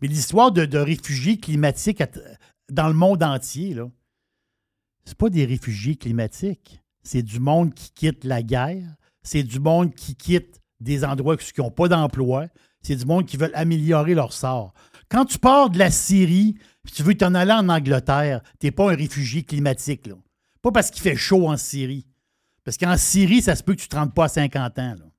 Mais 0.00 0.08
l'histoire 0.08 0.52
de, 0.52 0.78
réfugiés 0.78 1.38
climatiques 1.38 2.02
dans 2.70 2.88
le 2.88 2.94
monde 2.94 3.22
entier, 3.22 3.74
là, 3.74 3.88
c'est 5.04 5.16
pas 5.16 5.30
des 5.30 5.44
réfugiés 5.44 5.96
climatiques. 5.96 6.80
C'est 7.02 7.22
du 7.22 7.40
monde 7.40 7.74
qui 7.74 7.90
quitte 7.90 8.24
la 8.24 8.42
guerre. 8.42 8.86
C'est 9.22 9.42
du 9.42 9.58
monde 9.58 9.94
qui 9.94 10.14
quitte 10.14 10.60
des 10.80 11.04
endroits 11.04 11.36
qui 11.36 11.60
n'ont 11.60 11.70
pas 11.70 11.88
d'emploi. 11.88 12.46
C'est 12.82 12.96
du 12.96 13.04
monde 13.04 13.26
qui 13.26 13.36
veulent 13.36 13.54
améliorer 13.54 14.14
leur 14.14 14.32
sort. 14.32 14.72
Quand 15.08 15.24
tu 15.24 15.38
pars 15.38 15.70
de 15.70 15.78
la 15.78 15.90
Syrie 15.90 16.56
puis 16.82 16.94
tu 16.94 17.02
veux 17.02 17.14
t'en 17.14 17.34
aller 17.34 17.52
en 17.52 17.68
Angleterre, 17.68 18.42
t'es 18.58 18.70
pas 18.70 18.92
un 18.92 18.96
réfugié 18.96 19.42
climatique, 19.42 20.06
là. 20.06 20.14
Pas 20.62 20.72
parce 20.72 20.90
qu'il 20.90 21.02
fait 21.02 21.16
chaud 21.16 21.48
en 21.48 21.56
Syrie. 21.56 22.06
Parce 22.64 22.76
qu'en 22.76 22.96
Syrie, 22.96 23.42
ça 23.42 23.56
se 23.56 23.62
peut 23.62 23.74
que 23.74 23.80
tu 23.80 23.96
ne 23.96 24.04
te 24.06 24.10
pas 24.12 24.24
à 24.24 24.28
50 24.28 24.78
ans, 24.78 24.94
là. 24.98 25.09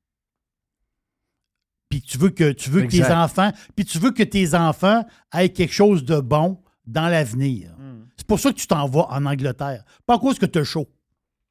Puis 1.91 2.01
tu 2.01 2.17
veux 2.17 2.29
que 2.29 2.51
tu 2.53 2.69
veux 2.71 2.81
que 2.83 2.87
tes 2.87 3.03
enfants, 3.13 3.51
puis 3.75 3.85
tu 3.85 3.99
veux 3.99 4.11
que 4.11 4.23
tes 4.23 4.55
enfants 4.55 5.05
aient 5.37 5.49
quelque 5.49 5.73
chose 5.73 6.03
de 6.05 6.19
bon 6.19 6.59
dans 6.87 7.07
l'avenir. 7.07 7.75
C'est 8.17 8.25
pour 8.25 8.39
ça 8.39 8.51
que 8.51 8.57
tu 8.57 8.65
t'en 8.65 8.87
vas 8.87 9.05
en 9.11 9.25
Angleterre. 9.25 9.83
Pas 10.07 10.15
à 10.15 10.17
cause 10.17 10.39
que 10.39 10.45
tu 10.47 10.57
as 10.59 10.63
chaud. 10.63 10.87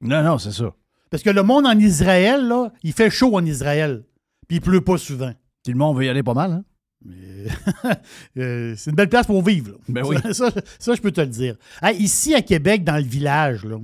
Non, 0.00 0.22
non, 0.24 0.38
c'est 0.38 0.50
ça. 0.52 0.74
Parce 1.10 1.22
que 1.22 1.30
le 1.30 1.42
monde 1.42 1.66
en 1.66 1.78
Israël, 1.78 2.46
là, 2.48 2.72
il 2.82 2.92
fait 2.92 3.10
chaud 3.10 3.36
en 3.36 3.44
Israël. 3.44 4.04
Puis 4.48 4.56
il 4.56 4.60
pleut 4.60 4.80
pas 4.80 4.96
souvent. 4.98 5.32
Tout 5.64 5.70
le 5.72 5.76
monde 5.76 5.96
veut 5.96 6.06
y 6.06 6.08
aller 6.08 6.22
pas 6.22 6.34
mal, 6.34 6.50
hein? 6.52 6.64
Euh, 8.38 8.74
c'est 8.76 8.90
une 8.90 8.96
belle 8.96 9.08
place 9.08 9.26
pour 9.26 9.42
vivre. 9.42 9.72
là. 9.72 9.76
Ben 9.88 10.04
oui. 10.04 10.16
ça, 10.22 10.32
ça- 10.50 10.60
ça, 10.78 10.94
je 10.94 11.00
peux 11.00 11.10
te 11.12 11.20
le 11.20 11.26
dire. 11.28 11.56
Hey, 11.82 11.96
ici, 12.00 12.34
à 12.34 12.42
Québec, 12.42 12.84
dans 12.84 12.96
le 12.96 13.02
village, 13.08 13.64
là, 13.64 13.78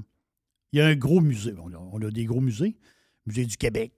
il 0.72 0.78
y 0.78 0.82
a 0.82 0.86
un 0.86 0.94
gros 0.94 1.20
musée. 1.20 1.54
On 1.62 1.72
a, 1.72 1.78
on 1.92 2.00
a 2.02 2.10
des 2.10 2.24
gros 2.24 2.40
musées. 2.40 2.76
Musée 3.26 3.44
du 3.44 3.56
Québec, 3.56 3.92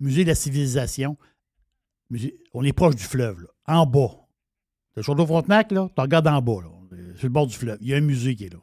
Musée 0.00 0.24
de 0.24 0.28
la 0.30 0.34
civilisation. 0.34 1.16
On 2.54 2.64
est 2.64 2.72
proche 2.72 2.96
du 2.96 3.04
fleuve, 3.04 3.40
là, 3.40 3.48
en 3.66 3.86
bas. 3.86 4.26
Le 4.96 5.02
Château-Frontenac, 5.02 5.72
là, 5.72 5.88
tu 5.94 6.00
regardes 6.00 6.28
en 6.28 6.42
bas, 6.42 6.62
là, 6.62 6.98
sur 7.16 7.26
le 7.26 7.32
bord 7.32 7.46
du 7.46 7.54
fleuve. 7.54 7.78
Il 7.80 7.88
y 7.88 7.94
a 7.94 7.96
un 7.96 8.02
musée 8.02 8.34
qui 8.34 8.44
est 8.44 8.52
là. 8.52 8.60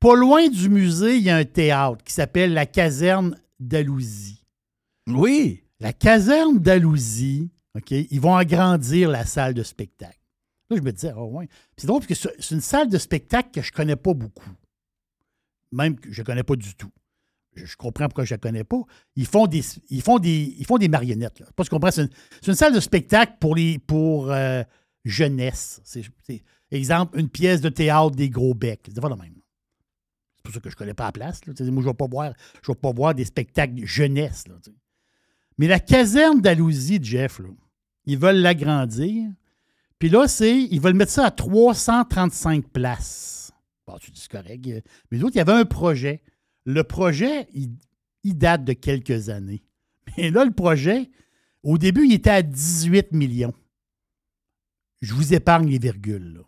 Pas 0.00 0.16
loin 0.16 0.48
du 0.48 0.68
musée, 0.68 1.16
il 1.16 1.22
y 1.22 1.30
a 1.30 1.36
un 1.36 1.44
théâtre 1.44 2.02
qui 2.02 2.12
s'appelle 2.12 2.54
la 2.54 2.66
Caserne 2.66 3.36
d'Alousie. 3.60 4.44
Oui. 5.06 5.62
La 5.80 5.92
caserne 5.92 6.58
d'Alousie, 6.58 7.50
OK, 7.74 7.90
ils 7.90 8.20
vont 8.20 8.36
agrandir 8.36 9.10
la 9.10 9.24
salle 9.24 9.54
de 9.54 9.62
spectacle. 9.62 10.18
Là, 10.68 10.76
je 10.76 10.82
me 10.82 10.92
disais, 10.92 11.12
oh 11.16 11.26
ouais. 11.26 11.48
C'est 11.76 11.86
drôle 11.86 12.00
parce 12.00 12.08
que 12.08 12.14
c'est 12.14 12.34
c'est 12.38 12.54
une 12.54 12.60
salle 12.60 12.88
de 12.88 12.98
spectacle 12.98 13.50
que 13.50 13.62
je 13.62 13.72
connais 13.72 13.96
pas 13.96 14.14
beaucoup. 14.14 14.50
Même 15.72 15.98
que 15.98 16.12
je 16.12 16.22
connais 16.22 16.42
pas 16.42 16.56
du 16.56 16.74
tout. 16.74 16.90
Je, 17.54 17.76
comprends 17.76 18.06
pourquoi 18.06 18.24
je 18.24 18.34
la 18.34 18.38
connais 18.38 18.64
pas. 18.64 18.80
Ils 19.16 19.26
font 19.26 19.46
des, 19.46 19.62
ils 19.90 20.02
font 20.02 20.18
des, 20.18 20.54
ils 20.58 20.66
font 20.66 20.78
des 20.78 20.88
marionnettes. 20.88 21.40
Là. 21.40 21.46
Pas 21.54 21.62
que 21.62 21.66
je 21.66 21.70
comprends. 21.70 21.90
C'est 21.90 22.08
une, 22.46 22.54
salle 22.54 22.74
de 22.74 22.80
spectacle 22.80 23.34
pour, 23.40 23.54
les, 23.56 23.78
pour 23.78 24.30
euh, 24.30 24.62
jeunesse. 25.04 25.82
Exemple, 26.70 27.18
une 27.18 27.28
pièce 27.28 27.60
de 27.60 27.68
théâtre 27.68 28.12
des 28.12 28.30
gros 28.30 28.54
becs. 28.54 28.82
C'est 28.86 29.00
pas 29.00 29.08
le 29.08 29.16
même. 29.16 29.34
C'est 30.36 30.42
pour 30.44 30.54
ça 30.54 30.60
que 30.60 30.70
je 30.70 30.76
connais 30.76 30.94
pas 30.94 31.06
la 31.06 31.12
place. 31.12 31.40
Moi, 31.46 31.54
je 31.58 31.64
ne 31.64 31.80
vais 31.80 31.94
pas 31.94 32.06
voir, 32.06 32.32
je 32.62 32.72
vais 32.72 32.78
pas 32.78 32.92
voir 32.92 33.14
des 33.14 33.24
spectacles 33.24 33.84
jeunesse. 33.84 34.44
Mais 35.58 35.66
la 35.66 35.80
caserne 35.80 36.40
d'Alousie, 36.40 37.00
Jeff, 37.02 37.40
ils 38.06 38.16
veulent 38.18 38.40
l'agrandir. 38.40 39.28
Puis 39.98 40.08
là, 40.08 40.26
c'est, 40.26 40.62
ils 40.62 40.80
veulent 40.80 40.94
mettre 40.94 41.12
ça 41.12 41.26
à 41.26 41.30
335 41.30 42.68
places. 42.68 43.52
Bon, 43.86 43.98
tu 43.98 44.10
dis 44.10 44.26
correct. 44.28 44.66
euh, 44.68 44.80
Mais 45.10 45.18
d'autres, 45.18 45.34
il 45.34 45.38
y 45.38 45.42
avait 45.42 45.52
un 45.52 45.66
projet. 45.66 46.22
Le 46.64 46.84
projet, 46.84 47.48
il, 47.52 47.76
date 48.36 48.64
de 48.64 48.72
quelques 48.72 49.28
années. 49.28 49.62
Mais 50.16 50.30
là, 50.30 50.44
le 50.44 50.50
projet, 50.52 51.10
au 51.62 51.78
début, 51.78 52.06
il 52.06 52.12
était 52.12 52.30
à 52.30 52.42
18 52.42 53.12
millions. 53.12 53.54
Je 55.00 55.14
vous 55.14 55.32
épargne 55.32 55.68
les 55.68 55.78
virgules. 55.78 56.42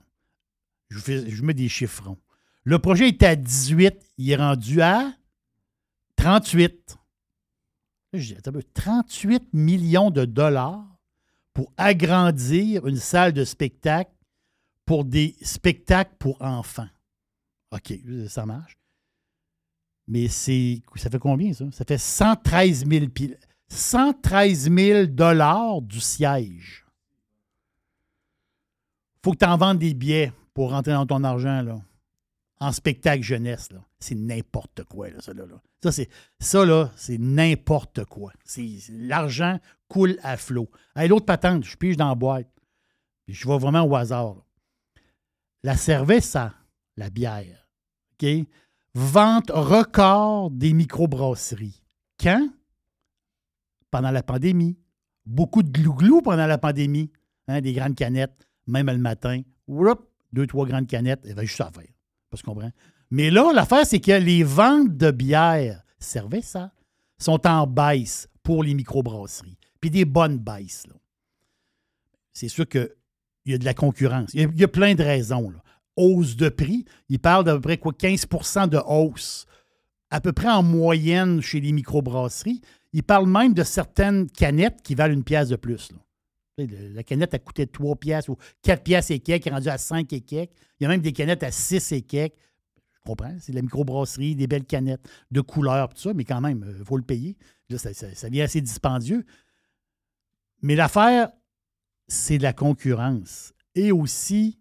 Je, 0.90 0.96
vous 0.96 1.02
fais- 1.02 1.30
je 1.30 1.42
mets 1.42 1.54
des 1.54 1.68
chiffrons. 1.68 2.18
Le 2.64 2.78
projet 2.78 3.08
était 3.08 3.26
à 3.26 3.36
18, 3.36 3.94
il 4.18 4.30
est 4.30 4.36
rendu 4.36 4.82
à 4.82 5.12
38. 6.16 6.98
Là, 8.12 8.18
je 8.20 8.26
dis, 8.26 8.34
attends 8.36 8.50
un 8.50 8.54
peu, 8.54 8.62
38 8.74 9.54
millions 9.54 10.10
de 10.10 10.24
dollars 10.24 10.86
pour 11.54 11.72
agrandir 11.76 12.86
une 12.86 12.98
salle 12.98 13.32
de 13.32 13.44
spectacle 13.44 14.12
pour 14.84 15.04
des 15.04 15.36
spectacles 15.42 16.14
pour 16.18 16.40
enfants. 16.42 16.88
OK, 17.72 17.94
ça 18.28 18.44
marche. 18.46 18.76
Mais 20.12 20.28
c'est 20.28 20.82
ça 20.96 21.08
fait 21.08 21.18
combien, 21.18 21.54
ça? 21.54 21.64
Ça 21.72 21.86
fait 21.86 21.96
113 21.96 22.84
000, 22.86 23.08
pi- 23.08 23.34
113 23.70 24.70
000 24.70 25.06
dollars 25.06 25.80
du 25.80 26.00
siège. 26.00 26.84
faut 29.24 29.32
que 29.32 29.38
tu 29.38 29.46
en 29.46 29.56
vendes 29.56 29.78
des 29.78 29.94
billets 29.94 30.30
pour 30.52 30.70
rentrer 30.72 30.92
dans 30.92 31.06
ton 31.06 31.24
argent, 31.24 31.62
là. 31.62 31.80
En 32.60 32.72
spectacle 32.72 33.22
jeunesse, 33.22 33.72
là. 33.72 33.82
C'est 34.00 34.14
n'importe 34.14 34.84
quoi, 34.84 35.08
là, 35.08 35.20
ça, 35.22 35.32
là. 35.32 35.44
Ça, 35.82 35.92
c'est, 35.92 36.08
là, 36.66 36.92
c'est 36.94 37.16
n'importe 37.18 38.04
quoi. 38.04 38.32
L'argent 38.90 39.58
coule 39.88 40.18
à 40.22 40.36
flot. 40.36 40.70
Hey, 40.94 41.08
l'autre 41.08 41.24
patente, 41.24 41.64
je 41.64 41.74
pige 41.76 41.96
dans 41.96 42.08
la 42.10 42.14
boîte. 42.14 42.48
Je 43.28 43.48
vais 43.48 43.58
vraiment 43.58 43.82
au 43.84 43.94
hasard. 43.96 44.34
là. 44.34 44.42
La 45.62 45.76
cerveza, 45.76 46.52
la 46.98 47.08
bière, 47.08 47.66
OK? 48.20 48.28
Vente 48.94 49.50
record 49.50 50.50
des 50.50 50.72
microbrasseries. 50.72 51.82
Quand? 52.20 52.48
Pendant 53.90 54.10
la 54.10 54.22
pandémie. 54.22 54.76
Beaucoup 55.24 55.62
de 55.62 55.70
glouglou 55.70 56.20
pendant 56.20 56.46
la 56.46 56.58
pandémie. 56.58 57.10
Hein, 57.48 57.60
des 57.60 57.72
grandes 57.72 57.96
canettes, 57.96 58.46
même 58.66 58.86
le 58.86 58.98
matin. 58.98 59.42
Whoop, 59.66 60.08
deux, 60.32 60.46
trois 60.46 60.66
grandes 60.66 60.86
canettes, 60.86 61.22
il 61.24 61.34
va 61.34 61.42
juste 61.42 61.60
à 61.60 61.70
faire. 61.70 61.90
Pas 62.30 62.36
se 62.36 62.42
comprend. 62.42 62.70
Mais 63.10 63.30
là, 63.30 63.52
l'affaire, 63.52 63.86
c'est 63.86 64.00
que 64.00 64.12
les 64.12 64.44
ventes 64.44 64.96
de 64.96 65.10
bière, 65.10 65.82
cerveza, 65.98 66.72
sont 67.18 67.46
en 67.46 67.66
baisse 67.66 68.28
pour 68.42 68.64
les 68.64 68.74
microbrasseries. 68.74 69.58
Puis 69.80 69.90
des 69.90 70.04
bonnes 70.04 70.38
baisses. 70.38 70.86
C'est 72.32 72.48
sûr 72.48 72.68
qu'il 72.68 72.88
y 73.46 73.54
a 73.54 73.58
de 73.58 73.64
la 73.64 73.74
concurrence. 73.74 74.30
Il 74.34 74.58
y 74.58 74.64
a, 74.64 74.68
plein 74.68 74.94
de 74.94 75.02
raisons. 75.02 75.52
Hausse 75.96 76.36
de 76.36 76.48
prix, 76.48 76.84
il 77.08 77.18
parle 77.18 77.44
d'à 77.44 77.54
peu 77.54 77.60
près 77.60 77.78
quoi, 77.78 77.92
15% 77.92 78.68
de 78.68 78.78
hausse, 78.78 79.46
à 80.10 80.20
peu 80.20 80.32
près 80.32 80.48
en 80.48 80.62
moyenne 80.62 81.40
chez 81.40 81.60
les 81.60 81.72
microbrasseries. 81.72 82.60
Il 82.92 83.02
parle 83.02 83.26
même 83.28 83.54
de 83.54 83.62
certaines 83.62 84.30
canettes 84.30 84.82
qui 84.82 84.94
valent 84.94 85.14
une 85.14 85.24
pièce 85.24 85.48
de 85.48 85.56
plus. 85.56 85.90
La 86.58 87.02
canette 87.02 87.32
a 87.34 87.38
coûté 87.38 87.66
3 87.66 87.96
pièces 87.96 88.28
ou 88.28 88.36
4 88.62 88.82
pièces 88.82 89.10
et 89.10 89.18
quelques, 89.20 89.48
rendue 89.48 89.68
à 89.68 89.78
5 89.78 90.12
et 90.12 90.20
quelques. 90.20 90.52
Il 90.78 90.84
y 90.84 90.86
a 90.86 90.88
même 90.88 91.00
des 91.00 91.12
canettes 91.12 91.42
à 91.42 91.50
6 91.50 91.92
et 91.92 92.02
quelques. 92.02 92.34
Je 92.92 93.00
comprends. 93.10 93.34
C'est 93.40 93.52
de 93.52 93.56
la 93.56 93.62
microbrasserie, 93.62 94.36
des 94.36 94.46
belles 94.46 94.66
canettes 94.66 95.08
de 95.30 95.40
couleurs, 95.40 95.88
tout 95.88 96.00
ça, 96.00 96.12
mais 96.14 96.24
quand 96.24 96.40
même, 96.42 96.76
il 96.78 96.84
faut 96.84 96.98
le 96.98 97.02
payer. 97.02 97.36
Là, 97.70 97.78
ça, 97.78 97.94
ça- 97.94 98.28
devient 98.28 98.42
assez 98.42 98.60
dispendieux. 98.60 99.24
Mais 100.60 100.76
l'affaire, 100.76 101.30
c'est 102.06 102.38
de 102.38 102.42
la 102.42 102.52
concurrence 102.52 103.54
et 103.74 103.90
aussi 103.90 104.58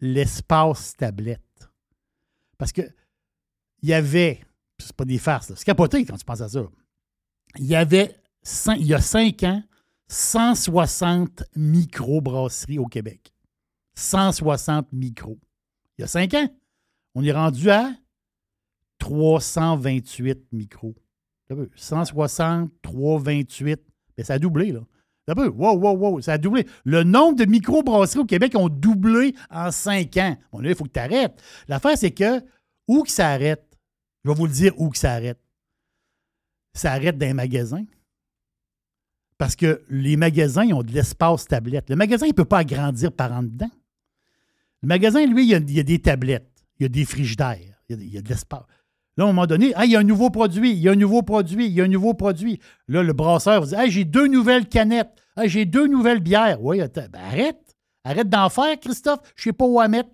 l'espace 0.00 0.94
tablette. 0.96 1.70
Parce 2.58 2.72
que 2.72 2.82
il 3.82 3.88
y 3.88 3.94
avait, 3.94 4.40
c'est 4.78 4.92
pas 4.92 5.04
des 5.04 5.18
farces, 5.18 5.54
c'est 5.54 5.64
capoté 5.64 6.04
quand 6.04 6.16
tu 6.16 6.24
penses 6.24 6.40
à 6.42 6.48
ça. 6.48 6.68
Il 7.58 7.66
y 7.66 7.74
avait, 7.74 8.14
il 8.76 8.86
y 8.86 8.94
a 8.94 9.00
cinq 9.00 9.42
ans, 9.42 9.62
160 10.08 11.44
microbrasseries 11.56 12.78
au 12.78 12.86
Québec. 12.86 13.32
160 13.94 14.92
micros. 14.92 15.38
Il 15.96 16.02
y 16.02 16.04
a 16.04 16.08
cinq 16.08 16.34
ans, 16.34 16.48
on 17.14 17.24
est 17.24 17.32
rendu 17.32 17.70
à 17.70 17.94
328 18.98 20.52
micros. 20.52 20.94
T'as 21.48 21.54
vu? 21.54 21.68
160, 21.74 22.70
328. 22.82 23.80
Mais 24.16 24.24
ça 24.24 24.34
a 24.34 24.38
doublé, 24.38 24.72
là. 24.72 24.80
Vu? 25.34 25.48
Wow, 25.48 25.78
wow, 25.78 25.96
wow, 25.96 26.20
ça 26.20 26.34
a 26.34 26.38
doublé. 26.38 26.66
Le 26.84 27.02
nombre 27.02 27.36
de 27.36 27.44
microbrasseries 27.44 28.20
au 28.20 28.26
Québec 28.26 28.54
ont 28.56 28.68
doublé 28.68 29.34
en 29.50 29.70
cinq 29.70 30.16
ans. 30.16 30.36
Bon, 30.52 30.60
là, 30.60 30.70
il 30.70 30.74
faut 30.74 30.84
que 30.84 30.92
tu 30.92 31.00
arrêtes. 31.00 31.40
L'affaire, 31.68 31.96
c'est 31.96 32.10
que 32.10 32.42
où 32.88 33.02
que 33.02 33.10
ça 33.10 33.28
arrête, 33.28 33.64
je 34.24 34.30
vais 34.30 34.36
vous 34.36 34.46
le 34.46 34.52
dire 34.52 34.72
où 34.80 34.90
que 34.90 34.98
ça 34.98 35.12
arrête. 35.12 35.40
Ça 36.74 36.92
arrête 36.92 37.18
dans 37.18 37.26
les 37.26 37.34
magasins. 37.34 37.84
Parce 39.38 39.56
que 39.56 39.82
les 39.88 40.16
magasins, 40.16 40.68
ont 40.72 40.82
de 40.82 40.92
l'espace 40.92 41.46
tablette. 41.46 41.88
Le 41.88 41.96
magasin, 41.96 42.26
il 42.26 42.30
ne 42.30 42.34
peut 42.34 42.44
pas 42.44 42.58
agrandir 42.58 43.10
par 43.10 43.32
en 43.32 43.42
dedans. 43.42 43.70
Le 44.82 44.88
magasin, 44.88 45.24
lui, 45.26 45.44
il 45.44 45.50
y 45.50 45.54
a, 45.54 45.58
il 45.58 45.72
y 45.72 45.80
a 45.80 45.82
des 45.82 45.98
tablettes, 45.98 46.50
il 46.78 46.82
y 46.82 46.86
a 46.86 46.88
des 46.88 47.04
frigidaires, 47.04 47.58
il 47.88 47.96
y 47.96 47.98
a, 47.98 48.02
il 48.02 48.14
y 48.14 48.18
a 48.18 48.22
de 48.22 48.28
l'espace. 48.28 48.64
Là, 49.20 49.26
à 49.26 49.28
un 49.28 49.32
moment 49.34 49.46
donné, 49.46 49.74
ah, 49.76 49.84
il 49.84 49.90
y 49.90 49.96
a 49.96 49.98
un 49.98 50.02
nouveau 50.02 50.30
produit, 50.30 50.72
il 50.72 50.78
y 50.78 50.88
a 50.88 50.92
un 50.92 50.96
nouveau 50.96 51.20
produit, 51.20 51.66
il 51.66 51.72
y 51.72 51.82
a 51.82 51.84
un 51.84 51.88
nouveau 51.88 52.14
produit. 52.14 52.58
Là, 52.88 53.02
le 53.02 53.12
brasseur 53.12 53.66
dit 53.66 53.74
Hey, 53.74 53.90
j'ai 53.90 54.06
deux 54.06 54.28
nouvelles 54.28 54.66
canettes, 54.66 55.12
Hey, 55.36 55.46
j'ai 55.50 55.66
deux 55.66 55.86
nouvelles 55.88 56.20
bières. 56.20 56.56
Oui, 56.62 56.78
ben, 56.78 57.10
arrête. 57.14 57.76
Arrête 58.02 58.30
d'en 58.30 58.48
faire, 58.48 58.80
Christophe. 58.80 59.20
Je 59.36 59.42
ne 59.42 59.44
sais 59.50 59.52
pas 59.52 59.66
où 59.66 59.78
à 59.78 59.88
mettre. 59.88 60.08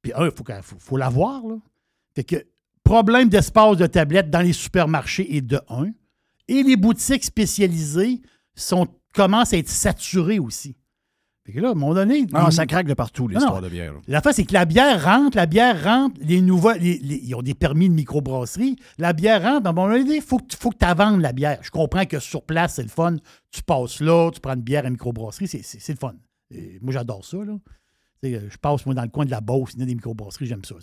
Puis, 0.00 0.12
il 0.16 0.30
faut, 0.62 0.96
l'avoir. 0.96 1.44
Là. 1.44 1.56
Fait 2.14 2.22
que, 2.22 2.36
problème 2.84 3.28
d'espace 3.28 3.78
de 3.78 3.86
tablette 3.88 4.30
dans 4.30 4.42
les 4.42 4.52
supermarchés 4.52 5.36
est 5.36 5.42
de 5.42 5.60
un. 5.68 5.90
Et 6.46 6.62
les 6.62 6.76
boutiques 6.76 7.24
spécialisées 7.24 8.22
sont, 8.54 8.86
commencent 9.12 9.54
à 9.54 9.58
être 9.58 9.68
saturées 9.68 10.38
aussi. 10.38 10.76
Que 11.52 11.60
là, 11.60 11.68
à 11.68 11.70
un 11.72 11.74
moment 11.74 11.92
donné. 11.94 12.26
Ah, 12.32 12.46
les- 12.48 12.54
ça 12.54 12.64
craque 12.64 12.86
de 12.86 12.94
partout, 12.94 13.28
l'histoire 13.28 13.60
de 13.60 13.68
bière. 13.68 13.92
La 14.08 14.22
face, 14.22 14.36
c'est 14.36 14.44
que 14.46 14.54
la 14.54 14.64
bière 14.64 15.04
rentre, 15.04 15.36
la 15.36 15.44
bière 15.44 15.84
rentre, 15.84 16.18
les 16.22 16.40
nouveaux, 16.40 16.72
les- 16.72 16.98
les- 16.98 17.20
ils 17.22 17.34
ont 17.34 17.42
des 17.42 17.52
permis 17.52 17.90
de 17.90 17.94
microbrasserie. 17.94 18.76
La 18.96 19.12
bière 19.12 19.42
rentre, 19.42 19.70
bon, 19.74 19.92
il 19.92 20.22
faut, 20.22 20.38
que- 20.38 20.56
faut 20.58 20.70
que 20.70 20.78
tu 20.78 20.94
vendes 20.96 21.20
la 21.20 21.32
bière. 21.32 21.58
Je 21.60 21.70
comprends 21.70 22.06
que 22.06 22.18
sur 22.18 22.42
place, 22.44 22.74
c'est 22.76 22.82
le 22.82 22.88
fun. 22.88 23.16
Tu 23.50 23.62
passes 23.62 24.00
là, 24.00 24.30
tu 24.32 24.40
prends 24.40 24.54
une 24.54 24.62
bière 24.62 24.86
à 24.86 24.90
microbrasserie, 24.90 25.46
c'est, 25.46 25.88
le 25.92 25.96
fun. 25.98 26.14
Et 26.50 26.78
moi, 26.80 26.92
j'adore 26.94 27.24
ça. 27.24 27.36
Là. 27.36 27.58
Je 28.22 28.56
passe, 28.56 28.86
moi, 28.86 28.94
dans 28.94 29.02
le 29.02 29.08
coin 29.08 29.26
de 29.26 29.30
la 29.30 29.42
Beauce, 29.42 29.72
il 29.74 29.80
y 29.80 29.82
a 29.82 29.86
des 29.86 29.94
microbrasseries, 29.94 30.46
j'aime 30.46 30.64
ça. 30.64 30.76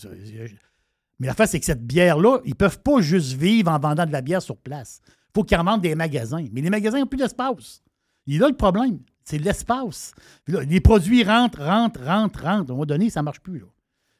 Mais 1.19 1.25
la 1.27 1.33
face, 1.33 1.51
c'est 1.51 1.59
que 1.59 1.65
cette 1.65 1.85
bière-là, 1.87 2.39
ils 2.45 2.49
ne 2.51 2.55
peuvent 2.55 2.79
pas 2.81 3.01
juste 3.01 3.33
vivre 3.33 3.71
en 3.71 3.79
vendant 3.79 4.05
de 4.05 4.11
la 4.11 4.21
bière 4.21 4.43
sur 4.43 4.57
place. 4.57 5.01
Il 5.07 5.31
faut 5.35 5.43
qu'ils 5.43 5.57
en 5.57 5.63
vendent 5.63 5.81
des 5.81 5.95
magasins. 5.95 6.45
Mais 6.51 6.61
les 6.61 6.69
magasins 6.69 6.99
n'ont 6.99 7.07
plus 7.07 7.17
d'espace. 7.17 7.81
Il 8.27 8.35
est 8.35 8.39
là 8.39 8.47
le 8.47 8.55
problème. 8.55 8.99
C'est 9.23 9.37
l'espace. 9.37 10.13
Les 10.47 10.81
produits 10.81 11.23
rentrent, 11.23 11.61
rentrent, 11.63 12.03
rentrent, 12.03 12.43
rentrent. 12.43 12.69
À 12.69 12.73
un 12.73 12.75
moment 12.75 12.85
donné, 12.85 13.09
ça 13.09 13.21
ne 13.21 13.25
marche 13.25 13.39
plus. 13.41 13.59
Là. 13.59 13.65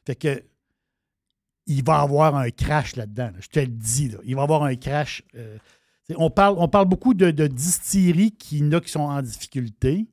Fait 0.06 0.14
que 0.16 0.42
il 1.66 1.84
va 1.84 1.98
y 1.98 2.02
avoir 2.02 2.34
un 2.36 2.50
crash 2.50 2.96
là-dedans. 2.96 3.26
là. 3.26 3.38
Je 3.40 3.48
te 3.48 3.60
le 3.60 3.66
dis. 3.68 4.08
Là. 4.08 4.18
Il 4.24 4.34
va 4.34 4.40
y 4.42 4.44
avoir 4.44 4.64
un 4.64 4.74
crash. 4.74 5.22
euh, 5.36 5.56
on, 6.16 6.28
parle, 6.30 6.56
on 6.58 6.68
parle 6.68 6.86
beaucoup 6.88 7.14
de, 7.14 7.30
de 7.30 7.46
distilleries 7.46 8.32
qui, 8.32 8.68
qui 8.68 8.90
sont 8.90 9.00
en 9.00 9.22
difficulté. 9.22 10.08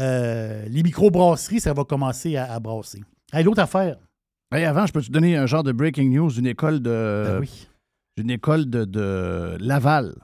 Euh, 0.00 0.66
les 0.68 0.82
microbrasseries, 0.82 1.60
ça 1.60 1.72
va 1.72 1.84
commencer 1.84 2.36
à, 2.36 2.52
à 2.52 2.60
brasser. 2.60 3.02
Hey, 3.32 3.42
L'autre 3.44 3.62
affaire. 3.62 3.96
Hey, 4.52 4.64
avant, 4.64 4.86
je 4.86 4.92
peux 4.92 5.02
te 5.02 5.10
donner 5.10 5.36
un 5.36 5.46
genre 5.46 5.62
de 5.64 5.72
breaking 5.72 6.10
news 6.10 6.30
d'une 6.30 6.46
école 6.46 6.80
de. 6.80 7.24
Ben 7.26 7.38
oui. 7.40 7.66
D'une 8.18 8.30
école 8.30 8.68
de, 8.70 8.84
de 8.84 9.56
Laval. 9.60 10.14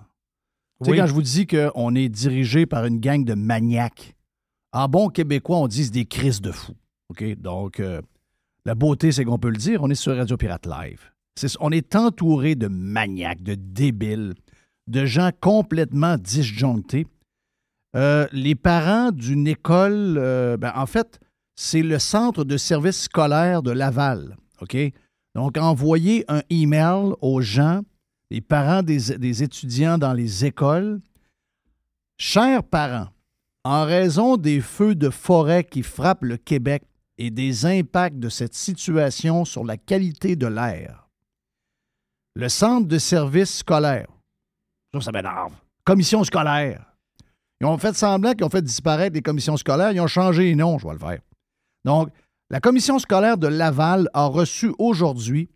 Tu 0.83 0.87
sais, 0.87 0.91
Oui. 0.93 0.99
quand 0.99 1.07
je 1.07 1.13
vous 1.15 1.23
dis 1.23 1.47
qu'on 1.47 1.95
est 1.95 2.09
dirigé 2.09 2.67
par 2.67 2.85
une 2.87 2.99
gang 3.01 3.25
de 3.25 3.35
maniaques, 3.35 4.15
en 4.73 4.89
bon 4.89 5.09
québécois, 5.09 5.59
on 5.59 5.69
dit 5.69 5.91
des 5.91 6.07
crises 6.07 6.41
de 6.41 6.51
fous. 6.53 6.75
OK? 7.11 7.25
Donc, 7.39 7.79
euh, 7.81 8.01
la 8.65 8.75
beauté, 8.75 9.13
c'est 9.13 9.25
qu'on 9.25 9.39
peut 9.39 9.51
le 9.51 9.57
dire, 9.57 9.83
on 9.83 9.91
est 9.91 9.95
sur 9.95 10.17
Radio 10.17 10.37
Pirate 10.37 10.67
Live. 10.67 11.01
On 11.61 11.71
est 11.71 11.95
entouré 11.97 12.55
de 12.55 12.69
maniaques, 12.69 13.43
de 13.43 13.55
débiles, 13.55 14.35
de 14.87 15.07
gens 15.07 15.31
complètement 15.41 16.17
disjonctés. 16.17 17.07
Euh, 17.97 18.27
les 18.33 18.55
parents 18.55 19.11
d'une 19.13 19.47
école, 19.47 20.17
euh, 20.19 20.57
ben, 20.57 20.73
en 20.75 20.87
fait, 20.87 21.21
c'est 21.55 21.83
le 21.83 21.99
centre 21.99 22.45
de 22.45 22.57
service 22.57 23.03
scolaire 23.03 23.63
de 23.63 23.71
Laval. 23.71 24.37
OK? 24.61 24.77
Donc, 25.35 25.57
envoyer 25.59 26.25
un 26.29 26.43
email 26.51 27.13
aux 27.21 27.41
gens, 27.41 27.83
les 28.33 28.41
parents 28.41 28.83
des, 28.83 29.43
étudiants 29.43 29.99
dans 29.99 30.15
les 30.15 30.47
écoles. 30.47 31.03
Chers 32.17 32.65
parents, 32.65 33.09
en 33.63 33.85
raison 33.85 34.39
des 34.39 34.63
feux 34.63 34.95
de 34.95 35.11
forêt 35.11 35.65
qui 35.65 35.83
frappent 35.83 36.25
le 36.25 36.39
Québec 36.39 36.83
et 37.19 37.31
des 37.31 37.67
impacts 37.67 38.19
de 38.19 38.31
cette 38.31 38.55
situation 38.55 39.45
sur 39.45 39.65
la 39.65 39.77
qualité 39.77 40.35
de 40.35 40.47
l'air, 40.47 41.11
le 42.35 42.49
centre 42.49 42.89
de 42.89 42.99
service 42.99 43.59
scolaire, 43.59 44.09
ça, 44.95 45.03
ça 45.03 45.13
m'énerve, 45.13 45.53
commission 45.85 46.25
scolaire, 46.25 46.87
ils 47.61 47.67
ont 47.67 47.77
fait 47.77 47.95
semblant 47.95 48.33
qu'ils 48.33 48.47
ont 48.47 48.51
fait 48.51 48.63
disparaître 48.63 49.15
les 49.15 49.21
commissions 49.21 49.59
scolaires, 49.59 49.93
ils 49.93 50.01
ont 50.01 50.07
changé 50.07 50.45
les 50.45 50.55
noms, 50.55 50.79
je 50.79 50.87
vais 50.87 50.95
le 50.95 50.99
faire. 50.99 51.21
Donc, 51.85 52.09
la 52.49 52.61
commission 52.61 52.99
scolaire 52.99 53.37
de 53.37 53.47
Laval 53.47 54.09
a 54.15 54.25
reçu 54.25 54.73
aujourd'hui 54.79 55.51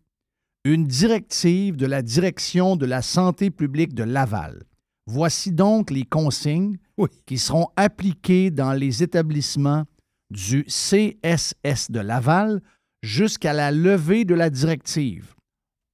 une 0.72 0.84
directive 0.84 1.76
de 1.76 1.86
la 1.86 2.02
direction 2.02 2.76
de 2.76 2.86
la 2.86 3.02
santé 3.02 3.50
publique 3.50 3.94
de 3.94 4.02
Laval. 4.02 4.64
Voici 5.06 5.52
donc 5.52 5.90
les 5.92 6.04
consignes 6.04 6.78
qui 7.26 7.38
seront 7.38 7.68
appliquées 7.76 8.50
dans 8.50 8.72
les 8.72 9.02
établissements 9.02 9.84
du 10.30 10.64
CSS 10.64 11.90
de 11.90 12.00
Laval 12.00 12.60
jusqu'à 13.02 13.52
la 13.52 13.70
levée 13.70 14.24
de 14.24 14.34
la 14.34 14.50
directive. 14.50 15.34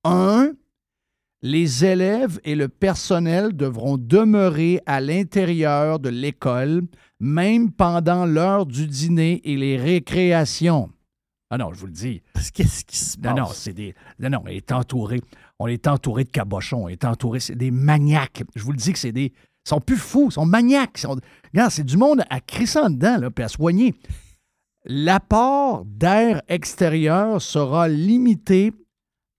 1. 0.04 0.52
Les 1.42 1.84
élèves 1.84 2.40
et 2.44 2.54
le 2.54 2.68
personnel 2.68 3.54
devront 3.54 3.98
demeurer 3.98 4.80
à 4.86 5.02
l'intérieur 5.02 5.98
de 5.98 6.08
l'école, 6.08 6.82
même 7.20 7.72
pendant 7.72 8.24
l'heure 8.24 8.64
du 8.64 8.86
dîner 8.86 9.42
et 9.44 9.56
les 9.56 9.76
récréations. 9.76 10.88
Ah 11.54 11.58
non, 11.58 11.70
je 11.74 11.78
vous 11.80 11.86
le 11.86 11.92
dis. 11.92 12.22
Qu'est-ce 12.54 12.82
qui 12.82 12.96
se 12.96 13.18
Non, 13.18 13.34
passe? 13.34 13.36
non, 13.36 13.46
c'est 13.52 13.74
des. 13.74 13.94
Non, 14.18 14.30
non, 14.30 14.42
on 14.44 14.48
est 14.48 14.72
entouré. 14.72 15.20
On 15.58 15.66
est 15.66 15.86
entouré 15.86 16.24
de 16.24 16.30
cabochons. 16.30 16.84
On 16.84 16.88
est 16.88 17.04
entouré. 17.04 17.40
C'est 17.40 17.54
des 17.56 17.70
maniaques. 17.70 18.42
Je 18.56 18.62
vous 18.62 18.72
le 18.72 18.78
dis 18.78 18.90
que 18.94 18.98
c'est 18.98 19.12
des. 19.12 19.26
Ils 19.64 19.68
sont 19.68 19.80
plus 19.80 19.98
fous, 19.98 20.28
ils 20.30 20.32
sont 20.32 20.46
maniaques. 20.46 20.92
Ils 20.96 21.00
sont- 21.02 21.20
Regarde, 21.52 21.70
c'est 21.70 21.84
du 21.84 21.98
monde 21.98 22.22
à 22.30 22.40
crisser 22.40 22.78
en 22.78 22.88
dedans, 22.88 23.18
là, 23.18 23.30
puis 23.30 23.44
à 23.44 23.48
soigner. 23.48 23.94
L'apport 24.84 25.84
d'air 25.84 26.42
extérieur 26.48 27.40
sera 27.40 27.86
limité 27.88 28.72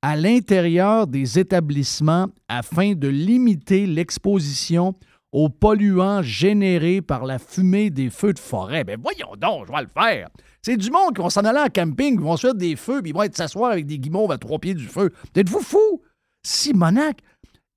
à 0.01 0.15
l'intérieur 0.15 1.07
des 1.07 1.39
établissements 1.39 2.27
afin 2.47 2.93
de 2.93 3.07
limiter 3.07 3.85
l'exposition 3.85 4.93
aux 5.31 5.49
polluants 5.49 6.21
générés 6.21 7.01
par 7.01 7.25
la 7.25 7.39
fumée 7.39 7.89
des 7.89 8.09
feux 8.09 8.33
de 8.33 8.39
forêt. 8.39 8.83
Ben 8.83 8.99
voyons 9.01 9.35
donc, 9.35 9.65
je 9.67 9.71
vais 9.73 9.81
le 9.81 9.89
faire. 9.93 10.29
C'est 10.65 10.77
du 10.77 10.89
monde 10.91 11.13
qui 11.15 11.21
vont 11.21 11.29
s'en 11.29 11.41
aller 11.43 11.59
en 11.59 11.67
camping, 11.67 12.13
ils 12.15 12.19
vont 12.21 12.37
se 12.37 12.47
faire 12.47 12.55
des 12.55 12.75
feux, 12.75 13.01
puis 13.01 13.11
ils 13.11 13.13
vont 13.13 13.23
être 13.23 13.35
s'asseoir 13.35 13.71
avec 13.71 13.85
des 13.85 13.99
guimauves 13.99 14.31
à 14.31 14.37
trois 14.37 14.59
pieds 14.59 14.73
du 14.73 14.87
feu. 14.87 15.11
Êtes-vous 15.35 15.59
fou? 15.59 16.01
Simonac, 16.45 17.19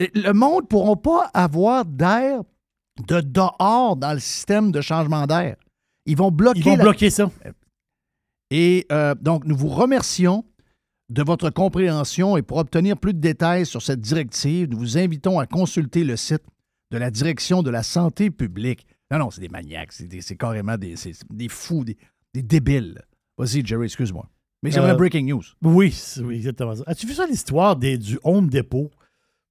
le 0.01 0.33
monde 0.33 0.63
ne 0.63 0.67
pourra 0.69 0.97
pas 0.97 1.31
avoir 1.35 1.85
d'air 1.85 2.43
de 3.09 3.21
dehors 3.21 3.97
dans 3.97 4.13
le 4.13 4.21
système 4.21 4.71
de 4.73 4.81
changement 4.81 5.27
d'air. 5.27 5.57
Ils 6.07 6.17
vont 6.17 6.31
bloquer 6.31 6.61
Ils 6.61 6.65
vont 6.65 6.77
la- 6.77 6.85
bloquer 6.85 7.11
ça. 7.11 7.31
et 8.51 8.87
euh, 8.93 9.15
donc, 9.21 9.45
nous 9.45 9.57
vous 9.57 9.69
remercions 9.69 10.45
de 11.09 11.23
votre 11.23 11.51
compréhension 11.51 12.37
et 12.37 12.43
pour 12.43 12.59
obtenir 12.59 12.97
plus 12.97 13.15
de 13.15 13.21
détails 13.21 13.67
sur 13.67 13.83
cette 13.83 14.01
directive, 14.01 14.69
nous 14.71 14.79
vous 14.79 14.99
invitons 14.99 15.39
à 15.39 15.47
consulter 15.47 16.05
le 16.05 16.17
site 16.17 16.43
de 16.93 16.99
la 16.99 17.11
Direction 17.11 17.63
de 17.63 17.71
la 17.71 17.83
santé 17.83 18.31
publique. 18.31 18.87
Non, 19.11 19.19
non, 19.19 19.31
c'est 19.31 19.41
des 19.41 19.49
maniaques, 19.49 19.93
c'est 19.93 20.37
carrément 20.37 20.77
des, 20.77 20.95
des 21.31 21.49
fous, 21.49 21.85
des, 21.85 21.97
des 22.37 22.43
débiles. 22.43 23.01
Vas-y, 23.39 23.65
Jerry, 23.65 23.85
excuse-moi. 23.85 24.29
Mais 24.63 24.71
c'est 24.71 24.81
Euh, 24.81 24.91
un 24.91 24.95
breaking 24.95 25.27
news. 25.27 25.43
Oui, 25.63 25.95
oui, 26.23 26.37
exactement 26.37 26.75
ça. 26.75 26.83
As-tu 26.87 27.07
vu 27.07 27.13
ça, 27.15 27.27
l'histoire 27.27 27.77
des- 27.77 27.99
du 27.99 28.19
Home 28.25 28.49
Depot? 28.49 28.91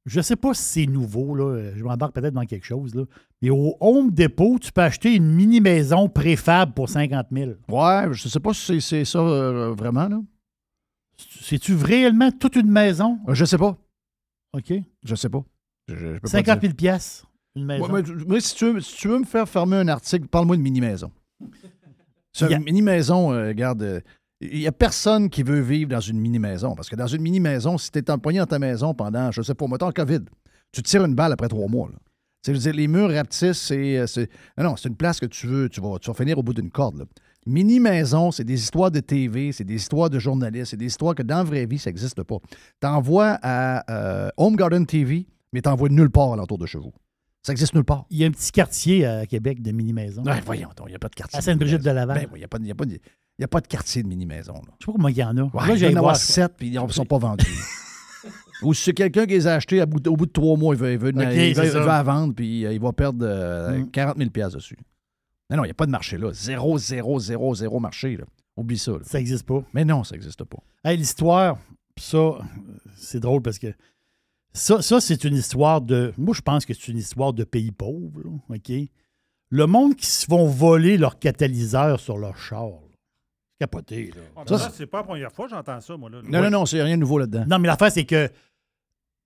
Je 0.06 0.18
ne 0.20 0.24
sais 0.24 0.36
pas 0.36 0.54
si 0.54 0.62
c'est 0.64 0.86
nouveau, 0.86 1.34
là. 1.36 1.72
je 1.76 1.84
m'embarque 1.84 2.14
peut-être 2.14 2.34
dans 2.34 2.46
quelque 2.46 2.66
chose. 2.66 2.94
Là. 2.94 3.06
Mais 3.42 3.50
au 3.50 3.76
Home 3.80 4.12
Depot, 4.12 4.60
tu 4.60 4.72
peux 4.72 4.82
acheter 4.82 5.16
une 5.16 5.32
mini-maison 5.34 6.10
préfab 6.10 6.74
pour 6.74 6.90
50 6.90 7.28
000. 7.32 7.52
Ouais, 7.70 8.14
je 8.14 8.28
sais 8.28 8.40
pas 8.40 8.54
si 8.54 8.82
c'est- 8.82 9.06
ça 9.06 9.20
euh, 9.20 9.74
vraiment, 9.74 10.08
là. 10.08 10.22
C'est-tu 11.18 11.76
réellement 11.76 12.32
toute 12.32 12.56
une 12.56 12.70
maison? 12.70 13.20
Euh, 13.28 13.34
Je 13.34 13.46
sais 13.46 13.58
pas. 13.58 13.78
OK. 14.54 14.74
Je 15.04 15.16
sais 15.16 15.30
pas. 15.30 15.44
Je, 15.88 15.96
je 15.96 16.14
peux 16.14 16.20
pas 16.22 16.28
50 16.28 16.60
dire. 16.60 16.70
000 16.70 16.74
piastres, 16.76 17.32
une 17.56 17.66
maison. 17.66 17.88
Ouais, 17.92 18.02
mais- 18.04 18.24
mais 18.28 18.40
si, 18.40 18.56
tu 18.56 18.66
veux, 18.74 18.82
si 18.82 18.96
tu 18.98 19.08
veux 19.08 19.20
me 19.20 19.26
faire 19.26 19.48
fermer 19.48 19.78
un 19.78 19.88
article, 19.88 20.28
parle-moi 20.28 20.58
de 20.58 20.62
mini-maison. 20.62 21.12
C'est 22.40 22.54
a- 22.54 22.58
Une 22.58 22.64
mini-maison, 22.64 23.32
euh, 23.34 23.48
regarde, 23.48 23.82
euh, 23.84 24.00
il 24.42 24.60
n'y 24.60 24.68
a 24.68 24.72
personne 24.72 25.30
qui 25.30 25.44
veut 25.44 25.62
vivre 25.62 25.90
dans 25.92 26.00
une 26.02 26.20
mini-maison. 26.20 26.76
Parce 26.76 26.90
que 26.90 26.96
dans 26.96 27.08
une 27.08 27.22
mini-maison, 27.22 27.78
si 27.78 27.90
tu 27.92 28.00
es 28.00 28.12
empoigné 28.12 28.40
dans 28.40 28.46
ta 28.46 28.60
maison 28.60 28.94
pendant, 28.94 29.32
je 29.32 29.42
sais 29.42 29.56
pas, 29.56 29.68
mettons 29.68 29.88
le 29.88 29.94
COVID, 29.94 30.20
tu 30.72 30.84
tires 30.84 31.06
une 31.06 31.16
balle 31.16 31.32
après 31.32 31.48
trois 31.48 31.68
mois. 31.68 31.88
là. 31.92 31.98
Tu 32.44 32.52
sais, 32.52 32.54
je 32.54 32.58
veux 32.60 32.72
dire, 32.72 32.74
les 32.80 32.88
murs 32.88 33.10
rapetissent, 33.12 33.60
c'est. 33.62 33.98
euh, 33.98 34.06
Non, 34.58 34.66
non, 34.66 34.76
c'est 34.76 34.90
une 34.90 34.96
place 34.96 35.20
que 35.20 35.26
tu 35.26 35.48
veux, 35.48 35.70
tu 35.70 35.82
vas, 35.82 35.98
tu 36.00 36.10
vas 36.10 36.14
finir 36.14 36.38
au 36.38 36.44
bout 36.44 36.54
d'une 36.54 36.70
corde. 36.70 36.98
là. 37.00 37.06
Mini-maison, 37.48 38.32
c'est 38.32 38.44
des 38.44 38.56
histoires 38.62 38.92
de 38.92 39.00
TV, 39.00 39.52
c'est 39.52 39.64
des 39.64 39.76
histoires 39.76 40.10
de 40.10 40.20
journalistes, 40.20 40.72
c'est 40.72 40.78
des 40.78 40.88
histoires 40.88 41.16
que 41.16 41.24
dans 41.24 41.38
la 41.38 41.44
vraie 41.44 41.66
vie, 41.66 41.78
ça 41.80 41.90
n'existe 41.90 42.22
pas. 42.24 42.38
T'envoies 42.80 43.38
à 43.42 43.84
euh, 43.92 44.30
Home 44.38 44.56
Garden 44.56 44.86
TV, 44.86 45.26
mais 45.54 45.62
t'envoies 45.62 45.90
nulle 45.90 46.10
part 46.10 46.34
alentour 46.34 46.58
de 46.58 46.66
chez 46.66 46.80
vous. 46.80 46.92
Ça 47.46 47.52
existe 47.52 47.76
nulle 47.76 47.84
part. 47.84 48.06
Il 48.10 48.18
y 48.18 48.24
a 48.24 48.28
un 48.28 48.32
petit 48.32 48.52
quartier 48.52 49.06
à 49.06 49.26
Québec 49.28 49.62
de 49.62 49.72
mini-maison. 49.72 50.24
Ouais, 50.24 50.42
voyons 50.44 50.70
il 50.86 50.90
n'y 50.90 50.96
a 50.96 51.00
pas 51.00 51.10
de 51.10 51.16
quartier. 51.16 51.38
À 51.38 51.42
Sainte-Brigitte-de-Laval. 51.44 52.18
Ben 52.18 52.28
il 52.34 52.38
n'y 52.40 52.44
a, 52.44 52.48
pas 52.48 52.58
de- 52.58 52.66
y 52.66 52.72
a, 52.72 52.76
pas 52.76 52.86
de- 52.86 52.94
il 52.94 53.42
y 53.42 53.44
a 53.44 53.48
pas 53.48 53.62
de 53.62 53.68
quartier 53.68 54.02
de 54.02 54.08
mini-maison. 54.08 54.56
Je 54.56 54.86
sais 54.86 54.86
pas 54.88 54.92
comment 54.94 55.08
il 55.10 55.18
y 55.18 55.24
en 55.24 55.38
a. 55.38 55.44
Ouais, 55.44 55.68
Là, 55.68 55.76
il 55.76 55.82
y 55.84 55.88
en 55.94 55.98
avoir 55.98 56.16
sept, 56.16 56.54
puis 56.58 56.70
ils 56.70 56.82
ne 56.82 56.88
sont 56.88 57.06
pas 57.06 57.20
vendus. 57.20 57.46
Ou 58.64 58.74
si 58.74 58.84
c'est 58.86 58.94
quelqu'un 58.94 59.26
qui 59.28 59.34
les 59.34 59.46
a 59.48 59.54
achetés 59.56 59.80
à 59.80 59.84
au 59.84 59.88
bout 60.16 60.26
de 60.26 60.32
trois 60.32 60.58
mois, 60.58 60.74
il 60.74 60.80
veut, 60.80 60.92
il 60.94 60.98
veut, 60.98 61.10
il 61.10 61.54
veut- 61.54 61.66
il 61.66 61.72
la 61.72 62.02
vendre, 62.04 62.34
puis 62.34 62.66
euh, 62.66 62.74
il 62.74 62.80
va 62.80 62.92
perdre 62.94 63.24
euh, 63.24 63.80
Mm. 63.80 63.92
40 63.92 64.18
000 64.18 64.30
piastres 64.32 64.58
dessus. 64.58 64.78
Non, 65.52 65.58
non, 65.58 65.64
il 65.66 65.68
n'y 65.68 65.72
a 65.72 65.76
pas 65.76 65.86
de 65.86 65.92
marché 65.92 66.18
là. 66.18 66.32
Zéro, 66.34 66.80
zéro, 66.80 67.20
zéro, 67.20 67.54
zéro 67.54 67.80
marché. 67.80 68.18
Là. 68.18 68.24
Oublie 68.58 68.80
ça. 68.80 68.94
là. 68.94 69.00
Ça 69.04 69.20
n'existe 69.20 69.46
pas. 69.46 69.62
Mais 69.74 69.86
non, 69.86 70.04
ça 70.04 70.16
n'existe 70.16 70.44
pas. 70.46 70.58
Hey, 70.84 70.98
l'histoire, 70.98 71.60
ça, 72.00 72.40
c'est 72.96 73.20
drôle 73.20 73.44
parce 73.44 73.60
que 73.60 73.68
ça, 74.56 74.82
ça 74.82 75.02
c'est 75.02 75.24
une 75.26 75.36
histoire 75.36 75.82
de. 75.82 76.14
Moi, 76.18 76.34
je 76.34 76.42
pense 76.42 76.66
que 76.66 76.74
c'est 76.74 76.88
une 76.88 76.98
histoire 76.98 77.34
de 77.34 77.44
pays 77.44 77.72
pauvres, 77.72 78.22
là, 78.24 78.32
OK? 78.56 78.72
Le 79.50 79.68
monde 79.68 79.96
qui 79.96 80.08
se 80.08 80.26
font 80.26 80.48
voler 80.48 80.98
leur 80.98 81.20
catalyseur 81.20 82.00
sur 82.00 82.18
leur 82.18 82.38
char. 82.38 82.66
là. 82.66 82.80
Capoté, 83.60 84.12
là. 84.16 84.22
Ah, 84.36 84.42
Ça, 84.48 84.56
ben 84.58 84.64
là, 84.64 84.72
c'est 84.74 84.86
pas 84.88 84.98
la 84.98 85.04
première 85.04 85.32
fois 85.32 85.46
que 85.46 85.52
j'entends 85.52 85.80
ça, 85.80 85.96
moi. 85.96 86.10
Là. 86.10 86.22
Non, 86.24 86.42
non, 86.42 86.50
non, 86.50 86.66
c'est 86.66 86.82
rien 86.82 86.96
de 86.96 87.02
nouveau 87.02 87.20
là-dedans. 87.20 87.46
Non, 87.48 87.60
mais 87.60 87.68
l'affaire, 87.68 87.92
c'est 87.92 88.06
que 88.06 88.30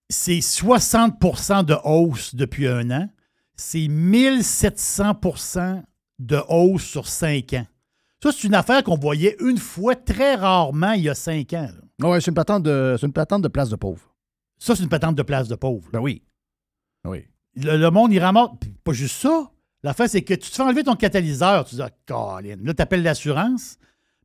c'est 0.10 0.40
60% 0.40 1.64
de 1.66 1.76
hausse 1.84 2.36
depuis 2.36 2.68
un 2.68 2.92
an. 2.92 3.10
C'est 3.56 3.88
1700% 3.88 5.84
de 6.20 6.38
hausse 6.50 6.84
sur 6.84 7.08
cinq 7.08 7.54
ans. 7.54 7.66
Ça, 8.22 8.32
c'est 8.32 8.48
une 8.48 8.56
affaire 8.56 8.84
qu'on 8.84 8.98
voyait 8.98 9.38
une 9.40 9.58
fois 9.58 9.96
très 9.96 10.36
rarement 10.36 10.92
il 10.92 11.04
y 11.04 11.10
a 11.10 11.16
cinq 11.16 11.54
ans. 11.54 11.70
Ouais, 12.02 12.20
c'est 12.22 12.32
une 12.32 12.36
patente 12.36 12.64
de, 12.64 12.96
c'est 13.00 13.06
une 13.08 13.14
patente 13.14 13.42
de 13.42 13.48
place 13.48 13.70
de 13.70 13.76
pauvre. 13.76 14.09
Ça, 14.60 14.76
c'est 14.76 14.84
une 14.84 14.90
patente 14.90 15.16
de 15.16 15.24
place 15.24 15.48
de 15.48 15.56
pauvre. 15.56 15.90
Ben 15.92 16.00
oui. 16.00 16.22
Oui. 17.06 17.26
Le, 17.56 17.78
le 17.78 17.90
monde, 17.92 18.12
il 18.14 18.20
ramasse. 18.20 18.50
Puis 18.60 18.70
pas 18.84 18.94
juste 18.94 19.16
ça. 19.16 19.50
L'affaire, 19.84 20.10
c'est 20.10 20.22
que 20.22 20.34
tu 20.34 20.50
te 20.50 20.56
fais 20.56 20.64
enlever 20.64 20.84
ton 20.84 20.96
catalyseur. 20.96 21.64
Tu 21.66 21.76
dis, 21.76 21.82
ah, 21.82 21.90
Colin. 22.06 22.58
Là, 22.62 22.74
tu 22.74 22.82
appelles 22.82 23.04
l'assurance. 23.04 23.78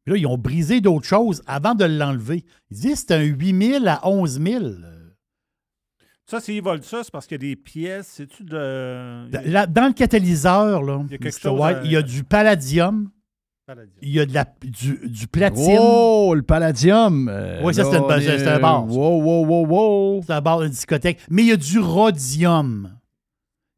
Puis 0.04 0.12
là, 0.14 0.18
ils 0.18 0.26
ont 0.26 0.36
brisé 0.36 0.80
d'autres 0.80 1.06
choses 1.06 1.42
avant 1.46 1.74
de 1.74 1.84
l'enlever. 1.84 2.44
Ils 2.70 2.76
disent, 2.76 3.04
c'est 3.06 3.12
un 3.14 3.22
8 3.22 3.62
000 3.80 3.84
à 3.86 4.06
11 4.08 4.40
000. 4.42 4.64
Ça, 6.26 6.40
s'ils 6.40 6.62
volent 6.62 6.82
ça, 6.82 7.04
c'est 7.04 7.12
parce 7.12 7.26
qu'il 7.26 7.34
y 7.36 7.44
a 7.44 7.48
des 7.50 7.56
pièces. 7.56 8.08
C'est-tu 8.08 8.44
de. 8.44 9.28
Là, 9.50 9.66
dans 9.66 9.86
le 9.86 9.92
catalyseur, 9.92 10.82
là, 10.82 11.02
Il 11.06 11.12
y 11.12 11.14
a 11.14 11.18
quelque 11.18 11.34
Mr. 11.36 11.40
chose 11.50 11.60
White, 11.60 11.76
à- 11.76 11.84
il 11.84 11.92
y 11.92 11.96
a 11.96 12.02
du 12.02 12.24
palladium, 12.24 13.10
Palladium. 13.66 13.96
il 14.02 14.10
y 14.10 14.20
a 14.20 14.26
de 14.26 14.34
la, 14.34 14.44
du, 14.62 15.00
du 15.08 15.26
platine. 15.26 15.78
Oh, 15.80 16.32
le 16.34 16.42
palladium. 16.42 17.28
euh, 17.32 17.60
Oui, 17.64 17.72
ça, 17.74 17.84
c'est 17.84 17.96
une- 17.96 18.02
on 18.04 18.08
c'est- 18.20 18.46
un 18.46 18.56
est- 18.56 18.60
bar. 18.60 18.86
Wow, 18.86 19.22
wow, 19.22 19.46
wow, 19.46 19.66
wow. 19.66 20.22
C'est 20.26 20.32
à 20.34 20.40
bord 20.42 20.60
d'une 20.60 20.70
discothèque. 20.70 21.18
Mais 21.30 21.42
il 21.42 21.48
y 21.48 21.52
a 21.52 21.56
du 21.56 21.78
rhodium. 21.78 22.90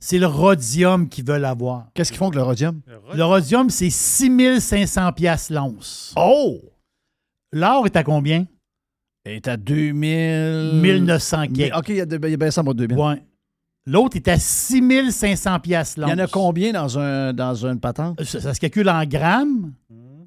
C'est 0.00 0.18
le 0.18 0.26
rhodium 0.26 1.08
qu'ils 1.08 1.24
veulent 1.24 1.44
avoir. 1.44 1.86
Qu'est-ce 1.94 2.10
qu'ils 2.10 2.18
font 2.18 2.26
avec 2.26 2.36
le 2.36 2.42
rhodium? 2.42 2.80
Le 3.14 3.24
rhodium, 3.24 3.70
c'est 3.70 3.90
6500 3.90 5.12
pièces 5.12 5.50
l'once. 5.50 6.12
Oh! 6.16 6.58
L'or 7.52 7.86
est 7.86 7.96
à 7.96 8.02
combien? 8.02 8.44
Il 9.24 9.32
est 9.32 9.48
à 9.48 9.56
2000. 9.56 10.80
1900 10.82 11.42
Mais- 11.42 11.48
quelques. 11.48 11.76
OK, 11.76 11.88
il 11.90 11.96
y 11.96 12.00
a, 12.00 12.06
de- 12.06 12.18
il 12.24 12.30
y 12.30 12.34
a 12.34 12.36
baissé 12.36 12.60
en 12.60 12.64
bas 12.64 12.72
de 12.74 12.86
2000. 12.86 12.98
Ouais. 12.98 13.22
L'autre 13.86 14.16
est 14.16 14.26
à 14.28 14.38
6500 14.38 15.60
pièces 15.60 15.94
Il 15.96 16.02
y 16.02 16.04
en 16.06 16.18
a 16.18 16.26
combien 16.26 16.72
dans, 16.72 16.98
un, 16.98 17.32
dans 17.32 17.54
une 17.66 17.78
patente? 17.78 18.22
Ça, 18.24 18.40
ça 18.40 18.52
se 18.54 18.58
calcule 18.60 18.88
en 18.88 19.04
grammes, 19.04 19.72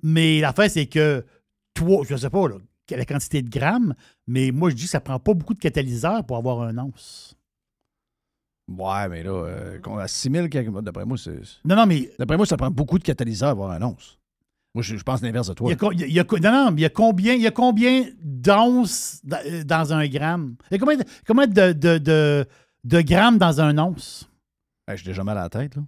mais 0.01 0.39
l'affaire, 0.39 0.71
c'est 0.71 0.85
que 0.85 1.25
toi, 1.73 2.03
je 2.07 2.13
ne 2.13 2.19
sais 2.19 2.29
pas 2.29 2.47
là, 2.47 2.55
la 2.91 3.05
quantité 3.05 3.41
de 3.41 3.49
grammes, 3.49 3.93
mais 4.27 4.51
moi, 4.51 4.69
je 4.69 4.75
dis 4.75 4.83
que 4.85 4.89
ça 4.89 5.01
prend 5.01 5.19
pas 5.19 5.33
beaucoup 5.33 5.53
de 5.53 5.59
catalyseur 5.59 6.23
pour 6.25 6.37
avoir 6.37 6.61
un 6.61 6.77
once. 6.77 7.35
Ouais, 8.69 9.09
mais 9.09 9.23
là, 9.23 9.31
euh, 9.31 9.79
à 9.99 10.07
6000, 10.07 10.47
quelque- 10.49 10.81
d'après 10.81 11.03
moi, 11.05 11.17
c'est. 11.17 11.39
Non, 11.65 11.75
non, 11.75 11.85
mais 11.85 12.09
D'après 12.19 12.37
moi, 12.37 12.45
ça 12.45 12.55
prend 12.55 12.69
beaucoup 12.71 12.97
de 12.99 13.03
catalyseurs 13.03 13.49
à 13.49 13.51
avoir 13.51 13.71
un 13.71 13.81
once. 13.81 14.17
Moi, 14.75 14.83
je, 14.83 14.95
je 14.95 15.03
pense 15.03 15.21
l'inverse 15.23 15.47
de 15.49 15.53
toi. 15.55 15.69
y 15.71 15.73
a, 15.73 15.75
co- 15.75 15.91
il 15.91 15.99
y 15.99 16.03
a- 16.03 16.07
il 16.07 16.13
y 16.13 16.19
a 16.19 16.23
co- 16.23 16.37
non, 16.37 16.51
non, 16.51 16.71
mais 16.71 16.81
il 16.81 16.83
y 16.83 16.85
a 16.85 16.89
combien, 16.89 17.33
il 17.33 17.41
y 17.41 17.47
a 17.47 17.51
combien 17.51 18.05
d'onces 18.23 19.19
dans, 19.23 19.39
euh, 19.45 19.93
un 19.95 20.07
gramme? 20.07 20.55
Il 20.69 20.73
y 20.73 20.77
a 20.77 20.79
combien, 20.79 20.97
de, 20.97 21.03
combien 21.25 21.47
de, 21.47 21.73
de, 21.73 21.97
de- 21.97 22.45
de 22.83 23.01
grammes 23.01 23.37
dans 23.37 23.61
un 23.61 23.77
once? 23.77 24.29
Hey, 24.87 24.97
J'ai 24.97 25.05
déjà 25.05 25.23
mal 25.23 25.37
à 25.37 25.41
la 25.43 25.49
tête, 25.49 25.75
là. 25.75 25.83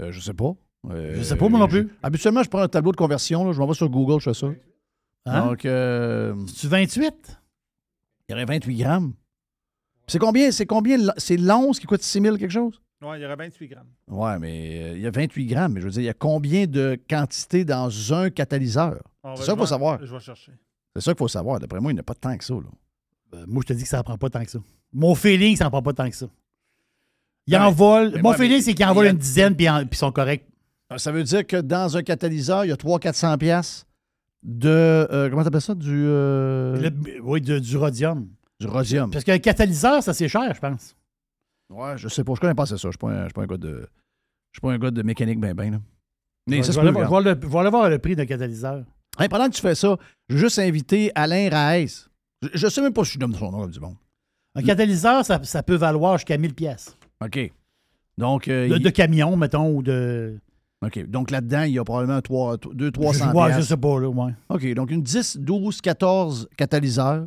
Euh, 0.00 0.12
je 0.12 0.20
sais 0.20 0.34
pas. 0.34 0.52
Euh, 0.90 1.14
Je 1.16 1.22
sais 1.22 1.36
pas, 1.36 1.48
moi 1.48 1.58
non 1.58 1.68
plus. 1.68 1.88
habituellement, 2.02 2.42
je 2.42 2.48
prends 2.48 2.60
un 2.60 2.68
tableau 2.68 2.92
de 2.92 2.96
conversion, 2.96 3.44
là, 3.44 3.52
je 3.52 3.58
m'en 3.58 3.66
vais 3.66 3.74
sur 3.74 3.88
Google, 3.88 4.20
je 4.20 4.30
fais 4.30 4.34
ça. 4.34 4.46
Hein? 5.26 5.46
Donc, 5.46 5.64
euh, 5.64 6.34
Tu 6.56 6.68
28? 6.68 7.38
il 8.28 8.32
y 8.32 8.34
aurait 8.34 8.44
28 8.44 8.76
grammes. 8.76 9.12
C'est 10.06 10.18
combien? 10.18 10.50
C'est 10.52 10.66
combien? 10.66 10.98
C'est 11.16 11.36
l'once 11.36 11.78
qui 11.80 11.86
coûte 11.86 12.02
6000 12.02 12.38
quelque 12.38 12.50
chose? 12.50 12.80
Ouais, 13.02 13.18
il 13.18 13.22
y 13.22 13.26
aurait 13.26 13.36
28 13.36 13.68
grammes. 13.68 13.88
Ouais, 14.08 14.38
mais 14.38 14.82
euh, 14.82 14.96
il 14.96 15.02
y 15.02 15.06
a 15.06 15.10
28 15.10 15.46
grammes. 15.46 15.72
Mais 15.74 15.80
je 15.80 15.86
veux 15.86 15.92
dire, 15.92 16.02
il 16.02 16.06
y 16.06 16.10
a 16.10 16.14
combien 16.14 16.66
de 16.66 16.98
quantité 17.08 17.64
dans 17.64 17.88
un 18.14 18.30
catalyseur? 18.30 19.02
C'est 19.36 19.42
ça 19.44 19.52
qu'il 19.52 19.60
faut 19.60 19.66
savoir. 19.66 20.04
Je 20.04 20.12
vais 20.12 20.20
chercher. 20.20 20.52
C'est 20.94 21.02
ça 21.02 21.12
qu'il 21.12 21.18
faut 21.18 21.28
savoir. 21.28 21.60
D'après 21.60 21.80
moi, 21.80 21.92
il 21.92 21.94
n'y 21.94 22.00
a 22.00 22.04
pas 22.04 22.14
tant 22.14 22.36
que 22.36 22.44
ça. 22.44 22.54
Là. 22.54 22.60
Euh, 23.34 23.44
moi, 23.46 23.62
je 23.62 23.68
te 23.68 23.72
dis 23.74 23.82
que 23.82 23.88
ça 23.88 23.98
ne 23.98 24.02
prend 24.02 24.16
pas 24.16 24.30
tant 24.30 24.42
que 24.44 24.50
ça. 24.50 24.58
Mon 24.92 25.14
feeling, 25.14 25.56
ça 25.56 25.64
ne 25.64 25.70
prend 25.70 25.82
pas 25.82 25.92
tant 25.92 26.08
que 26.08 26.16
ça. 26.16 26.26
Il 27.46 27.54
Ouais, 27.54 27.60
en 27.60 27.70
vole. 27.70 28.12
mais 28.14 28.22
Mon 28.22 28.32
feeling, 28.34 28.60
c'est 28.60 28.74
qu'il 28.74 28.84
en 28.84 28.92
vole 28.94 29.06
a- 29.06 29.10
une 29.10 29.16
dizaine, 29.16 29.54
puis 29.56 29.66
ils 29.66 29.96
sont 29.96 30.12
corrects. 30.12 30.46
Ça 30.96 31.12
veut 31.12 31.22
dire 31.24 31.46
que 31.46 31.60
dans 31.60 31.96
un 31.96 32.02
catalyseur, 32.02 32.64
il 32.64 32.68
y 32.68 32.72
a 32.72 32.76
300-400 32.76 33.36
pièces 33.38 33.86
de... 34.42 34.68
euh, 34.68 35.28
comment 35.30 35.44
t'appelles 35.44 35.60
ça? 35.60 35.74
Du, 35.74 35.90
euh, 36.06 36.78
Le- 36.90 37.20
oui, 37.22 37.40
de- 37.40 37.58
du 37.58 37.76
rhodium. 37.76 38.28
du 38.60 38.66
rhodium. 38.66 39.10
Parce 39.10 39.24
qu'un 39.24 39.38
catalyseur, 39.38 40.02
ça, 40.02 40.12
c'est 40.14 40.28
cher, 40.28 40.54
je 40.54 40.60
pense. 40.60 40.96
Ouais, 41.70 41.96
je 41.98 42.08
sais 42.08 42.24
pas. 42.24 42.32
Je 42.34 42.40
connais 42.40 42.54
pas 42.54 42.64
c'est 42.66 42.78
ça. 42.78 42.88
Je 42.88 42.92
suis 42.92 42.98
pas 42.98 43.08
un, 43.10 43.18
je 43.22 43.24
suis 43.26 43.32
pas 43.34 43.42
un 43.42 43.46
gars 43.46 43.56
de... 43.58 43.86
Je 44.52 44.56
suis 44.58 44.60
pas 44.62 44.72
un 44.72 44.78
gars 44.78 44.90
de 44.90 45.02
mécanique 45.02 45.38
ben 45.38 45.52
ben. 45.54 45.72
Là. 45.72 45.80
Mais 46.46 46.62
ça 46.62 46.72
vais 46.72 46.78
aller 46.80 46.90
voir- 46.92 47.04
je 47.04 47.10
vais 47.10 47.30
aller- 47.30 47.46
vais 47.46 47.58
aller 47.58 47.70
voir 47.70 47.90
le 47.90 47.98
prix 47.98 48.16
d'un 48.16 48.24
catalyseur. 48.24 48.84
Hey, 49.18 49.28
pendant 49.28 49.48
que 49.48 49.54
tu 49.54 49.60
fais 49.60 49.74
ça, 49.74 49.96
je 50.30 50.34
veux 50.34 50.40
juste 50.40 50.58
inviter 50.58 51.12
Alain 51.14 51.50
Raes. 51.50 52.08
Je, 52.42 52.48
je 52.54 52.68
sais 52.68 52.80
même 52.80 52.92
pas 52.94 53.04
si 53.04 53.12
je 53.14 53.18
donne 53.18 53.34
son 53.34 53.50
nom 53.52 53.60
comme 53.62 53.70
du 53.70 53.80
monde. 53.80 53.96
Un 54.58 54.62
catalyseur, 54.66 55.24
ça, 55.24 55.40
ça 55.42 55.62
peut 55.62 55.76
valoir 55.76 56.18
jusqu'à 56.18 56.36
1000 56.38 56.54
pièces. 56.54 56.96
OK. 57.24 57.52
Donc, 58.16 58.48
euh, 58.48 58.68
De, 58.68 58.76
il- 58.76 58.82
de 58.82 58.90
camion, 58.90 59.36
mettons, 59.36 59.70
ou 59.70 59.82
de... 59.82 60.38
OK. 60.84 61.06
Donc 61.08 61.30
là-dedans, 61.30 61.62
il 61.62 61.72
y 61.74 61.78
a 61.78 61.84
probablement 61.84 62.18
200-300 62.20 63.30
je, 63.30 63.36
ouais, 63.36 63.52
je 63.56 63.60
sais 63.62 63.76
pas, 63.76 64.00
là, 64.00 64.08
ouais. 64.08 64.32
OK. 64.48 64.74
Donc, 64.74 64.90
une 64.90 65.02
10, 65.02 65.38
12, 65.38 65.80
14 65.80 66.48
catalyseurs, 66.56 67.26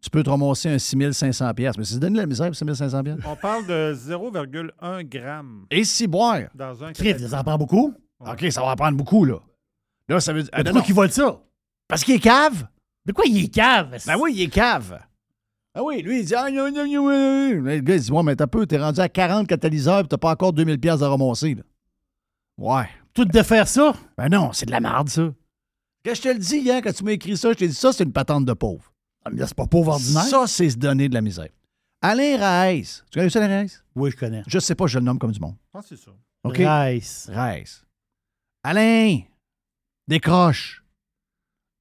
tu 0.00 0.10
peux 0.10 0.22
te 0.22 0.30
ramasser 0.30 0.68
un 0.68 0.78
6500 0.78 1.54
pièces. 1.54 1.78
Mais 1.78 1.84
c'est 1.84 1.98
donner 1.98 2.18
la 2.18 2.26
misère 2.26 2.46
pour 2.48 2.56
6500 2.56 3.02
pièces. 3.04 3.18
On 3.26 3.36
parle 3.36 3.66
de 3.66 3.94
0,1 3.94 5.04
gramme 5.04 5.66
Et 5.70 5.84
si 5.84 6.06
boire? 6.06 6.40
dans 6.54 6.82
un 6.84 6.92
ça 6.94 7.40
en 7.40 7.44
prend 7.44 7.58
beaucoup. 7.58 7.94
OK, 8.20 8.46
ça 8.50 8.60
va 8.62 8.72
en 8.72 8.76
prendre 8.76 8.96
beaucoup, 8.96 9.24
là. 9.24 9.36
Là, 10.08 10.20
ça 10.20 10.32
veut 10.32 10.42
dire... 10.42 10.50
Pourquoi 10.52 10.82
qu'ils 10.82 10.94
volent 10.94 11.10
ça? 11.12 11.40
Parce 11.88 12.04
qu'il 12.04 12.14
est 12.16 12.20
cave? 12.20 12.66
De 13.06 13.12
quoi 13.12 13.24
il 13.26 13.44
est 13.44 13.48
cave? 13.48 13.96
Ben 14.06 14.16
oui, 14.20 14.32
il 14.34 14.42
est 14.42 14.48
cave. 14.48 14.98
Ah 15.74 15.82
oui, 15.82 16.02
lui, 16.02 16.20
il 16.20 16.26
dit... 16.26 16.34
Ah, 16.34 16.50
gna, 16.50 16.70
gna, 16.70 16.86
gna, 16.86 17.00
gna. 17.00 17.54
Le 17.60 17.80
gars, 17.80 17.94
il 17.94 18.00
dit, 18.00 18.12
ouais, 18.12 18.22
mais 18.22 18.36
t'as 18.36 18.46
peu, 18.46 18.66
t'es 18.66 18.78
rendu 18.78 19.00
à 19.00 19.08
40 19.08 19.46
catalyseurs 19.46 20.00
et 20.00 20.06
t'as 20.06 20.18
pas 20.18 20.30
encore 20.32 20.52
2000 20.52 20.78
pièces 20.78 21.02
à 21.02 21.08
ramasser, 21.08 21.54
là. 21.54 21.62
Ouais. 22.58 22.88
Tout 23.14 23.24
de 23.24 23.42
faire 23.42 23.66
ça? 23.66 23.94
Ben 24.16 24.28
non, 24.28 24.52
c'est 24.52 24.66
de 24.66 24.70
la 24.70 24.80
merde, 24.80 25.08
ça. 25.08 25.32
Quand 26.04 26.14
je 26.14 26.22
te 26.22 26.28
le 26.28 26.38
dis 26.38 26.58
hier, 26.58 26.82
quand 26.82 26.92
tu 26.92 27.04
m'as 27.04 27.12
écrit 27.12 27.36
ça, 27.36 27.52
je 27.52 27.58
t'ai 27.58 27.68
dit, 27.68 27.74
ça, 27.74 27.92
c'est 27.92 28.04
une 28.04 28.12
patente 28.12 28.44
de 28.44 28.52
pauvre. 28.52 28.92
Ah, 29.24 29.30
mais 29.32 29.46
c'est 29.46 29.54
pas 29.54 29.66
pauvre 29.66 29.92
ordinaire. 29.92 30.24
Ça, 30.24 30.46
c'est 30.46 30.68
se 30.68 30.76
donner 30.76 31.08
de 31.08 31.14
la 31.14 31.20
misère. 31.20 31.48
Alain 32.02 32.36
Raes. 32.36 33.02
Tu 33.10 33.18
connais 33.18 33.30
ça, 33.30 33.42
Alain 33.42 33.62
Raes? 33.62 33.82
Oui, 33.94 34.10
je 34.10 34.16
connais. 34.16 34.42
Je 34.46 34.58
sais 34.58 34.74
pas, 34.74 34.86
je 34.86 34.98
le 34.98 35.04
nomme 35.04 35.18
comme 35.18 35.32
du 35.32 35.40
monde. 35.40 35.54
Je 35.66 35.70
pense 35.72 35.88
que 35.88 35.96
c'est 35.96 36.04
ça. 36.04 36.10
OK? 36.44 36.56
Rice. 36.58 37.30
Raes. 37.32 37.84
Alain, 38.64 39.20
décroche. 40.08 40.84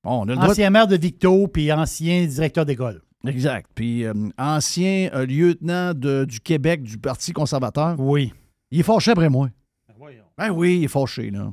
Bon, 0.03 0.21
on 0.21 0.23
a 0.23 0.31
le 0.31 0.35
droit... 0.35 0.49
Ancien 0.49 0.69
maire 0.69 0.87
de 0.87 0.97
Victo, 0.97 1.47
puis 1.47 1.71
ancien 1.71 2.25
directeur 2.25 2.65
d'école. 2.65 3.01
Exact. 3.25 3.69
Puis 3.75 4.03
euh, 4.05 4.13
ancien 4.37 5.09
euh, 5.13 5.25
lieutenant 5.25 5.93
de- 5.93 6.25
du 6.25 6.39
Québec 6.39 6.81
du 6.83 6.97
Parti 6.97 7.31
conservateur. 7.33 7.99
Oui. 7.99 8.33
Il 8.71 8.79
est 8.79 8.83
fâché 8.83 9.11
après 9.11 9.29
moi. 9.29 9.49
Ben 9.87 9.93
voyons. 9.97 10.23
Ben 10.37 10.49
oui, 10.49 10.77
il 10.79 10.83
est 10.85 10.87
fâché, 10.87 11.29
là. 11.29 11.51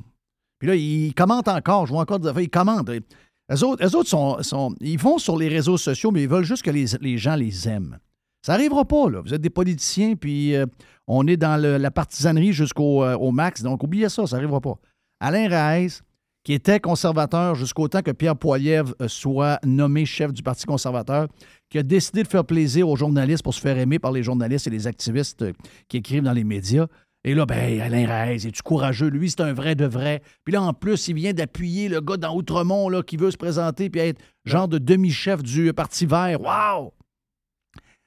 Puis 0.57 0.67
là, 0.67 0.75
il 0.75 1.13
commente 1.13 1.47
encore. 1.47 1.85
Je 1.85 1.93
vois 1.93 2.01
encore 2.01 2.19
des 2.19 2.27
affaires. 2.27 2.41
Il 2.43 2.49
commente. 2.49 2.89
Eux 2.89 3.63
autres, 3.63 3.85
eux 3.85 3.95
autres 3.95 4.09
sont, 4.09 4.41
sont- 4.43 4.75
ils 4.81 4.99
vont 4.99 5.17
sur 5.17 5.37
les 5.37 5.47
réseaux 5.47 5.77
sociaux, 5.77 6.11
mais 6.11 6.23
ils 6.23 6.29
veulent 6.29 6.43
juste 6.43 6.63
que 6.63 6.71
les, 6.71 6.85
les 7.01 7.17
gens 7.17 7.35
les 7.35 7.67
aiment. 7.67 7.97
Ça 8.45 8.53
n'arrivera 8.53 8.85
pas, 8.85 9.09
là. 9.09 9.21
Vous 9.21 9.33
êtes 9.33 9.41
des 9.41 9.49
politiciens, 9.49 10.15
puis 10.15 10.55
euh, 10.55 10.65
on 11.07 11.27
est 11.27 11.37
dans 11.37 11.61
le- 11.61 11.77
la 11.77 11.91
partisanerie 11.91 12.53
jusqu'au 12.53 13.03
euh, 13.03 13.15
au 13.17 13.31
max. 13.31 13.61
Donc, 13.61 13.83
oubliez 13.83 14.09
ça, 14.09 14.25
ça 14.27 14.35
n'arrivera 14.37 14.61
pas. 14.61 14.75
Alain 15.19 15.49
Raïs, 15.49 16.01
qui 16.43 16.53
était 16.53 16.79
conservateur 16.79 17.55
jusqu'au 17.55 17.87
temps 17.89 18.01
que 18.01 18.11
Pierre 18.11 18.35
Poilievre 18.37 18.95
soit 19.07 19.59
nommé 19.65 20.05
chef 20.05 20.31
du 20.31 20.41
Parti 20.41 20.65
conservateur, 20.65 21.27
qui 21.69 21.77
a 21.77 21.83
décidé 21.83 22.23
de 22.23 22.27
faire 22.27 22.45
plaisir 22.45 22.89
aux 22.89 22.95
journalistes 22.95 23.43
pour 23.43 23.53
se 23.53 23.61
faire 23.61 23.77
aimer 23.77 23.99
par 23.99 24.11
les 24.11 24.23
journalistes 24.23 24.67
et 24.67 24.71
les 24.71 24.87
activistes 24.87 25.43
euh, 25.43 25.53
qui 25.87 25.97
écrivent 25.97 26.23
dans 26.23 26.33
les 26.33 26.43
médias. 26.43 26.87
Et 27.23 27.33
là, 27.33 27.45
ben, 27.45 27.81
Alain 27.81 28.07
Raïs, 28.07 28.45
es-tu 28.45 28.61
courageux? 28.61 29.07
Lui, 29.07 29.29
c'est 29.29 29.41
un 29.41 29.53
vrai 29.53 29.75
de 29.75 29.85
vrai. 29.85 30.21
Puis 30.45 30.53
là, 30.53 30.61
en 30.61 30.73
plus, 30.73 31.09
il 31.09 31.15
vient 31.15 31.33
d'appuyer 31.33 31.89
le 31.89 31.99
gars 31.99 32.17
dans 32.17 32.35
Outremont 32.35 32.89
là, 32.89 33.03
qui 33.03 33.17
veut 33.17 33.31
se 33.31 33.37
présenter 33.37 33.89
puis 33.89 33.99
être 33.99 34.21
genre 34.45 34.67
de 34.67 34.77
demi-chef 34.77 35.43
du 35.43 35.73
Parti 35.73 36.05
vert. 36.05 36.39
Wow! 36.41 36.93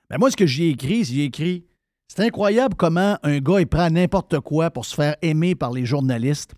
Ben 0.09 0.19
moi, 0.19 0.31
ce 0.31 0.37
que 0.37 0.47
j'ai 0.47 0.71
écrit, 0.71 1.05
j'ai 1.05 1.25
écrit 1.25 1.65
c'est 2.15 2.27
incroyable 2.27 2.75
comment 2.75 3.17
un 3.23 3.39
gars 3.39 3.61
il 3.61 3.67
prend 3.67 3.89
n'importe 3.89 4.39
quoi 4.41 4.71
pour 4.71 4.85
se 4.85 4.95
faire 4.95 5.17
aimer 5.23 5.55
par 5.55 5.73
les 5.73 5.87
journalistes 5.87 6.53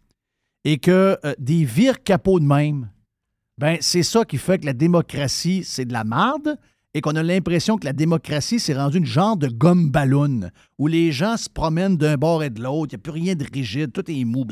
et 0.64 0.78
que 0.78 1.16
euh, 1.24 1.34
des 1.38 1.64
vires 1.64 2.02
capots 2.02 2.40
de 2.40 2.44
même, 2.44 2.90
ben 3.56 3.76
c'est 3.80 4.02
ça 4.02 4.24
qui 4.24 4.38
fait 4.38 4.58
que 4.58 4.66
la 4.66 4.72
démocratie, 4.72 5.62
c'est 5.62 5.84
de 5.84 5.92
la 5.92 6.02
marde 6.02 6.58
et 6.96 7.00
qu'on 7.00 7.16
a 7.16 7.22
l'impression 7.22 7.76
que 7.76 7.84
la 7.84 7.92
démocratie 7.92 8.60
s'est 8.60 8.74
rendue 8.74 8.98
une 8.98 9.04
genre 9.06 9.36
de 9.36 9.48
gomme 9.48 9.90
ballon 9.90 10.48
où 10.78 10.86
les 10.86 11.10
gens 11.10 11.36
se 11.36 11.48
promènent 11.50 11.96
d'un 11.96 12.16
bord 12.16 12.42
et 12.44 12.50
de 12.50 12.62
l'autre, 12.62 12.92
il 12.92 12.96
n'y 12.96 13.00
a 13.00 13.02
plus 13.02 13.12
rien 13.12 13.34
de 13.34 13.44
rigide, 13.52 13.92
tout 13.92 14.08
est 14.08 14.24
mou. 14.24 14.46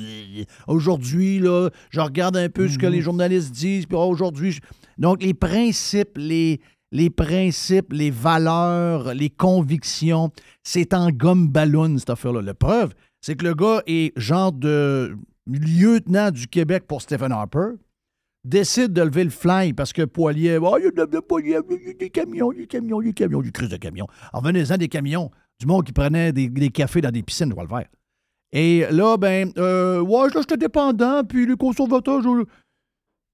Aujourd'hui, 0.67 1.39
là, 1.39 1.71
je 1.91 2.01
regarde 2.01 2.37
un 2.37 2.49
peu 2.49 2.69
ce 2.69 2.79
que 2.79 2.87
les 2.87 3.01
journalistes 3.01 3.53
disent, 3.53 3.87
puis 3.87 3.97
oh, 3.97 4.05
aujourd'hui... 4.07 4.53
je- 4.53 4.61
Donc, 4.99 5.23
les 5.23 5.35
principes, 5.35 6.17
les, 6.17 6.61
les 6.91 7.11
principes, 7.11 7.93
les 7.93 8.11
valeurs, 8.11 9.15
les 9.15 9.31
convictions, 9.31 10.31
c'est 10.65 10.95
en 10.95 11.11
gomme 11.11 11.49
ballon, 11.49 11.97
cette 11.99 12.11
affaire-là. 12.11 12.43
La 12.43 12.55
preuve, 12.55 12.93
c'est 13.21 13.37
que 13.37 13.45
le 13.45 13.55
gars 13.55 13.83
est 13.87 14.13
genre 14.19 14.53
de 14.53 15.17
lieutenant 15.47 16.31
du 16.31 16.47
Québec 16.47 16.85
pour 16.89 17.03
Stephen 17.03 17.33
Harper, 17.33 17.71
décide 18.45 18.93
de 18.93 19.03
lever 19.03 19.25
le 19.25 19.31
fly 19.31 19.73
parce 19.73 19.93
que 19.93 20.03
Poilier, 20.03 20.59
oh, 20.61 20.77
il 20.79 20.85
y 20.85 21.01
a 21.01 21.07
des 21.07 22.11
camions, 22.11 22.53
des 22.53 22.67
camions, 22.67 23.01
des 23.01 23.13
camions, 23.13 23.41
du 23.41 23.53
crise 23.53 23.69
de 23.69 23.77
camions. 23.77 24.07
Alors, 24.33 24.43
venez-en 24.45 24.77
des 24.77 24.89
camions, 24.89 25.31
du 25.61 25.67
monde 25.67 25.85
qui 25.85 25.93
prenait 25.93 26.33
des, 26.33 26.71
cafés 26.71 27.01
dans 27.01 27.11
des 27.11 27.23
piscines, 27.23 27.53
vois 27.53 27.63
le 27.65 27.69
faire. 27.69 27.87
Et 28.53 28.85
là, 28.91 29.17
ben, 29.17 29.51
euh, 29.57 30.01
ouais, 30.01 30.29
là, 30.29 30.41
j'étais 30.41 30.57
dépendant, 30.57 31.23
puis 31.25 31.47
les 31.47 31.57
conservateurs, 31.57 32.21
je- 32.23 32.45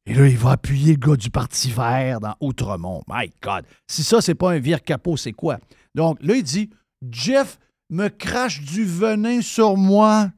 et 0.06 0.14
là, 0.14 0.26
il 0.26 0.38
va 0.38 0.52
appuyer 0.52 0.92
le 0.92 0.98
gars 0.98 1.16
du 1.16 1.28
Parti 1.28 1.70
vert 1.70 2.20
dans 2.20 2.34
Outremont. 2.40 3.02
My 3.08 3.30
God. 3.42 3.64
Si 3.86 4.02
ça, 4.02 4.20
c'est 4.22 4.34
pas 4.34 4.52
un 4.52 4.58
vire 4.58 4.82
capot, 4.82 5.16
c'est 5.18 5.32
quoi? 5.32 5.58
Donc, 5.94 6.18
là, 6.22 6.34
il 6.34 6.42
dit 6.42 6.70
Jeff 7.10 7.58
me 7.90 8.08
crache 8.08 8.62
du 8.62 8.84
venin 8.84 9.42
sur 9.42 9.76
moi. 9.76 10.30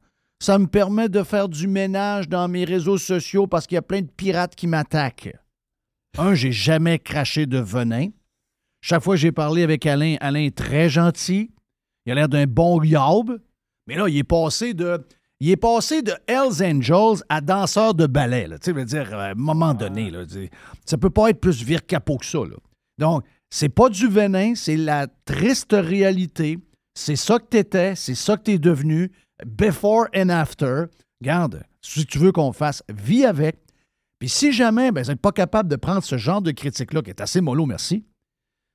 Ça 0.42 0.58
me 0.58 0.66
permet 0.66 1.08
de 1.08 1.22
faire 1.22 1.48
du 1.48 1.66
ménage 1.66 2.28
dans 2.28 2.48
mes 2.48 2.64
réseaux 2.64 2.96
sociaux 2.96 3.46
parce 3.46 3.66
qu'il 3.66 3.74
y 3.74 3.78
a 3.78 3.82
plein 3.82 4.00
de 4.00 4.08
pirates 4.08 4.54
qui 4.54 4.66
m'attaquent. 4.66 5.36
Un, 6.18 6.34
j'ai 6.34 6.50
jamais 6.50 6.98
craché 6.98 7.46
de 7.46 7.58
venin. 7.58 8.08
Chaque 8.80 9.02
fois 9.02 9.14
que 9.14 9.20
j'ai 9.20 9.32
parlé 9.32 9.62
avec 9.62 9.84
Alain, 9.84 10.16
Alain 10.20 10.44
est 10.44 10.56
très 10.56 10.88
gentil. 10.88 11.50
Il 12.06 12.12
a 12.12 12.14
l'air 12.14 12.28
d'un 12.28 12.46
bon 12.46 12.82
yaube. 12.82 13.38
Mais 13.86 13.96
là, 13.96 14.08
il 14.08 14.16
est 14.16 14.24
passé 14.24 14.72
de. 14.72 15.04
Il 15.40 15.50
est 15.50 15.56
passé 15.56 16.02
de 16.02 16.12
Hells 16.26 16.62
Angels 16.62 17.22
à 17.28 17.40
danseur 17.40 17.94
de 17.94 18.06
ballet. 18.06 18.46
Tu 18.48 18.56
sais, 18.62 18.72
veux 18.72 18.84
dire, 18.84 19.14
à 19.14 19.28
un 19.28 19.34
moment 19.34 19.74
donné, 19.74 20.10
là, 20.10 20.24
ça 20.84 20.98
peut 20.98 21.10
pas 21.10 21.30
être 21.30 21.40
plus 21.40 21.62
vire 21.62 21.84
capot 21.86 22.18
que 22.18 22.26
ça. 22.26 22.40
Donc, 22.98 23.24
c'est 23.48 23.70
pas 23.70 23.88
du 23.88 24.06
venin, 24.06 24.54
c'est 24.54 24.76
la 24.76 25.06
triste 25.24 25.72
réalité. 25.72 26.58
C'est 26.94 27.16
ça 27.16 27.38
que 27.38 27.46
tu 27.50 27.56
étais, 27.56 27.94
c'est 27.94 28.14
ça 28.14 28.36
que 28.36 28.44
tu 28.44 28.50
es 28.52 28.58
devenu. 28.58 29.10
Before 29.46 30.06
and 30.14 30.28
after. 30.28 30.86
Garde, 31.22 31.64
si 31.82 32.06
tu 32.06 32.18
veux 32.18 32.32
qu'on 32.32 32.52
fasse, 32.52 32.82
vis 32.88 33.24
avec. 33.24 33.58
Puis 34.18 34.28
si 34.28 34.52
jamais 34.52 34.92
ben, 34.92 35.02
vous 35.02 35.10
n'êtes 35.10 35.20
pas 35.20 35.32
capable 35.32 35.68
de 35.68 35.76
prendre 35.76 36.02
ce 36.02 36.18
genre 36.18 36.42
de 36.42 36.50
critique-là, 36.50 37.02
qui 37.02 37.10
est 37.10 37.20
assez 37.20 37.40
mollo, 37.40 37.66
merci, 37.66 38.04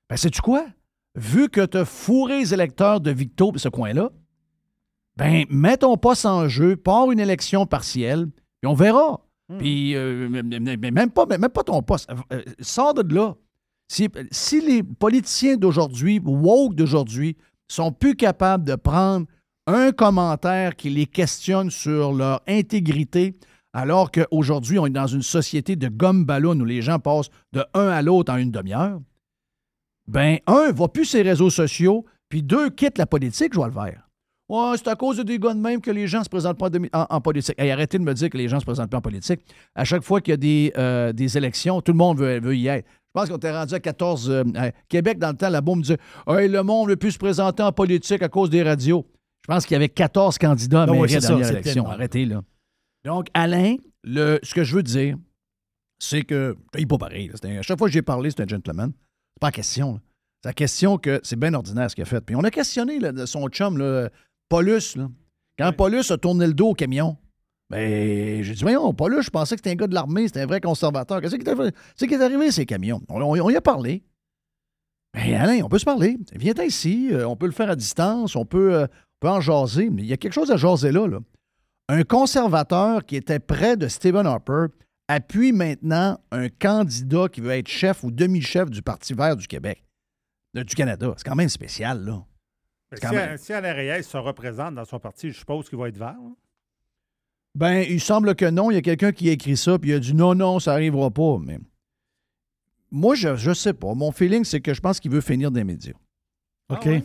ben 0.10 0.18
sais-tu 0.18 0.42
quoi? 0.42 0.66
Vu 1.16 1.50
que 1.50 1.66
tu 1.66 1.78
as 1.78 1.86
fourré 1.86 2.40
les 2.40 2.54
électeurs 2.54 3.00
de 3.00 3.12
Victo 3.12 3.52
ce 3.56 3.70
coin-là, 3.70 4.12
ben 5.18 5.46
mets 5.50 5.78
ton 5.78 5.98
poste 5.98 6.26
en 6.26 6.48
jeu, 6.48 6.76
pars 6.76 7.12
une 7.12 7.20
élection 7.20 7.66
partielle, 7.66 8.28
puis 8.28 8.68
on 8.68 8.74
verra. 8.74 9.22
Puis 9.60 9.96
euh, 9.96 10.28
même, 10.30 11.12
pas, 11.12 11.26
même 11.26 11.50
pas 11.50 11.64
ton 11.64 11.82
poste. 11.84 12.10
Euh, 12.10 12.16
euh, 12.34 12.44
sors 12.60 12.94
de 12.94 13.14
là. 13.14 13.36
Si, 13.88 14.10
si 14.32 14.62
les 14.62 14.82
politiciens 14.82 15.58
d'aujourd'hui, 15.58 16.20
woke 16.24 16.74
d'aujourd'hui, 16.74 17.38
sont 17.68 17.92
plus 17.92 18.16
capables 18.16 18.64
de 18.64 18.76
prendre 18.76 19.28
un 19.68 19.92
commentaire 19.92 20.76
qui 20.76 20.90
les 20.90 21.06
questionne 21.06 21.72
sur 21.72 22.14
leur 22.14 22.42
intégrité, 22.48 23.36
alors 23.74 24.12
qu'aujourd'hui, 24.12 24.80
on 24.80 24.86
est 24.86 24.92
dans 24.92 25.08
une 25.08 25.22
société 25.22 25.76
de 25.76 25.88
gomme 25.88 26.24
ballon 26.24 26.60
où 26.60 26.66
les 26.66 26.82
gens 26.82 27.00
passent 27.00 27.30
de 27.52 27.64
un 27.74 27.88
à 27.88 28.02
l'autre 28.02 28.32
en 28.32 28.38
une 28.38 28.52
demi-heure, 28.52 29.00
ben, 30.08 30.38
un, 30.48 30.72
va 30.72 30.88
plus 30.88 31.06
ses 31.06 31.24
réseaux 31.24 31.50
sociaux, 31.50 32.06
puis 32.30 32.44
deux, 32.44 32.70
quitte 32.70 32.98
la 32.98 33.06
politique, 33.06 33.56
le 33.56 33.70
vert. 33.70 34.08
Ouais, 34.48 34.78
c'est 34.78 34.88
à 34.88 34.96
cause 34.96 35.18
de 35.18 35.24
des 35.24 35.40
gars 35.40 35.56
de 35.56 35.60
même 35.60 35.82
que 35.82 35.90
les 35.90 36.08
gens 36.08 36.24
se 36.24 36.30
présentent 36.30 36.60
pas 36.60 36.70
en, 36.94 37.20
politique. 37.20 37.56
Hey, 37.58 37.72
arrêtez 37.72 37.98
de 37.98 38.04
me 38.04 38.14
dire 38.14 38.30
que 38.30 38.38
les 38.38 38.48
gens 38.48 38.60
se 38.60 38.66
présentent 38.66 38.92
pas 38.92 38.98
en 38.98 39.02
politique. 39.02 39.42
À 39.74 39.84
chaque 39.84 40.04
fois 40.04 40.22
qu'il 40.22 40.34
y 40.34 40.36
a 40.36 40.38
des, 40.38 40.72
euh, 40.78 41.12
élections, 41.14 41.82
tout 41.82 41.92
le 41.92 41.98
monde 41.98 42.20
veut, 42.20 42.56
y 42.56 42.68
être. 42.68 42.86
Je 42.88 43.20
pense 43.20 43.30
qu'on 43.30 43.38
était 43.38 43.52
rendu 43.52 43.74
à 43.74 43.80
14. 43.80 44.30
euh, 44.30 44.44
Québec, 44.88 45.18
dans 45.18 45.30
le 45.30 45.38
temps, 45.38 45.50
la 45.50 45.62
bombe 45.62 45.80
me 45.80 45.84
disait 45.84 45.98
hey, 46.28 46.48
le 46.48 46.62
monde 46.62 46.86
ne 46.86 46.92
veut 46.92 46.98
plus 46.98 47.14
se 47.14 47.18
présenter 47.18 47.64
en 47.64 47.72
politique 47.72 48.22
à 48.22 48.30
cause 48.30 48.52
des 48.52 48.62
radios. 48.62 49.08
Je 49.46 49.54
pense 49.54 49.66
qu'il 49.68 49.76
y 49.76 49.78
avait 49.78 49.90
14 49.90 50.40
candidats 50.40 50.84
à 50.84 50.90
oui, 50.90 50.98
mairie 51.02 51.12
à 51.12 51.16
la 51.18 51.22
ça, 51.22 51.28
dernière 51.28 51.52
élection. 51.52 51.86
Arrêtez, 51.88 52.26
là. 52.26 52.42
Donc, 53.04 53.28
Alain, 53.36 53.76
le, 54.04 54.40
ce 54.42 54.56
que 54.56 54.64
je 54.64 54.76
veux 54.76 54.82
dire, 54.82 55.18
c'est 56.00 56.24
que. 56.24 56.56
Il 56.74 56.80
n'est 56.80 56.86
pas 56.88 56.98
pareil. 56.98 57.28
là. 57.28 57.60
À 57.60 57.62
chaque 57.62 57.78
fois 57.78 57.88
que 57.88 57.94
j'ai 57.94 58.02
parlé, 58.02 58.32
c'est 58.32 58.42
un 58.42 58.48
gentleman. 58.48 58.92
C'est 59.36 59.40
pas 59.40 59.48
la 59.48 59.52
question. 59.52 60.02
C'est 60.42 60.50
la 60.50 60.54
question 60.54 60.98
que 60.98 61.20
c'est 61.22 61.38
bien 61.38 61.54
ordinaire 61.54 61.92
ce 61.92 61.96
qu'il 61.96 62.02
a 62.02 62.06
fait. 62.06 62.22
Puis 62.22 62.36
on 62.36 62.40
a 62.44 62.50
questionné 62.50 62.98
là, 62.98 63.28
son 63.28 63.48
chum, 63.50 63.78
là, 63.78 64.10
Paulus. 64.50 64.98
Quand 65.60 65.72
Paulus 65.74 66.10
a 66.10 66.18
tourné 66.18 66.48
le 66.48 66.54
dos 66.56 66.70
au 66.70 66.74
camion, 66.74 67.16
ben, 67.70 68.42
j'ai 68.42 68.54
dit, 68.56 68.62
voyons, 68.64 68.94
Paulus, 68.96 69.22
je 69.22 69.30
pensais 69.30 69.56
que 69.56 69.60
c'était 69.60 69.72
un 69.72 69.76
gars 69.76 69.88
de 69.88 69.94
l'armée, 69.94 70.28
c'était 70.28 70.42
un 70.42 70.48
vrai 70.48 70.60
conservateur. 70.60 71.22
Qu'est-ce 71.22 71.36
qui 71.36 72.14
est 72.14 72.22
arrivé, 72.22 72.48
est 72.48 72.52
ces 72.52 72.66
camions? 72.66 73.02
On, 73.10 73.22
on- 73.22 73.40
on 73.46 73.50
y 73.52 73.56
a 73.56 73.62
parlé. 73.62 74.04
Ben, 75.14 75.34
Alain, 75.36 75.62
on 75.64 75.70
peut 75.70 75.80
se 75.80 75.86
parler. 75.86 76.18
Viens 76.34 76.54
ici, 76.64 77.10
euh, 77.12 77.28
on 77.28 77.36
peut 77.36 77.46
le 77.46 77.52
faire 77.54 77.70
à 77.70 77.76
distance, 77.76 78.36
on 78.36 78.46
peut, 78.46 78.74
euh, 78.74 78.88
peut 79.20 79.30
en 79.30 79.42
jaser. 79.42 79.90
Mais 79.90 80.02
il 80.04 80.08
y 80.08 80.14
a 80.14 80.18
quelque 80.18 80.34
chose 80.34 80.52
à 80.52 80.58
jaser 80.58 80.92
là, 80.92 81.08
là. 81.08 81.20
Un 81.88 82.04
conservateur 82.04 83.06
qui 83.06 83.16
était 83.16 83.40
près 83.40 83.78
de 83.78 83.88
Stephen 83.88 84.26
Harper 84.26 84.66
appuie 85.08 85.52
maintenant 85.52 86.20
un 86.32 86.50
candidat 86.50 87.28
qui 87.30 87.42
veut 87.42 87.52
être 87.52 87.68
chef 87.68 88.04
ou 88.04 88.10
demi-chef 88.12 88.70
du 88.72 88.82
Parti 88.82 89.14
vert 89.14 89.36
du 89.36 89.48
Québec, 89.48 89.84
du 90.56 90.64
Canada. 90.76 91.14
C'est 91.18 91.24
quand 91.28 91.36
même 91.36 91.50
spécial, 91.50 92.04
là. 92.04 92.24
Si, 92.98 93.06
même- 93.08 93.38
si 93.38 93.52
Alain 93.54 93.74
Reyes 93.74 94.04
se 94.04 94.18
représente 94.18 94.76
dans 94.76 94.86
son 94.86 95.00
parti, 95.00 95.30
je 95.30 95.38
suppose 95.38 95.68
qu'il 95.70 95.78
va 95.78 95.90
être 95.90 95.98
vert. 95.98 96.16
là. 96.20 96.32
Ben, 97.56 97.86
il 97.88 98.00
semble 98.02 98.36
que 98.36 98.46
non. 98.50 98.72
Il 98.72 98.76
y 98.76 98.78
a 98.78 98.82
quelqu'un 98.82 99.12
qui 99.12 99.30
a 99.30 99.34
écrit 99.34 99.58
ça, 99.58 99.78
puis 99.78 99.92
il 99.92 99.94
a 99.94 100.00
dit 100.00 100.14
non, 100.14 100.34
non, 100.34 100.60
ça 100.60 100.72
n'arrivera 100.72 101.12
pas. 101.12 101.38
Mais 101.42 101.60
moi, 102.92 103.16
je 103.16 103.30
ne 103.30 103.54
sais 103.54 103.74
pas. 103.74 103.94
Mon 103.94 104.12
feeling, 104.12 104.44
c'est 104.44 104.62
que 104.62 104.74
je 104.74 104.82
pense 104.82 105.00
qu'il 105.00 105.12
veut 105.12 105.22
finir 105.22 105.52
des 105.52 105.64
médias. 105.64 105.94
Ah 106.70 106.76
OK. 106.76 106.86
ouais? 106.86 107.04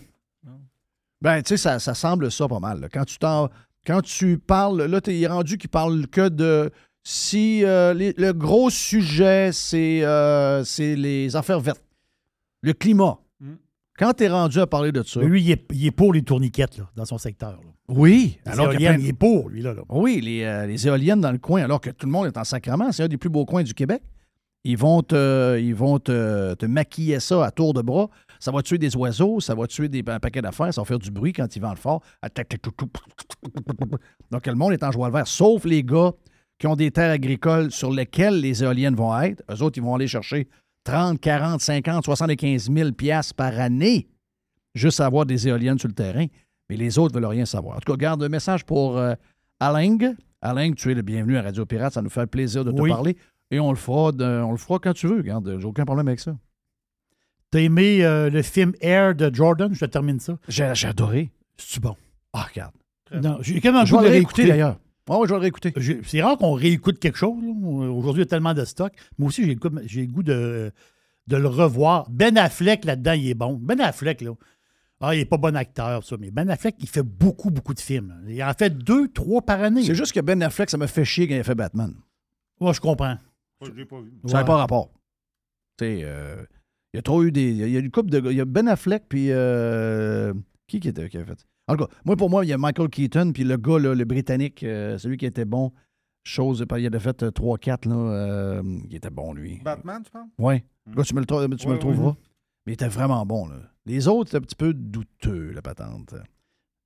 Ben, 1.23 1.43
tu 1.43 1.49
sais, 1.51 1.57
ça, 1.57 1.79
ça 1.79 1.95
semble 1.95 2.31
ça 2.31 2.49
pas 2.49 2.61
mal. 2.61 2.81
là. 2.81 2.89
Quand 2.89 3.05
tu 3.05 3.19
t'en, 3.19 3.49
quand 3.87 4.01
tu 4.03 4.39
parles, 4.39 4.83
là, 4.85 5.01
tu 5.01 5.19
es 5.19 5.27
rendu 5.27 5.59
qu'il 5.59 5.71
parle 5.71 6.07
que 6.07 6.29
de 6.29 6.71
si 7.03 7.65
euh, 7.65 7.95
les- 7.95 8.15
le 8.17 8.33
gros 8.33 8.71
sujet, 8.71 9.51
c'est, 9.53 10.05
euh, 10.05 10.65
c'est 10.65 10.97
les 10.97 11.35
affaires 11.37 11.61
vertes, 11.61 11.83
le 12.63 12.73
climat. 12.73 13.19
Mm. 13.41 13.53
Quand 13.99 14.13
tu 14.15 14.25
es 14.25 14.29
rendu 14.29 14.59
à 14.61 14.67
parler 14.67 14.93
de 14.93 15.03
ça. 15.03 15.21
Mais 15.21 15.27
Lui, 15.27 15.43
il 15.43 15.51
est, 15.51 15.65
il 15.73 15.87
est 15.87 15.91
pour 15.91 16.13
les 16.13 16.23
tourniquettes 16.23 16.79
là, 16.79 16.91
dans 16.97 17.05
son 17.05 17.19
secteur. 17.19 17.53
là. 17.53 17.71
Oui, 17.89 18.39
Les 18.47 18.53
alors 18.53 18.73
éoliennes, 18.73 18.95
plein- 18.97 19.03
il 19.05 19.09
est 19.09 19.13
pour, 19.15 19.49
lui, 19.51 19.63
là. 19.63 19.75
là. 19.75 19.83
Oui, 19.89 20.21
les, 20.23 20.45
euh, 20.45 20.67
les 20.67 20.87
éoliennes 20.87 21.21
dans 21.21 21.33
le 21.33 21.39
coin, 21.39 21.63
alors 21.63 21.81
que 21.81 21.91
tout 21.91 22.07
le 22.07 22.13
monde 22.13 22.27
est 22.27 22.37
en 22.39 22.45
sacrement. 22.45 22.93
C'est 22.93 23.03
un 23.03 23.09
des 23.09 23.17
plus 23.19 23.31
beaux 23.31 23.45
coins 23.45 23.63
du 23.63 23.75
Québec. 23.75 24.03
Ils 24.65 24.77
vont 24.77 25.03
te, 25.03 25.59
ils 25.59 25.75
vont 25.75 25.99
te, 25.99 26.55
te 26.55 26.67
maquiller 26.67 27.19
ça 27.19 27.45
à 27.45 27.51
tour 27.51 27.73
de 27.75 27.81
bras. 27.83 28.09
Ça 28.41 28.51
va 28.51 28.63
tuer 28.63 28.79
des 28.79 28.97
oiseaux, 28.97 29.39
ça 29.39 29.55
va 29.55 29.67
tuer 29.69 29.89
des, 29.89 30.03
un 30.07 30.19
paquet 30.19 30.43
d'affaires, 30.43 30.75
ça 30.75 30.81
va 30.81 30.85
faire 30.87 30.99
du 30.99 31.11
bruit 31.11 31.33
quand 31.33 31.55
ils 31.55 31.61
vont 31.63 31.71
le 31.71 31.77
fort. 31.77 32.03
Donc, 34.31 34.47
le 34.47 34.55
monde 34.55 34.73
est 34.73 34.83
en 34.83 34.91
joie 34.91 35.09
le 35.09 35.13
vert, 35.15 35.27
sauf 35.27 35.65
les 35.65 35.83
gars 35.83 36.13
qui 36.59 36.67
ont 36.67 36.77
des 36.77 36.91
terres 36.91 37.13
agricoles 37.13 37.71
sur 37.71 37.91
lesquelles 37.91 38.41
les 38.41 38.63
éoliennes 38.63 38.95
vont 38.95 39.19
être. 39.21 39.43
Eux 39.51 39.63
autres, 39.63 39.79
ils 39.79 39.83
vont 39.85 39.95
aller 39.95 40.07
chercher 40.07 40.49
30, 40.85 41.21
40, 41.21 41.61
50, 41.61 42.05
75 42.05 42.71
000 42.71 42.93
piastres 42.93 43.35
par 43.35 43.59
année 43.59 44.09
juste 44.75 45.01
à 45.01 45.07
avoir 45.07 45.27
des 45.27 45.49
éoliennes 45.49 45.79
sur 45.79 45.89
le 45.89 45.95
terrain. 45.95 46.27
Mais 46.69 46.77
les 46.77 46.99
autres 46.99 47.15
ne 47.15 47.21
veulent 47.21 47.31
rien 47.31 47.47
savoir. 47.47 47.77
En 47.77 47.81
tout 47.81 47.93
cas, 47.93 47.97
garde 47.97 48.23
un 48.23 48.29
message 48.29 48.65
pour 48.65 48.97
euh, 48.97 49.15
Aling. 49.59 50.15
Aling, 50.41 50.75
tu 50.75 50.91
es 50.91 50.95
le 50.95 51.03
bienvenu 51.03 51.37
à 51.37 51.43
Radio 51.43 51.67
Pirate. 51.67 51.93
Ça 51.95 52.03
nous 52.03 52.11
fait 52.11 52.27
plaisir 52.27 52.65
de 52.65 52.71
te 52.71 52.81
Oui. 52.81 52.89
parler. 52.91 53.17
Et 53.51 53.59
on 53.59 53.71
le 53.71 53.77
fera, 53.77 54.13
on 54.45 54.53
le 54.53 54.57
fera 54.57 54.79
quand 54.79 54.93
tu 54.93 55.09
veux. 55.09 55.17
Regarde, 55.17 55.57
j'ai 55.59 55.67
aucun 55.67 55.85
problème 55.85 56.07
avec 56.09 56.21
ça. 56.21 56.37
T'as 57.51 57.61
aimé 57.61 58.05
euh, 58.05 58.31
le 58.31 58.43
film 58.43 58.73
Air 58.81 59.15
de 59.15 59.35
Jordan? 59.35 59.75
Je 59.75 59.81
te 59.81 59.91
termine 59.91 60.21
ça. 60.21 60.39
J'ai 60.49 60.71
j'ai 60.75 60.89
adoré. 60.89 61.31
C'est 61.57 61.81
bon? 61.81 61.97
Ah, 62.33 62.47
regarde. 62.49 62.73
Non, 63.13 63.39
j'ai 63.41 63.61
quand 63.61 63.73
même 63.73 63.85
Je 63.87 63.95
vais 63.97 64.03
le 64.03 64.09
réécouter 64.09 64.47
d'ailleurs. 64.47 64.79
Ouais, 65.09 65.17
ouais, 65.17 65.27
je 65.27 65.33
vais 65.33 65.39
le 65.39 65.43
réécouter. 65.43 65.73
J'ai- 65.77 66.01
C'est 66.05 66.23
rare 66.23 66.37
qu'on 66.39 66.53
réécoute 66.53 67.01
quelque 67.01 67.19
chose. 67.19 67.43
là. 67.43 67.51
Aujourd'hui, 67.91 68.23
il 68.23 68.27
y 68.27 68.29
a 68.29 68.31
tellement 68.31 68.55
de 68.55 68.65
stock. 68.65 68.93
Moi 69.19 69.29
aussi, 69.29 69.45
j'ai 69.45 69.55
le 69.55 69.59
goût, 69.61 69.71
j'ai 69.85 70.03
le 70.03 70.13
goût 70.13 70.23
de, 70.23 70.71
de 71.27 71.37
le 71.37 71.49
revoir. 71.49 72.09
Ben 72.11 72.39
Affleck, 72.39 72.85
là-dedans, 72.85 73.13
il 73.15 73.29
est 73.29 73.35
bon. 73.35 73.55
Ben 73.61 73.81
Affleck, 73.81 74.21
là. 74.21 74.31
Ah, 75.01 75.15
il 75.15 75.19
n'est 75.19 75.25
pas 75.25 75.39
bon 75.39 75.57
acteur, 75.57 76.05
ça, 76.05 76.17
mais 76.21 76.31
Ben 76.31 76.49
Affleck, 76.51 76.77
il 76.79 76.89
fait 76.89 77.03
beaucoup, 77.03 77.51
beaucoup 77.51 77.75
de 77.75 77.81
films. 77.81 78.15
Il 78.29 78.41
en 78.45 78.53
fait 78.53 78.71
deux, 78.71 79.09
trois 79.09 79.41
par 79.43 79.61
année. 79.63 79.83
C'est 79.83 79.95
juste 79.97 80.13
que 80.13 80.21
Ben 80.21 80.41
Affleck, 80.43 80.71
ça 80.71 80.77
m'a 80.77 80.87
fait 80.87 81.05
chier 81.07 81.27
quand 81.27 81.35
il 81.35 81.41
a 81.41 81.43
fait 81.45 81.55
Batman. 81.57 81.95
Moi, 82.61 82.73
je 82.75 82.81
comprends. 82.81 83.17
Moi, 83.61 83.71
je 83.73 83.77
l'ai 83.81 83.87
pas 83.87 83.99
vu. 84.01 84.13
Ça 84.27 84.35
n'a 84.35 84.39
Ouais. 84.41 84.45
pas 84.47 84.57
rapport. 84.59 84.91
Tu 85.79 85.87
sais, 85.87 86.01
euh, 86.05 86.45
il 86.93 86.97
y 86.97 86.99
a 86.99 87.03
trop 87.03 87.23
eu 87.23 87.33
des. 87.33 87.51
Il 87.51 87.71
y 87.71 87.77
a 87.77 87.81
une 87.81 87.91
couple 87.91 88.11
de 88.11 88.21
gars. 88.21 88.31
Il 88.31 88.37
y 88.37 88.41
a 88.41 88.45
Ben 88.45 88.69
Affleck, 88.69 89.05
puis. 89.09 89.27
euh, 89.31 90.33
qui 90.67 90.81
qui, 90.81 90.89
était, 90.89 91.09
qui 91.09 91.19
a 91.19 91.25
fait? 91.25 91.45
En 91.69 91.77
tout 91.77 91.85
cas, 91.87 91.93
moi, 92.05 92.17
pour 92.17 92.31
moi, 92.31 92.45
il 92.45 92.49
y 92.49 92.53
a 92.53 92.59
Michael 92.59 92.89
Keaton, 92.89 93.33
puis 93.33 93.45
le 93.45 93.57
gars, 93.57 93.79
là, 93.79 93.95
le 93.95 94.05
Britannique, 94.05 94.63
euh, 94.63 94.99
celui 94.99 95.17
qui 95.17 95.27
était 95.27 95.45
bon. 95.45 95.73
Chose, 96.23 96.65
il 96.79 96.95
a 96.95 97.01
fait 97.01 97.23
3-4, 97.23 97.89
là. 97.89 97.95
euh, 97.97 98.63
il 98.91 98.95
était 98.97 99.09
bon, 99.11 99.33
lui. 99.33 99.61
Batman, 99.65 100.03
tu 100.05 100.11
penses? 100.11 100.29
Oui. 100.39 100.63
Là, 100.95 101.03
tu 101.03 101.15
me 101.15 101.21
le, 101.21 101.27
tu 101.57 101.67
me 101.69 101.73
le 101.73 101.79
trouveras. 101.79 102.09
ouais. 102.09 102.15
Mais 102.67 102.73
il 102.73 102.75
était 102.75 102.89
vraiment 102.89 103.25
bon, 103.25 103.47
là. 103.49 103.57
Les 103.87 104.07
autres, 104.07 104.29
c'était 104.31 104.37
un 104.39 104.47
petit 104.47 104.55
peu 104.57 104.75
douteux, 104.75 105.51
la 105.53 105.63
patente. 105.63 106.15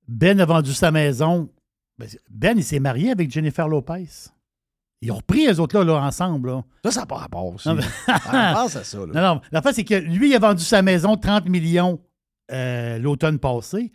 Ben 0.07 0.39
a 0.39 0.45
vendu 0.45 0.71
sa 0.73 0.91
maison. 0.91 1.49
Ben, 1.97 2.07
Ben, 2.29 2.57
il 2.57 2.63
s'est 2.63 2.79
marié 2.79 3.11
avec 3.11 3.29
Jennifer 3.29 3.67
Lopez. 3.67 4.29
Ils 5.05 5.11
ont 5.11 5.17
repris 5.17 5.45
les 5.45 5.59
autres 5.59 5.77
là, 5.77 5.83
là 5.85 6.01
ensemble. 6.01 6.49
là. 6.49 6.63
Ça, 6.85 6.91
ça 6.91 6.99
n'a 7.01 7.05
pas 7.05 7.17
rapport 7.17 7.45
aussi. 7.45 7.67
Non, 7.69 7.75
mais- 7.75 7.83
pense 8.53 8.75
à 8.75 8.83
ça, 8.83 8.97
là. 8.97 9.05
Non, 9.13 9.21
non. 9.35 9.41
La 9.51 9.61
fin, 9.61 9.71
c'est 9.71 9.83
que 9.83 9.93
lui, 9.93 10.29
il 10.31 10.35
a 10.35 10.39
vendu 10.39 10.63
sa 10.63 10.81
maison 10.81 11.15
30 11.15 11.47
millions 11.47 11.99
euh, 12.51 12.97
l'automne 12.97 13.37
passé. 13.39 13.91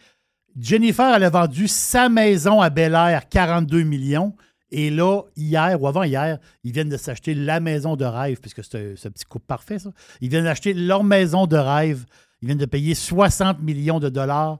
Jennifer, 0.58 1.14
elle 1.14 1.24
a 1.24 1.30
vendu 1.30 1.68
sa 1.68 2.08
maison 2.08 2.60
à 2.60 2.70
Bel 2.70 2.94
Air 2.94 3.28
42 3.28 3.82
millions. 3.82 4.34
Et 4.72 4.90
là, 4.90 5.22
hier 5.36 5.80
ou 5.82 5.88
avant-hier, 5.88 6.38
ils 6.62 6.72
viennent 6.72 6.88
de 6.88 6.96
s'acheter 6.96 7.34
la 7.34 7.58
maison 7.58 7.96
de 7.96 8.04
rêve, 8.04 8.38
puisque 8.40 8.62
c'est 8.62 8.76
un, 8.76 8.94
c'est 8.96 9.08
un 9.08 9.10
petit 9.10 9.24
couple 9.24 9.46
parfait, 9.46 9.80
ça. 9.80 9.90
Ils 10.20 10.28
viennent 10.28 10.44
d'acheter 10.44 10.74
leur 10.74 11.02
maison 11.02 11.46
de 11.46 11.56
rêve. 11.56 12.04
Ils 12.40 12.46
viennent 12.46 12.58
de 12.58 12.66
payer 12.66 12.94
60 12.94 13.60
millions 13.62 13.98
de 13.98 14.08
dollars 14.08 14.58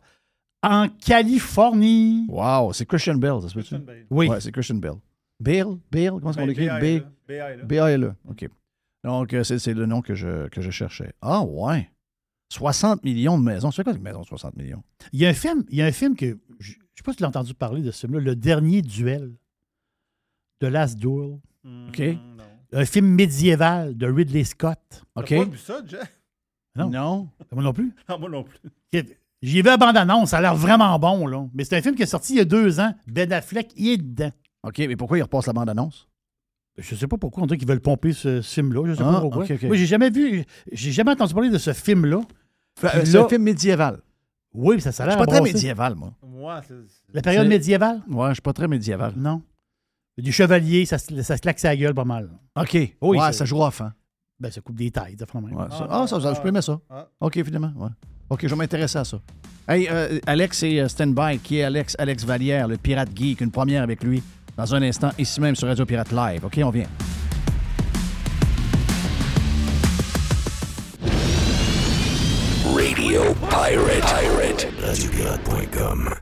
en 0.63 0.89
Californie. 0.89 2.27
Wow, 2.29 2.73
c'est 2.73 2.87
Christian 2.87 3.15
Bell, 3.15 3.41
ça 3.43 3.49
se 3.49 3.55
peut-tu? 3.55 3.77
Oui. 4.11 4.29
Ouais, 4.29 4.41
c'est 4.41 4.53
Christian 4.53 4.77
Bell. 4.77 4.95
Bill? 5.41 5.79
Bill? 5.91 6.11
Comment 6.13 6.31
est-ce 6.31 6.39
qu'on 6.39 6.47
Ben, 6.47 6.49
l'écrit? 6.49 6.67
B.I.L.E.. 6.69 7.01
B. 7.01 7.29
B.I.L.E.. 7.29 7.65
B.I.L.E. 7.65 8.15
OK. 8.29 8.49
Donc, 9.05 9.33
euh, 9.33 9.43
c'est 9.45 9.59
c'est 9.59 9.73
le 9.75 9.87
nom 9.87 10.03
que 10.03 10.15
je, 10.15 10.49
que 10.49 10.61
je 10.61 10.71
cherchais. 10.71 11.13
Ah, 11.23 11.43
ouais. 11.43 11.91
60 12.53 13.05
millions 13.05 13.39
de 13.39 13.45
maisons. 13.45 13.71
C'est 13.71 13.83
quoi 13.85 13.93
une 13.95 14.03
maison 14.03 14.21
de 14.21 14.27
60 14.27 14.57
millions? 14.57 14.83
Il 15.13 15.21
y 15.21 15.27
a 15.27 15.29
un 15.31 15.35
film, 15.35 15.65
il 15.71 15.77
y 15.79 15.83
a 15.83 15.87
un 15.87 15.93
film 15.93 16.17
que 16.17 16.39
je 16.59 16.73
ne 16.73 16.77
sais 16.97 17.03
pas 17.05 17.13
si 17.13 17.17
tu 17.19 17.23
l'as 17.23 17.29
entendu 17.29 17.55
parler 17.55 17.81
de 17.83 17.91
ce 17.91 18.01
film-là, 18.07 18.21
Le 18.21 18.37
Dernier 18.37 18.83
Duel 18.83 19.33
de 20.61 20.67
Last 20.67 20.99
Duel. 20.99 21.39
OK. 21.89 22.03
Un 22.73 22.85
film 22.85 23.07
médiéval 23.07 23.97
de 23.97 24.07
Ridley 24.07 24.45
Scott. 24.45 24.79
T'as 25.15 25.21
OK. 25.23 25.29
pas 25.37 25.45
vu 25.45 25.59
ça, 25.59 25.81
Jeff? 25.87 26.13
Non. 26.77 26.91
Non. 26.91 27.29
Moi 27.53 27.63
non 27.65 27.73
plus? 27.73 27.93
Non, 28.09 28.19
moi 28.19 28.29
non 28.31 28.45
plus. 28.45 28.59
J'y 29.43 29.59
ai 29.59 29.63
vu 29.63 29.69
la 29.69 29.77
bande-annonce, 29.77 30.31
ça 30.31 30.39
a 30.39 30.41
l'air 30.43 30.55
vraiment 30.55 30.99
bon, 30.99 31.27
là. 31.27 31.47
Mais 31.55 31.65
c'est 31.65 31.77
un 31.77 31.83
film 31.83 31.95
qui 31.95 32.03
est 32.03 32.07
sorti 32.07 32.35
il 32.35 32.37
y 32.37 32.41
a 32.41 32.45
deux 32.45 32.79
ans. 32.79 32.95
Ben 33.07 33.33
Affleck, 33.33 33.73
il 33.77 33.89
est 33.89 33.97
dedans. 33.97 34.31
OK, 34.63 34.79
mais 34.79 34.97
pourquoi 34.97 35.19
il 35.19 35.23
repasse 35.23 35.47
la 35.47 35.53
bande-annonce? 35.53 36.09
Je 36.79 36.95
sais 36.95 37.07
pas 37.07 37.17
pourquoi 37.19 37.43
on 37.43 37.47
dirait 37.47 37.59
qu'ils 37.59 37.69
veulent 37.69 37.81
pomper 37.81 38.13
ce, 38.13 38.41
film-là. 38.43 38.83
Je 38.87 38.95
sais 38.95 39.03
Ah, 39.05 39.13
pas 39.13 39.21
pourquoi. 39.21 39.45
ok, 39.45 39.51
ok. 39.53 39.63
Moi, 39.65 39.77
j'ai 39.77 39.87
jamais 39.87 40.11
vu, 40.11 40.45
j'ai 40.73 40.93
jamais 40.93 41.11
entendu 41.13 41.35
parler 41.35 41.51
de 41.51 41.59
ce 41.59 41.73
film-là. 41.73 42.21
Euh, 42.85 42.89
C'est 43.05 43.19
un 43.19 43.29
film 43.29 43.43
médiéval. 43.43 44.01
Oui, 44.55 44.77
mais 44.77 44.81
ça, 44.81 44.91
ça 44.93 45.03
a 45.05 45.07
Je 45.07 45.11
l'air 45.11 45.19
suis 45.19 45.27
pas 45.27 45.33
très 45.33 45.41
médiéval, 45.43 45.95
moi. 45.95 46.13
Moi, 46.27 46.61
c'est. 46.67 46.75
La 47.13 47.23
période 47.23 47.47
médiévale? 47.49 48.01
Ouais, 48.09 48.29
je 48.31 48.35
suis 48.35 48.43
pas 48.43 48.53
très 48.53 48.69
médiéval. 48.69 49.13
Non. 49.17 49.43
Du 50.19 50.33
chevalier, 50.33 50.87
ça, 50.87 50.99
se- 50.99 51.23
ça 51.23 51.37
se 51.37 51.43
claque 51.43 51.59
sa 51.59 51.75
gueule 51.77 51.95
pas 51.95 52.05
mal. 52.05 52.31
OK. 52.57 52.73
Oui, 53.01 53.19
ouais, 53.19 53.33
ça 53.33 53.45
joue 53.45 53.59
rough, 53.59 53.81
hein? 53.81 53.93
Ben, 54.39 54.51
ça 54.51 54.61
coupe 54.61 54.77
des 54.77 54.91
tailles, 54.91 55.17
ça, 55.19 55.27
quand 55.31 55.41
même. 55.41 55.55
Ouais, 55.55 55.67
ça- 55.71 55.87
ah, 55.91 56.07
ça, 56.07 56.19
je 56.35 56.41
peux 56.41 56.49
aimer 56.49 56.63
ça. 56.63 56.81
Ah. 56.89 57.07
OK, 57.21 57.43
finalement. 57.45 57.73
Ouais. 57.77 57.89
OK, 58.31 58.41
je 58.43 58.49
vais 58.49 58.57
m'intéresser 58.57 58.99
à 58.99 59.05
ça. 59.05 59.21
Hey, 59.69 59.87
euh, 59.91 60.19
Alex 60.27 60.63
et 60.63 60.81
euh, 60.81 60.89
Standby, 60.89 61.39
qui 61.43 61.59
est 61.59 61.63
Alex, 61.63 61.95
Alex 61.99 62.25
Vallière, 62.25 62.67
le 62.67 62.77
pirate 62.77 63.11
geek, 63.15 63.41
une 63.41 63.51
première 63.51 63.83
avec 63.83 64.03
lui 64.03 64.23
dans 64.61 64.75
un 64.75 64.83
instant, 64.83 65.11
ici 65.19 65.41
même 65.41 65.57
sur 65.57 65.69
Radio 65.69 65.87
Pirate 65.87 66.13
Live. 66.13 66.45
OK, 66.45 66.61
on 66.63 66.69
vient. 66.69 66.87
Radio 72.75 73.23
Pirate. 73.49 74.05
Pirate. 74.05 74.69
RadioPirate.com. 74.83 76.15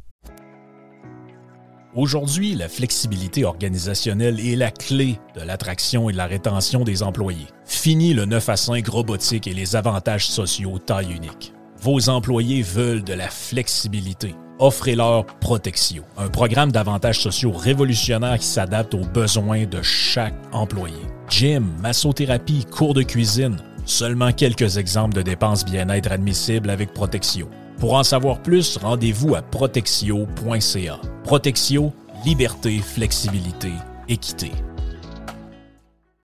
Aujourd'hui, 1.96 2.54
la 2.54 2.68
flexibilité 2.68 3.44
organisationnelle 3.44 4.38
est 4.38 4.54
la 4.54 4.70
clé 4.70 5.18
de 5.34 5.40
l'attraction 5.40 6.08
et 6.08 6.12
de 6.12 6.18
la 6.18 6.26
rétention 6.26 6.84
des 6.84 7.02
employés. 7.02 7.46
Fini 7.64 8.14
le 8.14 8.24
9 8.24 8.48
à 8.50 8.56
5 8.56 8.86
robotique 8.86 9.48
et 9.48 9.54
les 9.54 9.74
avantages 9.74 10.28
sociaux 10.28 10.78
taille 10.78 11.12
unique. 11.12 11.52
Vos 11.80 12.08
employés 12.08 12.62
veulent 12.62 13.02
de 13.02 13.14
la 13.14 13.28
flexibilité. 13.28 14.36
Offrez-leur 14.58 15.24
Protexio, 15.24 16.02
un 16.16 16.28
programme 16.28 16.72
d'avantages 16.72 17.20
sociaux 17.20 17.52
révolutionnaire 17.52 18.38
qui 18.38 18.46
s'adapte 18.46 18.92
aux 18.94 19.04
besoins 19.04 19.66
de 19.66 19.80
chaque 19.82 20.34
employé. 20.52 20.96
Gym, 21.28 21.64
massothérapie, 21.80 22.64
cours 22.64 22.92
de 22.92 23.02
cuisine, 23.02 23.56
seulement 23.84 24.32
quelques 24.32 24.76
exemples 24.76 25.14
de 25.14 25.22
dépenses 25.22 25.64
bien-être 25.64 26.10
admissibles 26.10 26.70
avec 26.70 26.92
Protexio. 26.92 27.48
Pour 27.78 27.94
en 27.94 28.02
savoir 28.02 28.42
plus, 28.42 28.76
rendez-vous 28.78 29.36
à 29.36 29.42
protexio.ca. 29.42 30.98
Protexio, 31.22 31.92
liberté, 32.24 32.80
flexibilité, 32.80 33.70
équité. 34.08 34.50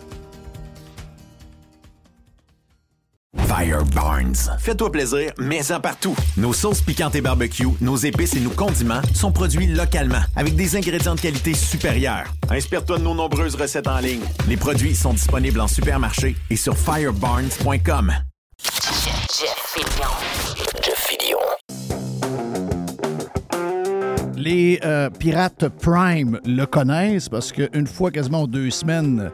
Fire 3.46 3.84
Barnes. 3.94 4.34
Fais-toi 4.58 4.90
plaisir, 4.90 5.32
mets-en 5.38 5.80
partout. 5.80 6.16
Nos 6.36 6.52
sauces 6.52 6.80
piquantes 6.80 7.14
et 7.14 7.20
barbecue, 7.20 7.68
nos 7.80 7.96
épices 7.96 8.34
et 8.34 8.40
nos 8.40 8.50
condiments 8.50 9.02
sont 9.14 9.32
produits 9.32 9.66
localement 9.66 10.22
avec 10.34 10.56
des 10.56 10.76
ingrédients 10.76 11.14
de 11.14 11.20
qualité 11.20 11.54
supérieure. 11.54 12.24
Inspire-toi 12.50 12.98
de 12.98 13.04
nos 13.04 13.14
nombreuses 13.14 13.54
recettes 13.54 13.88
en 13.88 13.98
ligne. 13.98 14.24
Les 14.48 14.56
produits 14.56 14.94
sont 14.94 15.12
disponibles 15.12 15.60
en 15.60 15.68
supermarché 15.68 16.36
et 16.50 16.56
sur 16.56 16.76
firebarnes.com. 16.76 18.12
Jeff 18.62 19.74
Fillion. 19.74 20.08
Les 24.36 24.78
euh, 24.84 25.10
pirates 25.10 25.68
Prime 25.80 26.40
le 26.44 26.66
connaissent 26.66 27.28
parce 27.28 27.50
qu'une 27.50 27.86
fois 27.86 28.10
quasiment 28.10 28.46
deux 28.46 28.70
semaines, 28.70 29.30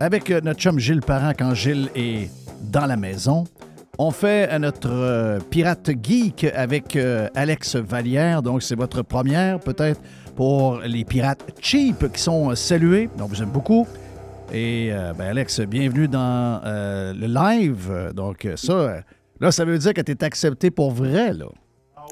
avec 0.00 0.30
euh, 0.30 0.40
notre 0.42 0.58
chum 0.58 0.78
Gilles 0.78 1.02
Parent, 1.02 1.32
quand 1.38 1.54
Gilles 1.54 1.88
est 1.94 2.30
dans 2.62 2.86
la 2.86 2.96
maison, 2.96 3.44
on 3.98 4.10
fait 4.10 4.52
euh, 4.52 4.58
notre 4.58 4.90
euh, 4.90 5.38
pirate 5.50 5.90
geek 6.02 6.44
avec 6.54 6.96
euh, 6.96 7.28
Alex 7.34 7.76
Vallière. 7.76 8.42
Donc, 8.42 8.62
c'est 8.62 8.74
votre 8.74 9.02
première, 9.02 9.58
peut-être, 9.58 10.00
pour 10.34 10.80
les 10.80 11.04
pirates 11.04 11.44
cheap 11.60 12.12
qui 12.12 12.20
sont 12.20 12.54
salués. 12.54 13.08
Donc, 13.16 13.30
vous 13.30 13.42
aime 13.42 13.50
beaucoup. 13.50 13.86
Et, 14.52 14.92
ben, 15.18 15.24
Alex, 15.24 15.60
bienvenue 15.60 16.06
dans 16.06 16.60
le 16.64 17.26
live. 17.26 18.12
Donc, 18.14 18.46
ça, 18.54 19.02
là, 19.40 19.50
ça 19.50 19.64
veut 19.64 19.76
dire 19.76 19.92
que 19.92 20.02
tu 20.02 20.12
es 20.12 20.22
accepté 20.22 20.70
pour 20.70 20.92
vrai, 20.92 21.32
là. 21.32 21.46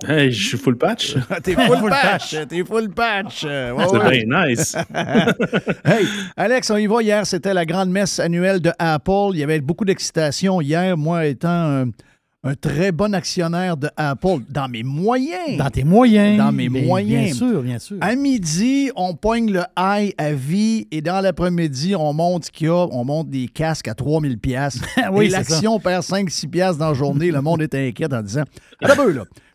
Hey, 0.07 0.31
je 0.33 0.49
suis 0.49 0.59
full 0.59 0.77
patch. 0.77 1.15
T'es 1.43 1.55
full 1.55 1.89
patch. 1.89 2.37
T'es 2.49 2.65
full 2.65 2.91
patch. 2.91 3.45
Ouais, 3.45 3.73
C'est 3.89 3.97
ouais. 3.99 4.25
bien 4.25 4.47
nice. 4.47 4.77
hey, 5.85 6.07
Alex, 6.37 6.71
on 6.71 6.77
y 6.77 6.87
va. 6.87 7.03
Hier, 7.03 7.27
c'était 7.27 7.55
la 7.55 7.65
grande 7.65 7.91
messe 7.91 8.19
annuelle 8.19 8.61
de 8.61 8.71
Apple. 8.79 9.31
Il 9.33 9.39
y 9.39 9.43
avait 9.43 9.61
beaucoup 9.61 9.85
d'excitation 9.85 10.61
hier, 10.61 10.97
moi 10.97 11.27
étant 11.27 11.85
un 12.47 12.55
très 12.55 12.93
bon 12.93 13.15
actionnaire 13.15 13.77
de 13.77 13.89
Apple, 13.97 14.41
dans 14.51 14.69
mes 14.69 14.83
moyens. 14.83 15.57
Dans 15.57 15.71
tes 15.71 15.83
moyens. 15.83 16.37
Dans 16.37 16.53
mes 16.53 16.69
Bien- 16.69 16.83
moyens. 16.85 17.25
Bien 17.25 17.49
sûr, 17.49 17.63
bien 17.63 17.79
sûr. 17.79 17.97
À 18.03 18.15
midi, 18.15 18.91
on 18.97 19.15
pogne 19.15 19.51
le 19.51 19.63
high 19.79 20.13
à 20.19 20.33
vie 20.35 20.87
et 20.91 21.01
dans 21.01 21.21
l'après-midi, 21.23 21.97
on 21.97 22.13
monte 22.13 22.45
ce 22.47 22.51
qu'il 22.51 22.67
y 22.67 22.71
a, 22.71 22.75
on 22.93 23.05
monte 23.05 23.31
des 23.31 23.49
casques 23.49 23.89
à 23.89 23.95
3000 23.95 24.39
pièces. 24.39 24.79
Oui, 25.13 25.27
et 25.27 25.29
l'action 25.31 25.81
perd 25.81 26.03
5-6 26.05 26.49
pièces 26.49 26.77
dans 26.77 26.89
la 26.89 26.95
journée. 26.95 27.31
Le 27.31 27.41
monde 27.41 27.63
est 27.63 27.75
inquiet 27.75 28.13
en 28.13 28.23
disant 28.23 28.45
là. 28.81 28.95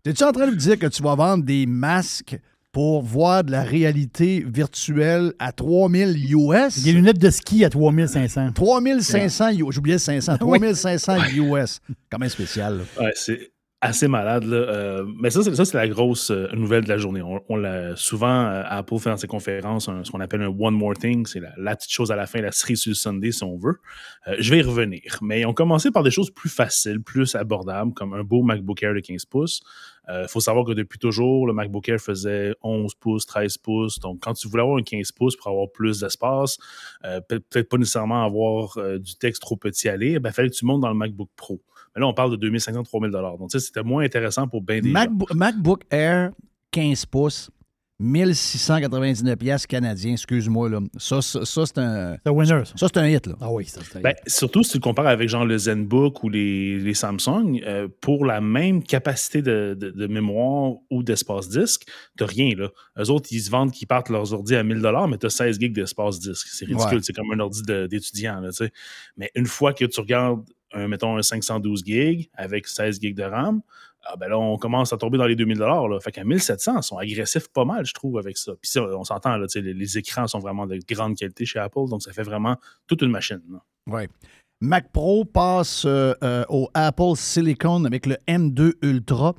T'es-tu 0.03 0.23
en 0.23 0.31
train 0.31 0.47
de 0.47 0.51
me 0.51 0.55
dire 0.57 0.79
que 0.79 0.87
tu 0.87 1.03
vas 1.03 1.13
vendre 1.15 1.43
des 1.43 1.65
masques 1.65 2.39
pour 2.71 3.01
voir 3.01 3.43
de 3.43 3.51
la 3.51 3.63
réalité 3.63 4.45
virtuelle 4.47 5.33
à 5.39 5.51
3000 5.51 6.33
US? 6.35 6.83
Des 6.83 6.91
lunettes 6.93 7.17
de 7.19 7.29
ski 7.29 7.65
à 7.65 7.69
3500. 7.69 8.51
3500 8.53 9.49
US. 9.51 9.65
J'oubliais 9.71 9.97
500. 9.97 10.37
3500 10.37 11.15
US. 11.35 11.79
Quand 12.11 12.19
même 12.19 12.29
spécial. 12.29 12.81
Ouais, 12.99 13.11
c'est 13.15 13.51
assez 13.81 14.09
malade. 14.09 14.43
Là. 14.43 14.57
Euh, 14.57 15.05
mais 15.21 15.29
ça, 15.29 15.41
c'est, 15.41 15.55
ça, 15.55 15.63
c'est 15.63 15.77
la 15.77 15.87
grosse 15.87 16.31
euh, 16.31 16.47
nouvelle 16.53 16.83
de 16.83 16.89
la 16.89 16.97
journée. 16.97 17.21
On, 17.21 17.39
on 17.47 17.55
l'a 17.55 17.95
souvent, 17.95 18.45
euh, 18.47 18.61
Apple 18.67 18.99
fait 18.99 19.09
dans 19.09 19.15
ses 19.17 19.27
conférences 19.27 19.87
un- 19.87 20.03
ce 20.03 20.11
qu'on 20.11 20.19
appelle 20.19 20.41
un 20.41 20.49
One 20.59 20.73
More 20.75 20.95
Thing. 20.95 21.25
C'est 21.25 21.39
la, 21.39 21.53
la 21.57 21.77
petite 21.77 21.91
chose 21.91 22.11
à 22.11 22.17
la 22.17 22.27
fin, 22.27 22.41
la 22.41 22.51
cerise 22.51 22.81
sur 22.81 22.89
le 22.91 22.95
Sunday, 22.95 23.31
si 23.31 23.41
on 23.45 23.57
veut. 23.57 23.77
Euh, 24.27 24.35
je 24.37 24.51
vais 24.51 24.59
y 24.59 24.61
revenir. 24.63 25.01
Mais 25.21 25.45
on 25.45 25.53
commençait 25.53 25.91
par 25.91 26.03
des 26.03 26.11
choses 26.11 26.29
plus 26.29 26.49
faciles, 26.49 27.01
plus 27.01 27.35
abordables, 27.35 27.93
comme 27.93 28.13
un 28.13 28.23
beau 28.23 28.43
MacBook 28.43 28.83
Air 28.83 28.93
de 28.93 28.99
15 28.99 29.23
pouces. 29.25 29.61
Il 30.11 30.27
faut 30.27 30.39
savoir 30.39 30.65
que 30.65 30.71
depuis 30.71 30.97
toujours, 30.99 31.45
le 31.45 31.53
MacBook 31.53 31.87
Air 31.89 31.99
faisait 31.99 32.55
11 32.63 32.95
pouces, 32.95 33.25
13 33.25 33.57
pouces. 33.57 33.99
Donc, 33.99 34.19
quand 34.21 34.33
tu 34.33 34.47
voulais 34.47 34.63
avoir 34.63 34.77
un 34.77 34.81
15 34.83 35.11
pouces 35.11 35.35
pour 35.35 35.47
avoir 35.47 35.69
plus 35.71 35.99
d'espace, 35.99 36.57
euh, 37.05 37.21
peut- 37.21 37.39
peut-être 37.39 37.69
pas 37.69 37.77
nécessairement 37.77 38.23
avoir 38.25 38.77
euh, 38.77 38.97
du 38.97 39.15
texte 39.15 39.41
trop 39.41 39.55
petit 39.55 39.87
à 39.89 39.97
lire, 39.97 40.19
il 40.23 40.31
fallait 40.31 40.49
que 40.49 40.55
tu 40.55 40.65
montes 40.65 40.81
dans 40.81 40.89
le 40.89 40.95
MacBook 40.95 41.29
Pro. 41.35 41.61
Mais 41.95 42.01
là, 42.01 42.07
on 42.07 42.13
parle 42.13 42.31
de 42.31 42.35
2500, 42.37 42.83
3000 42.83 43.11
Donc, 43.11 43.51
c'était 43.51 43.83
moins 43.83 44.03
intéressant 44.03 44.47
pour 44.47 44.61
bien 44.61 44.79
des 44.79 44.89
gens. 44.91 44.93
Macbo- 44.93 45.33
MacBook 45.35 45.83
Air 45.91 46.31
15 46.71 47.05
pouces, 47.05 47.49
1699 47.99 49.35
pièces 49.37 49.67
canadiens, 49.67 50.13
excuse-moi. 50.13 50.69
là. 50.69 50.79
Ça, 50.97 51.21
ça, 51.21 51.43
ça, 51.45 51.65
c'est 51.65 51.77
un... 51.77 52.17
C'est 52.23 52.29
un 52.29 52.33
winner, 52.33 52.65
ça. 52.65 52.73
Ça, 52.75 52.87
c'est 52.93 52.97
un 52.99 53.07
hit. 53.07 53.27
Là. 53.27 53.35
Ah 53.41 53.51
oui, 53.51 53.65
ça, 53.65 53.81
c'est 53.91 54.01
Ben, 54.01 54.13
surtout 54.25 54.63
si 54.63 54.71
tu 54.71 54.77
le 54.77 54.81
compares 54.81 55.07
avec 55.07 55.27
genre 55.29 55.45
le 55.45 55.57
ZenBook 55.57 56.23
ou 56.23 56.29
les, 56.29 56.79
les 56.79 56.93
Samsung, 56.93 57.61
euh, 57.65 57.87
pour 58.01 58.25
la 58.25 58.41
même 58.41 58.81
capacité 58.83 59.41
de, 59.41 59.75
de- 59.77 59.91
de 59.91 60.07
mémoire 60.07 60.73
ou 60.89 61.03
d'espace 61.03 61.49
disque, 61.49 61.83
t'as 62.17 62.25
rien 62.25 62.53
là. 62.55 62.69
Eux 62.99 63.09
autres, 63.09 63.27
ils 63.31 63.41
se 63.41 63.49
vendent 63.51 63.71
qu'ils 63.71 63.87
partent 63.87 64.09
leurs 64.09 64.33
ordi 64.33 64.55
à 64.55 64.63
1000 64.63 64.81
mais 65.09 65.17
t'as 65.17 65.29
16 65.29 65.59
gigs 65.59 65.73
d'espace 65.73 66.19
disque. 66.19 66.47
C'est 66.49 66.65
ridicule, 66.65 66.97
Ouais. 66.97 67.03
c'est 67.03 67.13
comme 67.13 67.31
un 67.31 67.39
ordi 67.39 67.61
de- 67.63 67.87
d'étudiant. 67.87 68.41
Mais 69.17 69.29
une 69.35 69.45
fois 69.45 69.73
que 69.73 69.85
tu 69.85 69.99
regardes, 69.99 70.43
un, 70.71 70.87
mettons, 70.87 71.17
un 71.17 71.21
512 71.23 71.83
gigs 71.85 72.29
avec 72.35 72.67
16 72.67 72.99
gigs 73.01 73.15
de 73.15 73.23
RAM, 73.23 73.61
ah 74.03 74.15
ben 74.17 74.27
là, 74.29 74.37
on 74.39 74.57
commence 74.57 74.93
à 74.93 74.97
tomber 74.97 75.17
dans 75.17 75.25
les 75.27 75.35
2000 75.35 75.57
là. 75.59 75.99
Fait 76.01 76.11
qu'à 76.11 76.23
1700, 76.23 76.77
ils 76.77 76.83
sont 76.83 76.97
agressifs 76.97 77.47
pas 77.49 77.65
mal, 77.65 77.85
je 77.85 77.93
trouve, 77.93 78.17
avec 78.17 78.37
ça. 78.37 78.53
Puis 78.61 78.71
ça, 78.71 78.81
on 78.83 79.03
s'entend, 79.03 79.37
là, 79.37 79.45
les, 79.55 79.73
les 79.73 79.97
écrans 79.97 80.27
sont 80.27 80.39
vraiment 80.39 80.65
de 80.67 80.79
grande 80.87 81.15
qualité 81.15 81.45
chez 81.45 81.59
Apple, 81.59 81.87
donc 81.89 82.01
ça 82.01 82.11
fait 82.13 82.23
vraiment 82.23 82.55
toute 82.87 83.01
une 83.01 83.11
machine. 83.11 83.41
Ouais. 83.87 84.07
Mac 84.61 84.91
Pro 84.91 85.23
passe 85.25 85.83
euh, 85.85 86.13
euh, 86.23 86.43
au 86.49 86.69
Apple 86.73 87.15
Silicon 87.15 87.85
avec 87.85 88.05
le 88.05 88.17
M2 88.27 88.73
Ultra. 88.81 89.33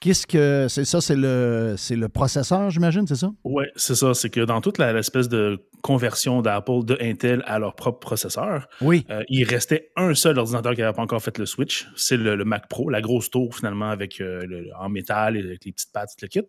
Qu'est-ce 0.00 0.26
que 0.26 0.66
c'est 0.68 0.84
ça? 0.84 1.00
C'est 1.00 1.16
le, 1.16 1.74
c'est 1.78 1.96
le 1.96 2.08
processeur, 2.08 2.70
j'imagine, 2.70 3.06
c'est 3.06 3.14
ça? 3.16 3.30
Oui, 3.44 3.64
c'est 3.76 3.94
ça. 3.94 4.12
C'est 4.14 4.30
que 4.30 4.40
dans 4.40 4.60
toute 4.60 4.78
la- 4.78 4.92
l'espèce 4.92 5.28
de 5.28 5.58
conversion 5.84 6.40
d'Apple 6.40 6.82
de 6.84 6.96
Intel 6.98 7.42
à 7.46 7.58
leur 7.58 7.74
propre 7.74 7.98
processeur, 7.98 8.68
Oui. 8.80 9.04
euh, 9.10 9.22
il 9.28 9.44
restait 9.44 9.90
un 9.96 10.14
seul 10.14 10.38
ordinateur 10.38 10.74
qui 10.74 10.80
n'avait 10.80 10.94
pas 10.94 11.02
encore 11.02 11.22
fait 11.22 11.36
le 11.36 11.44
switch. 11.44 11.86
C'est 11.94 12.16
le, 12.16 12.36
le 12.36 12.44
Mac 12.46 12.68
Pro, 12.70 12.88
la 12.88 13.02
grosse 13.02 13.28
tour 13.30 13.54
finalement 13.54 13.90
avec 13.90 14.20
euh, 14.22 14.40
le- 14.46 14.70
en 14.80 14.88
métal 14.88 15.36
et 15.36 15.40
avec 15.40 15.62
les 15.66 15.72
petites 15.72 15.92
pattes, 15.92 16.14
le 16.22 16.28
kit. 16.28 16.40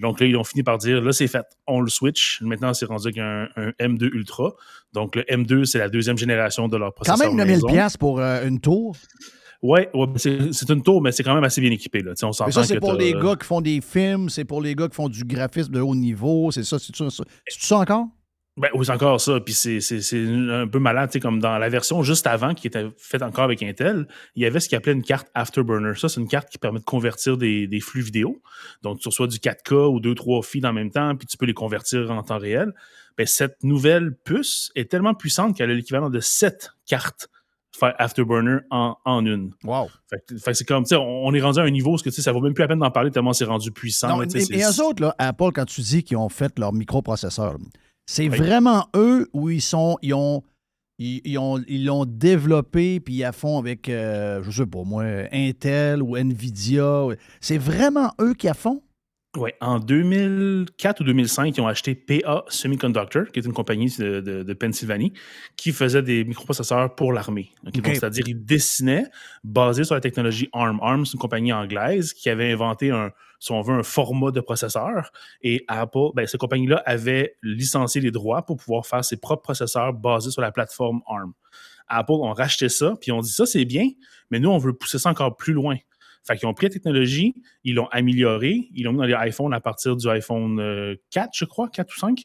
Donc 0.00 0.18
là, 0.18 0.26
ils 0.26 0.34
ont 0.36 0.44
fini 0.44 0.62
par 0.62 0.78
dire, 0.78 1.02
là, 1.02 1.12
c'est 1.12 1.28
fait, 1.28 1.44
on 1.66 1.80
le 1.80 1.90
switch. 1.90 2.40
Maintenant, 2.40 2.72
c'est 2.72 2.86
rendu 2.86 3.06
avec 3.08 3.18
un, 3.18 3.48
un 3.56 3.70
M2 3.78 4.08
Ultra. 4.14 4.54
Donc 4.94 5.14
le 5.14 5.22
M2, 5.24 5.66
c'est 5.66 5.78
la 5.78 5.90
deuxième 5.90 6.16
génération 6.16 6.66
de 6.66 6.76
leur 6.78 6.94
Quand 6.94 7.04
processeur 7.04 7.28
même 7.28 7.36
9000 7.36 7.54
maison. 7.56 7.66
pièces 7.68 7.96
pour 7.98 8.18
euh, 8.18 8.48
une 8.48 8.60
tour. 8.60 8.96
Ouais, 9.62 9.90
c'est 10.16 10.68
une 10.70 10.82
tour, 10.82 11.00
mais 11.02 11.12
c'est 11.12 11.22
quand 11.22 11.34
même 11.34 11.44
assez 11.44 11.60
bien 11.60 11.70
équipé. 11.70 12.00
Là. 12.00 12.12
On 12.22 12.30
Mais 12.46 12.52
ça, 12.52 12.64
c'est 12.64 12.80
pour 12.80 12.94
les 12.94 13.12
gars 13.12 13.36
qui 13.38 13.46
font 13.46 13.60
des 13.60 13.80
films, 13.80 14.28
c'est 14.30 14.44
pour 14.44 14.60
les 14.62 14.74
gars 14.74 14.88
qui 14.88 14.94
font 14.96 15.08
du 15.08 15.24
graphisme 15.24 15.72
de 15.72 15.80
haut 15.80 15.94
niveau, 15.94 16.50
c'est 16.50 16.64
ça, 16.64 16.78
c'est 16.78 16.94
ça, 16.96 17.06
ça 17.48 17.76
encore? 17.76 18.06
Ben 18.56 18.68
oui, 18.74 18.86
c'est 18.86 18.92
encore 18.92 19.20
ça. 19.20 19.40
Puis 19.40 19.52
c'est, 19.52 19.80
un 20.48 20.68
peu 20.68 20.78
malade, 20.78 21.10
tu 21.10 21.14
sais, 21.14 21.20
comme 21.20 21.40
dans 21.40 21.58
la 21.58 21.68
version 21.68 22.02
juste 22.04 22.26
avant, 22.26 22.54
qui 22.54 22.68
était 22.68 22.86
faite 22.96 23.22
encore 23.22 23.44
avec 23.44 23.62
Intel, 23.64 24.06
il 24.36 24.42
y 24.42 24.46
avait 24.46 24.60
ce 24.60 24.68
qu'ils 24.68 24.78
appelait 24.78 24.92
une 24.92 25.02
carte 25.02 25.28
Afterburner. 25.34 25.94
Ça, 25.96 26.08
c'est 26.08 26.20
une 26.20 26.28
carte 26.28 26.48
qui 26.48 26.58
permet 26.58 26.78
de 26.78 26.84
convertir 26.84 27.36
des, 27.36 27.66
des 27.66 27.80
flux 27.80 28.02
vidéo. 28.02 28.40
Donc, 28.82 29.00
tu 29.00 29.08
reçois 29.08 29.26
du 29.26 29.38
4K 29.38 29.88
ou 29.88 29.98
2-3 29.98 30.44
filles 30.44 30.66
en 30.66 30.72
même 30.72 30.90
temps, 30.90 31.16
puis 31.16 31.26
tu 31.26 31.36
peux 31.36 31.46
les 31.46 31.54
convertir 31.54 32.10
en 32.12 32.22
temps 32.22 32.38
réel. 32.38 32.72
Ben, 33.18 33.26
cette 33.26 33.62
nouvelle 33.64 34.14
puce 34.24 34.70
est 34.76 34.88
tellement 34.88 35.14
puissante 35.14 35.56
qu'elle 35.56 35.70
a 35.70 35.74
l'équivalent 35.74 36.10
de 36.10 36.20
7 36.20 36.70
cartes 36.86 37.28
faire 37.76 37.94
Afterburner 37.98 38.58
en, 38.70 38.96
en 39.04 39.26
une. 39.26 39.52
Wow. 39.64 39.88
Fait, 40.08 40.24
que- 40.26 40.36
fait 40.38 40.54
c'est 40.54 40.64
comme, 40.64 40.84
tu 40.84 40.90
sais, 40.90 40.96
on, 40.96 41.26
on 41.26 41.34
est 41.34 41.40
rendu 41.40 41.58
à 41.58 41.62
un 41.62 41.70
niveau 41.70 41.94
où 41.94 41.98
ce 41.98 42.04
que, 42.04 42.10
tu 42.10 42.16
sais, 42.16 42.22
ça 42.22 42.30
vaut 42.30 42.40
même 42.40 42.54
plus 42.54 42.62
la 42.62 42.68
peine 42.68 42.78
d'en 42.78 42.90
parler 42.90 43.10
tellement 43.10 43.32
c'est 43.32 43.44
rendu 43.44 43.72
puissant. 43.72 44.08
Non, 44.08 44.20
là, 44.20 44.26
mais 44.32 44.62
eux 44.62 44.82
autres, 44.82 45.02
là, 45.02 45.14
Apple, 45.18 45.50
quand 45.52 45.64
tu 45.64 45.80
dis 45.80 46.04
qu'ils 46.04 46.16
ont 46.16 46.28
fait 46.28 46.56
leur 46.58 46.72
microprocesseur, 46.72 47.56
c'est 48.06 48.28
Oui. 48.28 48.36
vraiment 48.36 48.88
eux 48.94 49.28
où 49.32 49.50
ils 49.50 49.62
sont, 49.62 49.98
ils 50.02 50.14
ont, 50.14 50.42
ils, 50.98 51.20
ils 51.24 51.38
ont, 51.38 51.58
ils 51.66 51.84
l'ont 51.84 52.04
développé 52.04 53.00
puis 53.00 53.14
ils 53.14 53.24
à 53.24 53.32
fond 53.32 53.58
avec, 53.58 53.88
euh, 53.88 54.42
je 54.42 54.50
sais 54.50 54.66
pas 54.66 54.84
moi, 54.84 55.04
Intel 55.32 56.02
ou 56.02 56.16
Nvidia. 56.16 57.06
C'est 57.40 57.58
vraiment 57.58 58.12
eux 58.20 58.34
qui 58.34 58.48
à 58.48 58.54
fond? 58.54 58.82
Oui, 59.36 59.50
en 59.60 59.80
2004 59.80 61.00
ou 61.00 61.04
2005, 61.04 61.56
ils 61.56 61.60
ont 61.60 61.66
acheté 61.66 61.94
PA 61.94 62.44
Semiconductor, 62.48 63.26
qui 63.32 63.40
est 63.40 63.44
une 63.44 63.52
compagnie 63.52 63.92
de, 63.98 64.20
de- 64.20 64.42
de 64.44 64.52
Pennsylvanie, 64.52 65.12
qui 65.56 65.72
faisait 65.72 66.02
des 66.02 66.24
microprocesseurs 66.24 66.94
pour 66.94 67.12
l'armée. 67.12 67.50
Ok, 67.66 67.72
donc, 67.74 67.86
Ok. 67.88 67.94
C'est-à-dire, 67.94 68.24
ils 68.28 68.44
dessinaient 68.44 69.06
basé 69.42 69.82
sur 69.84 69.94
la 69.96 70.00
technologie 70.00 70.48
ARM. 70.52 70.78
ARM, 70.82 71.04
c'est 71.04 71.14
une 71.14 71.18
compagnie 71.18 71.52
anglaise 71.52 72.12
qui 72.12 72.30
avait 72.30 72.52
inventé 72.52 72.90
un, 72.90 73.10
si 73.40 73.50
on 73.50 73.60
veut, 73.60 73.74
un 73.74 73.82
format 73.82 74.30
de 74.30 74.40
processeur. 74.40 75.10
Et 75.42 75.64
Apple, 75.66 76.10
ben, 76.14 76.26
cette 76.26 76.40
compagnie-là 76.40 76.82
avait 76.86 77.36
licencié 77.42 78.00
les 78.00 78.10
droits 78.12 78.42
pour 78.42 78.56
pouvoir 78.56 78.86
faire 78.86 79.04
ses 79.04 79.16
propres 79.16 79.42
processeurs 79.42 79.92
basés 79.92 80.30
sur 80.30 80.42
la 80.42 80.52
plateforme 80.52 81.00
ARM. 81.06 81.32
Apple 81.88 82.12
ont 82.12 82.32
racheté 82.32 82.68
ça, 82.68 82.94
puis 83.00 83.12
ont 83.12 83.20
dit 83.20 83.32
ça, 83.32 83.44
c'est 83.46 83.64
bien, 83.66 83.90
mais 84.30 84.40
nous, 84.40 84.48
on 84.48 84.58
veut 84.58 84.72
pousser 84.72 84.98
ça 84.98 85.10
encore 85.10 85.36
plus 85.36 85.52
loin. 85.52 85.76
Fait 86.26 86.36
qu'ils 86.36 86.48
ont 86.48 86.54
pris 86.54 86.66
la 86.66 86.70
technologie, 86.72 87.34
ils 87.64 87.74
l'ont 87.74 87.88
améliorée, 87.88 88.68
ils 88.74 88.84
l'ont 88.84 88.92
mis 88.92 88.98
dans 88.98 89.04
les 89.04 89.28
iPhones 89.28 89.52
à 89.52 89.60
partir 89.60 89.94
du 89.96 90.08
iPhone 90.08 90.58
euh, 90.58 90.96
4, 91.10 91.30
je 91.34 91.44
crois, 91.44 91.68
4 91.68 91.92
ou 91.94 91.98
5, 91.98 92.22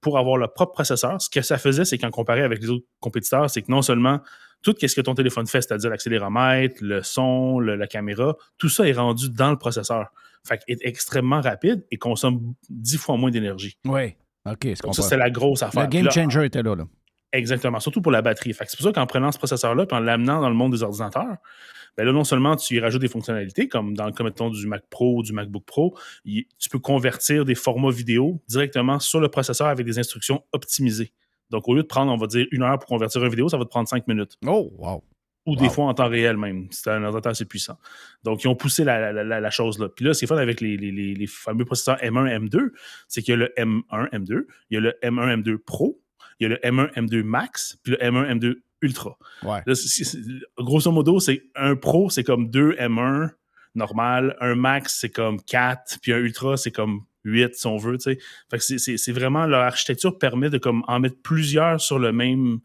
pour 0.00 0.18
avoir 0.18 0.36
leur 0.36 0.52
propre 0.52 0.72
processeur. 0.72 1.20
Ce 1.20 1.28
que 1.28 1.42
ça 1.42 1.58
faisait, 1.58 1.84
c'est 1.84 1.98
qu'en 1.98 2.10
comparé 2.10 2.42
avec 2.42 2.60
les 2.60 2.70
autres 2.70 2.86
compétiteurs, 3.00 3.50
c'est 3.50 3.62
que 3.62 3.70
non 3.70 3.82
seulement 3.82 4.20
tout 4.62 4.74
ce 4.80 4.94
que 4.94 5.00
ton 5.00 5.14
téléphone 5.14 5.46
fait, 5.46 5.62
c'est-à-dire 5.62 5.90
l'accéléromètre, 5.90 6.76
le 6.82 7.02
son, 7.02 7.58
le- 7.58 7.76
la 7.76 7.86
caméra, 7.86 8.36
tout 8.58 8.68
ça 8.68 8.86
est 8.86 8.92
rendu 8.92 9.30
dans 9.30 9.50
le 9.50 9.56
processeur. 9.56 10.08
Fait 10.46 10.58
qu'il 10.58 10.74
est 10.74 10.86
extrêmement 10.86 11.40
rapide 11.40 11.84
et 11.90 11.96
consomme 11.96 12.54
10 12.70 12.96
fois 12.98 13.16
moins 13.16 13.30
d'énergie. 13.30 13.76
Oui. 13.84 14.14
OK, 14.46 14.58
c'est 14.62 14.76
ça, 14.76 15.02
c'était 15.02 15.16
la 15.18 15.30
grosse 15.30 15.62
affaire. 15.62 15.82
Le 15.82 15.88
game 15.88 16.04
là, 16.04 16.10
changer 16.10 16.44
était 16.46 16.62
là. 16.62 16.74
là. 16.76 16.84
Exactement, 17.32 17.78
surtout 17.80 18.02
pour 18.02 18.12
la 18.12 18.22
batterie. 18.22 18.54
C'est 18.54 18.76
pour 18.76 18.84
ça 18.86 18.92
qu'en 18.92 19.06
prenant 19.06 19.30
ce 19.30 19.38
processeur-là 19.38 19.86
et 19.88 19.94
en 19.94 20.00
l'amenant 20.00 20.40
dans 20.40 20.48
le 20.48 20.54
monde 20.56 20.72
des 20.72 20.82
ordinateurs, 20.82 21.36
ben 21.96 22.04
là, 22.04 22.12
non 22.12 22.24
seulement 22.24 22.56
tu 22.56 22.74
y 22.76 22.80
rajoutes 22.80 23.00
des 23.00 23.08
fonctionnalités, 23.08 23.68
comme 23.68 23.94
dans 23.94 24.06
le 24.06 24.12
cas, 24.12 24.24
mettons, 24.24 24.50
du 24.50 24.66
Mac 24.66 24.82
Pro 24.90 25.18
ou 25.18 25.22
du 25.22 25.32
MacBook 25.32 25.64
Pro, 25.64 25.96
tu 26.24 26.68
peux 26.70 26.78
convertir 26.78 27.44
des 27.44 27.54
formats 27.54 27.90
vidéo 27.90 28.40
directement 28.48 28.98
sur 29.00 29.20
le 29.20 29.28
processeur 29.28 29.66
avec 29.68 29.86
des 29.86 29.98
instructions 29.98 30.42
optimisées. 30.52 31.12
Donc, 31.50 31.68
au 31.68 31.74
lieu 31.74 31.82
de 31.82 31.86
prendre, 31.88 32.12
on 32.12 32.16
va 32.16 32.26
dire, 32.28 32.46
une 32.52 32.62
heure 32.62 32.78
pour 32.78 32.88
convertir 32.88 33.22
une 33.24 33.28
vidéo, 33.30 33.48
ça 33.48 33.58
va 33.58 33.64
te 33.64 33.70
prendre 33.70 33.88
cinq 33.88 34.06
minutes. 34.06 34.36
Oh, 34.46 34.70
wow. 34.78 35.02
Ou 35.46 35.56
des 35.56 35.68
fois 35.68 35.86
en 35.86 35.94
temps 35.94 36.08
réel 36.08 36.36
même. 36.36 36.68
C'est 36.70 36.90
un 36.90 37.02
ordinateur 37.02 37.30
assez 37.30 37.44
puissant. 37.44 37.76
Donc, 38.22 38.44
ils 38.44 38.48
ont 38.48 38.54
poussé 38.54 38.84
la, 38.84 39.12
la- 39.12 39.24
la- 39.24 39.40
la 39.40 39.50
chose 39.50 39.78
là. 39.80 39.88
Puis 39.88 40.04
là, 40.04 40.14
ce 40.14 40.20
qui 40.20 40.24
est 40.26 40.28
fun 40.28 40.36
avec 40.36 40.60
les, 40.60 40.76
les- 40.76 40.92
les- 40.92 41.14
les 41.14 41.26
fameux 41.26 41.64
processeurs 41.64 41.96
M1, 42.02 42.28
M2, 42.46 42.70
c'est 43.08 43.22
qu'il 43.22 43.32
y 43.32 43.34
a 43.34 43.36
le 43.38 43.52
M1, 43.56 44.10
M2, 44.12 44.44
il 44.70 44.74
y 44.74 44.76
a 44.76 44.80
le 44.80 44.94
M1, 45.02 45.42
M2 45.42 45.56
Pro, 45.58 46.00
il 46.40 46.44
y 46.44 46.46
a 46.46 46.48
le 46.48 46.56
M1, 46.56 46.92
M2 46.94 47.22
Max, 47.22 47.78
puis 47.82 47.92
le 47.92 47.98
M1, 47.98 48.38
M2 48.38 48.56
Ultra. 48.82 49.16
Ouais. 49.42 49.60
Là, 49.66 49.74
grosso 50.58 50.90
modo, 50.90 51.20
c'est 51.20 51.42
un 51.54 51.76
Pro, 51.76 52.08
c'est 52.10 52.24
comme 52.24 52.50
deux 52.50 52.72
M1 52.78 53.30
normal, 53.74 54.36
un 54.40 54.54
Max, 54.54 54.98
c'est 55.00 55.10
comme 55.10 55.40
4, 55.42 55.98
puis 56.02 56.12
un 56.12 56.18
Ultra, 56.18 56.56
c'est 56.56 56.70
comme 56.72 57.02
8, 57.24 57.54
si 57.54 57.66
on 57.66 57.76
veut. 57.76 57.98
Fait 57.98 58.16
que 58.52 58.58
c'est- 58.58 58.78
c'est 58.78 58.96
c'est 58.96 59.12
vraiment, 59.12 59.46
leur 59.46 59.60
architecture 59.60 60.18
permet 60.18 60.50
de 60.50 60.58
comme, 60.58 60.82
en 60.88 60.98
mettre 61.00 61.20
plusieurs 61.22 61.80
sur 61.80 61.98
le 61.98 62.12
même, 62.12 62.58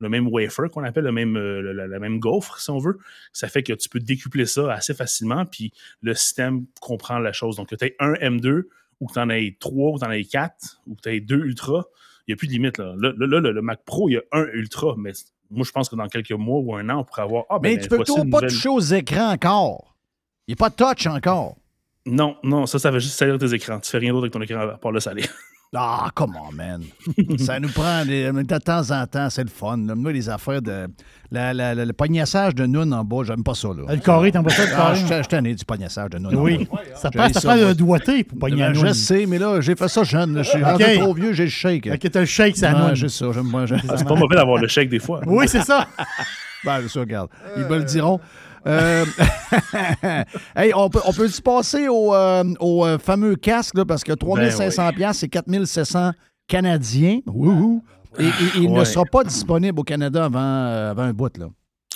le 0.00 0.08
même 0.08 0.28
wafer 0.28 0.68
qu'on 0.70 0.84
appelle, 0.84 1.04
le 1.04 1.12
même, 1.12 1.36
euh, 1.36 1.62
le- 1.62 1.72
la, 1.72 1.86
la 1.86 1.98
même 1.98 2.18
gaufre, 2.18 2.58
si 2.60 2.70
on 2.70 2.78
veut. 2.78 2.98
Ça 3.32 3.48
fait 3.48 3.62
que 3.62 3.72
tu 3.72 3.88
peux 3.88 4.00
décupler 4.00 4.46
ça 4.46 4.72
assez 4.72 4.94
facilement, 4.94 5.46
puis 5.46 5.72
le 6.02 6.14
système 6.14 6.66
comprend 6.80 7.18
la 7.18 7.32
chose. 7.32 7.56
Donc, 7.56 7.70
que 7.70 7.76
tu 7.76 7.86
aies 7.86 7.96
un 7.98 8.12
M2, 8.14 8.68
ou 9.00 9.06
que 9.06 9.14
tu 9.14 9.18
en 9.18 9.30
aies 9.30 9.56
3, 9.58 9.90
ou 9.90 9.94
que 9.94 10.00
tu 10.00 10.06
en 10.06 10.10
aies 10.10 10.24
4, 10.24 10.80
ou 10.86 10.94
que 10.96 11.00
tu 11.02 11.08
aies 11.08 11.20
2 11.20 11.44
Ultra, 11.44 11.86
n'y 12.28 12.34
a 12.34 12.36
plus 12.36 12.46
de 12.48 12.52
limite. 12.52 12.78
Là. 12.78 12.94
Là, 12.98 13.12
là, 13.16 13.26
là, 13.26 13.40
le, 13.40 13.52
le 13.52 13.62
Mac 13.62 13.80
Pro, 13.84 14.08
il 14.08 14.12
y 14.12 14.16
a 14.16 14.22
un 14.32 14.44
Ultra, 14.52 14.94
mais 14.98 15.12
moi, 15.50 15.64
je 15.66 15.72
pense 15.72 15.88
que 15.88 15.96
dans 15.96 16.06
quelques 16.08 16.32
mois 16.32 16.60
ou 16.60 16.74
un 16.74 16.88
an, 16.88 17.00
on 17.00 17.04
pourrait 17.04 17.22
avoir. 17.22 17.44
Ah, 17.50 17.58
ben, 17.58 17.70
Mais 17.70 17.76
ben, 17.76 17.82
tu 17.82 17.88
peux 17.88 17.98
toujours 17.98 18.18
pas 18.18 18.24
nouvelle- 18.24 18.50
toucher 18.50 18.68
aux 18.68 18.80
écrans 18.80 19.32
encore. 19.32 19.96
Il 20.46 20.52
n'est 20.52 20.56
pas 20.56 20.70
touch 20.70 21.06
encore. 21.06 21.56
Non, 22.06 22.36
non, 22.42 22.66
ça, 22.66 22.78
ça 22.78 22.90
va 22.90 22.98
juste 22.98 23.16
salir 23.16 23.38
tes 23.38 23.52
écrans. 23.54 23.78
Tu 23.78 23.90
fais 23.90 23.98
rien 23.98 24.12
d'autre 24.12 24.24
avec 24.24 24.32
ton 24.32 24.40
écran 24.42 24.60
à 24.60 24.78
part 24.78 24.92
le 24.92 25.00
salir. 25.00 25.26
Ah, 25.74 26.10
come 26.14 26.36
on, 26.36 26.52
man. 26.54 26.82
ça 27.38 27.58
nous 27.58 27.70
prend 27.70 28.04
des- 28.04 28.30
de 28.30 28.58
temps 28.58 28.90
en 28.90 29.06
temps, 29.06 29.30
c'est 29.30 29.42
le 29.42 29.48
fun. 29.48 29.78
là. 29.78 29.94
Moi, 29.94 30.12
les 30.12 30.28
affaires 30.28 30.60
de. 30.60 30.86
la- 31.30 31.54
la- 31.54 31.74
la- 31.74 31.86
le 31.86 31.92
pognassage 31.94 32.54
de 32.54 32.66
noun 32.66 32.92
en 32.92 33.02
bas, 33.04 33.22
j'aime 33.24 33.42
pas 33.42 33.54
ça. 33.54 33.68
Là. 33.68 33.94
Le 33.94 34.00
carré, 34.00 34.30
t'aimes 34.30 34.44
pas 34.44 34.50
ça, 34.50 34.66
le 34.66 34.72
Ah, 34.74 34.76
carré? 34.76 34.96
je 35.00 35.14
suis 35.14 35.22
tanné 35.28 35.54
du 35.54 35.64
pognassage 35.64 36.10
de 36.10 36.18
noun. 36.18 36.34
Oui. 36.36 36.68
en 36.70 36.74
bas. 36.76 36.82
Ça 36.94 37.08
J'ai 37.10 37.18
passe, 37.18 37.32
ça 37.32 37.40
prend 37.40 37.54
le 37.54 37.74
doigté 37.74 38.22
pour 38.22 38.38
pogner 38.38 38.56
Ben, 38.56 38.74
Je 38.74 38.92
sais, 38.92 39.24
mais 39.26 39.38
là, 39.38 39.62
j'ai 39.62 39.74
fait 39.74 39.88
ça 39.88 40.04
jeune. 40.04 40.36
Je 40.38 40.42
suis 40.50 40.62
rendu 40.62 40.84
Ok. 40.84 40.98
trop 41.00 41.14
vieux, 41.14 41.32
j'ai 41.32 41.44
le 41.44 41.50
shake. 41.50 41.88
Ok, 41.90 42.10
t'as 42.10 42.20
le 42.20 42.26
shake, 42.26 42.56
ça 42.58 42.72
noune. 42.72 42.94
j'ai 42.94 43.08
ça. 43.08 43.26
J'aime 43.32 43.44
moi. 43.46 43.64
Ah, 43.88 43.94
c'est 43.96 44.06
pas 44.06 44.14
mauvais 44.14 44.36
d'avoir 44.36 44.58
le 44.58 44.68
chèque 44.68 44.90
des 44.90 44.98
fois. 45.00 45.22
Oui, 45.26 45.46
c'est 45.48 45.62
ça. 45.62 45.88
Ben, 46.64 46.86
ça, 46.86 47.00
regarde. 47.00 47.28
Ils 47.56 47.64
me 47.64 47.78
le 47.78 47.84
diront. 47.84 48.20
Euh, 48.66 49.04
hey, 50.56 50.72
on 50.74 50.88
peut, 50.88 51.00
on 51.06 51.12
peut 51.12 51.28
se 51.28 51.42
passer 51.42 51.88
au, 51.88 52.14
euh, 52.14 52.44
au, 52.60 52.84
euh, 52.86 52.98
fameux 52.98 53.36
casque, 53.36 53.76
là, 53.76 53.84
parce 53.84 54.04
que 54.04 54.12
3500 54.12 54.92
pièces 54.92 55.18
c'est 55.18 55.28
4700 55.28 56.12
canadiens. 56.48 57.20
Et, 58.18 58.24
et- 58.24 58.26
et 58.26 58.30
il 58.62 58.72
ne 58.72 58.84
sera 58.84 59.04
pas 59.04 59.24
disponible 59.24 59.80
au 59.80 59.84
Canada 59.84 60.26
avant, 60.26 60.38
euh, 60.40 60.90
avant 60.90 61.02
un 61.02 61.12
bout, 61.12 61.36
là. 61.38 61.46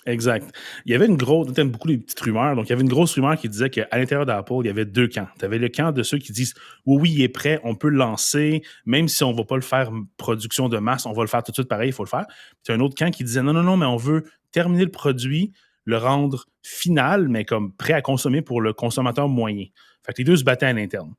Exact. 0.08 0.54
Il 0.84 0.92
y 0.92 0.94
avait 0.94 1.06
une 1.06 1.16
grosse, 1.16 1.52
t'aimes 1.52 1.70
beaucoup 1.70 1.88
les 1.88 1.98
petites 1.98 2.20
rumeurs. 2.20 2.54
Donc, 2.54 2.66
il 2.66 2.70
y 2.70 2.72
avait 2.74 2.82
une 2.82 2.88
grosse 2.88 3.14
rumeur 3.14 3.36
qui 3.36 3.48
disait 3.48 3.70
qu'à 3.70 3.88
l'intérieur 3.92 4.24
d'Apple, 4.24 4.54
il 4.60 4.66
y 4.66 4.70
avait 4.70 4.84
deux 4.84 5.08
camps. 5.08 5.26
Tu 5.36 5.44
avais 5.44 5.58
le 5.58 5.68
camp 5.68 5.90
de 5.90 6.04
ceux 6.04 6.18
qui 6.18 6.30
disent 6.32 6.54
oui, 6.86 6.96
oui, 7.00 7.12
il 7.16 7.22
est 7.22 7.28
prêt, 7.28 7.60
on 7.64 7.74
peut 7.74 7.88
le 7.88 7.96
lancer, 7.96 8.62
même 8.86 9.08
si 9.08 9.24
on 9.24 9.32
ne 9.32 9.36
va 9.36 9.42
pas 9.42 9.56
le 9.56 9.62
faire 9.62 9.90
production 10.16 10.68
de 10.68 10.78
masse, 10.78 11.06
on 11.06 11.12
va 11.12 11.22
le 11.22 11.28
faire 11.28 11.42
tout 11.42 11.50
de 11.50 11.56
suite 11.56 11.68
pareil, 11.68 11.88
il 11.88 11.92
faut 11.92 12.04
le 12.04 12.08
faire. 12.08 12.24
Tu 12.64 12.70
as 12.70 12.76
un 12.76 12.80
autre 12.80 12.94
camp 12.94 13.10
qui 13.10 13.24
disait 13.24 13.42
non, 13.42 13.52
non, 13.52 13.64
non, 13.64 13.76
mais 13.76 13.86
on 13.86 13.96
veut 13.96 14.22
terminer 14.52 14.84
le 14.84 14.92
produit, 14.92 15.52
le 15.86 15.96
rendre 15.96 16.44
final, 16.62 17.28
mais 17.28 17.44
comme 17.46 17.72
prêt 17.72 17.94
à 17.94 18.02
consommer 18.02 18.42
pour 18.42 18.60
le 18.60 18.74
consommateur 18.74 19.28
moyen. 19.28 19.66
Fait 20.04 20.12
que 20.12 20.18
les 20.18 20.24
deux 20.24 20.36
se 20.36 20.44
battaient 20.44 20.66
à 20.66 20.72
l'interne. 20.74 21.14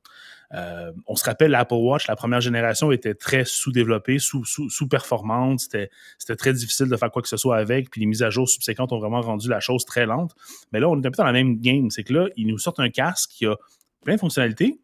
Euh, 0.54 0.92
on 1.06 1.14
se 1.14 1.24
rappelle 1.24 1.50
l'Apple 1.50 1.74
Watch, 1.74 2.06
la 2.06 2.16
première 2.16 2.40
génération 2.40 2.90
était 2.90 3.14
très 3.14 3.44
sous-développée, 3.44 4.18
sous- 4.18 4.46
sous- 4.46 4.70
sous-performante. 4.70 5.60
C'était 5.60 5.90
très 6.38 6.54
difficile 6.54 6.88
de 6.88 6.96
faire 6.96 7.10
quoi 7.10 7.20
que 7.20 7.28
ce 7.28 7.36
soit 7.36 7.56
avec. 7.58 7.90
Puis 7.90 8.00
les 8.00 8.06
mises 8.06 8.22
à 8.22 8.30
jour 8.30 8.48
subséquentes 8.48 8.92
ont 8.92 8.98
vraiment 8.98 9.20
rendu 9.20 9.48
la 9.48 9.60
chose 9.60 9.84
très 9.84 10.06
lente. 10.06 10.34
Mais 10.72 10.80
là, 10.80 10.88
on 10.88 10.94
est 11.02 11.06
un 11.06 11.10
peu 11.10 11.16
dans 11.18 11.24
la 11.24 11.32
même 11.32 11.58
game. 11.60 11.90
C'est 11.90 12.04
que 12.04 12.14
là, 12.14 12.28
ils 12.36 12.46
nous 12.46 12.56
sortent 12.58 12.80
un 12.80 12.88
casque 12.88 13.30
qui 13.30 13.44
a 13.46 13.56
plein 14.04 14.14
de 14.14 14.20
fonctionnalités, 14.20 14.80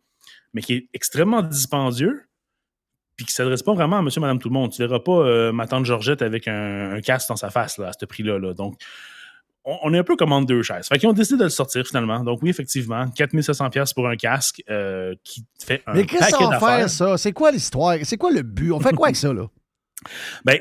mais 0.52 0.60
qui 0.60 0.74
est 0.74 0.88
extrêmement 0.92 1.40
dispendieux, 1.40 2.22
puis 3.16 3.24
qui 3.24 3.30
ne 3.32 3.34
s'adresse 3.34 3.62
pas 3.62 3.72
vraiment 3.74 3.98
à 3.98 4.02
monsieur, 4.02 4.20
madame, 4.20 4.38
tout 4.40 4.48
le 4.48 4.54
monde. 4.54 4.70
Tu 4.72 4.82
ne 4.82 4.86
verras 4.86 5.00
pas 5.00 5.12
euh, 5.12 5.52
ma 5.52 5.66
tante 5.66 5.86
Georgette 5.86 6.20
avec 6.20 6.46
un, 6.46 6.92
un 6.92 7.00
casque 7.00 7.28
dans 7.28 7.36
sa 7.36 7.48
face 7.48 7.78
là, 7.78 7.88
à 7.88 7.92
ce 7.98 8.04
prix-là. 8.04 8.38
là. 8.38 8.52
Donc, 8.54 8.74
on, 9.64 9.78
on 9.82 9.94
est 9.94 9.98
un 9.98 10.04
peu 10.04 10.16
comme 10.16 10.32
entre 10.32 10.46
deux 10.46 10.62
chaises. 10.62 10.88
Fait 10.88 10.98
qu'ils 10.98 11.08
ont 11.08 11.12
décidé 11.12 11.38
de 11.38 11.44
le 11.44 11.50
sortir 11.50 11.86
finalement. 11.86 12.20
Donc, 12.20 12.40
oui, 12.42 12.50
effectivement, 12.50 13.04
4700$ 13.06 13.94
pour 13.94 14.08
un 14.08 14.16
casque 14.16 14.62
euh, 14.70 15.14
qui 15.24 15.44
fait 15.64 15.82
un 15.86 15.94
Mais 15.94 16.06
qu'est-ce 16.06 16.34
qu'on 16.34 16.50
faire, 16.58 16.88
ça? 16.90 17.16
C'est 17.16 17.32
quoi 17.32 17.50
l'histoire? 17.50 17.96
C'est 18.02 18.16
quoi 18.16 18.30
le 18.30 18.42
but? 18.42 18.72
On 18.72 18.80
fait 18.80 18.92
quoi 18.92 19.08
avec 19.08 19.16
ça, 19.16 19.32
là? 19.32 19.46
Ben, 20.44 20.58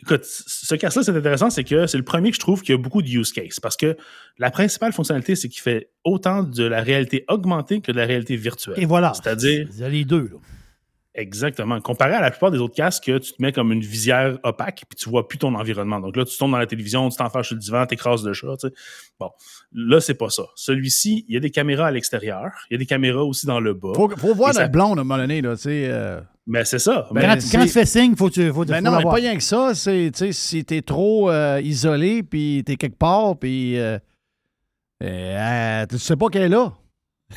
écoute, 0.00 0.24
ce 0.24 0.74
casque-là, 0.76 1.02
c'est 1.02 1.16
intéressant, 1.16 1.50
c'est 1.50 1.64
que 1.64 1.88
c'est 1.88 1.98
le 1.98 2.04
premier 2.04 2.30
que 2.30 2.36
je 2.36 2.40
trouve 2.40 2.62
qui 2.62 2.72
a 2.72 2.76
beaucoup 2.76 3.02
de 3.02 3.08
use 3.08 3.32
case. 3.32 3.58
Parce 3.58 3.76
que 3.76 3.96
la 4.38 4.52
principale 4.52 4.92
fonctionnalité, 4.92 5.34
c'est 5.34 5.48
qu'il 5.48 5.62
fait 5.62 5.90
autant 6.04 6.44
de 6.44 6.62
la 6.62 6.80
réalité 6.80 7.24
augmentée 7.28 7.80
que 7.80 7.90
de 7.90 7.96
la 7.96 8.06
réalité 8.06 8.36
virtuelle. 8.36 8.76
Et 8.76 8.86
voilà. 8.86 9.14
C'est-à-dire. 9.14 9.66
Il 9.72 9.80
y 9.80 9.82
a 9.82 9.88
les 9.88 10.04
deux, 10.04 10.28
là. 10.32 10.38
Exactement. 11.20 11.80
Comparé 11.80 12.14
à 12.14 12.20
la 12.20 12.30
plupart 12.30 12.50
des 12.52 12.58
autres 12.58 12.74
casques, 12.76 13.04
que 13.06 13.18
tu 13.18 13.32
te 13.32 13.42
mets 13.42 13.50
comme 13.52 13.72
une 13.72 13.80
visière 13.80 14.38
opaque, 14.44 14.84
puis 14.88 14.96
tu 14.96 15.10
vois 15.10 15.26
plus 15.26 15.36
ton 15.36 15.52
environnement. 15.56 15.98
Donc 15.98 16.16
là, 16.16 16.24
tu 16.24 16.38
tombes 16.38 16.52
dans 16.52 16.58
la 16.58 16.66
télévision, 16.66 17.08
tu 17.08 17.16
t'enfermes 17.16 17.42
sur 17.44 17.54
le 17.56 17.60
divan, 17.60 17.84
t'écrases 17.86 18.24
le 18.24 18.32
chat. 18.32 18.56
tu 18.60 18.68
sais. 18.68 18.74
Bon, 19.18 19.30
là, 19.72 20.00
c'est 20.00 20.14
pas 20.14 20.30
ça. 20.30 20.44
Celui-ci, 20.54 21.24
il 21.28 21.34
y 21.34 21.36
a 21.36 21.40
des 21.40 21.50
caméras 21.50 21.88
à 21.88 21.90
l'extérieur, 21.90 22.52
il 22.70 22.74
y 22.74 22.76
a 22.76 22.78
des 22.78 22.86
caméras 22.86 23.24
aussi 23.24 23.46
dans 23.46 23.58
le 23.58 23.74
bas. 23.74 23.92
Faut, 23.96 24.08
faut 24.16 24.34
voir 24.34 24.54
ça- 24.54 24.60
notre 24.60 24.72
blonde 24.72 24.98
à 24.98 25.00
un 25.00 25.04
moment 25.04 25.16
donné, 25.20 25.42
là, 25.42 25.56
tu 25.56 25.62
sais. 25.62 25.88
euh, 25.90 26.20
Ben, 26.46 26.64
c'est 26.64 26.78
ça. 26.78 27.08
Ben, 27.10 27.20
quand, 27.22 27.34
tu- 27.34 27.40
c'est- 27.42 27.56
quand 27.58 27.64
tu 27.64 27.70
fais 27.70 27.84
signe, 27.84 28.14
faut, 28.16 28.30
tu, 28.30 28.48
faut, 28.52 28.64
Ben 28.64 28.80
non, 28.80 28.90
mais 28.92 28.96
l'avoir. 28.98 29.14
pas 29.14 29.20
rien 29.20 29.36
que 29.36 29.42
ça. 29.42 29.74
C'est, 29.74 30.10
tu 30.14 30.18
sais, 30.26 30.32
si 30.32 30.64
t'es 30.64 30.82
trop 30.82 31.30
euh, 31.30 31.60
isolé, 31.62 32.22
puis 32.22 32.62
t'es 32.64 32.76
quelque 32.76 32.96
part, 32.96 33.36
puis 33.38 33.76
euh, 33.78 33.98
euh, 35.02 35.86
tu 35.86 35.98
sais 35.98 36.16
pas 36.16 36.28
qu'elle 36.28 36.42
est 36.42 36.48
là. 36.48 36.72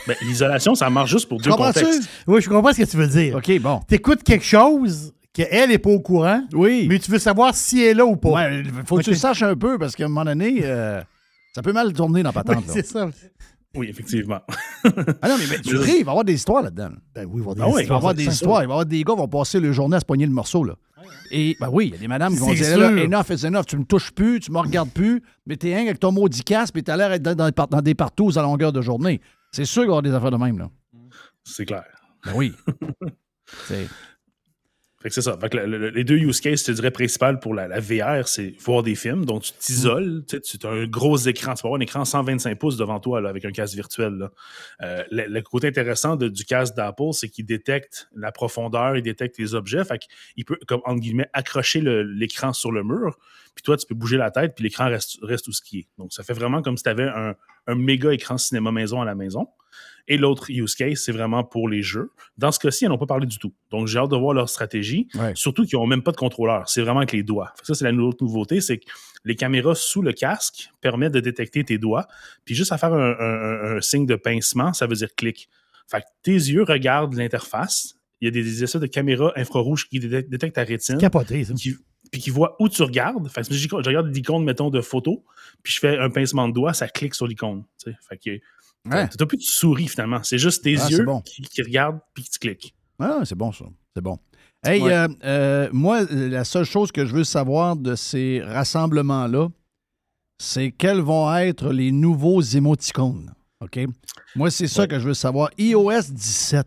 Ben, 0.07 0.15
L'isolation, 0.21 0.73
ça 0.75 0.89
marche 0.89 1.11
juste 1.11 1.27
pour 1.27 1.39
deux 1.41 1.51
contextes. 1.51 2.09
Oui, 2.27 2.41
je 2.41 2.49
comprends 2.49 2.71
ce 2.73 2.77
que 2.81 2.89
tu 2.89 2.97
veux 2.97 3.07
dire. 3.07 3.35
OK, 3.35 3.59
bon. 3.59 3.79
T'écoutes 3.87 4.23
quelque 4.23 4.45
chose 4.45 5.13
qu'elle 5.33 5.69
n'est 5.69 5.77
pas 5.77 5.89
au 5.89 5.99
courant, 5.99 6.43
Oui. 6.53 6.87
mais 6.89 6.99
tu 6.99 7.11
veux 7.11 7.19
savoir 7.19 7.53
si 7.55 7.81
elle 7.81 7.89
est 7.89 7.93
là 7.95 8.05
ou 8.05 8.15
pas. 8.15 8.29
Ouais, 8.31 8.63
faut 8.85 8.97
que 8.97 9.03
tu 9.03 9.09
le 9.11 9.15
saches 9.15 9.43
un 9.43 9.55
peu, 9.55 9.77
parce 9.77 9.95
qu'à 9.95 10.05
un 10.05 10.07
moment 10.09 10.25
donné, 10.25 10.61
euh, 10.63 11.01
ça 11.53 11.61
peut 11.61 11.73
mal 11.73 11.91
tourner 11.93 12.23
dans 12.23 12.29
Oui, 12.29 12.33
patente. 12.35 12.67
là. 12.67 12.73
c'est 12.73 12.85
ça. 12.85 13.09
Oui, 13.73 13.87
effectivement. 13.89 14.39
Ah 15.21 15.29
non, 15.29 15.35
mais, 15.39 15.45
mais 15.49 15.59
tu 15.61 15.77
ris, 15.77 15.99
il 15.99 16.03
va 16.03 16.09
y 16.11 16.11
avoir 16.11 16.25
des 16.25 16.33
histoires 16.33 16.61
là-dedans. 16.61 16.89
Ben 17.15 17.25
oui, 17.25 17.41
il 17.41 17.43
va 17.43 17.51
y 17.51 17.55
Ah 17.59 17.63
avoir 17.63 17.69
oui, 17.75 17.81
Il 17.83 17.87
va 17.87 17.95
y 17.95 17.97
avoir 17.97 18.13
des 18.13 18.25
histoires. 18.25 18.63
Il 18.63 18.67
va 18.67 18.73
y 18.73 18.75
avoir 18.75 18.85
des 18.85 19.03
gars 19.03 19.13
qui 19.13 19.19
vont 19.19 19.27
passer 19.29 19.59
le 19.61 19.71
journée 19.71 19.95
à 19.95 19.99
se 20.01 20.05
pogner 20.05 20.25
le 20.25 20.33
morceau. 20.33 20.65
Là. 20.65 20.73
Et 21.31 21.55
ben 21.59 21.69
oui, 21.71 21.87
il 21.87 21.93
y 21.93 21.95
a 21.95 21.99
des 21.99 22.07
madames 22.09 22.33
qui 22.33 22.39
vont 22.39 22.53
dire 22.53 22.77
là, 22.77 22.89
enough 22.89 23.29
is 23.29 23.45
enough, 23.45 23.65
tu 23.65 23.77
me 23.77 23.85
touches 23.85 24.11
plus, 24.11 24.41
tu 24.41 24.51
me 24.51 24.57
regardes 24.57 24.89
plus, 24.89 25.23
mais 25.45 25.55
t'es 25.55 25.73
un 25.73 25.83
avec 25.83 25.99
ton 25.99 26.11
maudit 26.11 26.43
casque, 26.43 26.73
puis 26.73 26.83
t'as 26.83 26.97
l'air 26.97 27.17
d'être 27.17 27.37
dans, 27.37 27.49
dans, 27.49 27.81
des 27.81 27.95
partous 27.95 28.37
à 28.37 28.41
longueur 28.41 28.73
de 28.73 28.81
journée. 28.81 29.21
C'est 29.51 29.65
sûr 29.65 29.81
qu'il 29.83 29.89
va 29.89 29.95
y 29.95 29.97
avoir 29.97 30.01
des 30.03 30.13
affaires 30.13 30.31
de 30.31 30.37
même. 30.37 30.57
Là. 30.59 30.69
C'est 31.43 31.65
clair. 31.65 31.85
Ben 32.25 32.33
oui. 32.35 32.53
C'est- 33.67 33.87
Fait 35.01 35.09
que 35.09 35.15
c'est 35.15 35.23
ça. 35.23 35.35
Fait 35.41 35.49
que 35.49 35.57
le- 35.57 35.79
le- 35.79 35.89
les 35.89 36.03
deux 36.03 36.15
use 36.17 36.39
cases, 36.39 36.59
je 36.61 36.65
te 36.67 36.71
dirais, 36.73 36.91
principal 36.91 37.39
pour 37.39 37.55
la, 37.55 37.67
la 37.67 37.79
VR, 37.79 38.27
c'est 38.27 38.53
voir 38.61 38.83
des 38.83 38.93
films. 38.93 39.25
Donc, 39.25 39.41
tu 39.41 39.51
t'isoles. 39.53 40.23
Tu 40.27 40.37
as 40.63 40.69
un 40.69 40.85
gros 40.85 41.17
écran. 41.17 41.55
Tu 41.55 41.63
vas 41.63 41.69
avoir 41.69 41.79
un 41.79 41.83
écran 41.83 42.05
125 42.05 42.59
pouces 42.59 42.77
devant 42.77 42.99
toi 42.99 43.19
là, 43.19 43.29
avec 43.29 43.43
un 43.43 43.51
casque 43.51 43.73
virtuel. 43.73 44.13
là. 44.13 44.31
Euh, 44.83 45.03
le, 45.09 45.25
le 45.25 45.41
côté 45.41 45.67
intéressant 45.67 46.15
de- 46.17 46.27
du 46.29 46.45
casque 46.45 46.75
d'Apple, 46.75 47.13
c'est 47.13 47.29
qu'il 47.29 47.45
détecte 47.47 48.09
la 48.15 48.31
profondeur, 48.31 48.95
il 48.95 49.01
détecte 49.01 49.39
les 49.39 49.55
objets. 49.55 49.83
Fait 49.83 49.97
qu'il 49.97 50.45
peut, 50.45 50.59
comme 50.67 50.81
entre 50.85 50.99
guillemets, 51.01 51.29
accrocher 51.33 51.81
l'écran 51.81 52.53
sur 52.53 52.71
le 52.71 52.83
mur. 52.83 53.17
Puis 53.55 53.63
toi, 53.63 53.75
tu 53.77 53.87
peux 53.87 53.95
bouger 53.95 54.17
la 54.17 54.29
tête, 54.29 54.53
puis 54.55 54.63
l'écran 54.65 54.85
reste, 54.87 55.17
reste 55.23 55.47
où 55.47 55.51
ce 55.51 55.61
qui 55.63 55.79
est. 55.79 55.87
Donc, 55.97 56.13
ça 56.13 56.21
fait 56.23 56.33
vraiment 56.33 56.61
comme 56.61 56.77
si 56.77 56.83
tu 56.83 56.89
avais 56.89 57.09
un, 57.09 57.35
un 57.71 57.75
méga 57.75 58.13
écran 58.13 58.37
cinéma 58.37 58.71
maison 58.71 59.01
à 59.01 59.05
la 59.05 59.15
maison. 59.15 59.47
Et 60.07 60.17
l'autre 60.17 60.49
use 60.49 60.75
case, 60.75 60.97
c'est 60.99 61.11
vraiment 61.11 61.43
pour 61.43 61.69
les 61.69 61.83
jeux. 61.83 62.11
Dans 62.37 62.51
ce 62.51 62.59
cas-ci, 62.59 62.85
ils 62.85 62.87
n'en 62.87 62.95
ont 62.95 62.97
pas 62.97 63.05
parlé 63.05 63.27
du 63.27 63.37
tout. 63.37 63.53
Donc, 63.69 63.87
j'ai 63.87 63.99
hâte 63.99 64.09
de 64.09 64.15
voir 64.17 64.33
leur 64.33 64.49
stratégie. 64.49 65.07
Ouais. 65.15 65.31
Surtout 65.35 65.63
qu'ils 65.63 65.77
n'ont 65.77 65.85
même 65.85 66.01
pas 66.01 66.11
de 66.11 66.17
contrôleur. 66.17 66.67
C'est 66.67 66.81
vraiment 66.81 66.99
avec 66.99 67.11
les 67.11 67.23
doigts. 67.23 67.53
Ça, 67.63 67.75
c'est 67.75 67.85
la 67.85 67.91
nouveauté, 67.91 68.61
c'est 68.61 68.79
que 68.79 68.85
les 69.23 69.35
caméras 69.35 69.75
sous 69.75 70.01
le 70.01 70.11
casque 70.11 70.69
permettent 70.81 71.13
de 71.13 71.19
détecter 71.19 71.63
tes 71.63 71.77
doigts. 71.77 72.07
Puis 72.45 72.55
juste 72.55 72.71
à 72.71 72.77
faire 72.79 72.91
un, 72.93 73.11
un- 73.11 73.73
un- 73.73 73.77
un 73.77 73.81
signe 73.81 74.07
de 74.07 74.15
pincement, 74.15 74.73
ça 74.73 74.87
veut 74.87 74.95
dire 74.95 75.13
clic. 75.15 75.47
Fait 75.89 76.01
que 76.01 76.05
tes 76.23 76.31
yeux 76.33 76.63
regardent 76.63 77.13
l'interface. 77.13 77.95
Il 78.21 78.25
y 78.25 78.27
a 78.27 78.31
des, 78.31 78.43
des 78.43 78.63
espèces 78.63 78.81
de 78.81 78.87
caméras 78.87 79.31
infrarouges 79.35 79.87
qui 79.87 79.99
détectent, 79.99 80.29
détectent 80.29 80.55
ta 80.55 80.63
rétine. 80.63 80.97
Capoté, 80.97 81.43
ça. 81.45 81.53
Qui, 81.53 81.75
puis 82.11 82.21
qui 82.21 82.29
voient 82.29 82.55
où 82.59 82.67
tu 82.69 82.83
regardes. 82.83 83.27
Fait 83.29 83.41
que 83.41 83.47
si 83.47 83.53
je, 83.55 83.67
je 83.69 83.75
regarde 83.75 84.13
l'icône, 84.13 84.43
mettons, 84.43 84.69
de 84.69 84.81
photo, 84.81 85.23
puis 85.63 85.73
je 85.73 85.79
fais 85.79 85.97
un 85.97 86.09
pincement 86.09 86.47
de 86.49 86.53
doigt, 86.53 86.73
ça 86.73 86.87
clique 86.87 87.15
sur 87.15 87.25
l'icône. 87.25 87.63
tu 87.83 87.91
sais. 87.91 87.97
Fait 88.07 88.17
que 88.17 88.29
Ouais. 88.89 89.07
t'as 89.07 89.25
plus 89.27 89.37
de 89.37 89.43
souris 89.43 89.87
finalement. 89.87 90.21
C'est 90.23 90.37
juste 90.39 90.63
tes 90.63 90.75
Ah, 90.79 90.89
yeux 90.89 91.03
bon. 91.05 91.21
qui, 91.21 91.41
qui 91.43 91.61
regardent 91.61 91.99
puis 92.13 92.23
qui 92.23 92.31
tu 92.31 92.39
cliques. 92.39 92.75
Ah, 92.99 93.19
c'est 93.23 93.35
bon, 93.37 93.51
ça. 93.51 93.65
C'est 93.95 94.01
bon. 94.01 94.17
Hey, 94.63 94.81
Ouais. 94.81 94.91
euh, 94.93 95.07
euh, 95.23 95.69
moi, 95.71 96.01
la 96.11 96.43
seule 96.43 96.65
chose 96.65 96.91
que 96.91 97.05
je 97.05 97.13
veux 97.15 97.23
savoir 97.23 97.75
de 97.75 97.95
ces 97.95 98.41
rassemblements-là, 98.43 99.49
c'est 100.39 100.71
quels 100.71 100.99
vont 101.01 101.33
être 101.35 101.71
les 101.71 101.91
nouveaux 101.91 102.41
émoticônes? 102.41 103.31
OK? 103.61 103.79
Moi, 104.35 104.49
c'est 104.49 104.67
ça 104.67 104.87
que 104.87 104.97
je 104.99 105.07
veux 105.07 105.13
savoir. 105.13 105.49
iOS 105.57 106.01
17. 106.09 106.65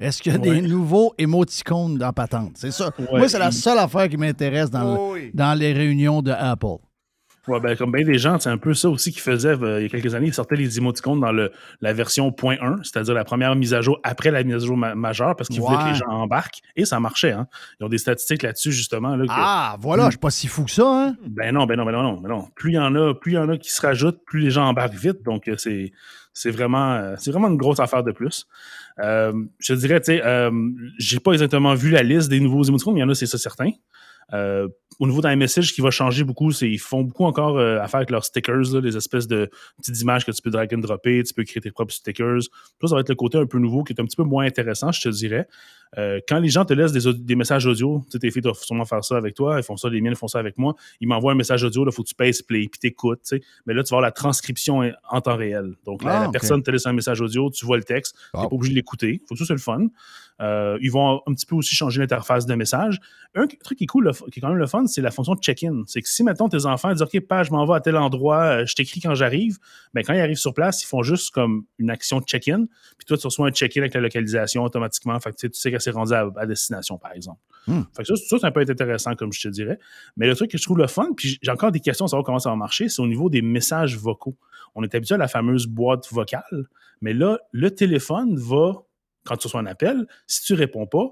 Est-ce 0.00 0.22
qu'il 0.22 0.32
y 0.32 0.36
a 0.36 0.38
Ouais. 0.38 0.60
des 0.60 0.62
nouveaux 0.62 1.12
émoticônes 1.18 1.98
dans 1.98 2.12
patente? 2.12 2.52
C'est 2.54 2.70
ça. 2.70 2.90
Ouais, 2.98 3.18
Moi, 3.18 3.28
c'est 3.28 3.38
la 3.38 3.50
seule 3.50 3.78
affaire 3.78 4.08
qui 4.08 4.16
m'intéresse 4.16 4.70
dans, 4.70 4.82
le- 4.94 4.98
Oh 4.98 5.16
dans 5.34 5.58
les 5.58 5.72
réunions 5.72 6.22
de 6.22 6.30
Apple. 6.30 6.78
Ouais, 7.48 7.58
ben, 7.58 7.74
comme 7.76 7.90
bien 7.90 8.04
des 8.04 8.18
gens, 8.18 8.38
c'est 8.38 8.50
un 8.50 8.58
peu 8.58 8.74
ça 8.74 8.88
aussi 8.90 9.12
qu'ils 9.12 9.22
faisaient 9.22 9.56
euh, 9.62 9.80
il 9.80 9.84
y 9.84 9.86
a 9.86 9.88
quelques 9.88 10.14
années. 10.14 10.26
Ils 10.26 10.34
sortaient 10.34 10.56
les 10.56 10.76
émoticônes 10.78 11.20
dans 11.20 11.32
le, 11.32 11.50
la 11.80 11.92
version 11.92 12.30
.1, 12.30 12.82
c'est-à-dire 12.84 13.14
la 13.14 13.24
première 13.24 13.56
mise 13.56 13.72
à 13.74 13.80
jour 13.80 13.98
après 14.02 14.30
la 14.30 14.42
mise 14.44 14.56
à 14.56 14.58
jour 14.58 14.76
ma- 14.76 14.94
majeure, 14.94 15.34
parce 15.36 15.48
qu'ils 15.48 15.60
voulaient 15.60 15.78
que 15.84 15.88
les 15.88 15.94
gens 15.94 16.06
embarquent. 16.08 16.60
Et 16.76 16.84
ça 16.84 17.00
marchait. 17.00 17.32
Hein. 17.32 17.48
Ils 17.80 17.84
ont 17.86 17.88
des 17.88 17.98
statistiques 17.98 18.42
là-dessus, 18.42 18.72
justement. 18.72 19.16
Là, 19.16 19.24
que- 19.24 19.30
Ah, 19.34 19.76
voilà, 19.80 20.04
je 20.06 20.10
suis 20.10 20.18
pas 20.18 20.30
si 20.30 20.48
fou 20.48 20.64
que 20.64 20.70
ça, 20.70 20.84
hein? 20.86 21.16
Ben 21.26 21.52
non, 21.54 21.64
ben 21.66 21.76
non, 21.76 21.84
ben 21.86 21.92
non, 21.92 22.20
ben 22.20 22.28
non. 22.28 22.44
Plus 22.54 22.72
il 22.72 22.74
y 22.74 22.78
en 22.78 22.94
a, 22.94 23.14
plus 23.14 23.32
il 23.32 23.34
y 23.36 23.38
en 23.38 23.48
a 23.48 23.56
qui 23.56 23.72
se 23.72 23.80
rajoutent, 23.80 24.22
plus 24.26 24.40
les 24.40 24.50
gens 24.50 24.66
embarquent 24.66 24.94
vite. 24.94 25.22
Donc, 25.24 25.48
euh, 25.48 25.54
c'est, 25.56 25.92
c'est 26.34 26.50
vraiment, 26.50 26.92
euh, 26.92 27.14
c'est 27.18 27.30
vraiment 27.30 27.48
une 27.48 27.56
grosse 27.56 27.80
affaire 27.80 28.04
de 28.04 28.12
plus. 28.12 28.46
Euh, 28.98 29.32
je 29.58 29.72
te 29.72 29.78
dirais, 29.78 30.00
tu 30.00 30.12
sais, 30.12 30.22
euh, 30.24 30.50
j'ai 30.98 31.20
pas 31.20 31.32
exactement 31.32 31.74
vu 31.74 31.90
la 31.90 32.02
liste 32.02 32.28
des 32.28 32.38
nouveaux 32.38 32.64
émoticônes, 32.64 32.94
mais 32.94 33.00
il 33.00 33.04
y 33.04 33.06
en 33.06 33.08
a, 33.08 33.14
c'est 33.14 33.26
ça 33.26 33.38
certain. 33.38 33.70
Au 35.00 35.06
niveau 35.06 35.20
d'un 35.22 35.34
message, 35.34 35.72
qui 35.72 35.80
va 35.80 35.90
changer 35.90 36.24
beaucoup, 36.24 36.52
c'est 36.52 36.70
ils 36.70 36.78
font 36.78 37.02
beaucoup 37.02 37.24
encore 37.24 37.58
euh, 37.58 37.80
affaire 37.80 37.98
avec 37.98 38.10
leurs 38.10 38.24
stickers, 38.24 38.72
là, 38.72 38.80
les 38.80 38.96
espèces 38.96 39.26
de 39.26 39.50
petites 39.78 40.00
images 40.00 40.24
que 40.24 40.30
tu 40.30 40.42
peux 40.42 40.50
drag 40.50 40.72
and 40.74 40.78
dropper, 40.78 41.22
tu 41.24 41.34
peux 41.34 41.42
créer 41.42 41.62
tes 41.62 41.70
propres 41.70 41.92
stickers. 41.92 42.42
Ça, 42.80 42.88
ça 42.88 42.94
va 42.94 43.00
être 43.00 43.08
le 43.08 43.14
côté 43.14 43.38
un 43.38 43.46
peu 43.46 43.58
nouveau 43.58 43.82
qui 43.82 43.94
est 43.94 44.00
un 44.00 44.04
petit 44.04 44.16
peu 44.16 44.24
moins 44.24 44.44
intéressant, 44.44 44.92
je 44.92 45.00
te 45.00 45.08
dirais. 45.08 45.48
Euh, 45.98 46.20
quand 46.28 46.38
les 46.38 46.48
gens 46.48 46.64
te 46.64 46.72
laissent 46.72 46.92
des, 46.92 47.34
messages 47.34 47.66
audio, 47.66 48.02
tu 48.04 48.12
sais, 48.12 48.18
tes 48.20 48.30
filles 48.30 48.42
doivent 48.42 48.58
sûrement 48.62 48.84
faire 48.84 49.04
ça 49.04 49.16
avec 49.16 49.34
toi, 49.34 49.58
ils 49.58 49.62
font 49.64 49.76
ça, 49.76 49.88
les 49.88 50.00
miennes 50.00 50.14
font 50.14 50.28
ça 50.28 50.38
avec 50.38 50.56
moi, 50.56 50.74
ils 51.00 51.08
m'envoient 51.08 51.32
un 51.32 51.36
message 51.36 51.64
audio, 51.64 51.84
il 51.84 51.92
faut 51.92 52.02
que 52.02 52.08
tu 52.08 52.14
payes 52.14 52.32
play, 52.46 52.68
puis 52.70 52.78
t'écoutes, 52.78 53.22
tu 53.22 53.36
sais. 53.38 53.42
Mais 53.66 53.74
là, 53.74 53.82
tu 53.82 53.90
vas 53.90 53.96
avoir 53.96 54.02
la 54.02 54.12
transcription 54.12 54.82
en- 55.10 55.20
temps 55.20 55.36
réel. 55.36 55.74
Donc, 55.84 56.04
la, 56.04 56.20
Ah, 56.20 56.24
la 56.26 56.30
personne 56.30 56.62
te 56.62 56.70
laisse 56.70 56.86
un 56.86 56.92
message 56.92 57.20
audio, 57.20 57.50
tu 57.50 57.66
vois 57.66 57.76
le 57.76 57.82
texte, 57.82 58.14
tu 58.32 58.40
n'es 58.40 58.48
pas 58.48 58.54
obligé 58.54 58.70
de 58.72 58.76
l'écouter. 58.76 59.20
faut 59.28 59.34
que 59.34 59.38
ça, 59.40 59.44
c'est 59.46 59.52
le 59.52 59.58
fun. 59.58 59.88
Euh, 60.40 60.78
ils 60.80 60.90
vont 60.90 61.20
un 61.26 61.34
petit 61.34 61.44
peu 61.44 61.54
aussi 61.54 61.74
changer 61.74 62.00
l'interface 62.00 62.46
de 62.46 62.54
message. 62.54 62.98
Un 63.34 63.46
truc 63.46 63.76
qui 63.78 63.84
est 63.84 63.86
cool, 63.86 64.04
le 64.04 64.12
qui 64.30 64.38
est 64.38 64.40
quand 64.40 64.48
même 64.48 64.56
le 64.56 64.66
fun, 64.66 64.86
c'est 64.86 65.02
la 65.02 65.10
fonction 65.10 65.34
de 65.34 65.40
check-in. 65.40 65.82
C'est 65.86 66.00
que 66.00 66.08
si, 66.08 66.22
maintenant 66.24 66.48
tes 66.48 66.64
enfants 66.64 66.90
disent 66.92 67.02
OK, 67.02 67.20
page, 67.20 67.48
je 67.48 67.52
m'en 67.52 67.66
vais 67.66 67.74
à 67.74 67.80
tel 67.80 67.96
endroit, 67.96 68.42
euh, 68.44 68.66
je 68.66 68.74
t'écris 68.74 69.00
quand 69.00 69.14
j'arrive, 69.14 69.58
ben, 69.92 70.02
quand 70.02 70.14
ils 70.14 70.20
arrivent 70.20 70.38
sur 70.38 70.54
place, 70.54 70.82
ils 70.82 70.86
font 70.86 71.02
juste 71.02 71.30
comme 71.34 71.64
une 71.78 71.90
action 71.90 72.20
de 72.20 72.24
check-in. 72.24 72.64
Puis 72.96 73.04
toi, 73.06 73.18
tu 73.18 73.26
reçois 73.26 73.48
un 73.48 73.50
check-in 73.50 73.82
avec 73.82 73.92
la 73.92 74.00
localisation 74.00 74.64
automatiquement. 74.64 75.20
Fait 75.20 75.30
que 75.32 75.36
tu 75.36 75.50
sais- 75.52 75.70
rendue 75.88 76.12
à, 76.12 76.28
à 76.36 76.46
destination, 76.46 76.98
par 76.98 77.12
exemple. 77.12 77.40
Hmm. 77.66 77.82
Fait 77.96 78.02
que 78.02 78.14
ça, 78.14 78.22
ça, 78.28 78.38
ça 78.38 78.50
peut 78.50 78.60
être 78.60 78.70
intéressant, 78.70 79.14
comme 79.14 79.32
je 79.32 79.40
te 79.40 79.48
dirais. 79.48 79.78
Mais 80.16 80.26
le 80.26 80.36
truc 80.36 80.50
que 80.50 80.58
je 80.58 80.62
trouve 80.62 80.78
le 80.78 80.86
fun, 80.86 81.08
puis 81.16 81.38
j'ai 81.40 81.50
encore 81.50 81.72
des 81.72 81.80
questions 81.80 82.04
à 82.04 82.08
savoir 82.08 82.24
comment 82.24 82.38
ça 82.38 82.50
va 82.50 82.56
marcher, 82.56 82.88
c'est 82.88 83.00
au 83.00 83.06
niveau 83.06 83.30
des 83.30 83.40
messages 83.40 83.96
vocaux. 83.96 84.36
On 84.74 84.82
est 84.82 84.94
habitué 84.94 85.14
à 85.14 85.18
la 85.18 85.28
fameuse 85.28 85.66
boîte 85.66 86.06
vocale, 86.12 86.68
mais 87.00 87.14
là, 87.14 87.38
le 87.52 87.70
téléphone 87.74 88.36
va, 88.36 88.74
quand 89.24 89.36
tu 89.36 89.46
reçois 89.46 89.60
un 89.60 89.66
appel, 89.66 90.06
si 90.26 90.42
tu 90.42 90.54
réponds 90.54 90.86
pas, 90.86 91.10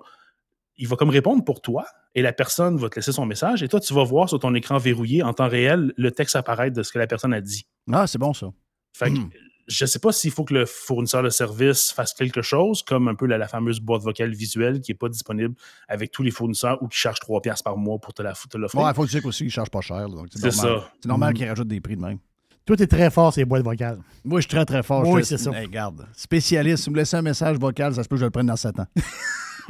il 0.76 0.86
va 0.86 0.96
comme 0.96 1.10
répondre 1.10 1.44
pour 1.44 1.60
toi 1.60 1.86
et 2.14 2.22
la 2.22 2.32
personne 2.32 2.76
va 2.76 2.88
te 2.88 2.96
laisser 2.96 3.12
son 3.12 3.26
message 3.26 3.62
et 3.62 3.68
toi, 3.68 3.80
tu 3.80 3.92
vas 3.94 4.04
voir 4.04 4.28
sur 4.28 4.38
ton 4.38 4.54
écran 4.54 4.78
verrouillé 4.78 5.22
en 5.22 5.32
temps 5.32 5.48
réel 5.48 5.92
le 5.96 6.10
texte 6.12 6.36
apparaître 6.36 6.76
de 6.76 6.82
ce 6.82 6.92
que 6.92 6.98
la 6.98 7.06
personne 7.06 7.34
a 7.34 7.40
dit. 7.40 7.66
Ah, 7.92 8.06
c'est 8.06 8.18
bon, 8.18 8.32
ça. 8.32 8.48
Fait 8.92 9.10
que, 9.10 9.18
Hmm. 9.18 9.30
Je 9.68 9.84
sais 9.86 9.98
pas 9.98 10.12
s'il 10.12 10.30
faut 10.30 10.44
que 10.44 10.54
le 10.54 10.66
fournisseur 10.66 11.22
de 11.22 11.28
service 11.28 11.92
fasse 11.92 12.14
quelque 12.14 12.42
chose, 12.42 12.82
comme 12.82 13.06
un 13.08 13.14
peu 13.14 13.26
la, 13.26 13.36
la 13.38 13.46
fameuse 13.48 13.80
boîte 13.80 14.02
vocale 14.02 14.32
visuelle 14.34 14.80
qui 14.80 14.90
n'est 14.92 14.96
pas 14.98 15.08
disponible 15.08 15.54
avec 15.88 16.10
tous 16.10 16.22
les 16.22 16.30
fournisseurs 16.30 16.82
ou 16.82 16.88
qui 16.88 16.96
charge 16.98 17.20
3 17.20 17.40
piastres 17.42 17.64
par 17.64 17.76
mois 17.76 17.98
pour 17.98 18.14
te 18.14 18.22
la 18.22 18.32
te 18.32 18.56
l'offrir. 18.56 18.82
Ouais, 18.82 18.90
il 18.90 18.94
faut 18.94 19.06
dire 19.06 19.24
aussi 19.26 19.38
qu'ils 19.38 19.46
ne 19.46 19.50
chargent 19.52 19.70
pas 19.70 19.80
cher. 19.82 20.06
C'est 20.32 20.42
normal. 20.44 20.52
ça. 20.52 20.90
C'est 21.02 21.08
normal 21.08 21.30
Mhm. 21.30 21.36
qu'ils 21.36 21.48
rajoutent 21.48 21.68
des 21.68 21.80
prix 21.80 21.96
de 21.96 22.02
même. 22.02 22.18
Toi, 22.64 22.76
t'es 22.76 22.86
très 22.86 23.10
fort, 23.10 23.32
ces 23.32 23.44
boîtes 23.46 23.64
vocales. 23.64 23.98
Moi, 24.24 24.40
je 24.40 24.46
suis 24.46 24.54
très, 24.54 24.64
très 24.66 24.82
fort. 24.82 25.06
Oui, 25.08 25.24
c'est 25.24 25.38
ça. 25.38 25.50
Hey, 25.52 25.66
regarde, 25.66 26.06
spécialiste, 26.14 26.84
si 26.84 26.90
vous 26.90 26.94
me 26.94 26.98
laissez 27.00 27.16
un 27.16 27.22
message 27.22 27.56
vocal, 27.58 27.94
ça 27.94 28.02
se 28.02 28.08
peut 28.08 28.16
que 28.16 28.20
je 28.20 28.24
le 28.26 28.30
prenne 28.30 28.46
dans 28.46 28.56
7 28.56 28.78
ans. 28.80 28.86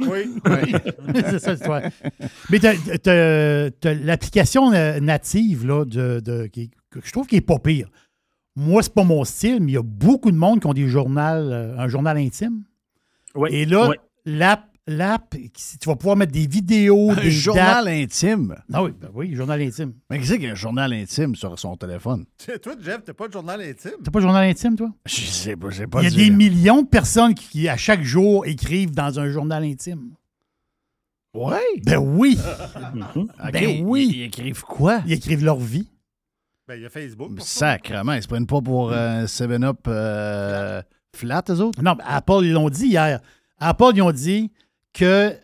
Oui. 0.01 0.33
c'est 1.13 1.39
ça 1.39 1.51
l'histoire. 1.51 1.81
Mais 2.49 2.59
t'as- 2.59 3.93
l'application 3.93 4.71
native 4.71 5.65
là, 5.67 5.83
de, 5.85 6.21
de- 6.21 6.47
qui- 6.47 6.71
que 6.89 6.99
je 7.03 7.11
trouve 7.11 7.27
qui 7.27 7.35
est 7.35 7.41
pas 7.41 7.59
pire. 7.59 7.89
Moi, 8.59 8.83
c'est 8.83 8.93
pas 8.93 9.05
mon 9.05 9.23
style, 9.23 9.59
mais 9.61 9.71
il 9.71 9.75
y 9.75 9.77
a 9.77 9.81
beaucoup 9.83 10.31
de 10.31 10.35
monde 10.37 10.59
qui 10.59 10.67
ont 10.67 10.73
des 10.73 10.87
journaux, 10.89 11.19
euh, 11.21 11.77
un 11.77 11.87
journal 11.87 12.17
intime. 12.17 12.63
Ouais, 13.33 13.53
Et 13.53 13.65
là, 13.65 13.87
ouais. 13.87 13.99
l'app, 14.25 14.65
l'app, 14.85 15.33
tu 15.79 15.87
vas 15.87 15.95
pouvoir 15.95 16.17
mettre 16.17 16.33
des 16.33 16.45
vidéos, 16.45 17.11
Un 17.11 17.21
des 17.21 17.31
journal 17.31 17.85
dates. 17.85 17.93
intime? 17.93 18.55
Ah 18.73 18.83
oui, 18.83 18.91
ben 18.99 19.07
oui, 19.13 19.33
journal 19.33 19.61
intime. 19.61 19.93
Mais 20.09 20.19
qu'est-ce 20.19 20.33
qu'il 20.33 20.43
y 20.43 20.47
a 20.47 20.51
un 20.51 20.55
journal 20.55 20.91
intime 20.91 21.35
sur 21.35 21.57
son 21.57 21.77
téléphone? 21.77 22.25
Tu 22.37 22.45
sais, 22.51 22.59
Toi, 22.59 22.73
Jeff, 22.83 23.01
t'as 23.05 23.13
pas 23.13 23.27
de 23.29 23.33
journal 23.33 23.61
intime? 23.61 23.91
T'as 24.03 24.11
pas 24.11 24.19
de 24.19 24.23
journal 24.25 24.49
intime, 24.49 24.75
toi? 24.75 24.89
Je 25.05 25.15
sais 25.21 25.55
pas, 25.55 25.69
j'ai 25.69 25.87
pas 25.87 26.01
Il 26.01 26.09
y 26.09 26.13
a 26.13 26.17
des 26.25 26.29
millions 26.29 26.81
de 26.81 26.87
personnes 26.87 27.33
qui, 27.35 27.47
qui, 27.47 27.69
à 27.69 27.77
chaque 27.77 28.03
jour, 28.03 28.45
écrivent 28.45 28.91
dans 28.91 29.19
un 29.21 29.29
journal 29.29 29.63
intime. 29.63 30.11
Ouais? 31.33 31.59
Ben 31.85 31.97
oui! 31.99 32.37
Ben 33.53 33.83
oui. 33.85 34.09
Ils, 34.11 34.15
ils 34.17 34.21
écrivent 34.23 34.63
quoi? 34.63 35.01
Ils 35.05 35.13
écrivent 35.13 35.45
leur 35.45 35.59
vie. 35.59 35.87
Ben, 36.69 36.75
il 36.75 36.83
y 36.83 36.85
a 36.85 36.89
Facebook. 36.91 37.31
Sacrement, 37.39 38.13
ils 38.13 38.21
se 38.21 38.27
prennent 38.27 38.45
pas 38.45 38.61
pour 38.61 38.91
euh, 38.91 39.25
7-Up 39.25 39.79
euh, 39.87 40.83
flat, 41.15 41.43
eux 41.49 41.61
autres? 41.61 41.81
Non, 41.81 41.95
mais 41.97 42.03
Apple, 42.05 42.41
ils 42.43 42.51
l'ont 42.51 42.69
dit 42.69 42.85
hier. 42.85 43.21
Apple, 43.57 43.91
ils 43.95 44.03
ont 44.03 44.11
dit 44.11 44.51
que 44.93 45.35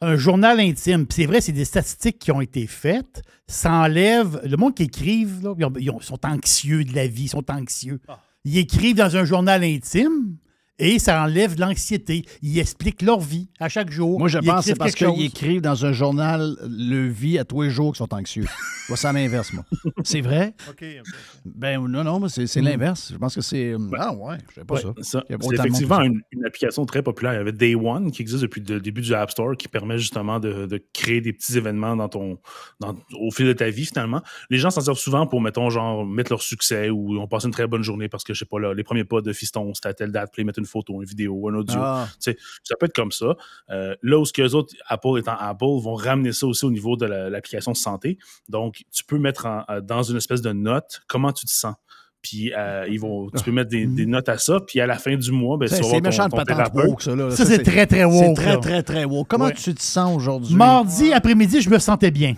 un 0.00 0.14
journal 0.14 0.60
intime, 0.60 1.04
puis 1.04 1.16
c'est 1.22 1.26
vrai, 1.26 1.40
c'est 1.40 1.50
des 1.50 1.64
statistiques 1.64 2.20
qui 2.20 2.30
ont 2.30 2.40
été 2.40 2.68
faites, 2.68 3.22
ça 3.48 3.72
enlève. 3.72 4.40
Le 4.44 4.56
monde 4.56 4.76
qui 4.76 4.84
écrivent, 4.84 5.42
là, 5.42 5.52
ils, 5.58 5.64
ont- 5.64 5.72
ils 5.80 5.90
ont- 5.90 6.00
sont 6.00 6.24
anxieux 6.24 6.84
de 6.84 6.94
la 6.94 7.08
vie, 7.08 7.24
ils 7.24 7.28
sont 7.28 7.50
anxieux. 7.50 7.98
Ah. 8.06 8.20
Ils 8.44 8.58
écrivent 8.58 8.94
dans 8.94 9.16
un 9.16 9.24
journal 9.24 9.64
intime 9.64 10.36
et 10.78 10.98
ça 10.98 11.22
enlève 11.22 11.54
de 11.54 11.60
l'anxiété. 11.60 12.24
Ils 12.42 12.58
expliquent 12.58 13.02
leur 13.02 13.20
vie 13.20 13.48
à 13.58 13.68
chaque 13.68 13.90
jour. 13.90 14.18
Moi, 14.18 14.28
je 14.28 14.38
Ils 14.38 14.46
pense 14.46 14.60
que 14.60 14.70
c'est 14.72 14.74
parce 14.78 14.94
qu'ils 14.94 15.22
écrivent 15.24 15.60
dans 15.60 15.84
un 15.84 15.92
journal 15.92 16.56
le 16.68 17.08
vie 17.08 17.38
à 17.38 17.44
tous 17.44 17.62
les 17.62 17.70
jours 17.70 17.92
qu'ils 17.92 17.98
sont 17.98 18.14
anxieux. 18.14 18.46
Moi, 18.88 18.96
c'est 18.96 19.08
à 19.08 19.12
l'inverse, 19.12 19.52
moi. 19.52 19.64
C'est 20.04 20.20
vrai? 20.22 20.54
OK. 20.68 20.76
ok. 20.82 21.06
Ben 21.44 21.78
non, 21.86 22.04
non, 22.04 22.20
mais 22.20 22.28
c'est 22.30 22.46
c'est 22.46 22.62
l'inverse. 22.62 23.10
Je 23.12 23.18
pense 23.18 23.34
que 23.34 23.40
c'est. 23.42 23.74
Ah 23.98 24.14
ouais, 24.14 24.36
je 24.48 24.54
sais 24.54 24.64
pas 24.64 24.74
Ouais, 24.76 24.80
ça. 25.02 25.24
C'est 25.28 25.54
effectivement 25.54 26.00
une, 26.00 26.20
une 26.32 26.44
application 26.46 26.86
très 26.86 27.02
populaire. 27.02 27.34
Il 27.34 27.36
y 27.36 27.40
avait 27.40 27.52
Day 27.52 27.74
One 27.74 28.10
qui 28.10 28.22
existe 28.22 28.42
depuis 28.42 28.62
le 28.66 28.80
début 28.80 29.02
du 29.02 29.12
App 29.14 29.30
Store 29.30 29.56
qui 29.56 29.68
permet 29.68 29.98
justement 29.98 30.40
de, 30.40 30.64
de 30.66 30.82
créer 30.94 31.20
des 31.20 31.32
petits 31.34 31.58
événements 31.58 31.96
dans 31.96 32.08
ton, 32.08 32.38
dans- 32.80 32.96
au 33.20 33.30
fil 33.30 33.46
de 33.46 33.52
ta 33.52 33.68
vie 33.68 33.84
finalement. 33.84 34.22
Les 34.48 34.56
gens 34.58 34.70
s'en 34.70 34.80
servent 34.80 34.98
souvent 34.98 35.26
pour, 35.26 35.40
mettons, 35.42 35.68
genre, 35.68 36.06
mettre 36.06 36.32
leur 36.32 36.42
succès 36.42 36.88
ou 36.88 37.14
ils 37.14 37.18
ont 37.18 37.28
passé 37.28 37.46
une 37.46 37.52
très 37.52 37.66
bonne 37.66 37.82
journée 37.82 38.08
parce 38.08 38.24
que, 38.24 38.32
je 38.32 38.38
sais 38.38 38.46
pas, 38.46 38.58
là, 38.58 38.72
les 38.72 38.84
premiers 38.84 39.04
pas 39.04 39.20
de 39.20 39.32
Fiston, 39.34 39.72
c'était 39.74 39.88
à 39.88 39.94
telle 39.94 40.12
date, 40.12 40.30
puis 40.32 40.42
ils 40.42 40.46
mettent 40.46 40.56
une 40.58 40.64
photo, 40.68 40.94
une 41.02 41.08
vidéo, 41.08 41.48
un 41.48 41.54
audio. 41.56 41.78
Ah. 41.82 42.06
Tu 42.22 42.30
sais, 42.32 42.38
ça 42.62 42.76
peut 42.78 42.86
être 42.86 42.94
comme 42.94 43.10
ça. 43.12 43.34
Euh, 43.70 43.94
là 44.02 44.18
où 44.18 44.24
ce 44.24 44.32
que 44.32 44.42
les 44.42 44.54
autres, 44.54 44.74
Apple 44.86 45.18
étant 45.18 45.36
Apple, 45.38 45.64
vont 45.82 45.94
ramener 45.94 46.32
ça 46.32 46.46
aussi 46.46 46.64
au 46.64 46.70
niveau 46.70 46.96
de 46.96 47.06
la- 47.06 47.28
l'application 47.30 47.74
santé. 47.74 48.18
Donc, 48.48 48.84
tu 48.92 49.04
peux 49.04 49.18
mettre 49.18 49.46
en- 49.46 49.64
euh, 49.70 49.80
dans 49.80 50.02
une 50.02 50.16
espèce 50.16 50.42
de 50.42 50.52
note 50.52 51.00
comment 51.08 51.32
tu 51.32 51.44
te 51.46 51.50
sens. 51.50 51.74
Puis, 52.20 52.52
euh, 52.52 52.84
ils 52.90 52.98
vont, 52.98 53.30
tu 53.30 53.44
peux 53.44 53.52
mettre 53.52 53.70
des, 53.70 53.86
des 53.86 54.04
notes 54.04 54.28
à 54.28 54.38
ça. 54.38 54.58
Puis, 54.66 54.80
à 54.80 54.86
la 54.86 54.96
fin 54.98 55.14
du 55.16 55.30
mois, 55.30 55.56
ben, 55.56 55.66
tu 55.68 55.74
C'est 55.76 55.80
vas 55.80 55.82
c'est 55.84 55.88
voir 55.90 56.02
ton- 56.02 56.08
méchant 56.08 56.24
de 56.26 56.30
ton 56.36 56.44
thérapeute. 56.44 56.84
woke, 56.86 57.02
ça. 57.02 57.14
Là. 57.14 57.30
Ça, 57.30 57.44
c'est 57.46 57.62
très, 57.62 57.86
très 57.86 58.04
woke, 58.04 58.36
C'est 58.36 58.42
très, 58.42 58.58
très, 58.58 58.82
très 58.82 59.04
woke. 59.04 59.28
Comment 59.28 59.44
Ouais. 59.46 59.54
tu 59.54 59.72
te 59.72 59.80
sens 59.82 60.16
aujourd'hui? 60.16 60.54
Mardi 60.56 61.12
après-midi, 61.12 61.60
je 61.60 61.70
me 61.70 61.78
sentais 61.78 62.10
bien. 62.10 62.34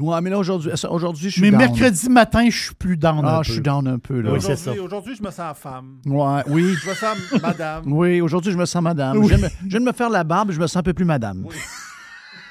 Ouais, 0.00 0.20
mais 0.22 0.30
là, 0.30 0.38
aujourd'hui, 0.38 0.70
aujourd'hui, 0.88 1.28
je 1.28 1.34
suis 1.34 1.42
Mais 1.42 1.50
down. 1.50 1.58
mercredi 1.60 2.08
matin, 2.08 2.48
je 2.48 2.58
suis 2.64 2.74
plus 2.74 2.96
down. 2.96 3.20
Ah, 3.24 3.38
un 3.38 3.42
je 3.42 3.52
suis 3.52 3.60
down 3.60 3.86
un 3.86 3.98
peu, 3.98 4.20
là. 4.20 4.32
Oui, 4.32 4.40
c'est 4.40 4.56
ça. 4.56 4.70
Aujourd'hui, 4.72 4.80
aujourd'hui, 4.80 5.14
je 5.16 5.22
me 5.22 5.30
sens 5.30 5.56
femme. 5.58 5.98
Ouais, 6.06 6.42
oui. 6.48 6.74
Je 6.82 6.88
me 6.88 6.94
sens 6.94 7.42
madame. 7.42 7.92
Oui, 7.92 8.20
aujourd'hui, 8.20 8.52
je 8.52 8.56
me 8.58 8.64
sens 8.64 8.82
madame. 8.82 9.18
Oui. 9.18 9.28
Je, 9.28 9.34
viens 9.34 9.38
de 9.38 9.42
me- 9.42 9.50
je 9.64 9.68
viens 9.68 9.80
de 9.80 9.84
me 9.84 9.92
faire 9.92 10.08
la 10.10 10.24
barbe, 10.24 10.52
je 10.52 10.58
me 10.60 10.66
sens 10.66 10.76
un 10.76 10.82
peu 10.82 10.94
plus 10.94 11.04
madame. 11.04 11.46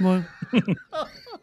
Ouais. 0.02 0.22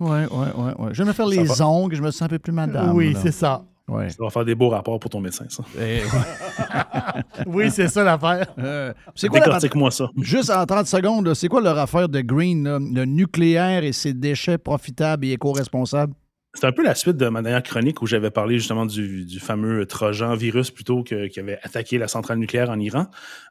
ouais, 0.00 0.26
ouais, 0.26 0.26
ouais, 0.30 0.74
ouais. 0.78 0.88
Je 0.92 0.94
viens 0.94 1.04
de 1.04 1.08
me 1.10 1.12
faire 1.12 1.26
les 1.26 1.42
va. 1.44 1.66
ongles, 1.68 1.94
je 1.94 2.00
me 2.02 2.10
sens 2.10 2.22
un 2.22 2.28
peu 2.28 2.38
plus 2.38 2.52
madame. 2.52 2.94
Oui, 2.94 3.12
là. 3.12 3.20
c'est 3.22 3.32
ça. 3.32 3.64
Ouais. 3.88 4.08
Ça 4.10 4.16
va 4.20 4.30
faire 4.30 4.44
des 4.44 4.54
beaux 4.56 4.68
rapports 4.70 4.98
pour 4.98 5.08
ton 5.10 5.20
médecin, 5.20 5.44
ça. 5.48 5.62
Et- 5.80 6.00
Oui, 7.46 7.70
c'est 7.70 7.88
ça 7.88 8.02
l'affaire. 8.02 8.46
Euh, 8.58 8.92
c'est 9.14 9.28
quoi 9.28 9.38
Décortique-moi 9.40 9.90
ça. 9.90 10.10
Juste 10.20 10.50
en 10.50 10.64
30 10.66 10.86
secondes, 10.86 11.32
c'est 11.34 11.48
quoi 11.48 11.60
leur 11.60 11.78
affaire 11.78 12.08
de 12.08 12.20
Green, 12.20 12.64
là? 12.64 12.78
le 12.80 13.04
nucléaire 13.04 13.84
et 13.84 13.92
ses 13.92 14.12
déchets 14.12 14.58
profitables 14.58 15.24
et 15.26 15.32
éco-responsables? 15.32 16.14
C'est 16.58 16.66
un 16.66 16.72
peu 16.72 16.82
la 16.82 16.94
suite 16.94 17.16
de 17.18 17.28
ma 17.28 17.42
dernière 17.42 17.62
chronique 17.62 18.00
où 18.00 18.06
j'avais 18.06 18.30
parlé 18.30 18.58
justement 18.58 18.86
du, 18.86 19.26
du 19.26 19.40
fameux 19.40 19.84
Trojan 19.84 20.34
virus 20.34 20.70
plutôt 20.70 21.02
que- 21.04 21.26
qui 21.26 21.38
avait 21.38 21.58
attaqué 21.62 21.98
la 21.98 22.08
centrale 22.08 22.38
nucléaire 22.38 22.70
en 22.70 22.80
Iran. 22.80 23.08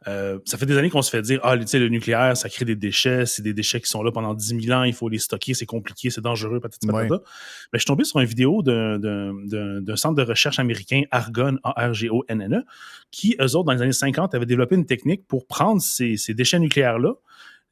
Euh, 0.08 0.40
ça 0.46 0.58
fait 0.58 0.66
des 0.66 0.76
années 0.78 0.90
qu'on 0.90 1.04
se 1.04 1.12
fait 1.12 1.22
dire 1.22 1.40
Ah, 1.44 1.56
tu 1.58 1.68
sais, 1.68 1.78
le 1.78 1.90
nucléaire, 1.90 2.36
ça 2.36 2.50
crée 2.50 2.66
des 2.66 2.76
déchets, 2.76 3.26
c'est 3.28 3.44
des 3.44 3.54
déchets 3.54 3.80
qui 3.80 3.90
sont 3.90 4.02
là 4.02 4.12
pendant 4.12 4.34
10 4.34 4.60
000 4.60 4.76
ans, 4.78 4.84
il 4.84 4.94
faut 4.94 5.08
les 5.08 5.20
stocker, 5.20 5.54
c'est 5.54 5.68
compliqué, 5.68 6.10
c'est 6.10 6.22
dangereux, 6.22 6.60
patati 6.60 6.88
patata. 6.88 7.16
Ouais. 7.16 7.22
Mais 7.72 7.78
je 7.78 7.82
suis 7.82 7.86
tombé 7.86 8.04
sur 8.06 8.20
une 8.20 8.26
vidéo 8.28 8.64
d'un- 8.64 9.96
centre 9.96 10.16
de 10.16 10.24
recherche 10.24 10.58
américain, 10.60 11.04
Argonne, 11.12 11.60
A-R-G-O-N-N-E, 11.64 12.64
qui, 13.12 13.36
eux 13.40 13.56
autres, 13.56 13.66
dans 13.66 13.74
les 13.74 13.82
années 13.82 13.92
50, 13.94 14.34
avaient 14.36 14.46
développé 14.46 14.76
une 14.76 14.86
technique 14.86 15.28
pour 15.28 15.46
prendre 15.48 15.82
ces, 15.82 16.18
ces 16.18 16.34
déchets 16.34 16.60
nucléaires-là, 16.60 17.14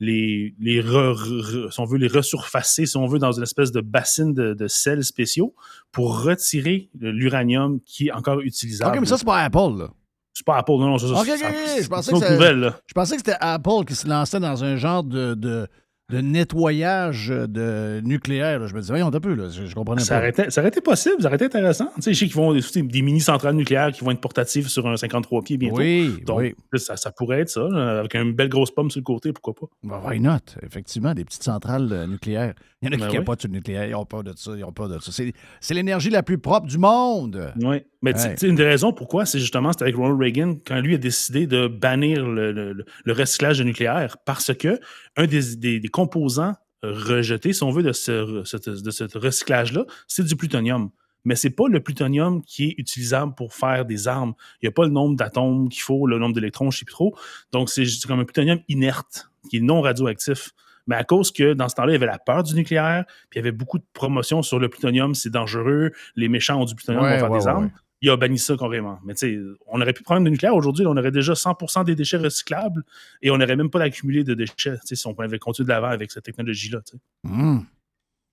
les, 0.03 0.53
les 0.59 0.81
re- 0.81 1.13
re- 1.13 1.41
re- 1.67 1.71
si 1.71 1.80
on 1.80 1.85
veut 1.85 1.97
les 1.97 2.07
resurfacer, 2.07 2.85
si 2.85 2.97
on 2.97 3.07
veut, 3.07 3.19
dans 3.19 3.31
une 3.31 3.43
espèce 3.43 3.71
de 3.71 3.81
bassine 3.81 4.34
de, 4.34 4.53
de 4.53 4.67
sels 4.67 5.03
spéciaux 5.03 5.55
pour 5.91 6.21
retirer 6.23 6.89
l'uranium 6.99 7.80
qui 7.85 8.07
est 8.07 8.11
encore 8.11 8.41
utilisable. 8.41 8.91
OK, 8.95 8.99
mais 9.01 9.05
ça, 9.07 9.17
c'est 9.17 9.25
pas 9.25 9.39
Apple, 9.43 9.77
là. 9.77 9.89
C'est 10.35 10.45
pas 10.45 10.57
Apple, 10.57 10.71
non, 10.73 10.88
non, 10.89 10.97
ça, 10.97 11.07
ça, 11.07 11.13
OK, 11.21 11.27
ça- 11.27 11.34
OK, 11.35 11.41
OK. 11.47 11.55
c'est 11.67 11.84
Je 11.84 11.89
pensais 11.89 12.11
une 12.11 12.17
que 12.19 12.23
autre 12.23 12.27
ça- 12.27 12.34
nouvelle, 12.34 12.59
là. 12.59 12.80
Je 12.88 12.93
pensais 12.93 13.15
que 13.15 13.21
c'était 13.25 13.38
Apple 13.39 13.85
qui 13.88 13.95
se 13.95 14.07
lançait 14.07 14.39
dans 14.39 14.63
un 14.63 14.75
genre 14.77 15.03
de, 15.03 15.35
de, 15.35 15.67
de 16.11 16.19
nettoyage 16.21 17.30
de 17.30 18.01
nucléaire. 18.03 18.67
Je 18.67 18.75
me 18.75 18.81
disais, 18.81 18.93
voyons 18.93 19.07
un 19.07 19.19
peu, 19.19 19.34
là. 19.34 19.49
Je, 19.49 19.65
je 19.65 19.75
comprenais 19.75 20.01
Ça 20.01 20.15
pas. 20.15 20.19
aurait, 20.19 20.30
été, 20.30 20.49
ça 20.49 20.61
aurait 20.61 20.67
été 20.67 20.81
possible, 20.81 21.15
ça 21.21 21.27
aurait 21.27 21.38
été 21.38 21.45
intéressant. 21.45 21.89
Tu 21.95 22.01
sais, 22.01 22.13
je 22.13 22.19
sais 22.19 22.25
qu'ils 22.25 22.35
vont 22.35 22.53
des, 22.53 23.01
mini-centrales 23.01 23.55
nucléaires 23.55 23.91
qui 23.91 24.03
vont 24.03 24.11
être 24.11 24.21
portatives 24.21 24.67
sur 24.67 24.88
un 24.88 24.97
53 24.97 25.41
pieds 25.43 25.57
bientôt. 25.57 25.77
Oui, 25.77 26.17
Donc, 26.25 26.39
oui. 26.39 26.55
Ça, 26.75 26.97
ça 26.97 27.11
pourrait 27.11 27.41
être 27.41 27.49
ça, 27.49 27.65
avec 27.99 28.15
une 28.15 28.34
belle 28.34 28.49
grosse 28.49 28.71
pomme 28.71 28.91
sur 28.91 28.99
le 28.99 29.05
côté, 29.05 29.31
pourquoi 29.31 29.53
pas. 29.55 29.67
Ben, 29.84 30.01
why 30.05 30.19
not? 30.19 30.39
Effectivement, 30.61 31.13
des 31.13 31.23
petites 31.23 31.43
centrales 31.43 31.89
euh, 31.91 32.05
nucléaires. 32.07 32.53
Il 32.84 32.88
y 32.88 32.89
en 32.89 32.91
a 32.91 32.95
qui 32.95 33.01
Ben 33.01 33.07
oui. 33.07 33.14
capotent 33.14 33.39
sur 33.41 33.47
le 33.49 33.53
nucléaire. 33.55 33.85
Ils 33.88 33.95
ont 33.95 34.05
peur 34.05 34.23
de 34.23 34.34
ça. 34.35 34.51
Ils 34.57 34.64
ont 34.64 34.72
peur 34.73 34.89
de 34.89 34.99
ça. 34.99 35.11
C'est, 35.11 35.73
l'énergie 35.73 36.10
la 36.10 36.22
plus 36.23 36.38
propre 36.38 36.68
du 36.68 36.77
monde. 36.77 37.51
Oui. 37.61 37.77
Mais 38.01 38.14
Ouais. 38.15 38.35
une 38.43 38.55
des 38.55 38.65
raisons 38.65 38.91
pourquoi, 38.93 39.26
c'est 39.26 39.39
justement, 39.39 39.72
c'était 39.72 39.85
avec 39.85 39.95
Ronald 39.95 40.19
Reagan, 40.19 40.57
quand 40.65 40.80
lui 40.81 40.95
a 40.95 40.97
décidé 40.97 41.47
de 41.47 41.68
bannir 41.68 42.26
le, 42.27 42.51
le- 42.51 42.85
le 43.05 43.14
recyclage 43.14 43.60
de 43.60 43.64
nucléaire, 43.64 44.18
parce 44.26 44.53
que 44.53 44.80
un 45.18 45.26
des, 45.26 45.55
des- 45.55 45.80
des 45.80 45.88
composants 45.88 46.53
euh, 46.85 46.91
rejetés, 46.91 47.53
si 47.53 47.64
on 47.64 47.72
veut, 47.72 47.84
de 47.84 47.93
ce, 47.93 48.41
cette- 48.45 48.68
de 48.69 48.91
ce 48.91 49.05
recyclage-là, 49.18 49.85
c'est 50.07 50.26
du 50.26 50.35
plutonium. 50.35 50.89
Mais 51.26 51.35
c'est 51.38 51.51
pas 51.51 51.69
le 51.69 51.80
plutonium 51.80 52.43
qui 52.43 52.65
est 52.65 52.76
utilisable 52.77 53.34
pour 53.35 53.53
faire 53.53 53.85
des 53.85 54.10
armes. 54.10 54.34
Il 54.61 54.65
n'y 54.65 54.68
a 54.68 54.72
pas 54.73 54.84
le 54.84 54.89
nombre 54.91 55.15
d'atomes 55.15 55.69
qu'il 55.69 55.81
faut, 55.81 56.05
le 56.05 56.19
nombre 56.19 56.34
d'électrons, 56.35 56.69
je 56.69 56.76
ne 56.76 56.80
sais 56.80 56.85
plus 56.85 56.91
trop. 56.93 57.15
Donc, 57.53 57.69
c'est 57.69 57.85
comme 58.05 58.19
un 58.19 58.26
plutonium 58.26 58.60
inerte, 58.68 59.30
qui 59.49 59.55
est 59.57 59.61
non 59.61 59.80
radioactif. 59.80 60.49
Mais 60.88 60.95
à 60.95 61.03
cause 61.03 61.31
que 61.31 61.53
dans 61.53 61.69
ce 61.69 61.76
temps-là, 61.76 61.91
il 61.91 61.93
y 61.93 61.95
avait 61.95 62.05
la 62.05 62.19
peur 62.19 62.43
du 62.43 62.55
nucléaire, 62.55 63.05
puis 63.30 63.38
il 63.39 63.43
y 63.43 63.47
avait 63.47 63.51
beaucoup 63.51 63.77
de 63.80 63.85
promotions 63.93 64.41
sur 64.41 64.60
le 64.60 64.69
plutonium, 64.69 65.15
c'est 65.15 65.30
dangereux, 65.30 65.91
les 66.15 66.27
méchants 66.30 66.61
ont 66.61 66.65
du 66.65 66.76
plutonium, 66.76 67.03
Ouais, 67.03 67.14
vont 67.14 67.19
faire 67.19 67.31
ouais, 67.31 67.39
des 67.39 67.47
armes. 67.47 67.64
ouais. 67.65 67.72
Il 68.01 68.10
a 68.10 68.18
banni 68.18 68.38
ça 68.38 68.57
carrément. 68.57 68.99
Mais 69.05 69.14
tu 69.14 69.19
sais, 69.34 69.39
on 69.68 69.80
aurait 69.80 69.93
pu 69.93 70.03
prendre 70.03 70.26
le 70.26 70.30
nucléaire 70.30 70.53
aujourd'hui, 70.55 70.85
on 70.85 70.97
aurait 70.97 71.10
déjà 71.11 71.35
100% 71.35 71.85
des 71.85 71.95
déchets 71.95 72.18
recyclables 72.18 72.84
et 73.22 73.31
on 73.31 73.38
n'aurait 73.38 73.55
même 73.55 73.69
pas 73.69 73.80
d'accumuler 73.80 74.26
de 74.26 74.34
déchets 74.34 74.76
si 74.84 75.07
on 75.07 75.14
avait 75.19 75.39
continué 75.39 75.68
de 75.68 75.72
l'avant 75.72 75.88
avec 75.88 76.11
cette 76.11 76.26
technologie-là. 76.26 76.81
Hum. 77.26 77.65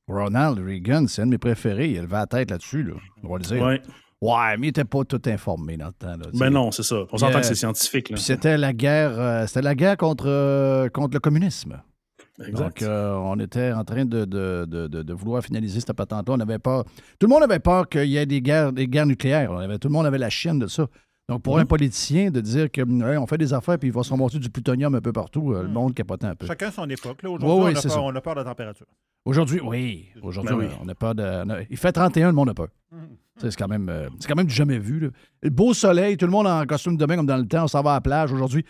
Ronald 0.08 0.58
Reagan, 0.58 1.06
c'est 1.06 1.22
un 1.22 1.26
de 1.26 1.30
mes 1.30 1.38
préférés. 1.38 1.88
Il 1.90 1.98
a 1.98 2.02
levé 2.02 2.12
la 2.14 2.26
tête 2.26 2.50
là-dessus, 2.50 2.82
là. 2.82 2.94
On 3.22 3.28
va 3.28 3.36
le 3.38 3.44
dire. 3.44 3.62
Ouais. 3.62 3.80
Ouais, 4.20 4.56
mais 4.58 4.66
il 4.66 4.70
n'était 4.70 4.84
pas 4.84 5.04
tout 5.04 5.22
informé 5.26 5.76
dans 5.76 5.86
le 5.86 5.92
temps. 5.92 6.16
Là. 6.16 6.26
Ben 6.34 6.50
non, 6.50 6.70
c'est 6.72 6.82
ça. 6.82 7.04
On 7.12 7.16
s'entend 7.16 7.38
que 7.40 7.46
c'est 7.46 7.54
scientifique. 7.54 8.12
C'était 8.16 8.58
la 8.58 8.72
guerre, 8.72 9.18
euh, 9.18 9.46
c'était 9.46 9.62
la 9.62 9.74
guerre 9.74 9.96
contre, 9.96 10.26
euh, 10.26 10.88
contre 10.88 11.14
le 11.14 11.20
communisme. 11.20 11.80
Exact. 12.46 12.62
Donc, 12.64 12.82
euh, 12.82 13.14
on 13.14 13.38
était 13.38 13.72
en 13.72 13.84
train 13.84 14.04
de, 14.04 14.24
de- 14.24 14.64
de- 14.66 14.86
de- 14.86 15.02
de 15.02 15.12
vouloir 15.12 15.42
finaliser 15.42 15.80
cette 15.80 15.92
patente-là. 15.92 16.34
On 16.36 16.40
avait 16.40 16.58
peur. 16.58 16.84
Tout 17.18 17.26
le 17.26 17.28
monde 17.28 17.42
avait 17.42 17.58
peur 17.58 17.88
qu'il 17.88 18.06
y 18.06 18.16
ait 18.16 18.26
des 18.26 18.40
guerres, 18.40 18.72
des 18.72 18.86
guerres 18.88 19.06
nucléaires. 19.06 19.50
On 19.52 19.58
avait- 19.58 19.78
tout 19.78 19.88
le 19.88 19.92
monde 19.92 20.06
avait 20.06 20.18
la 20.18 20.30
chienne 20.30 20.58
de 20.58 20.66
ça. 20.66 20.86
Donc, 21.28 21.42
pour 21.42 21.56
Mhm. 21.56 21.62
un 21.62 21.66
politicien, 21.66 22.30
de 22.30 22.40
dire 22.40 22.70
que 22.72 22.80
ouais, 22.82 23.16
on 23.16 23.26
fait 23.26 23.38
des 23.38 23.52
affaires 23.52 23.78
puis 23.78 23.88
il 23.88 23.92
va 23.94 24.02
se 24.02 24.12
remonter 24.12 24.38
du 24.38 24.50
plutonium 24.50 24.94
un 24.94 25.00
peu 25.00 25.12
partout, 25.12 25.52
euh, 25.52 25.62
le 25.62 25.68
monde 25.68 25.94
capotait 25.94 26.26
un 26.26 26.34
peu. 26.34 26.46
Chacun 26.46 26.70
son 26.72 26.88
époque. 26.90 27.18
Aujourd'hui, 27.24 27.48
ouais, 27.48 27.86
on, 27.96 28.06
on 28.06 28.16
a 28.16 28.20
peur 28.20 28.34
de 28.34 28.40
la 28.40 28.44
température. 28.46 28.86
Aujourd'hui, 29.24 29.60
oui. 29.62 30.06
Aujourd'hui, 30.22 30.54
Ben 30.56 30.58
oui. 30.60 30.66
on 30.82 30.88
a 30.88 30.94
peur 30.94 31.14
de. 31.14 31.22
a- 31.22 31.44
il 31.68 31.76
fait 31.76 31.92
31, 31.92 32.28
le 32.28 32.32
monde 32.32 32.48
a 32.48 32.54
peur. 32.54 32.68
Sais, 33.36 33.50
C'est 33.50 33.56
quand, 33.56 33.68
même, 33.68 33.88
euh, 33.88 34.08
quand 34.26 34.34
même 34.34 34.46
du 34.46 34.54
jamais 34.54 34.78
vu. 34.78 34.98
là. 35.00 35.08
Beau 35.50 35.72
soleil, 35.72 36.16
tout 36.16 36.26
le 36.26 36.32
monde 36.32 36.46
en 36.46 36.64
costume 36.66 36.96
de 36.96 37.06
bain 37.06 37.16
comme 37.16 37.26
dans 37.26 37.36
le 37.36 37.46
temps, 37.46 37.64
on 37.64 37.68
s'en 37.68 37.82
va 37.82 37.92
à 37.92 37.94
la 37.94 38.00
plage 38.00 38.32
aujourd'hui. 38.32 38.64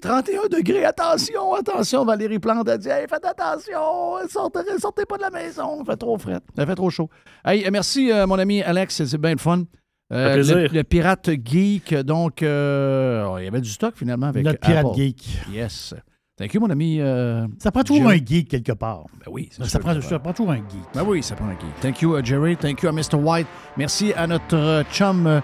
31 0.00 0.48
degrés, 0.50 0.84
attention, 0.84 1.54
attention. 1.54 2.04
Valérie 2.04 2.38
Plante 2.38 2.68
a 2.68 2.78
dit 2.78 2.88
Hey, 2.88 3.06
faites 3.08 3.24
attention, 3.24 4.28
sortez, 4.28 4.60
sortez 4.78 5.04
pas 5.06 5.16
de 5.16 5.22
la 5.22 5.30
maison, 5.30 5.78
il 5.80 5.86
fait 5.86 5.96
trop 5.96 6.16
frais, 6.18 6.38
il 6.56 6.66
fait 6.66 6.74
trop 6.74 6.90
chaud. 6.90 7.08
Hey, 7.44 7.68
merci, 7.70 8.10
euh, 8.12 8.26
mon 8.26 8.38
ami 8.38 8.62
Alex, 8.62 9.04
c'est 9.04 9.18
bien 9.18 9.32
le 9.32 9.38
fun. 9.38 9.64
Euh, 10.10 10.36
le, 10.36 10.68
le 10.68 10.84
pirate 10.84 11.28
geek, 11.44 11.94
donc, 11.96 12.42
euh, 12.42 13.26
oh, 13.28 13.38
il 13.38 13.44
y 13.44 13.48
avait 13.48 13.60
du 13.60 13.68
stock 13.68 13.94
finalement 13.94 14.28
avec 14.28 14.42
Notre 14.44 14.58
pirate 14.60 14.86
Apple. 14.86 14.96
geek. 14.96 15.38
Yes. 15.52 15.94
Thank 16.38 16.54
you, 16.54 16.60
mon 16.60 16.70
ami. 16.70 16.98
euh, 17.00 17.46
Ça 17.58 17.70
prend 17.72 17.82
toujours 17.82 18.04
Jerry. 18.08 18.22
un 18.22 18.24
geek 18.26 18.48
quelque 18.48 18.72
part. 18.72 19.04
Ben 19.24 19.30
oui, 19.30 19.50
Ça, 19.64 19.78
prend, 19.80 20.00
ça 20.00 20.18
prend 20.20 20.32
toujours 20.32 20.52
un 20.52 20.58
geek. 20.58 20.84
Ben 20.94 21.02
oui, 21.04 21.20
ça 21.22 21.34
prend 21.34 21.46
un 21.46 21.50
geek. 21.58 21.80
Thank 21.82 22.00
you, 22.00 22.16
uh, 22.16 22.24
Jerry. 22.24 22.56
Thank 22.56 22.80
you 22.82 22.88
à 22.88 22.92
Mr. 22.92 23.16
White. 23.16 23.48
Merci 23.76 24.12
à 24.14 24.26
notre 24.28 24.84
chum 24.92 25.42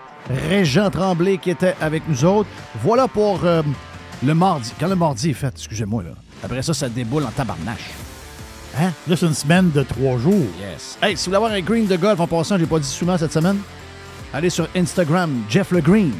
Régent 0.48 0.88
Tremblay 0.90 1.36
qui 1.38 1.50
était 1.50 1.74
avec 1.80 2.08
nous 2.08 2.24
autres. 2.24 2.48
Voilà 2.82 3.08
pour 3.08 3.40
le 4.22 4.34
mardi. 4.34 4.72
Quand 4.78 4.88
le 4.88 4.96
mardi 4.96 5.30
est 5.30 5.34
fait, 5.34 5.52
excusez-moi, 5.54 6.02
là. 6.02 6.10
Après 6.42 6.62
ça, 6.62 6.74
ça 6.74 6.88
déboule 6.88 7.24
en 7.24 7.30
tabarnache. 7.30 7.90
Hein? 8.78 8.90
Là, 9.06 9.16
c'est 9.16 9.26
une 9.26 9.34
semaine 9.34 9.70
de 9.70 9.82
trois 9.82 10.18
jours. 10.18 10.46
Yes. 10.60 10.98
Hey, 11.02 11.16
si 11.16 11.24
vous 11.24 11.30
voulez 11.30 11.36
avoir 11.36 11.52
un 11.52 11.60
green 11.60 11.86
de 11.86 11.96
golf 11.96 12.18
en 12.20 12.26
passant, 12.26 12.58
j'ai 12.58 12.66
pas 12.66 12.78
dit 12.78 12.88
souvent 12.88 13.16
cette 13.16 13.32
semaine, 13.32 13.58
allez 14.32 14.50
sur 14.50 14.68
Instagram, 14.76 15.44
Jeff 15.48 15.70
Le 15.70 15.80
Green. 15.80 16.12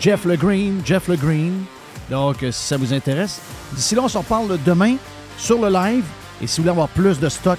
Jeff 0.00 0.24
Le 0.24 0.36
Green, 0.36 0.80
Jeff 0.84 1.08
Le 1.08 1.16
Green. 1.16 1.64
Donc, 2.10 2.42
euh, 2.42 2.52
si 2.52 2.66
ça 2.66 2.76
vous 2.76 2.92
intéresse. 2.92 3.40
D'ici 3.72 3.94
là, 3.94 4.02
on 4.02 4.08
s'en 4.08 4.20
reparle 4.20 4.58
demain 4.64 4.96
sur 5.38 5.60
le 5.60 5.68
live. 5.68 6.04
Et 6.42 6.46
si 6.46 6.56
vous 6.56 6.64
voulez 6.64 6.70
avoir 6.70 6.88
plus 6.88 7.18
de 7.18 7.28
stock, 7.28 7.58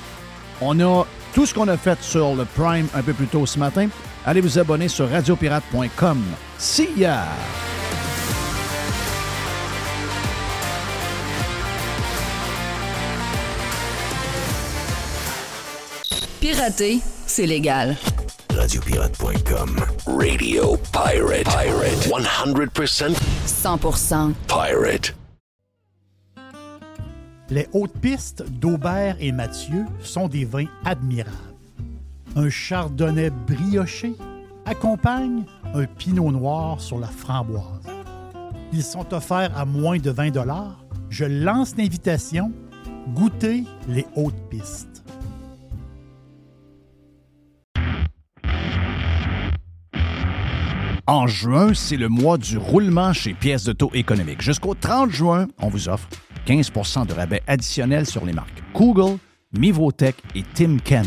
on 0.61 0.79
a 0.79 1.05
tout 1.33 1.45
ce 1.45 1.53
qu'on 1.53 1.67
a 1.67 1.77
fait 1.77 2.01
sur 2.01 2.35
le 2.35 2.45
Prime 2.45 2.87
un 2.93 3.01
peu 3.01 3.13
plus 3.13 3.27
tôt 3.27 3.45
ce 3.45 3.59
matin. 3.59 3.87
Allez 4.25 4.41
vous 4.41 4.57
abonner 4.59 4.87
sur 4.87 5.09
radiopirate.com. 5.09 6.21
See 6.57 6.89
ya! 6.97 7.23
Pirater, 16.49 17.01
c'est 17.25 17.45
légal. 17.45 17.97
Radiopirate.com. 18.55 19.75
Radio 20.05 20.77
Pirate. 20.93 21.43
Pirate. 21.43 22.07
100% 22.07 23.13
100% 23.45 24.33
pirate. 24.47 25.13
Les 27.49 27.67
hautes 27.73 27.97
pistes 27.99 28.49
d'Aubert 28.49 29.17
et 29.19 29.33
Mathieu 29.33 29.83
sont 30.01 30.29
des 30.29 30.45
vins 30.45 30.69
admirables. 30.85 31.35
Un 32.37 32.49
chardonnay 32.49 33.29
brioché 33.29 34.13
accompagne 34.65 35.43
un 35.73 35.83
pinot 35.83 36.31
noir 36.31 36.79
sur 36.79 36.97
la 36.97 37.07
framboise. 37.07 37.83
Ils 38.71 38.85
sont 38.85 39.13
offerts 39.13 39.51
à 39.57 39.65
moins 39.65 39.97
de 39.97 40.11
20 40.11 40.31
Je 41.09 41.25
lance 41.25 41.75
l'invitation. 41.75 42.53
Goûtez 43.13 43.65
les 43.89 44.05
hautes 44.15 44.49
pistes. 44.49 44.96
En 51.09 51.25
juin, 51.25 51.73
c'est 51.73 51.95
le 51.95 52.09
mois 52.09 52.37
du 52.37 52.57
roulement 52.57 53.13
chez 53.13 53.33
Pièces 53.33 53.63
d'auto 53.63 53.89
économique. 53.93 54.41
Jusqu'au 54.41 54.73
30 54.73 55.09
juin, 55.09 55.47
on 55.57 55.69
vous 55.69 55.87
offre 55.87 56.09
15% 56.45 57.07
de 57.07 57.13
rabais 57.13 57.41
additionnel 57.47 58.05
sur 58.05 58.25
les 58.25 58.33
marques 58.33 58.61
Google, 58.73 59.17
Mivotech 59.57 60.17
et 60.35 60.43
Timken. 60.43 61.05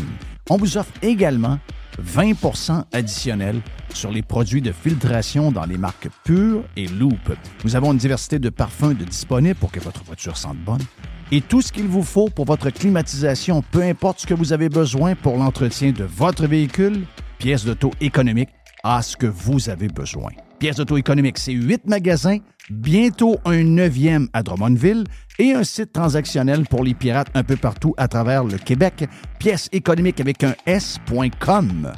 On 0.49 0.57
vous 0.57 0.79
offre 0.79 0.91
également 1.03 1.59
20% 2.03 2.83
additionnel 2.91 3.61
sur 3.93 4.09
les 4.09 4.23
produits 4.23 4.63
de 4.63 4.71
filtration 4.71 5.51
dans 5.51 5.65
les 5.65 5.77
marques 5.77 6.07
Pure 6.23 6.63
et 6.75 6.87
Loop. 6.87 7.37
Nous 7.63 7.75
avons 7.75 7.91
une 7.91 7.99
diversité 7.99 8.39
de 8.39 8.49
parfums 8.49 8.95
de 8.97 9.05
disponibles 9.05 9.59
pour 9.59 9.71
que 9.71 9.79
votre 9.79 10.03
voiture 10.03 10.35
sente 10.35 10.57
bonne 10.57 10.81
et 11.31 11.41
tout 11.41 11.61
ce 11.61 11.71
qu'il 11.71 11.85
vous 11.85 12.01
faut 12.01 12.27
pour 12.27 12.45
votre 12.45 12.71
climatisation, 12.71 13.61
peu 13.69 13.83
importe 13.83 14.21
ce 14.21 14.25
que 14.25 14.33
vous 14.33 14.51
avez 14.51 14.67
besoin 14.67 15.13
pour 15.13 15.37
l'entretien 15.37 15.91
de 15.91 16.05
votre 16.05 16.47
véhicule, 16.47 17.05
pièces 17.37 17.65
d'auto 17.65 17.91
économique 18.01 18.49
à 18.83 19.01
ce 19.01 19.17
que 19.17 19.27
vous 19.27 19.69
avez 19.69 19.87
besoin. 19.87 20.31
Pièces 20.59 20.75
d'auto 20.75 20.97
économique, 20.97 21.39
c'est 21.39 21.53
huit 21.53 21.87
magasins, 21.87 22.37
bientôt 22.69 23.37
un 23.45 23.63
neuvième 23.63 24.27
à 24.33 24.43
Drummondville 24.43 25.05
et 25.39 25.53
un 25.53 25.63
site 25.63 25.93
transactionnel 25.93 26.65
pour 26.67 26.83
les 26.83 26.93
pirates 26.93 27.29
un 27.33 27.43
peu 27.43 27.55
partout 27.55 27.95
à 27.97 28.07
travers 28.07 28.43
le 28.43 28.57
Québec. 28.57 29.07
Pièces 29.39 29.69
économiques 29.71 30.21
avec 30.21 30.43
un 30.43 30.53
S.com. 30.67 31.91